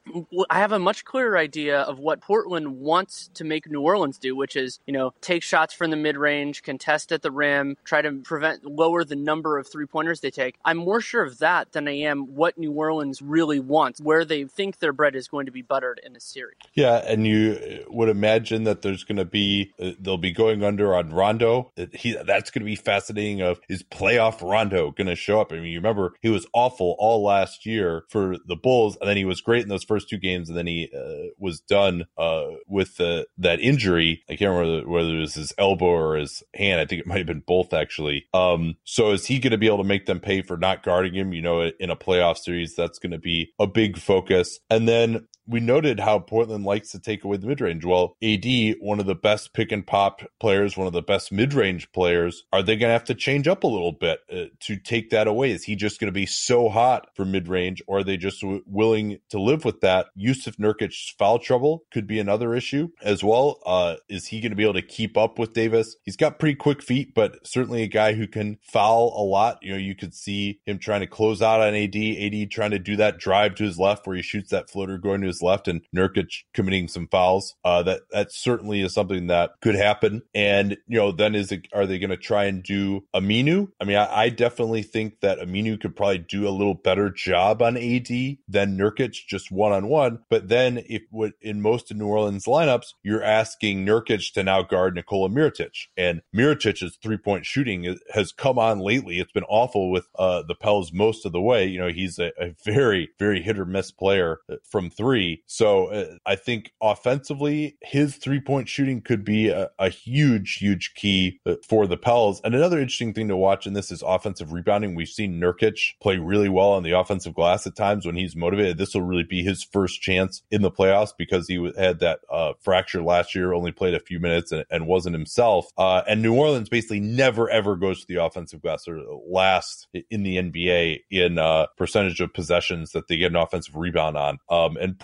I 0.50 0.60
have 0.60 0.72
a 0.72 0.80
much 0.80 1.06
clearer 1.06 1.38
idea 1.38 1.82
of 1.82 2.00
what 2.00 2.22
Portland 2.22 2.80
wants 2.80 3.30
to 3.36 3.44
make 3.44 3.70
New 3.70 3.82
Orleans 3.82 4.18
do, 4.18 4.36
which 4.36 4.56
is 4.56 4.80
you 4.86 4.94
know 4.94 5.14
take 5.22 5.44
shots 5.44 5.74
from 5.74 5.92
the 5.92 5.98
mid 5.98 6.18
range, 6.18 6.64
contest 6.64 7.12
at 7.12 7.22
the 7.22 7.32
rim, 7.32 7.78
try 7.84 8.02
to 8.02 8.12
prevent 8.24 8.66
lower 8.66 9.04
the 9.04 9.16
number 9.16 9.58
of 9.58 9.68
three 9.68 9.86
pointers 9.86 10.22
they 10.22 10.32
take. 10.32 10.56
I'm 10.66 10.78
more 10.78 11.02
sure 11.02 11.24
of 11.24 11.40
that 11.40 11.72
than 11.72 11.88
I 11.88 11.98
am 12.00 12.36
what 12.36 12.58
New 12.58 12.72
Orleans 12.72 13.22
really 13.22 13.60
wants, 13.60 14.02
where 14.02 14.26
they 14.26 14.46
think 14.46 14.80
their 14.80 14.94
bread 14.94 15.16
is 15.16 15.28
going 15.28 15.46
to 15.46 15.52
be 15.52 15.62
buttered 15.62 15.85
in 16.04 16.16
a 16.16 16.20
series. 16.20 16.58
Yeah, 16.74 16.98
and 16.98 17.26
you 17.26 17.86
would 17.90 18.10
imagine 18.10 18.64
that 18.64 18.82
there's 18.82 19.04
going 19.04 19.18
to 19.18 19.26
be 19.26 19.72
uh, 19.80 19.92
they'll 20.00 20.18
be 20.18 20.32
going 20.32 20.64
under 20.64 20.96
on 20.96 21.12
Rondo. 21.12 21.72
He 21.94 22.14
that's 22.14 22.52
going 22.52 22.62
to 22.62 22.66
be 22.66 22.76
fascinating. 22.76 23.42
Of 23.42 23.60
is 23.70 23.84
playoff 23.84 24.42
Rondo 24.42 24.92
going 24.92 25.08
to 25.08 25.16
show 25.16 25.42
up? 25.42 25.52
I 25.52 25.56
mean, 25.56 25.66
you 25.66 25.80
remember 25.80 26.14
he 26.22 26.30
was 26.30 26.48
awful 26.54 26.96
all 27.00 27.24
last 27.24 27.66
year 27.66 28.04
for 28.10 28.38
the 28.48 28.56
Bulls, 28.56 28.98
and 29.00 29.10
then 29.10 29.18
he 29.18 29.26
was 29.26 29.42
great 29.42 29.64
in 29.64 29.70
those 29.70 29.84
first 29.84 30.10
two 30.10 30.18
games, 30.18 30.50
and 30.50 30.58
then 30.58 30.68
he 30.68 30.90
uh, 30.96 31.30
was 31.38 31.60
done 31.60 32.06
uh, 32.18 32.46
with 32.68 32.98
that 32.98 33.60
injury. 33.60 34.24
I 34.30 34.36
can't 34.36 34.52
remember 34.52 34.90
whether 34.90 35.16
it 35.16 35.20
was 35.20 35.36
his 35.36 35.54
elbow 35.58 35.86
or 35.86 36.16
his 36.18 36.44
hand. 36.54 36.80
I 36.80 36.86
think 36.86 37.02
it 37.02 37.08
might 37.08 37.18
have 37.18 37.28
been 37.28 37.44
both 37.46 37.74
actually. 37.74 38.26
Um, 38.34 38.76
so 38.84 39.12
is 39.12 39.26
he 39.26 39.40
going 39.40 39.52
to 39.52 39.58
be 39.58 39.68
able 39.68 39.80
to 39.80 39.84
make 39.84 40.06
them 40.06 40.20
pay 40.20 40.42
for 40.42 40.58
not 40.58 40.84
guarding 40.84 41.14
him? 41.14 41.34
You 41.34 41.42
know, 41.42 41.72
in 41.80 41.90
a 41.90 41.96
playoff 41.96 42.38
series, 42.38 42.76
that's 42.76 43.00
going 43.00 43.12
to 43.12 43.18
be 43.18 43.54
a 43.60 43.68
big 43.68 43.98
focus. 43.98 44.60
And 44.70 44.88
then 44.88 45.28
we 45.48 45.60
noted 45.60 46.00
how 46.00 46.20
Portland 46.20 46.66
likes 46.66 46.92
to 46.92 47.00
take 47.00 47.24
away 47.24 47.38
the 47.38 47.48
mid 47.48 47.62
range. 47.62 47.86
Well, 47.86 48.16
AD, 48.24 48.46
one 48.80 49.00
of 49.00 49.06
the 49.06 49.16
best 49.16 49.54
pick 49.54 49.72
and 49.72 49.86
pop 49.86 50.22
players, 50.40 50.78
one 50.78 50.88
of 50.88 50.94
the 50.94 51.02
best 51.02 51.32
mid 51.32 51.54
range 51.54 51.92
players, 51.92 52.44
are 52.52 52.64
they 52.64 52.76
going 52.76 52.90
to 52.90 52.94
have 52.94 53.04
to 53.06 53.16
change 53.16 53.48
up 53.48 53.64
a 53.64 53.68
little 53.68 53.92
bit 53.92 54.20
uh, 54.32 54.46
to 54.62 54.78
take 54.78 55.10
that 55.12 55.28
away? 55.28 55.52
Is 55.52 55.64
he 55.64 55.76
just 55.76 56.00
going 56.00 56.08
to 56.08 56.12
be 56.12 56.26
so 56.26 56.70
hot 56.70 57.10
for 57.16 57.26
mid 57.26 57.48
range, 57.48 57.82
or 57.88 58.00
are 58.00 58.04
they 58.04 58.18
just 58.18 58.42
w- 58.42 58.64
willing 58.66 59.20
to 59.30 59.40
live 59.40 59.66
with 59.66 59.82
that? 59.82 60.08
Jusuf 60.18 60.58
Nurkic's 60.58 61.14
foul 61.18 61.40
trouble 61.40 61.84
could 61.92 62.08
be 62.08 62.20
another 62.20 62.56
issue 62.56 62.90
as 63.02 63.24
well. 63.24 63.60
Uh, 63.66 63.96
is 64.10 64.28
he 64.28 64.42
going 64.42 64.52
to 64.52 64.56
be 64.56 64.64
able 64.64 64.74
to 64.74 64.82
keep 64.82 65.18
up 65.18 65.38
with 65.38 65.54
Davis? 65.54 65.96
He's 66.04 66.18
got 66.18 66.40
pretty 66.40 66.56
quick 66.56 66.82
feet, 66.82 67.14
but 67.14 67.46
certainly 67.46 67.84
a 67.84 67.88
guy 67.88 68.14
who 68.14 68.28
can 68.28 68.58
foul 68.64 69.14
a 69.16 69.24
lot. 69.24 69.60
You 69.62 69.74
know, 69.74 69.78
you 69.78 69.96
could 69.96 70.14
see 70.14 70.60
him 70.66 70.80
trying 70.80 71.02
to 71.02 71.08
close 71.08 71.42
out 71.42 71.62
on 71.62 71.76
AD, 71.76 71.96
AD 71.96 72.52
trying 72.52 72.72
to 72.72 72.80
do 72.80 72.96
that 72.96 73.18
drive 73.18 73.56
to 73.56 73.64
his 73.64 73.80
left 73.80 74.08
where 74.08 74.16
he 74.16 74.22
shoots 74.22 74.50
that 74.52 74.70
floater 74.70 74.98
going 74.98 75.22
to 75.22 75.28
his 75.28 75.35
left, 75.42 75.68
and 75.68 75.82
Nurkic 75.96 76.44
committing 76.54 76.88
some 76.88 77.08
fouls. 77.08 77.56
Uh, 77.64 77.84
that 77.84 78.02
that 78.12 78.32
certainly 78.32 78.82
is 78.82 78.94
something 78.94 79.28
that 79.28 79.52
could 79.62 79.76
happen. 79.76 80.22
And 80.34 80.78
you 80.88 80.98
know, 80.98 81.12
then 81.12 81.36
is 81.36 81.52
it, 81.52 81.68
are 81.74 81.86
they 81.86 82.00
going 82.00 82.10
to 82.10 82.18
try 82.18 82.46
and 82.46 82.64
do 82.64 83.04
Aminu? 83.14 83.70
I 83.80 83.86
mean, 83.86 83.98
I, 83.98 84.24
I 84.24 84.30
definitely 84.30 84.84
think 84.84 85.20
that 85.22 85.40
Aminu 85.40 85.80
could 85.80 85.96
probably 85.96 86.20
do 86.20 86.48
a 86.48 86.50
little 86.50 86.74
better 86.74 87.10
job 87.10 87.62
on 87.62 87.78
AD 87.78 88.08
than 88.48 88.78
Nurkic 88.78 89.26
just 89.28 89.52
one 89.52 89.72
on 89.72 89.88
one. 89.88 90.20
But 90.30 90.48
then, 90.48 90.84
if 90.90 91.04
what 91.12 91.34
in 91.42 91.62
most 91.62 91.92
of 91.92 91.98
New 91.98 92.08
Orleans 92.08 92.46
lineups, 92.46 92.88
you're 93.04 93.24
asking 93.24 93.86
Nurkic 93.86 94.34
to 94.34 94.44
now 94.44 94.64
guard 94.64 94.96
Nikola 94.96 95.30
Mirotic, 95.30 95.88
and 95.98 96.22
Mirotic's 96.36 96.98
three 97.02 97.18
point 97.18 97.46
shooting 97.46 97.98
has 98.14 98.32
come 98.32 98.60
on 98.60 98.80
lately. 98.80 99.20
It's 99.20 99.32
been 99.32 99.44
awful 99.44 99.92
with 99.92 100.08
uh, 100.18 100.44
the 100.48 100.56
Pels 100.56 100.92
most 100.94 101.26
of 101.26 101.32
the 101.32 101.42
way. 101.42 101.66
You 101.66 101.80
know, 101.80 101.90
he's 101.90 102.20
a, 102.20 102.32
a 102.40 102.56
very 102.64 103.10
very 103.20 103.42
hit 103.42 103.60
or 103.60 103.66
miss 103.66 103.92
player 103.92 104.40
from 104.64 104.90
three. 104.90 105.25
So 105.46 105.88
uh, 105.88 106.16
I 106.26 106.36
think 106.36 106.72
offensively, 106.82 107.78
his 107.82 108.16
three 108.16 108.40
point 108.40 108.70
shooting 108.70 109.02
could 109.02 109.24
be 109.24 109.50
a, 109.50 109.70
a 109.80 109.90
huge 109.90 110.56
huge 110.56 110.94
key 110.96 111.40
uh, 111.46 111.56
for 111.68 111.88
the 111.88 111.98
Pels. 111.98 112.42
And 112.44 112.56
another 112.56 112.80
interesting 112.80 113.14
thing 113.14 113.28
to 113.28 113.38
watch 113.38 113.68
in 113.68 113.74
this 113.74 113.92
is 113.92 114.04
offensive 114.06 114.52
rebounding. 114.52 114.96
We've 114.96 115.08
seen 115.08 115.40
Nurkic 115.40 115.94
play 116.02 116.18
really 116.18 116.50
well 116.50 116.72
on 116.72 116.84
the 116.84 116.92
offensive 116.92 117.34
glass 117.34 117.66
at 117.68 117.76
times 117.76 118.06
when 118.06 118.16
he's 118.16 118.36
motivated. 118.36 118.78
This 118.78 118.94
will 118.94 119.02
really 119.02 119.24
be 119.24 119.44
his 119.44 119.64
first 119.64 120.02
chance 120.02 120.44
in 120.52 120.62
the 120.62 120.72
playoffs 120.72 121.14
because 121.18 121.48
he 121.48 121.72
had 121.78 122.00
that 122.00 122.20
uh, 122.32 122.54
fracture 122.60 123.04
last 123.04 123.36
year, 123.36 123.54
only 123.54 123.72
played 123.72 123.94
a 123.94 124.00
few 124.00 124.20
minutes 124.20 124.52
and, 124.52 124.66
and 124.70 124.88
wasn't 124.88 125.16
himself. 125.16 125.72
Uh, 125.78 126.02
and 126.08 126.22
New 126.22 126.34
Orleans 126.34 126.70
basically 126.70 127.00
never 127.00 127.50
ever 127.50 127.76
goes 127.76 128.02
to 128.02 128.08
the 128.08 128.24
offensive 128.24 128.62
glass 128.62 128.88
or 128.88 129.02
last 129.28 129.88
in 130.10 130.24
the 130.24 130.38
NBA 130.38 131.02
in 131.10 131.38
uh, 131.38 131.68
percentage 131.78 132.20
of 132.22 132.34
possessions 132.34 132.92
that 132.92 133.08
they 133.08 133.18
get 133.18 133.32
an 133.32 133.36
offensive 133.36 133.76
rebound 133.76 134.18
on. 134.18 134.40
Um, 134.50 134.78
and 134.78 134.98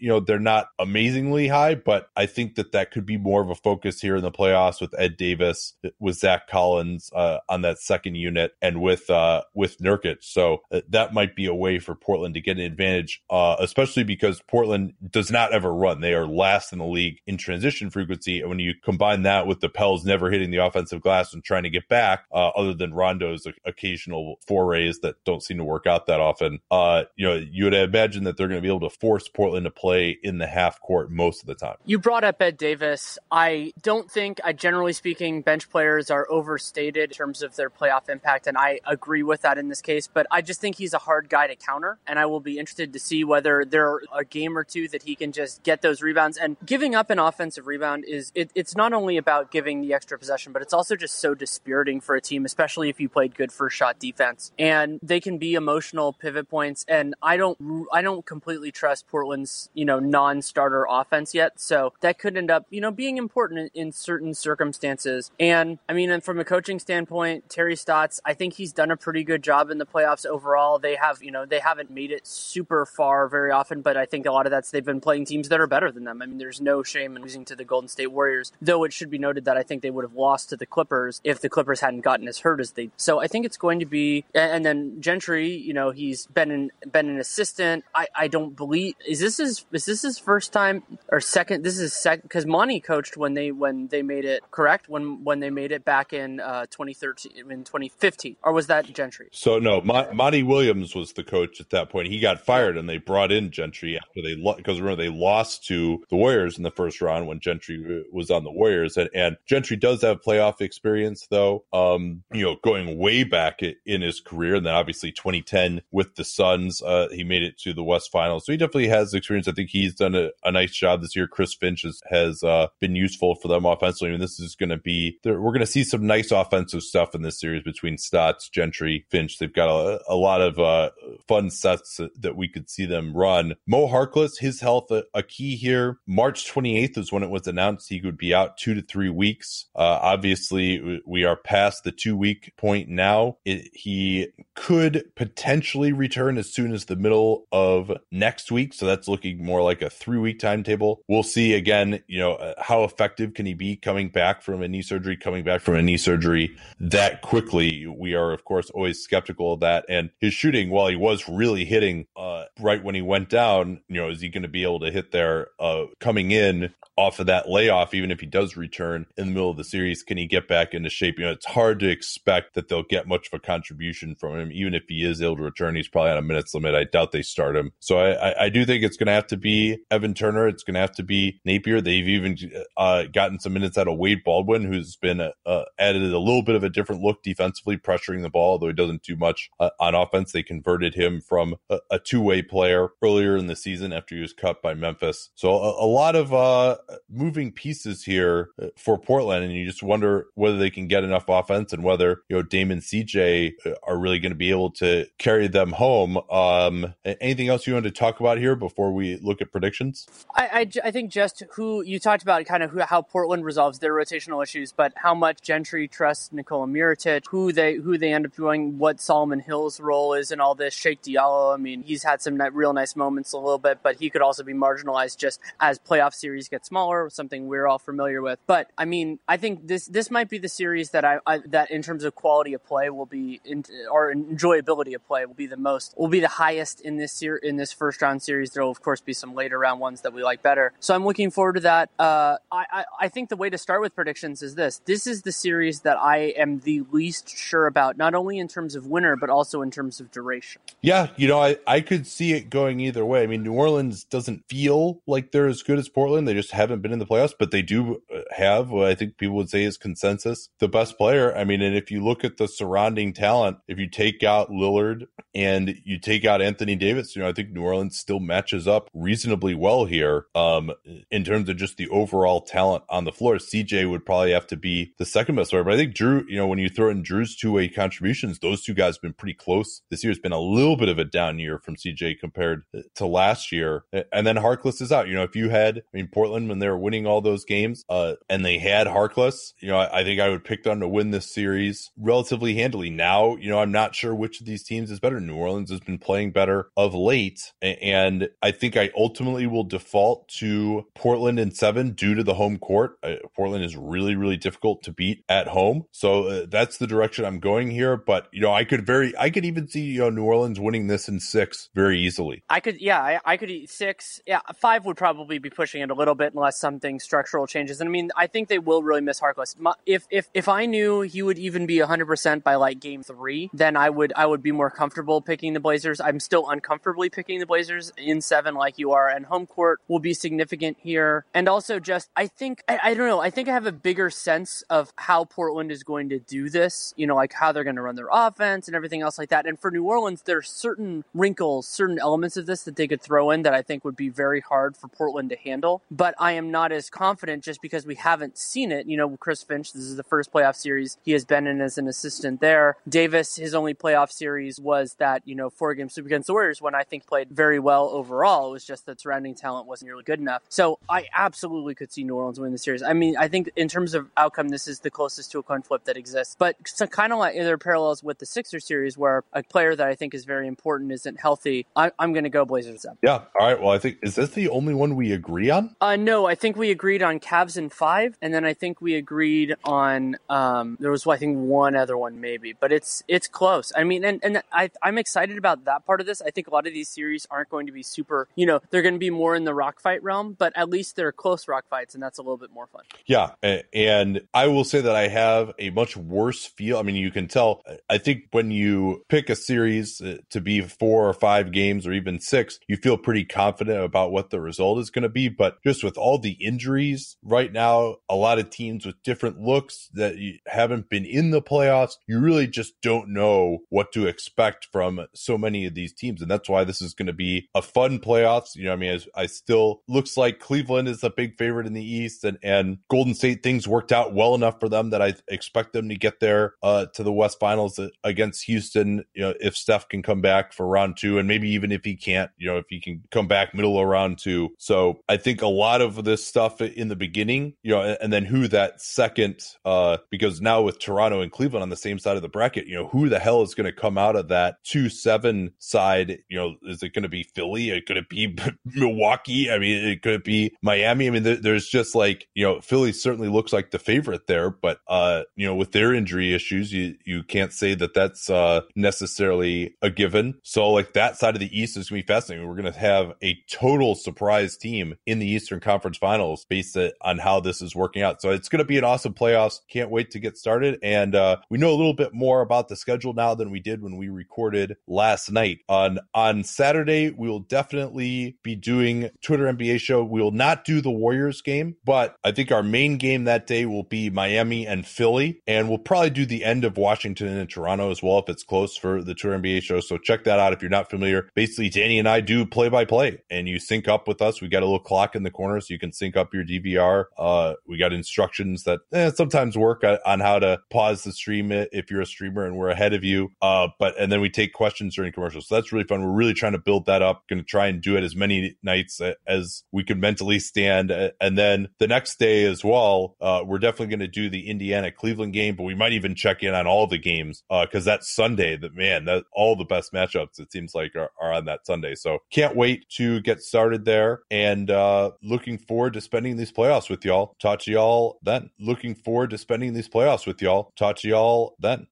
you 0.00 0.08
know, 0.08 0.20
they're 0.20 0.38
not 0.38 0.68
amazingly 0.78 1.48
high, 1.48 1.74
but 1.74 2.08
I 2.16 2.26
think 2.26 2.56
that 2.56 2.72
that 2.72 2.90
could 2.90 3.06
be 3.06 3.16
more 3.16 3.42
of 3.42 3.50
a 3.50 3.54
focus 3.54 4.00
here 4.00 4.16
in 4.16 4.22
the 4.22 4.30
playoffs 4.30 4.80
with 4.80 4.94
Ed 4.98 5.16
Davis, 5.16 5.74
with 5.98 6.16
Zach 6.16 6.48
Collins 6.48 7.10
uh, 7.14 7.38
on 7.48 7.62
that 7.62 7.78
second 7.78 8.16
unit, 8.16 8.52
and 8.60 8.80
with 8.80 9.08
uh, 9.10 9.42
with 9.54 9.78
Nurkic. 9.78 10.18
So 10.20 10.58
uh, 10.72 10.80
that 10.88 11.14
might 11.14 11.36
be 11.36 11.46
a 11.46 11.54
way 11.54 11.78
for 11.78 11.94
Portland 11.94 12.34
to 12.34 12.40
get 12.40 12.58
an 12.58 12.64
advantage, 12.64 13.22
uh, 13.30 13.56
especially 13.58 14.04
because 14.04 14.42
Portland 14.48 14.94
does 15.10 15.30
not 15.30 15.52
ever 15.52 15.74
run. 15.74 16.00
They 16.00 16.14
are 16.14 16.26
last 16.26 16.72
in 16.72 16.78
the 16.78 16.86
league 16.86 17.20
in 17.26 17.36
transition 17.36 17.90
frequency, 17.90 18.40
and 18.40 18.48
when 18.48 18.58
you 18.58 18.74
combine 18.82 19.22
that 19.22 19.46
with 19.46 19.60
the 19.60 19.68
Pels 19.68 20.04
never 20.04 20.30
hitting 20.30 20.50
the 20.50 20.64
offensive 20.64 21.00
glass 21.00 21.32
and 21.32 21.44
trying 21.44 21.64
to 21.64 21.70
get 21.70 21.88
back, 21.88 22.24
uh, 22.32 22.48
other 22.48 22.74
than 22.74 22.94
Rondo's 22.94 23.46
occasional 23.64 24.36
forays 24.46 25.00
that 25.00 25.16
don't 25.24 25.42
seem 25.42 25.58
to 25.58 25.64
work 25.64 25.86
out 25.86 26.06
that 26.06 26.20
often, 26.20 26.60
uh, 26.70 27.04
you 27.16 27.26
know, 27.26 27.34
you 27.34 27.64
would 27.64 27.74
imagine 27.74 28.24
that 28.24 28.36
they're 28.36 28.48
going 28.48 28.58
to 28.58 28.62
be 28.62 28.68
able 28.68 28.88
to 28.88 28.96
force 28.96 29.28
Portland 29.28 29.53
to 29.62 29.70
play 29.70 30.18
in 30.22 30.38
the 30.38 30.48
half 30.48 30.80
court 30.80 31.12
most 31.12 31.42
of 31.42 31.46
the 31.46 31.54
time. 31.54 31.76
You 31.84 32.00
brought 32.00 32.24
up 32.24 32.42
Ed 32.42 32.56
Davis. 32.56 33.18
I 33.30 33.72
don't 33.82 34.10
think, 34.10 34.40
I 34.42 34.52
generally 34.52 34.92
speaking, 34.92 35.42
bench 35.42 35.70
players 35.70 36.10
are 36.10 36.26
overstated 36.28 37.10
in 37.10 37.14
terms 37.16 37.42
of 37.42 37.54
their 37.54 37.70
playoff 37.70 38.08
impact, 38.08 38.48
and 38.48 38.58
I 38.58 38.80
agree 38.84 39.22
with 39.22 39.42
that 39.42 39.56
in 39.58 39.68
this 39.68 39.80
case. 39.80 40.08
But 40.12 40.26
I 40.30 40.42
just 40.42 40.60
think 40.60 40.76
he's 40.76 40.94
a 40.94 40.98
hard 40.98 41.28
guy 41.28 41.46
to 41.46 41.54
counter, 41.54 41.98
and 42.06 42.18
I 42.18 42.26
will 42.26 42.40
be 42.40 42.58
interested 42.58 42.92
to 42.92 42.98
see 42.98 43.22
whether 43.22 43.64
there 43.64 43.86
are 43.86 44.02
a 44.12 44.24
game 44.24 44.58
or 44.58 44.64
two 44.64 44.88
that 44.88 45.04
he 45.04 45.14
can 45.14 45.30
just 45.30 45.62
get 45.62 45.82
those 45.82 46.02
rebounds. 46.02 46.36
And 46.36 46.56
giving 46.64 46.94
up 46.94 47.10
an 47.10 47.18
offensive 47.18 47.66
rebound 47.66 48.04
is 48.04 48.32
it, 48.34 48.50
it's 48.54 48.74
not 48.74 48.92
only 48.92 49.16
about 49.16 49.50
giving 49.50 49.80
the 49.80 49.94
extra 49.94 50.18
possession, 50.18 50.52
but 50.52 50.62
it's 50.62 50.72
also 50.72 50.96
just 50.96 51.20
so 51.20 51.34
dispiriting 51.34 52.00
for 52.00 52.16
a 52.16 52.20
team, 52.20 52.44
especially 52.44 52.88
if 52.88 52.98
you 53.00 53.08
played 53.08 53.34
good 53.34 53.52
first 53.52 53.76
shot 53.76 53.98
defense. 53.98 54.52
And 54.58 54.98
they 55.02 55.20
can 55.20 55.38
be 55.38 55.54
emotional 55.54 56.12
pivot 56.12 56.48
points. 56.48 56.84
And 56.88 57.14
I 57.22 57.36
don't 57.36 57.86
I 57.92 58.02
don't 58.02 58.24
completely 58.24 58.72
trust 58.72 59.06
Portland's 59.44 59.70
you 59.74 59.84
know 59.84 59.98
non-starter 59.98 60.86
offense 60.88 61.34
yet, 61.34 61.60
so 61.60 61.92
that 62.00 62.18
could 62.18 62.36
end 62.36 62.50
up 62.50 62.66
you 62.70 62.80
know 62.80 62.90
being 62.90 63.16
important 63.16 63.70
in, 63.74 63.86
in 63.86 63.92
certain 63.92 64.34
circumstances. 64.34 65.30
And 65.38 65.78
I 65.88 65.92
mean, 65.92 66.10
and 66.10 66.22
from 66.22 66.38
a 66.38 66.44
coaching 66.44 66.78
standpoint, 66.78 67.48
Terry 67.48 67.76
Stotts, 67.76 68.20
I 68.24 68.34
think 68.34 68.54
he's 68.54 68.72
done 68.72 68.90
a 68.90 68.96
pretty 68.96 69.24
good 69.24 69.42
job 69.42 69.70
in 69.70 69.78
the 69.78 69.86
playoffs 69.86 70.26
overall. 70.26 70.78
They 70.78 70.96
have 70.96 71.22
you 71.22 71.30
know 71.30 71.46
they 71.46 71.60
haven't 71.60 71.90
made 71.90 72.10
it 72.10 72.26
super 72.26 72.86
far 72.86 73.28
very 73.28 73.50
often, 73.50 73.82
but 73.82 73.96
I 73.96 74.06
think 74.06 74.26
a 74.26 74.32
lot 74.32 74.46
of 74.46 74.50
that's 74.50 74.70
they've 74.70 74.84
been 74.84 75.00
playing 75.00 75.26
teams 75.26 75.48
that 75.48 75.60
are 75.60 75.66
better 75.66 75.90
than 75.90 76.04
them. 76.04 76.22
I 76.22 76.26
mean, 76.26 76.38
there's 76.38 76.60
no 76.60 76.82
shame 76.82 77.16
in 77.16 77.22
losing 77.22 77.44
to 77.46 77.56
the 77.56 77.64
Golden 77.64 77.88
State 77.88 78.12
Warriors, 78.12 78.52
though 78.60 78.84
it 78.84 78.92
should 78.92 79.10
be 79.10 79.18
noted 79.18 79.44
that 79.44 79.56
I 79.56 79.62
think 79.62 79.82
they 79.82 79.90
would 79.90 80.04
have 80.04 80.14
lost 80.14 80.50
to 80.50 80.56
the 80.56 80.66
Clippers 80.66 81.20
if 81.24 81.40
the 81.40 81.48
Clippers 81.48 81.80
hadn't 81.80 82.00
gotten 82.00 82.28
as 82.28 82.38
hurt 82.38 82.60
as 82.60 82.72
they. 82.72 82.90
So 82.96 83.20
I 83.20 83.26
think 83.26 83.46
it's 83.46 83.56
going 83.56 83.80
to 83.80 83.86
be, 83.86 84.24
and 84.34 84.64
then 84.64 85.00
Gentry, 85.00 85.52
you 85.52 85.74
know, 85.74 85.90
he's 85.90 86.26
been 86.26 86.50
an 86.50 86.70
been 86.90 87.08
an 87.08 87.18
assistant. 87.18 87.84
I, 87.94 88.06
I 88.14 88.28
don't 88.28 88.56
believe 88.56 88.94
is 89.06 89.20
this 89.20 89.33
his 89.38 89.64
is 89.72 89.86
this 89.86 90.02
his 90.02 90.18
first 90.18 90.52
time 90.52 90.82
or 91.08 91.20
second? 91.20 91.64
This 91.64 91.78
is 91.78 91.92
second 91.92 92.22
because 92.22 92.46
Monty 92.46 92.80
coached 92.80 93.16
when 93.16 93.34
they 93.34 93.50
when 93.52 93.88
they 93.88 94.02
made 94.02 94.24
it 94.24 94.42
correct 94.50 94.88
when 94.88 95.24
when 95.24 95.40
they 95.40 95.50
made 95.50 95.72
it 95.72 95.84
back 95.84 96.12
in 96.12 96.40
uh, 96.40 96.66
2013 96.66 97.32
in 97.50 97.64
2015 97.64 98.36
or 98.42 98.52
was 98.52 98.66
that 98.66 98.92
Gentry? 98.92 99.28
So 99.32 99.58
no, 99.58 99.80
Monty 99.80 100.42
Williams 100.42 100.94
was 100.94 101.12
the 101.12 101.24
coach 101.24 101.60
at 101.60 101.70
that 101.70 101.90
point. 101.90 102.08
He 102.08 102.20
got 102.20 102.40
fired 102.40 102.76
and 102.76 102.88
they 102.88 102.98
brought 102.98 103.32
in 103.32 103.50
Gentry 103.50 103.96
after 103.96 104.22
they 104.22 104.34
because 104.56 104.80
remember 104.80 105.02
they 105.02 105.08
lost 105.08 105.66
to 105.66 106.02
the 106.10 106.16
Warriors 106.16 106.56
in 106.56 106.62
the 106.62 106.70
first 106.70 107.00
round 107.00 107.26
when 107.26 107.40
Gentry 107.40 107.82
uh, 107.84 108.08
was 108.12 108.30
on 108.30 108.44
the 108.44 108.52
Warriors 108.52 108.96
and, 108.96 109.08
and 109.14 109.36
Gentry 109.46 109.76
does 109.76 110.02
have 110.02 110.22
playoff 110.22 110.60
experience 110.60 111.26
though. 111.30 111.64
Um, 111.72 112.22
you 112.32 112.44
know, 112.44 112.56
going 112.62 112.98
way 112.98 113.24
back 113.24 113.60
in 113.62 114.02
his 114.02 114.20
career 114.20 114.56
and 114.56 114.66
then 114.66 114.74
obviously 114.74 115.12
2010 115.12 115.82
with 115.90 116.14
the 116.16 116.24
Suns, 116.24 116.82
uh, 116.82 117.08
he 117.10 117.24
made 117.24 117.42
it 117.42 117.58
to 117.58 117.72
the 117.72 117.84
West 117.84 118.10
Finals. 118.10 118.46
So 118.46 118.52
he 118.52 118.58
definitely 118.58 118.88
has 118.88 119.14
experience. 119.24 119.48
I 119.48 119.52
think 119.52 119.70
he's 119.70 119.94
done 119.94 120.14
a, 120.14 120.30
a 120.44 120.52
nice 120.52 120.72
job 120.72 121.00
this 121.00 121.16
year. 121.16 121.26
Chris 121.26 121.54
Finch 121.54 121.82
has, 121.82 122.00
has 122.10 122.42
uh, 122.42 122.68
been 122.80 122.94
useful 122.94 123.34
for 123.36 123.48
them 123.48 123.64
offensively. 123.64 124.08
I 124.08 124.12
mean, 124.12 124.20
this 124.20 124.38
is 124.38 124.54
going 124.54 124.70
to 124.70 124.76
be 124.76 125.18
we're 125.24 125.38
going 125.38 125.60
to 125.60 125.66
see 125.66 125.84
some 125.84 126.06
nice 126.06 126.30
offensive 126.30 126.82
stuff 126.82 127.14
in 127.14 127.22
this 127.22 127.40
series 127.40 127.62
between 127.62 127.96
Stotts, 127.96 128.48
Gentry, 128.48 129.06
Finch. 129.10 129.38
They've 129.38 129.52
got 129.52 129.68
a, 129.68 130.00
a 130.08 130.14
lot 130.14 130.40
of 130.40 130.58
uh, 130.58 130.90
fun 131.26 131.50
sets 131.50 132.00
that 132.18 132.36
we 132.36 132.48
could 132.48 132.68
see 132.68 132.84
them 132.86 133.16
run. 133.16 133.54
Mo 133.66 133.88
Harkless, 133.88 134.38
his 134.38 134.60
health 134.60 134.90
a, 134.90 135.04
a, 135.14 135.22
key 135.22 135.56
here. 135.56 135.98
March 136.06 136.52
28th 136.52 136.98
is 136.98 137.12
when 137.12 137.22
it 137.22 137.30
was 137.30 137.46
announced 137.46 137.88
he 137.88 138.00
would 138.02 138.18
be 138.18 138.34
out 138.34 138.56
two 138.58 138.74
to 138.74 138.82
three 138.82 139.08
weeks. 139.08 139.66
Uh, 139.74 139.98
obviously, 140.02 141.00
we 141.06 141.24
are 141.24 141.36
past 141.36 141.82
the 141.84 141.92
two 141.92 142.16
week 142.16 142.52
point 142.56 142.88
now. 142.88 143.38
It, 143.44 143.70
he 143.72 144.28
could 144.54 145.04
potentially 145.16 145.92
return 145.92 146.36
as 146.36 146.52
soon 146.52 146.72
as 146.72 146.84
the 146.84 146.96
middle 146.96 147.46
of 147.50 147.90
next 148.10 148.52
week. 148.52 148.74
So 148.74 148.86
that's 148.86 149.03
looking 149.08 149.44
more 149.44 149.62
like 149.62 149.82
a 149.82 149.90
three 149.90 150.18
week 150.18 150.38
timetable. 150.38 151.02
We'll 151.08 151.22
see 151.22 151.54
again, 151.54 152.02
you 152.06 152.18
know, 152.18 152.34
uh, 152.34 152.54
how 152.58 152.84
effective 152.84 153.34
can 153.34 153.46
he 153.46 153.54
be 153.54 153.76
coming 153.76 154.08
back 154.08 154.42
from 154.42 154.62
a 154.62 154.68
knee 154.68 154.82
surgery, 154.82 155.16
coming 155.16 155.44
back 155.44 155.60
from 155.60 155.76
a 155.76 155.82
knee 155.82 155.96
surgery 155.96 156.56
that 156.80 157.22
quickly. 157.22 157.86
We 157.86 158.14
are, 158.14 158.32
of 158.32 158.44
course, 158.44 158.70
always 158.70 159.00
skeptical 159.00 159.52
of 159.52 159.60
that. 159.60 159.84
And 159.88 160.10
his 160.20 160.34
shooting, 160.34 160.70
while 160.70 160.88
he 160.88 160.96
was 160.96 161.28
really 161.28 161.64
hitting 161.64 162.06
uh, 162.16 162.44
right 162.60 162.82
when 162.82 162.94
he 162.94 163.02
went 163.02 163.28
down, 163.30 163.80
you 163.88 163.96
know, 163.96 164.08
is 164.08 164.20
he 164.20 164.28
going 164.28 164.42
to 164.42 164.48
be 164.48 164.62
able 164.62 164.80
to 164.80 164.90
hit 164.90 165.12
there 165.12 165.48
uh, 165.58 165.84
coming 166.00 166.30
in 166.30 166.72
off 166.96 167.18
of 167.18 167.26
that 167.26 167.48
layoff, 167.48 167.92
even 167.92 168.10
if 168.10 168.20
he 168.20 168.26
does 168.26 168.56
return 168.56 169.06
in 169.16 169.26
the 169.26 169.32
middle 169.32 169.50
of 169.50 169.56
the 169.56 169.64
series, 169.64 170.02
can 170.02 170.16
he 170.16 170.26
get 170.26 170.46
back 170.46 170.74
into 170.74 170.88
shape? 170.88 171.18
You 171.18 171.24
know, 171.24 171.32
it's 171.32 171.46
hard 171.46 171.80
to 171.80 171.88
expect 171.88 172.54
that 172.54 172.68
they'll 172.68 172.84
get 172.84 173.08
much 173.08 173.26
of 173.26 173.36
a 173.36 173.40
contribution 173.40 174.14
from 174.14 174.38
him, 174.38 174.52
even 174.52 174.74
if 174.74 174.84
he 174.88 175.04
is 175.04 175.20
able 175.20 175.36
to 175.36 175.42
return. 175.42 175.74
He's 175.74 175.88
probably 175.88 176.12
on 176.12 176.18
a 176.18 176.22
minutes 176.22 176.54
limit. 176.54 176.74
I 176.74 176.84
doubt 176.84 177.12
they 177.12 177.22
start 177.22 177.56
him. 177.56 177.72
So 177.80 177.98
I, 177.98 178.30
I, 178.30 178.44
I 178.44 178.48
do 178.48 178.64
think 178.64 178.84
it's 178.84 178.93
going 178.96 179.06
to 179.06 179.12
have 179.12 179.26
to 179.28 179.36
be 179.36 179.78
Evan 179.90 180.14
Turner. 180.14 180.48
It's 180.48 180.62
going 180.62 180.74
to 180.74 180.80
have 180.80 180.94
to 180.96 181.02
be 181.02 181.40
Napier. 181.44 181.80
They've 181.80 182.08
even 182.08 182.36
uh, 182.76 183.04
gotten 183.12 183.38
some 183.40 183.52
minutes 183.52 183.78
out 183.78 183.88
of 183.88 183.98
Wade 183.98 184.24
Baldwin, 184.24 184.64
who's 184.64 184.96
been 184.96 185.20
uh, 185.20 185.62
added 185.78 186.02
a 186.02 186.18
little 186.18 186.42
bit 186.42 186.54
of 186.54 186.64
a 186.64 186.68
different 186.68 187.02
look 187.02 187.22
defensively, 187.22 187.76
pressuring 187.76 188.22
the 188.22 188.30
ball, 188.30 188.52
although 188.52 188.68
he 188.68 188.72
doesn't 188.72 189.02
do 189.02 189.16
much 189.16 189.50
uh, 189.60 189.70
on 189.80 189.94
offense. 189.94 190.32
They 190.32 190.42
converted 190.42 190.94
him 190.94 191.20
from 191.20 191.56
a, 191.70 191.80
a 191.90 191.98
two 191.98 192.20
way 192.20 192.42
player 192.42 192.88
earlier 193.02 193.36
in 193.36 193.46
the 193.46 193.56
season 193.56 193.92
after 193.92 194.14
he 194.14 194.20
was 194.20 194.32
cut 194.32 194.62
by 194.62 194.74
Memphis. 194.74 195.30
So 195.34 195.50
a, 195.50 195.84
a 195.84 195.88
lot 195.88 196.16
of 196.16 196.32
uh, 196.32 196.76
moving 197.08 197.52
pieces 197.52 198.04
here 198.04 198.50
uh, 198.60 198.68
for 198.76 198.98
Portland, 198.98 199.44
and 199.44 199.52
you 199.52 199.66
just 199.66 199.82
wonder 199.82 200.26
whether 200.34 200.58
they 200.58 200.70
can 200.70 200.88
get 200.88 201.04
enough 201.04 201.28
offense 201.28 201.72
and 201.72 201.82
whether 201.82 202.22
you 202.28 202.36
know 202.36 202.42
Dame 202.42 202.70
and 202.70 202.82
CJ 202.82 203.52
uh, 203.66 203.72
are 203.82 203.98
really 203.98 204.18
going 204.18 204.32
to 204.32 204.36
be 204.36 204.50
able 204.50 204.70
to 204.72 205.06
carry 205.18 205.48
them 205.48 205.72
home. 205.72 206.18
Um, 206.30 206.94
anything 207.04 207.48
else 207.48 207.66
you 207.66 207.74
want 207.74 207.84
to 207.84 207.90
talk 207.90 208.20
about 208.20 208.38
here 208.38 208.56
before 208.56 208.83
we 208.90 209.16
look 209.16 209.40
at 209.40 209.52
predictions? 209.52 210.06
I, 210.34 210.46
I, 210.46 210.88
I 210.88 210.90
think 210.90 211.10
just 211.10 211.42
who 211.52 211.82
you 211.82 211.98
talked 211.98 212.22
about, 212.22 212.44
kind 212.46 212.62
of 212.62 212.70
who, 212.70 212.80
how 212.80 213.02
Portland 213.02 213.44
resolves 213.44 213.78
their 213.78 213.92
rotational 213.92 214.42
issues, 214.42 214.72
but 214.72 214.92
how 214.96 215.14
much 215.14 215.40
Gentry 215.42 215.88
trusts 215.88 216.32
Nikola 216.32 216.66
Mirotic, 216.66 217.24
who 217.28 217.52
they 217.52 217.74
who 217.74 217.98
they 217.98 218.12
end 218.12 218.26
up 218.26 218.34
doing, 218.34 218.78
what 218.78 219.00
Solomon 219.00 219.40
Hill's 219.40 219.80
role 219.80 220.14
is 220.14 220.30
in 220.30 220.40
all 220.40 220.54
this. 220.54 220.74
Cheick 220.74 221.00
Diallo, 221.00 221.54
I 221.54 221.56
mean, 221.56 221.82
he's 221.82 222.02
had 222.02 222.20
some 222.20 222.36
real 222.52 222.72
nice 222.72 222.96
moments 222.96 223.32
a 223.32 223.38
little 223.38 223.58
bit, 223.58 223.78
but 223.82 223.96
he 223.96 224.10
could 224.10 224.22
also 224.22 224.42
be 224.42 224.54
marginalized 224.54 225.18
just 225.18 225.40
as 225.60 225.78
playoff 225.78 226.14
series 226.14 226.48
get 226.48 226.66
smaller, 226.66 227.08
something 227.10 227.46
we're 227.46 227.66
all 227.66 227.78
familiar 227.78 228.22
with. 228.22 228.38
But 228.46 228.70
I 228.76 228.84
mean, 228.84 229.18
I 229.28 229.36
think 229.36 229.66
this 229.66 229.86
this 229.86 230.10
might 230.10 230.28
be 230.28 230.38
the 230.38 230.48
series 230.48 230.90
that 230.90 231.04
I, 231.04 231.18
I 231.26 231.38
that 231.46 231.70
in 231.70 231.82
terms 231.82 232.04
of 232.04 232.14
quality 232.14 232.54
of 232.54 232.64
play 232.64 232.90
will 232.90 233.06
be 233.06 233.40
in, 233.44 233.64
or 233.90 234.12
enjoyability 234.12 234.94
of 234.94 235.06
play 235.06 235.24
will 235.26 235.34
be 235.34 235.46
the 235.46 235.56
most 235.56 235.94
will 235.96 236.08
be 236.08 236.20
the 236.20 236.28
highest 236.28 236.80
in 236.80 236.96
this 236.96 237.22
year 237.22 237.36
in 237.36 237.56
this 237.56 237.72
first 237.72 238.02
round 238.02 238.22
series. 238.22 238.52
There 238.52 238.64
will 238.64 238.73
of 238.74 238.82
course 238.82 239.00
be 239.00 239.12
some 239.12 239.34
later 239.34 239.58
round 239.58 239.80
ones 239.80 240.00
that 240.00 240.12
we 240.12 240.22
like 240.22 240.42
better. 240.42 240.72
So 240.80 240.94
I'm 240.94 241.04
looking 241.04 241.30
forward 241.30 241.54
to 241.54 241.60
that. 241.60 241.90
Uh, 241.98 242.36
I, 242.50 242.64
I 242.72 242.84
I 243.02 243.08
think 243.08 243.28
the 243.28 243.36
way 243.36 243.50
to 243.50 243.58
start 243.58 243.80
with 243.80 243.94
predictions 243.94 244.42
is 244.42 244.54
this. 244.56 244.80
This 244.84 245.06
is 245.06 245.22
the 245.22 245.32
series 245.32 245.80
that 245.80 245.96
I 245.96 246.34
am 246.36 246.60
the 246.60 246.82
least 246.90 247.28
sure 247.28 247.66
about, 247.66 247.96
not 247.96 248.14
only 248.14 248.38
in 248.38 248.48
terms 248.48 248.74
of 248.74 248.86
winner 248.86 249.16
but 249.16 249.30
also 249.30 249.62
in 249.62 249.70
terms 249.70 250.00
of 250.00 250.10
duration. 250.10 250.60
Yeah, 250.82 251.08
you 251.16 251.28
know, 251.28 251.40
I 251.40 251.58
I 251.66 251.80
could 251.80 252.06
see 252.06 252.32
it 252.32 252.50
going 252.50 252.80
either 252.80 253.04
way. 253.04 253.22
I 253.22 253.26
mean, 253.26 253.42
New 253.42 253.52
Orleans 253.52 254.04
doesn't 254.04 254.44
feel 254.48 255.00
like 255.06 255.30
they're 255.30 255.46
as 255.46 255.62
good 255.62 255.78
as 255.78 255.88
Portland. 255.88 256.26
They 256.26 256.34
just 256.34 256.52
haven't 256.52 256.82
been 256.82 256.92
in 256.92 256.98
the 256.98 257.06
playoffs, 257.06 257.34
but 257.38 257.50
they 257.50 257.62
do 257.62 258.02
uh, 258.14 258.20
have 258.30 258.70
what 258.70 258.88
I 258.88 258.94
think 258.94 259.16
people 259.16 259.36
would 259.36 259.50
say 259.50 259.64
is 259.64 259.76
consensus 259.76 260.48
the 260.58 260.68
best 260.68 260.96
player. 260.96 261.34
I 261.36 261.44
mean, 261.44 261.62
and 261.62 261.76
if 261.76 261.90
you 261.90 262.02
look 262.02 262.24
at 262.24 262.36
the 262.36 262.48
surrounding 262.48 263.12
talent, 263.12 263.58
if 263.68 263.78
you 263.78 263.88
take 263.88 264.22
out 264.22 264.50
Lillard 264.50 265.06
and 265.34 265.76
you 265.84 265.98
take 265.98 266.24
out 266.24 266.42
Anthony 266.42 266.76
Davis, 266.76 267.14
you 267.14 267.22
know, 267.22 267.28
I 267.28 267.32
think 267.32 267.50
New 267.50 267.62
Orleans 267.62 267.98
still 267.98 268.20
matches 268.20 268.63
up 268.66 268.90
reasonably 268.94 269.54
well 269.54 269.84
here 269.84 270.26
um, 270.34 270.72
in 271.10 271.24
terms 271.24 271.48
of 271.48 271.56
just 271.56 271.76
the 271.76 271.88
overall 271.88 272.40
talent 272.40 272.84
on 272.88 273.04
the 273.04 273.12
floor. 273.12 273.36
CJ 273.36 273.88
would 273.90 274.04
probably 274.04 274.32
have 274.32 274.46
to 274.48 274.56
be 274.56 274.92
the 274.98 275.04
second 275.04 275.36
best 275.36 275.50
player, 275.50 275.64
but 275.64 275.74
I 275.74 275.76
think 275.76 275.94
Jrue, 275.94 276.24
you 276.28 276.36
know, 276.36 276.46
when 276.46 276.58
you 276.58 276.68
throw 276.68 276.90
in 276.90 277.02
Jrue's 277.02 277.36
two 277.36 277.52
way 277.52 277.68
contributions, 277.68 278.38
those 278.38 278.62
two 278.62 278.74
guys 278.74 278.96
have 278.96 279.02
been 279.02 279.12
pretty 279.12 279.34
close. 279.34 279.82
This 279.90 280.04
year's 280.04 280.18
been 280.18 280.32
a 280.32 280.40
little 280.40 280.76
bit 280.76 280.88
of 280.88 280.98
a 280.98 281.04
down 281.04 281.38
year 281.38 281.58
from 281.58 281.76
CJ 281.76 282.18
compared 282.18 282.62
to 282.94 283.06
last 283.06 283.52
year. 283.52 283.84
And 284.12 284.26
then 284.26 284.36
Harkless 284.36 284.80
is 284.80 284.92
out. 284.92 285.08
You 285.08 285.14
know, 285.14 285.22
if 285.22 285.36
you 285.36 285.48
had, 285.48 285.78
I 285.78 285.96
mean, 285.96 286.08
Portland 286.08 286.48
when 286.48 286.58
they 286.58 286.68
were 286.68 286.78
winning 286.78 287.06
all 287.06 287.20
those 287.20 287.44
games, 287.44 287.84
uh, 287.88 288.14
and 288.28 288.44
they 288.44 288.58
had 288.58 288.86
Harkless, 288.86 289.52
you 289.60 289.68
know, 289.68 289.78
I, 289.78 290.00
I 290.00 290.04
think 290.04 290.20
I 290.20 290.28
would 290.28 290.44
pick 290.44 290.62
them 290.62 290.80
to 290.80 290.88
win 290.88 291.10
this 291.10 291.32
series 291.32 291.90
relatively 291.96 292.54
handily. 292.54 292.90
Now, 292.90 293.36
you 293.36 293.50
know, 293.50 293.58
I'm 293.58 293.72
not 293.72 293.94
sure 293.94 294.14
which 294.14 294.40
of 294.40 294.46
these 294.46 294.62
teams 294.62 294.90
is 294.90 295.00
better. 295.00 295.20
New 295.20 295.36
Orleans 295.36 295.70
has 295.70 295.80
been 295.80 295.98
playing 295.98 296.32
better 296.32 296.68
of 296.76 296.94
late, 296.94 297.52
and 297.62 298.28
I 298.42 298.52
think 298.54 298.76
I 298.76 298.90
ultimately 298.96 299.46
will 299.46 299.64
default 299.64 300.28
to 300.40 300.86
Portland 300.94 301.38
in 301.38 301.50
seven 301.50 301.92
due 301.92 302.14
to 302.14 302.24
the 302.24 302.34
home 302.34 302.58
court. 302.58 302.98
Uh, 303.02 303.16
Portland 303.36 303.64
is 303.64 303.76
really, 303.76 304.14
really 304.16 304.36
difficult 304.36 304.82
to 304.84 304.92
beat 304.92 305.24
at 305.28 305.48
home, 305.48 305.84
so 305.90 306.24
uh, 306.28 306.46
that's 306.48 306.78
the 306.78 306.86
direction 306.86 307.24
I'm 307.24 307.40
going 307.40 307.70
here. 307.70 307.96
But 307.96 308.28
you 308.32 308.40
know, 308.40 308.52
I 308.52 308.64
could 308.64 308.86
very, 308.86 309.12
I 309.18 309.30
could 309.30 309.44
even 309.44 309.68
see 309.68 309.82
you 309.82 310.00
know 310.00 310.10
New 310.10 310.24
Orleans 310.24 310.58
winning 310.58 310.86
this 310.86 311.08
in 311.08 311.20
six 311.20 311.68
very 311.74 311.98
easily. 312.00 312.42
I 312.48 312.60
could, 312.60 312.80
yeah, 312.80 313.00
I, 313.00 313.20
I 313.24 313.36
could 313.36 313.50
eat 313.50 313.70
six. 313.70 314.20
Yeah, 314.26 314.40
five 314.56 314.84
would 314.84 314.96
probably 314.96 315.38
be 315.38 315.50
pushing 315.50 315.82
it 315.82 315.90
a 315.90 315.94
little 315.94 316.14
bit 316.14 316.34
unless 316.34 316.58
something 316.58 317.00
structural 317.00 317.46
changes. 317.46 317.80
And 317.80 317.88
I 317.88 317.90
mean, 317.90 318.10
I 318.16 318.26
think 318.26 318.48
they 318.48 318.58
will 318.58 318.82
really 318.82 319.00
miss 319.00 319.20
Harkless. 319.20 319.54
If 319.86 320.06
if 320.10 320.30
if 320.34 320.48
I 320.48 320.66
knew 320.66 321.02
he 321.02 321.22
would 321.22 321.38
even 321.38 321.66
be 321.66 321.80
100 321.80 322.06
percent 322.06 322.44
by 322.44 322.54
like 322.54 322.80
game 322.80 323.02
three, 323.02 323.50
then 323.52 323.76
I 323.76 323.90
would 323.90 324.12
I 324.16 324.26
would 324.26 324.42
be 324.42 324.52
more 324.52 324.70
comfortable 324.70 325.20
picking 325.20 325.52
the 325.52 325.60
Blazers. 325.60 326.00
I'm 326.00 326.20
still 326.20 326.48
uncomfortably 326.48 327.10
picking 327.10 327.40
the 327.40 327.46
Blazers 327.46 327.92
in 327.96 328.20
seven 328.20 328.43
like 328.52 328.78
you 328.78 328.92
are, 328.92 329.08
and 329.08 329.24
home 329.24 329.46
court 329.46 329.80
will 329.88 329.98
be 329.98 330.12
significant 330.12 330.76
here. 330.80 331.24
And 331.32 331.48
also, 331.48 331.80
just 331.80 332.10
I 332.14 332.26
think 332.26 332.62
I, 332.68 332.78
I 332.82 332.94
don't 332.94 333.08
know. 333.08 333.20
I 333.20 333.30
think 333.30 333.48
I 333.48 333.52
have 333.52 333.64
a 333.64 333.72
bigger 333.72 334.10
sense 334.10 334.62
of 334.68 334.92
how 334.96 335.24
Portland 335.24 335.72
is 335.72 335.82
going 335.82 336.10
to 336.10 336.18
do 336.18 336.50
this. 336.50 336.92
You 336.96 337.06
know, 337.06 337.14
like 337.14 337.32
how 337.32 337.52
they're 337.52 337.64
going 337.64 337.76
to 337.76 337.82
run 337.82 337.96
their 337.96 338.08
offense 338.12 338.66
and 338.66 338.76
everything 338.76 339.00
else 339.00 339.18
like 339.18 339.30
that. 339.30 339.46
And 339.46 339.58
for 339.58 339.70
New 339.70 339.84
Orleans, 339.84 340.22
there's 340.22 340.50
certain 340.50 341.04
wrinkles, 341.14 341.66
certain 341.66 341.98
elements 341.98 342.36
of 342.36 342.44
this 342.44 342.64
that 342.64 342.76
they 342.76 342.86
could 342.86 343.00
throw 343.00 343.30
in 343.30 343.42
that 343.42 343.54
I 343.54 343.62
think 343.62 343.84
would 343.84 343.96
be 343.96 344.08
very 344.08 344.40
hard 344.40 344.76
for 344.76 344.88
Portland 344.88 345.30
to 345.30 345.36
handle. 345.36 345.82
But 345.90 346.14
I 346.18 346.32
am 346.32 346.50
not 346.50 346.72
as 346.72 346.90
confident 346.90 347.44
just 347.44 347.62
because 347.62 347.86
we 347.86 347.94
haven't 347.94 348.36
seen 348.36 348.72
it. 348.72 348.86
You 348.86 348.96
know, 348.96 349.16
Chris 349.16 349.42
Finch, 349.42 349.72
this 349.72 349.84
is 349.84 349.96
the 349.96 350.02
first 350.02 350.32
playoff 350.32 350.56
series 350.56 350.98
he 351.02 351.12
has 351.12 351.24
been 351.24 351.46
in 351.46 351.60
as 351.60 351.78
an 351.78 351.88
assistant 351.88 352.40
there. 352.40 352.76
Davis, 352.88 353.36
his 353.36 353.54
only 353.54 353.74
playoff 353.74 354.10
series 354.10 354.60
was 354.60 354.94
that, 354.98 355.22
you 355.24 355.34
know, 355.34 355.50
four 355.50 355.74
game 355.74 355.88
sweep 355.88 356.06
against 356.06 356.26
the 356.26 356.32
Warriors 356.32 356.60
when 356.60 356.74
I 356.74 356.82
think 356.82 357.06
played 357.06 357.30
very 357.30 357.58
well 357.58 357.88
overall. 357.90 358.33
It 358.34 358.52
was 358.52 358.64
just 358.64 358.86
that 358.86 359.00
surrounding 359.00 359.34
talent 359.34 359.66
wasn't 359.66 359.90
really 359.90 360.04
good 360.04 360.20
enough. 360.20 360.42
So 360.48 360.78
I 360.88 361.06
absolutely 361.14 361.74
could 361.74 361.92
see 361.92 362.04
New 362.04 362.16
Orleans 362.16 362.40
win 362.40 362.52
the 362.52 362.58
series. 362.58 362.82
I 362.82 362.92
mean, 362.92 363.16
I 363.16 363.28
think 363.28 363.50
in 363.56 363.68
terms 363.68 363.94
of 363.94 364.10
outcome, 364.16 364.48
this 364.48 364.68
is 364.68 364.80
the 364.80 364.90
closest 364.90 365.32
to 365.32 365.38
a 365.38 365.42
coin 365.42 365.62
flip 365.62 365.84
that 365.84 365.96
exists. 365.96 366.36
But 366.38 366.56
so 366.66 366.86
kind 366.86 367.12
of 367.12 367.18
like 367.18 367.34
there 367.34 367.54
are 367.54 367.58
parallels 367.58 368.02
with 368.02 368.18
the 368.18 368.26
Sixer 368.26 368.60
series 368.60 368.98
where 368.98 369.24
a 369.32 369.42
player 369.42 369.74
that 369.76 369.86
I 369.86 369.94
think 369.94 370.14
is 370.14 370.24
very 370.24 370.46
important 370.46 370.92
isn't 370.92 371.20
healthy. 371.20 371.66
I, 371.76 371.90
am 371.98 372.12
going 372.12 372.24
to 372.24 372.30
go 372.30 372.44
Blazers 372.44 372.84
up. 372.84 372.98
Yeah. 373.02 373.22
All 373.38 373.46
right. 373.46 373.60
Well, 373.60 373.70
I 373.70 373.78
think 373.78 373.98
is 374.02 374.14
this 374.14 374.30
the 374.30 374.48
only 374.48 374.74
one 374.74 374.96
we 374.96 375.12
agree 375.12 375.50
on? 375.50 375.74
Uh, 375.80 375.96
no, 375.96 376.26
I 376.26 376.34
think 376.34 376.56
we 376.56 376.70
agreed 376.70 377.02
on 377.02 377.20
Cavs 377.20 377.56
in 377.56 377.68
five, 377.70 378.16
and 378.20 378.32
then 378.32 378.44
I 378.44 378.54
think 378.54 378.80
we 378.80 378.94
agreed 378.94 379.54
on 379.64 380.16
um, 380.28 380.76
there 380.80 380.90
was 380.90 381.06
I 381.06 381.16
think 381.16 381.38
one 381.38 381.76
other 381.76 381.96
one 381.96 382.20
maybe, 382.20 382.54
but 382.58 382.72
it's 382.72 383.02
it's 383.08 383.28
close. 383.28 383.72
I 383.76 383.84
mean, 383.84 384.04
and 384.04 384.20
and 384.22 384.42
I 384.52 384.70
I'm 384.82 384.98
excited 384.98 385.38
about 385.38 385.64
that 385.64 385.86
part 385.86 386.00
of 386.00 386.06
this. 386.06 386.22
I 386.22 386.30
think 386.30 386.48
a 386.48 386.50
lot 386.50 386.66
of 386.66 386.72
these 386.72 386.88
series 386.88 387.26
aren't 387.30 387.50
going 387.50 387.66
to 387.66 387.72
be 387.72 387.82
super. 387.82 388.13
You 388.34 388.46
know, 388.46 388.60
they're 388.70 388.82
going 388.82 388.94
to 388.94 389.00
be 389.00 389.10
more 389.10 389.34
in 389.34 389.44
the 389.44 389.54
rock 389.54 389.80
fight 389.80 390.02
realm, 390.02 390.34
but 390.38 390.52
at 390.56 390.68
least 390.68 390.96
they're 390.96 391.12
close 391.12 391.48
rock 391.48 391.64
fights, 391.68 391.94
and 391.94 392.02
that's 392.02 392.18
a 392.18 392.22
little 392.22 392.36
bit 392.36 392.50
more 392.52 392.66
fun. 392.66 392.82
Yeah, 393.06 393.32
and 393.72 394.22
I 394.32 394.46
will 394.46 394.64
say 394.64 394.80
that 394.80 394.96
I 394.96 395.08
have 395.08 395.52
a 395.58 395.70
much 395.70 395.96
worse 395.96 396.44
feel. 396.44 396.78
I 396.78 396.82
mean, 396.82 396.96
you 396.96 397.10
can 397.10 397.28
tell. 397.28 397.62
I 397.88 397.98
think 397.98 398.24
when 398.30 398.50
you 398.50 399.04
pick 399.08 399.30
a 399.30 399.36
series 399.36 400.00
uh, 400.00 400.18
to 400.30 400.40
be 400.40 400.60
four 400.60 401.08
or 401.08 401.12
five 401.12 401.52
games 401.52 401.86
or 401.86 401.92
even 401.92 402.20
six, 402.20 402.58
you 402.68 402.76
feel 402.76 402.96
pretty 402.96 403.24
confident 403.24 403.82
about 403.84 404.12
what 404.12 404.30
the 404.30 404.40
result 404.40 404.78
is 404.78 404.90
going 404.90 405.02
to 405.02 405.08
be. 405.08 405.28
But 405.28 405.62
just 405.62 405.84
with 405.84 405.96
all 405.96 406.18
the 406.18 406.32
injuries 406.32 407.16
right 407.22 407.52
now, 407.52 407.96
a 408.08 408.16
lot 408.16 408.38
of 408.38 408.50
teams 408.50 408.86
with 408.86 409.02
different 409.02 409.40
looks 409.40 409.88
that 409.94 410.14
haven't 410.46 410.88
been 410.88 411.04
in 411.04 411.30
the 411.30 411.42
playoffs, 411.42 411.96
you 412.06 412.18
really 412.18 412.46
just 412.46 412.80
don't 412.80 413.08
know 413.08 413.58
what 413.68 413.92
to 413.92 414.06
expect 414.06 414.68
from 414.70 415.06
so 415.14 415.38
many 415.38 415.66
of 415.66 415.74
these 415.74 415.92
teams. 415.92 416.22
And 416.22 416.30
that's 416.30 416.48
why 416.48 416.64
this 416.64 416.82
is 416.82 416.94
going 416.94 417.06
to 417.06 417.12
be 417.12 417.48
a 417.54 417.62
fun 417.62 417.98
playoffs. 418.04 418.54
You 418.54 418.64
know, 418.64 418.72
I 418.72 418.76
mean, 418.76 419.00
I 419.14 419.26
still 419.26 419.82
looks 419.88 420.16
like 420.16 420.40
Cleveland 420.40 420.88
is 420.88 421.02
a 421.02 421.10
big 421.10 421.36
favorite 421.38 421.66
in 421.66 421.72
the 421.72 421.84
East 421.84 422.24
and, 422.24 422.38
and 422.42 422.78
Golden 422.90 423.14
State 423.14 423.42
things 423.42 423.66
worked 423.66 423.92
out 423.92 424.14
well 424.14 424.34
enough 424.34 424.60
for 424.60 424.68
them 424.68 424.90
that 424.90 425.02
I 425.02 425.14
expect 425.28 425.72
them 425.72 425.88
to 425.88 425.96
get 425.96 426.20
there 426.20 426.54
uh, 426.62 426.86
to 426.94 427.02
the 427.02 427.12
West 427.12 427.40
Finals 427.40 427.80
against 428.02 428.44
Houston. 428.44 429.04
You 429.14 429.22
know, 429.22 429.34
if 429.40 429.56
Steph 429.56 429.88
can 429.88 430.02
come 430.02 430.20
back 430.20 430.52
for 430.52 430.66
round 430.66 430.96
two, 430.96 431.18
and 431.18 431.26
maybe 431.26 431.48
even 431.50 431.72
if 431.72 431.84
he 431.84 431.96
can't, 431.96 432.30
you 432.36 432.46
know, 432.46 432.58
if 432.58 432.66
he 432.68 432.80
can 432.80 433.02
come 433.10 433.26
back 433.26 433.54
middle 433.54 433.78
of 433.78 433.86
round 433.86 434.18
two. 434.18 434.50
So 434.58 435.00
I 435.08 435.16
think 435.16 435.42
a 435.42 435.46
lot 435.46 435.80
of 435.80 436.04
this 436.04 436.24
stuff 436.24 436.60
in 436.60 436.88
the 436.88 436.96
beginning, 436.96 437.54
you 437.62 437.72
know, 437.72 437.96
and 438.00 438.12
then 438.12 438.24
who 438.24 438.48
that 438.48 438.80
second, 438.80 439.40
uh, 439.64 439.98
because 440.10 440.40
now 440.40 440.62
with 440.62 440.78
Toronto 440.78 441.20
and 441.20 441.32
Cleveland 441.32 441.62
on 441.62 441.70
the 441.70 441.76
same 441.76 441.98
side 441.98 442.16
of 442.16 442.22
the 442.22 442.28
bracket, 442.28 442.66
you 442.66 442.74
know, 442.74 442.88
who 442.88 443.08
the 443.08 443.18
hell 443.18 443.42
is 443.42 443.54
going 443.54 443.66
to 443.66 443.72
come 443.72 443.98
out 443.98 444.16
of 444.16 444.28
that 444.28 444.56
two 444.64 444.88
seven 444.88 445.52
side? 445.58 446.18
You 446.28 446.38
know, 446.38 446.54
is 446.64 446.82
it 446.82 446.92
going 446.92 447.04
to 447.04 447.08
be 447.08 447.22
Philly? 447.22 447.70
Could 447.94 448.02
it 448.02 448.08
be 448.08 448.36
Milwaukee? 448.74 449.50
I 449.50 449.58
mean, 449.58 449.86
it 449.86 450.02
could 450.02 450.24
be 450.24 450.54
Miami. 450.62 451.06
I 451.06 451.10
mean, 451.10 451.22
there's 451.22 451.68
just 451.68 451.94
like 451.94 452.26
you 452.34 452.44
know, 452.44 452.60
Philly 452.60 452.92
certainly 452.92 453.28
looks 453.28 453.52
like 453.52 453.70
the 453.70 453.78
favorite 453.78 454.26
there, 454.26 454.50
but 454.50 454.80
uh, 454.88 455.22
you 455.36 455.46
know, 455.46 455.54
with 455.54 455.72
their 455.72 455.94
injury 455.94 456.34
issues, 456.34 456.72
you 456.72 456.96
you 457.04 457.22
can't 457.22 457.52
say 457.52 457.74
that 457.76 457.94
that's 457.94 458.28
uh 458.28 458.62
necessarily 458.74 459.76
a 459.80 459.90
given. 459.90 460.34
So 460.42 460.68
like 460.70 460.94
that 460.94 461.16
side 461.16 461.34
of 461.34 461.40
the 461.40 461.56
East 461.58 461.76
is 461.76 461.88
to 461.88 461.94
be 461.94 462.02
fascinating. 462.02 462.48
We're 462.48 462.56
to 462.72 462.78
have 462.78 463.12
a 463.22 463.38
total 463.48 463.94
surprise 463.94 464.56
team 464.56 464.94
in 465.06 465.18
the 465.20 465.26
Eastern 465.26 465.60
Conference 465.60 465.98
Finals 465.98 466.46
based 466.48 466.76
on 467.02 467.18
how 467.18 467.40
this 467.40 467.62
is 467.62 467.76
working 467.76 468.02
out. 468.02 468.20
So 468.20 468.30
it's 468.30 468.48
to 468.48 468.64
be 468.64 468.78
an 468.78 468.84
awesome 468.84 469.14
playoffs. 469.14 469.60
Can't 469.68 469.90
wait 469.90 470.10
to 470.12 470.18
get 470.18 470.36
started. 470.36 470.78
And 470.82 471.14
uh, 471.14 471.36
we 471.50 471.58
know 471.58 471.70
a 471.70 471.76
little 471.76 471.94
bit 471.94 472.12
more 472.12 472.40
about 472.40 472.68
the 472.68 472.76
schedule 472.76 473.12
now 473.12 473.34
than 473.34 473.50
we 473.50 473.60
did 473.60 473.82
when 473.82 473.96
we 473.96 474.08
recorded 474.08 474.76
last 474.88 475.30
night. 475.30 475.58
On 475.68 475.98
on 476.14 476.42
Saturday, 476.42 477.10
we 477.10 477.28
will 477.28 477.40
definitely 477.40 477.83
be 477.92 478.54
doing 478.54 479.10
Twitter 479.22 479.44
NBA 479.44 479.80
show. 479.80 480.02
We 480.04 480.22
will 480.22 480.30
not 480.30 480.64
do 480.64 480.80
the 480.80 480.90
Warriors 480.90 481.42
game, 481.42 481.76
but 481.84 482.16
I 482.24 482.32
think 482.32 482.52
our 482.52 482.62
main 482.62 482.96
game 482.96 483.24
that 483.24 483.46
day 483.46 483.66
will 483.66 483.82
be 483.82 484.10
Miami 484.10 484.66
and 484.66 484.86
Philly, 484.86 485.40
and 485.46 485.68
we'll 485.68 485.78
probably 485.78 486.10
do 486.10 486.26
the 486.26 486.44
end 486.44 486.64
of 486.64 486.76
Washington 486.76 487.28
and 487.28 487.48
Toronto 487.48 487.90
as 487.90 488.02
well 488.02 488.18
if 488.18 488.28
it's 488.28 488.44
close 488.44 488.76
for 488.76 489.02
the 489.02 489.14
Twitter 489.14 489.38
NBA 489.38 489.62
show. 489.62 489.80
So 489.80 489.98
check 489.98 490.24
that 490.24 490.38
out 490.38 490.52
if 490.52 490.62
you're 490.62 490.70
not 490.70 490.90
familiar. 490.90 491.28
Basically, 491.34 491.68
Danny 491.68 491.98
and 491.98 492.08
I 492.08 492.20
do 492.20 492.46
play 492.46 492.68
by 492.68 492.84
play, 492.84 493.22
and 493.30 493.48
you 493.48 493.58
sync 493.58 493.88
up 493.88 494.08
with 494.08 494.22
us. 494.22 494.40
We 494.40 494.48
got 494.48 494.62
a 494.62 494.66
little 494.66 494.78
clock 494.78 495.14
in 495.14 495.22
the 495.22 495.30
corner 495.30 495.60
so 495.60 495.72
you 495.72 495.78
can 495.78 495.92
sync 495.92 496.16
up 496.16 496.34
your 496.34 496.44
DVR 496.44 497.04
uh, 497.18 497.54
we 497.66 497.78
got 497.78 497.92
instructions 497.92 498.64
that 498.64 498.80
eh, 498.92 499.10
sometimes 499.14 499.56
work 499.56 499.84
on, 499.84 499.98
on, 500.04 500.20
how 500.20 500.38
to 500.38 500.60
pause 500.70 501.04
the 501.04 501.12
stream 501.12 501.50
if 501.52 501.90
you're 501.90 502.00
a 502.00 502.06
streamer 502.06 502.44
and 502.44 502.56
we're 502.56 502.68
ahead 502.68 502.92
of 502.92 503.04
you. 503.04 503.30
Uh, 503.40 503.68
but 503.78 503.98
and 503.98 504.10
then 504.10 504.20
we 504.20 504.30
take 504.30 504.52
questions 504.52 504.94
during 504.94 505.12
commercials. 505.12 505.48
So 505.48 505.54
that's 505.54 505.72
really 505.72 505.86
fun. 505.86 506.02
We're 506.02 506.12
really 506.12 506.34
trying 506.34 506.52
to 506.52 506.58
build 506.58 506.86
that 506.86 507.02
up. 507.02 507.22
Going 507.28 507.40
to 507.40 507.44
try 507.44 507.66
and 507.66 507.73
do 507.80 507.96
it 507.96 508.04
as 508.04 508.16
many 508.16 508.56
nights 508.62 509.00
as 509.26 509.64
we 509.72 509.84
can 509.84 510.00
mentally 510.00 510.38
stand. 510.38 510.90
And 510.90 511.38
then 511.38 511.68
the 511.78 511.88
next 511.88 512.18
day 512.18 512.44
as 512.44 512.64
well, 512.64 513.16
uh, 513.20 513.42
we're 513.44 513.58
definitely 513.58 513.96
going 513.96 514.00
to 514.00 514.08
do 514.08 514.30
the 514.30 514.48
Indiana 514.48 514.90
Cleveland 514.90 515.32
game, 515.32 515.56
but 515.56 515.64
we 515.64 515.74
might 515.74 515.92
even 515.92 516.14
check 516.14 516.42
in 516.42 516.54
on 516.54 516.66
all 516.66 516.86
the 516.86 516.98
games 516.98 517.42
because 517.48 517.86
uh, 517.86 517.92
that's 517.92 518.14
Sunday. 518.14 518.56
That 518.56 518.74
man, 518.74 519.04
that 519.06 519.24
all 519.32 519.56
the 519.56 519.64
best 519.64 519.92
matchups 519.92 520.40
it 520.40 520.52
seems 520.52 520.74
like 520.74 520.94
are, 520.96 521.10
are 521.20 521.32
on 521.32 521.44
that 521.46 521.66
Sunday. 521.66 521.94
So 521.94 522.18
can't 522.30 522.56
wait 522.56 522.86
to 522.96 523.20
get 523.20 523.40
started 523.40 523.84
there 523.84 524.22
and 524.30 524.70
uh, 524.70 525.12
looking 525.22 525.58
forward 525.58 525.94
to 525.94 526.00
spending 526.00 526.36
these 526.36 526.52
playoffs 526.52 526.90
with 526.90 527.04
y'all. 527.04 527.34
Talk 527.40 527.60
to 527.60 527.70
y'all 527.70 528.18
then. 528.22 528.50
Looking 528.58 528.94
forward 528.94 529.30
to 529.30 529.38
spending 529.38 529.74
these 529.74 529.88
playoffs 529.88 530.26
with 530.26 530.40
y'all. 530.40 530.72
Talk 530.76 530.96
to 530.98 531.08
y'all 531.08 531.56
then. 531.58 531.86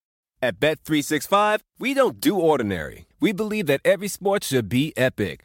At 0.44 0.58
Bet365, 0.58 1.60
we 1.78 1.94
don't 1.94 2.20
do 2.20 2.36
ordinary. 2.36 3.06
We 3.20 3.32
believe 3.32 3.66
that 3.66 3.80
every 3.84 4.08
sport 4.08 4.42
should 4.42 4.68
be 4.68 4.92
epic. 4.96 5.44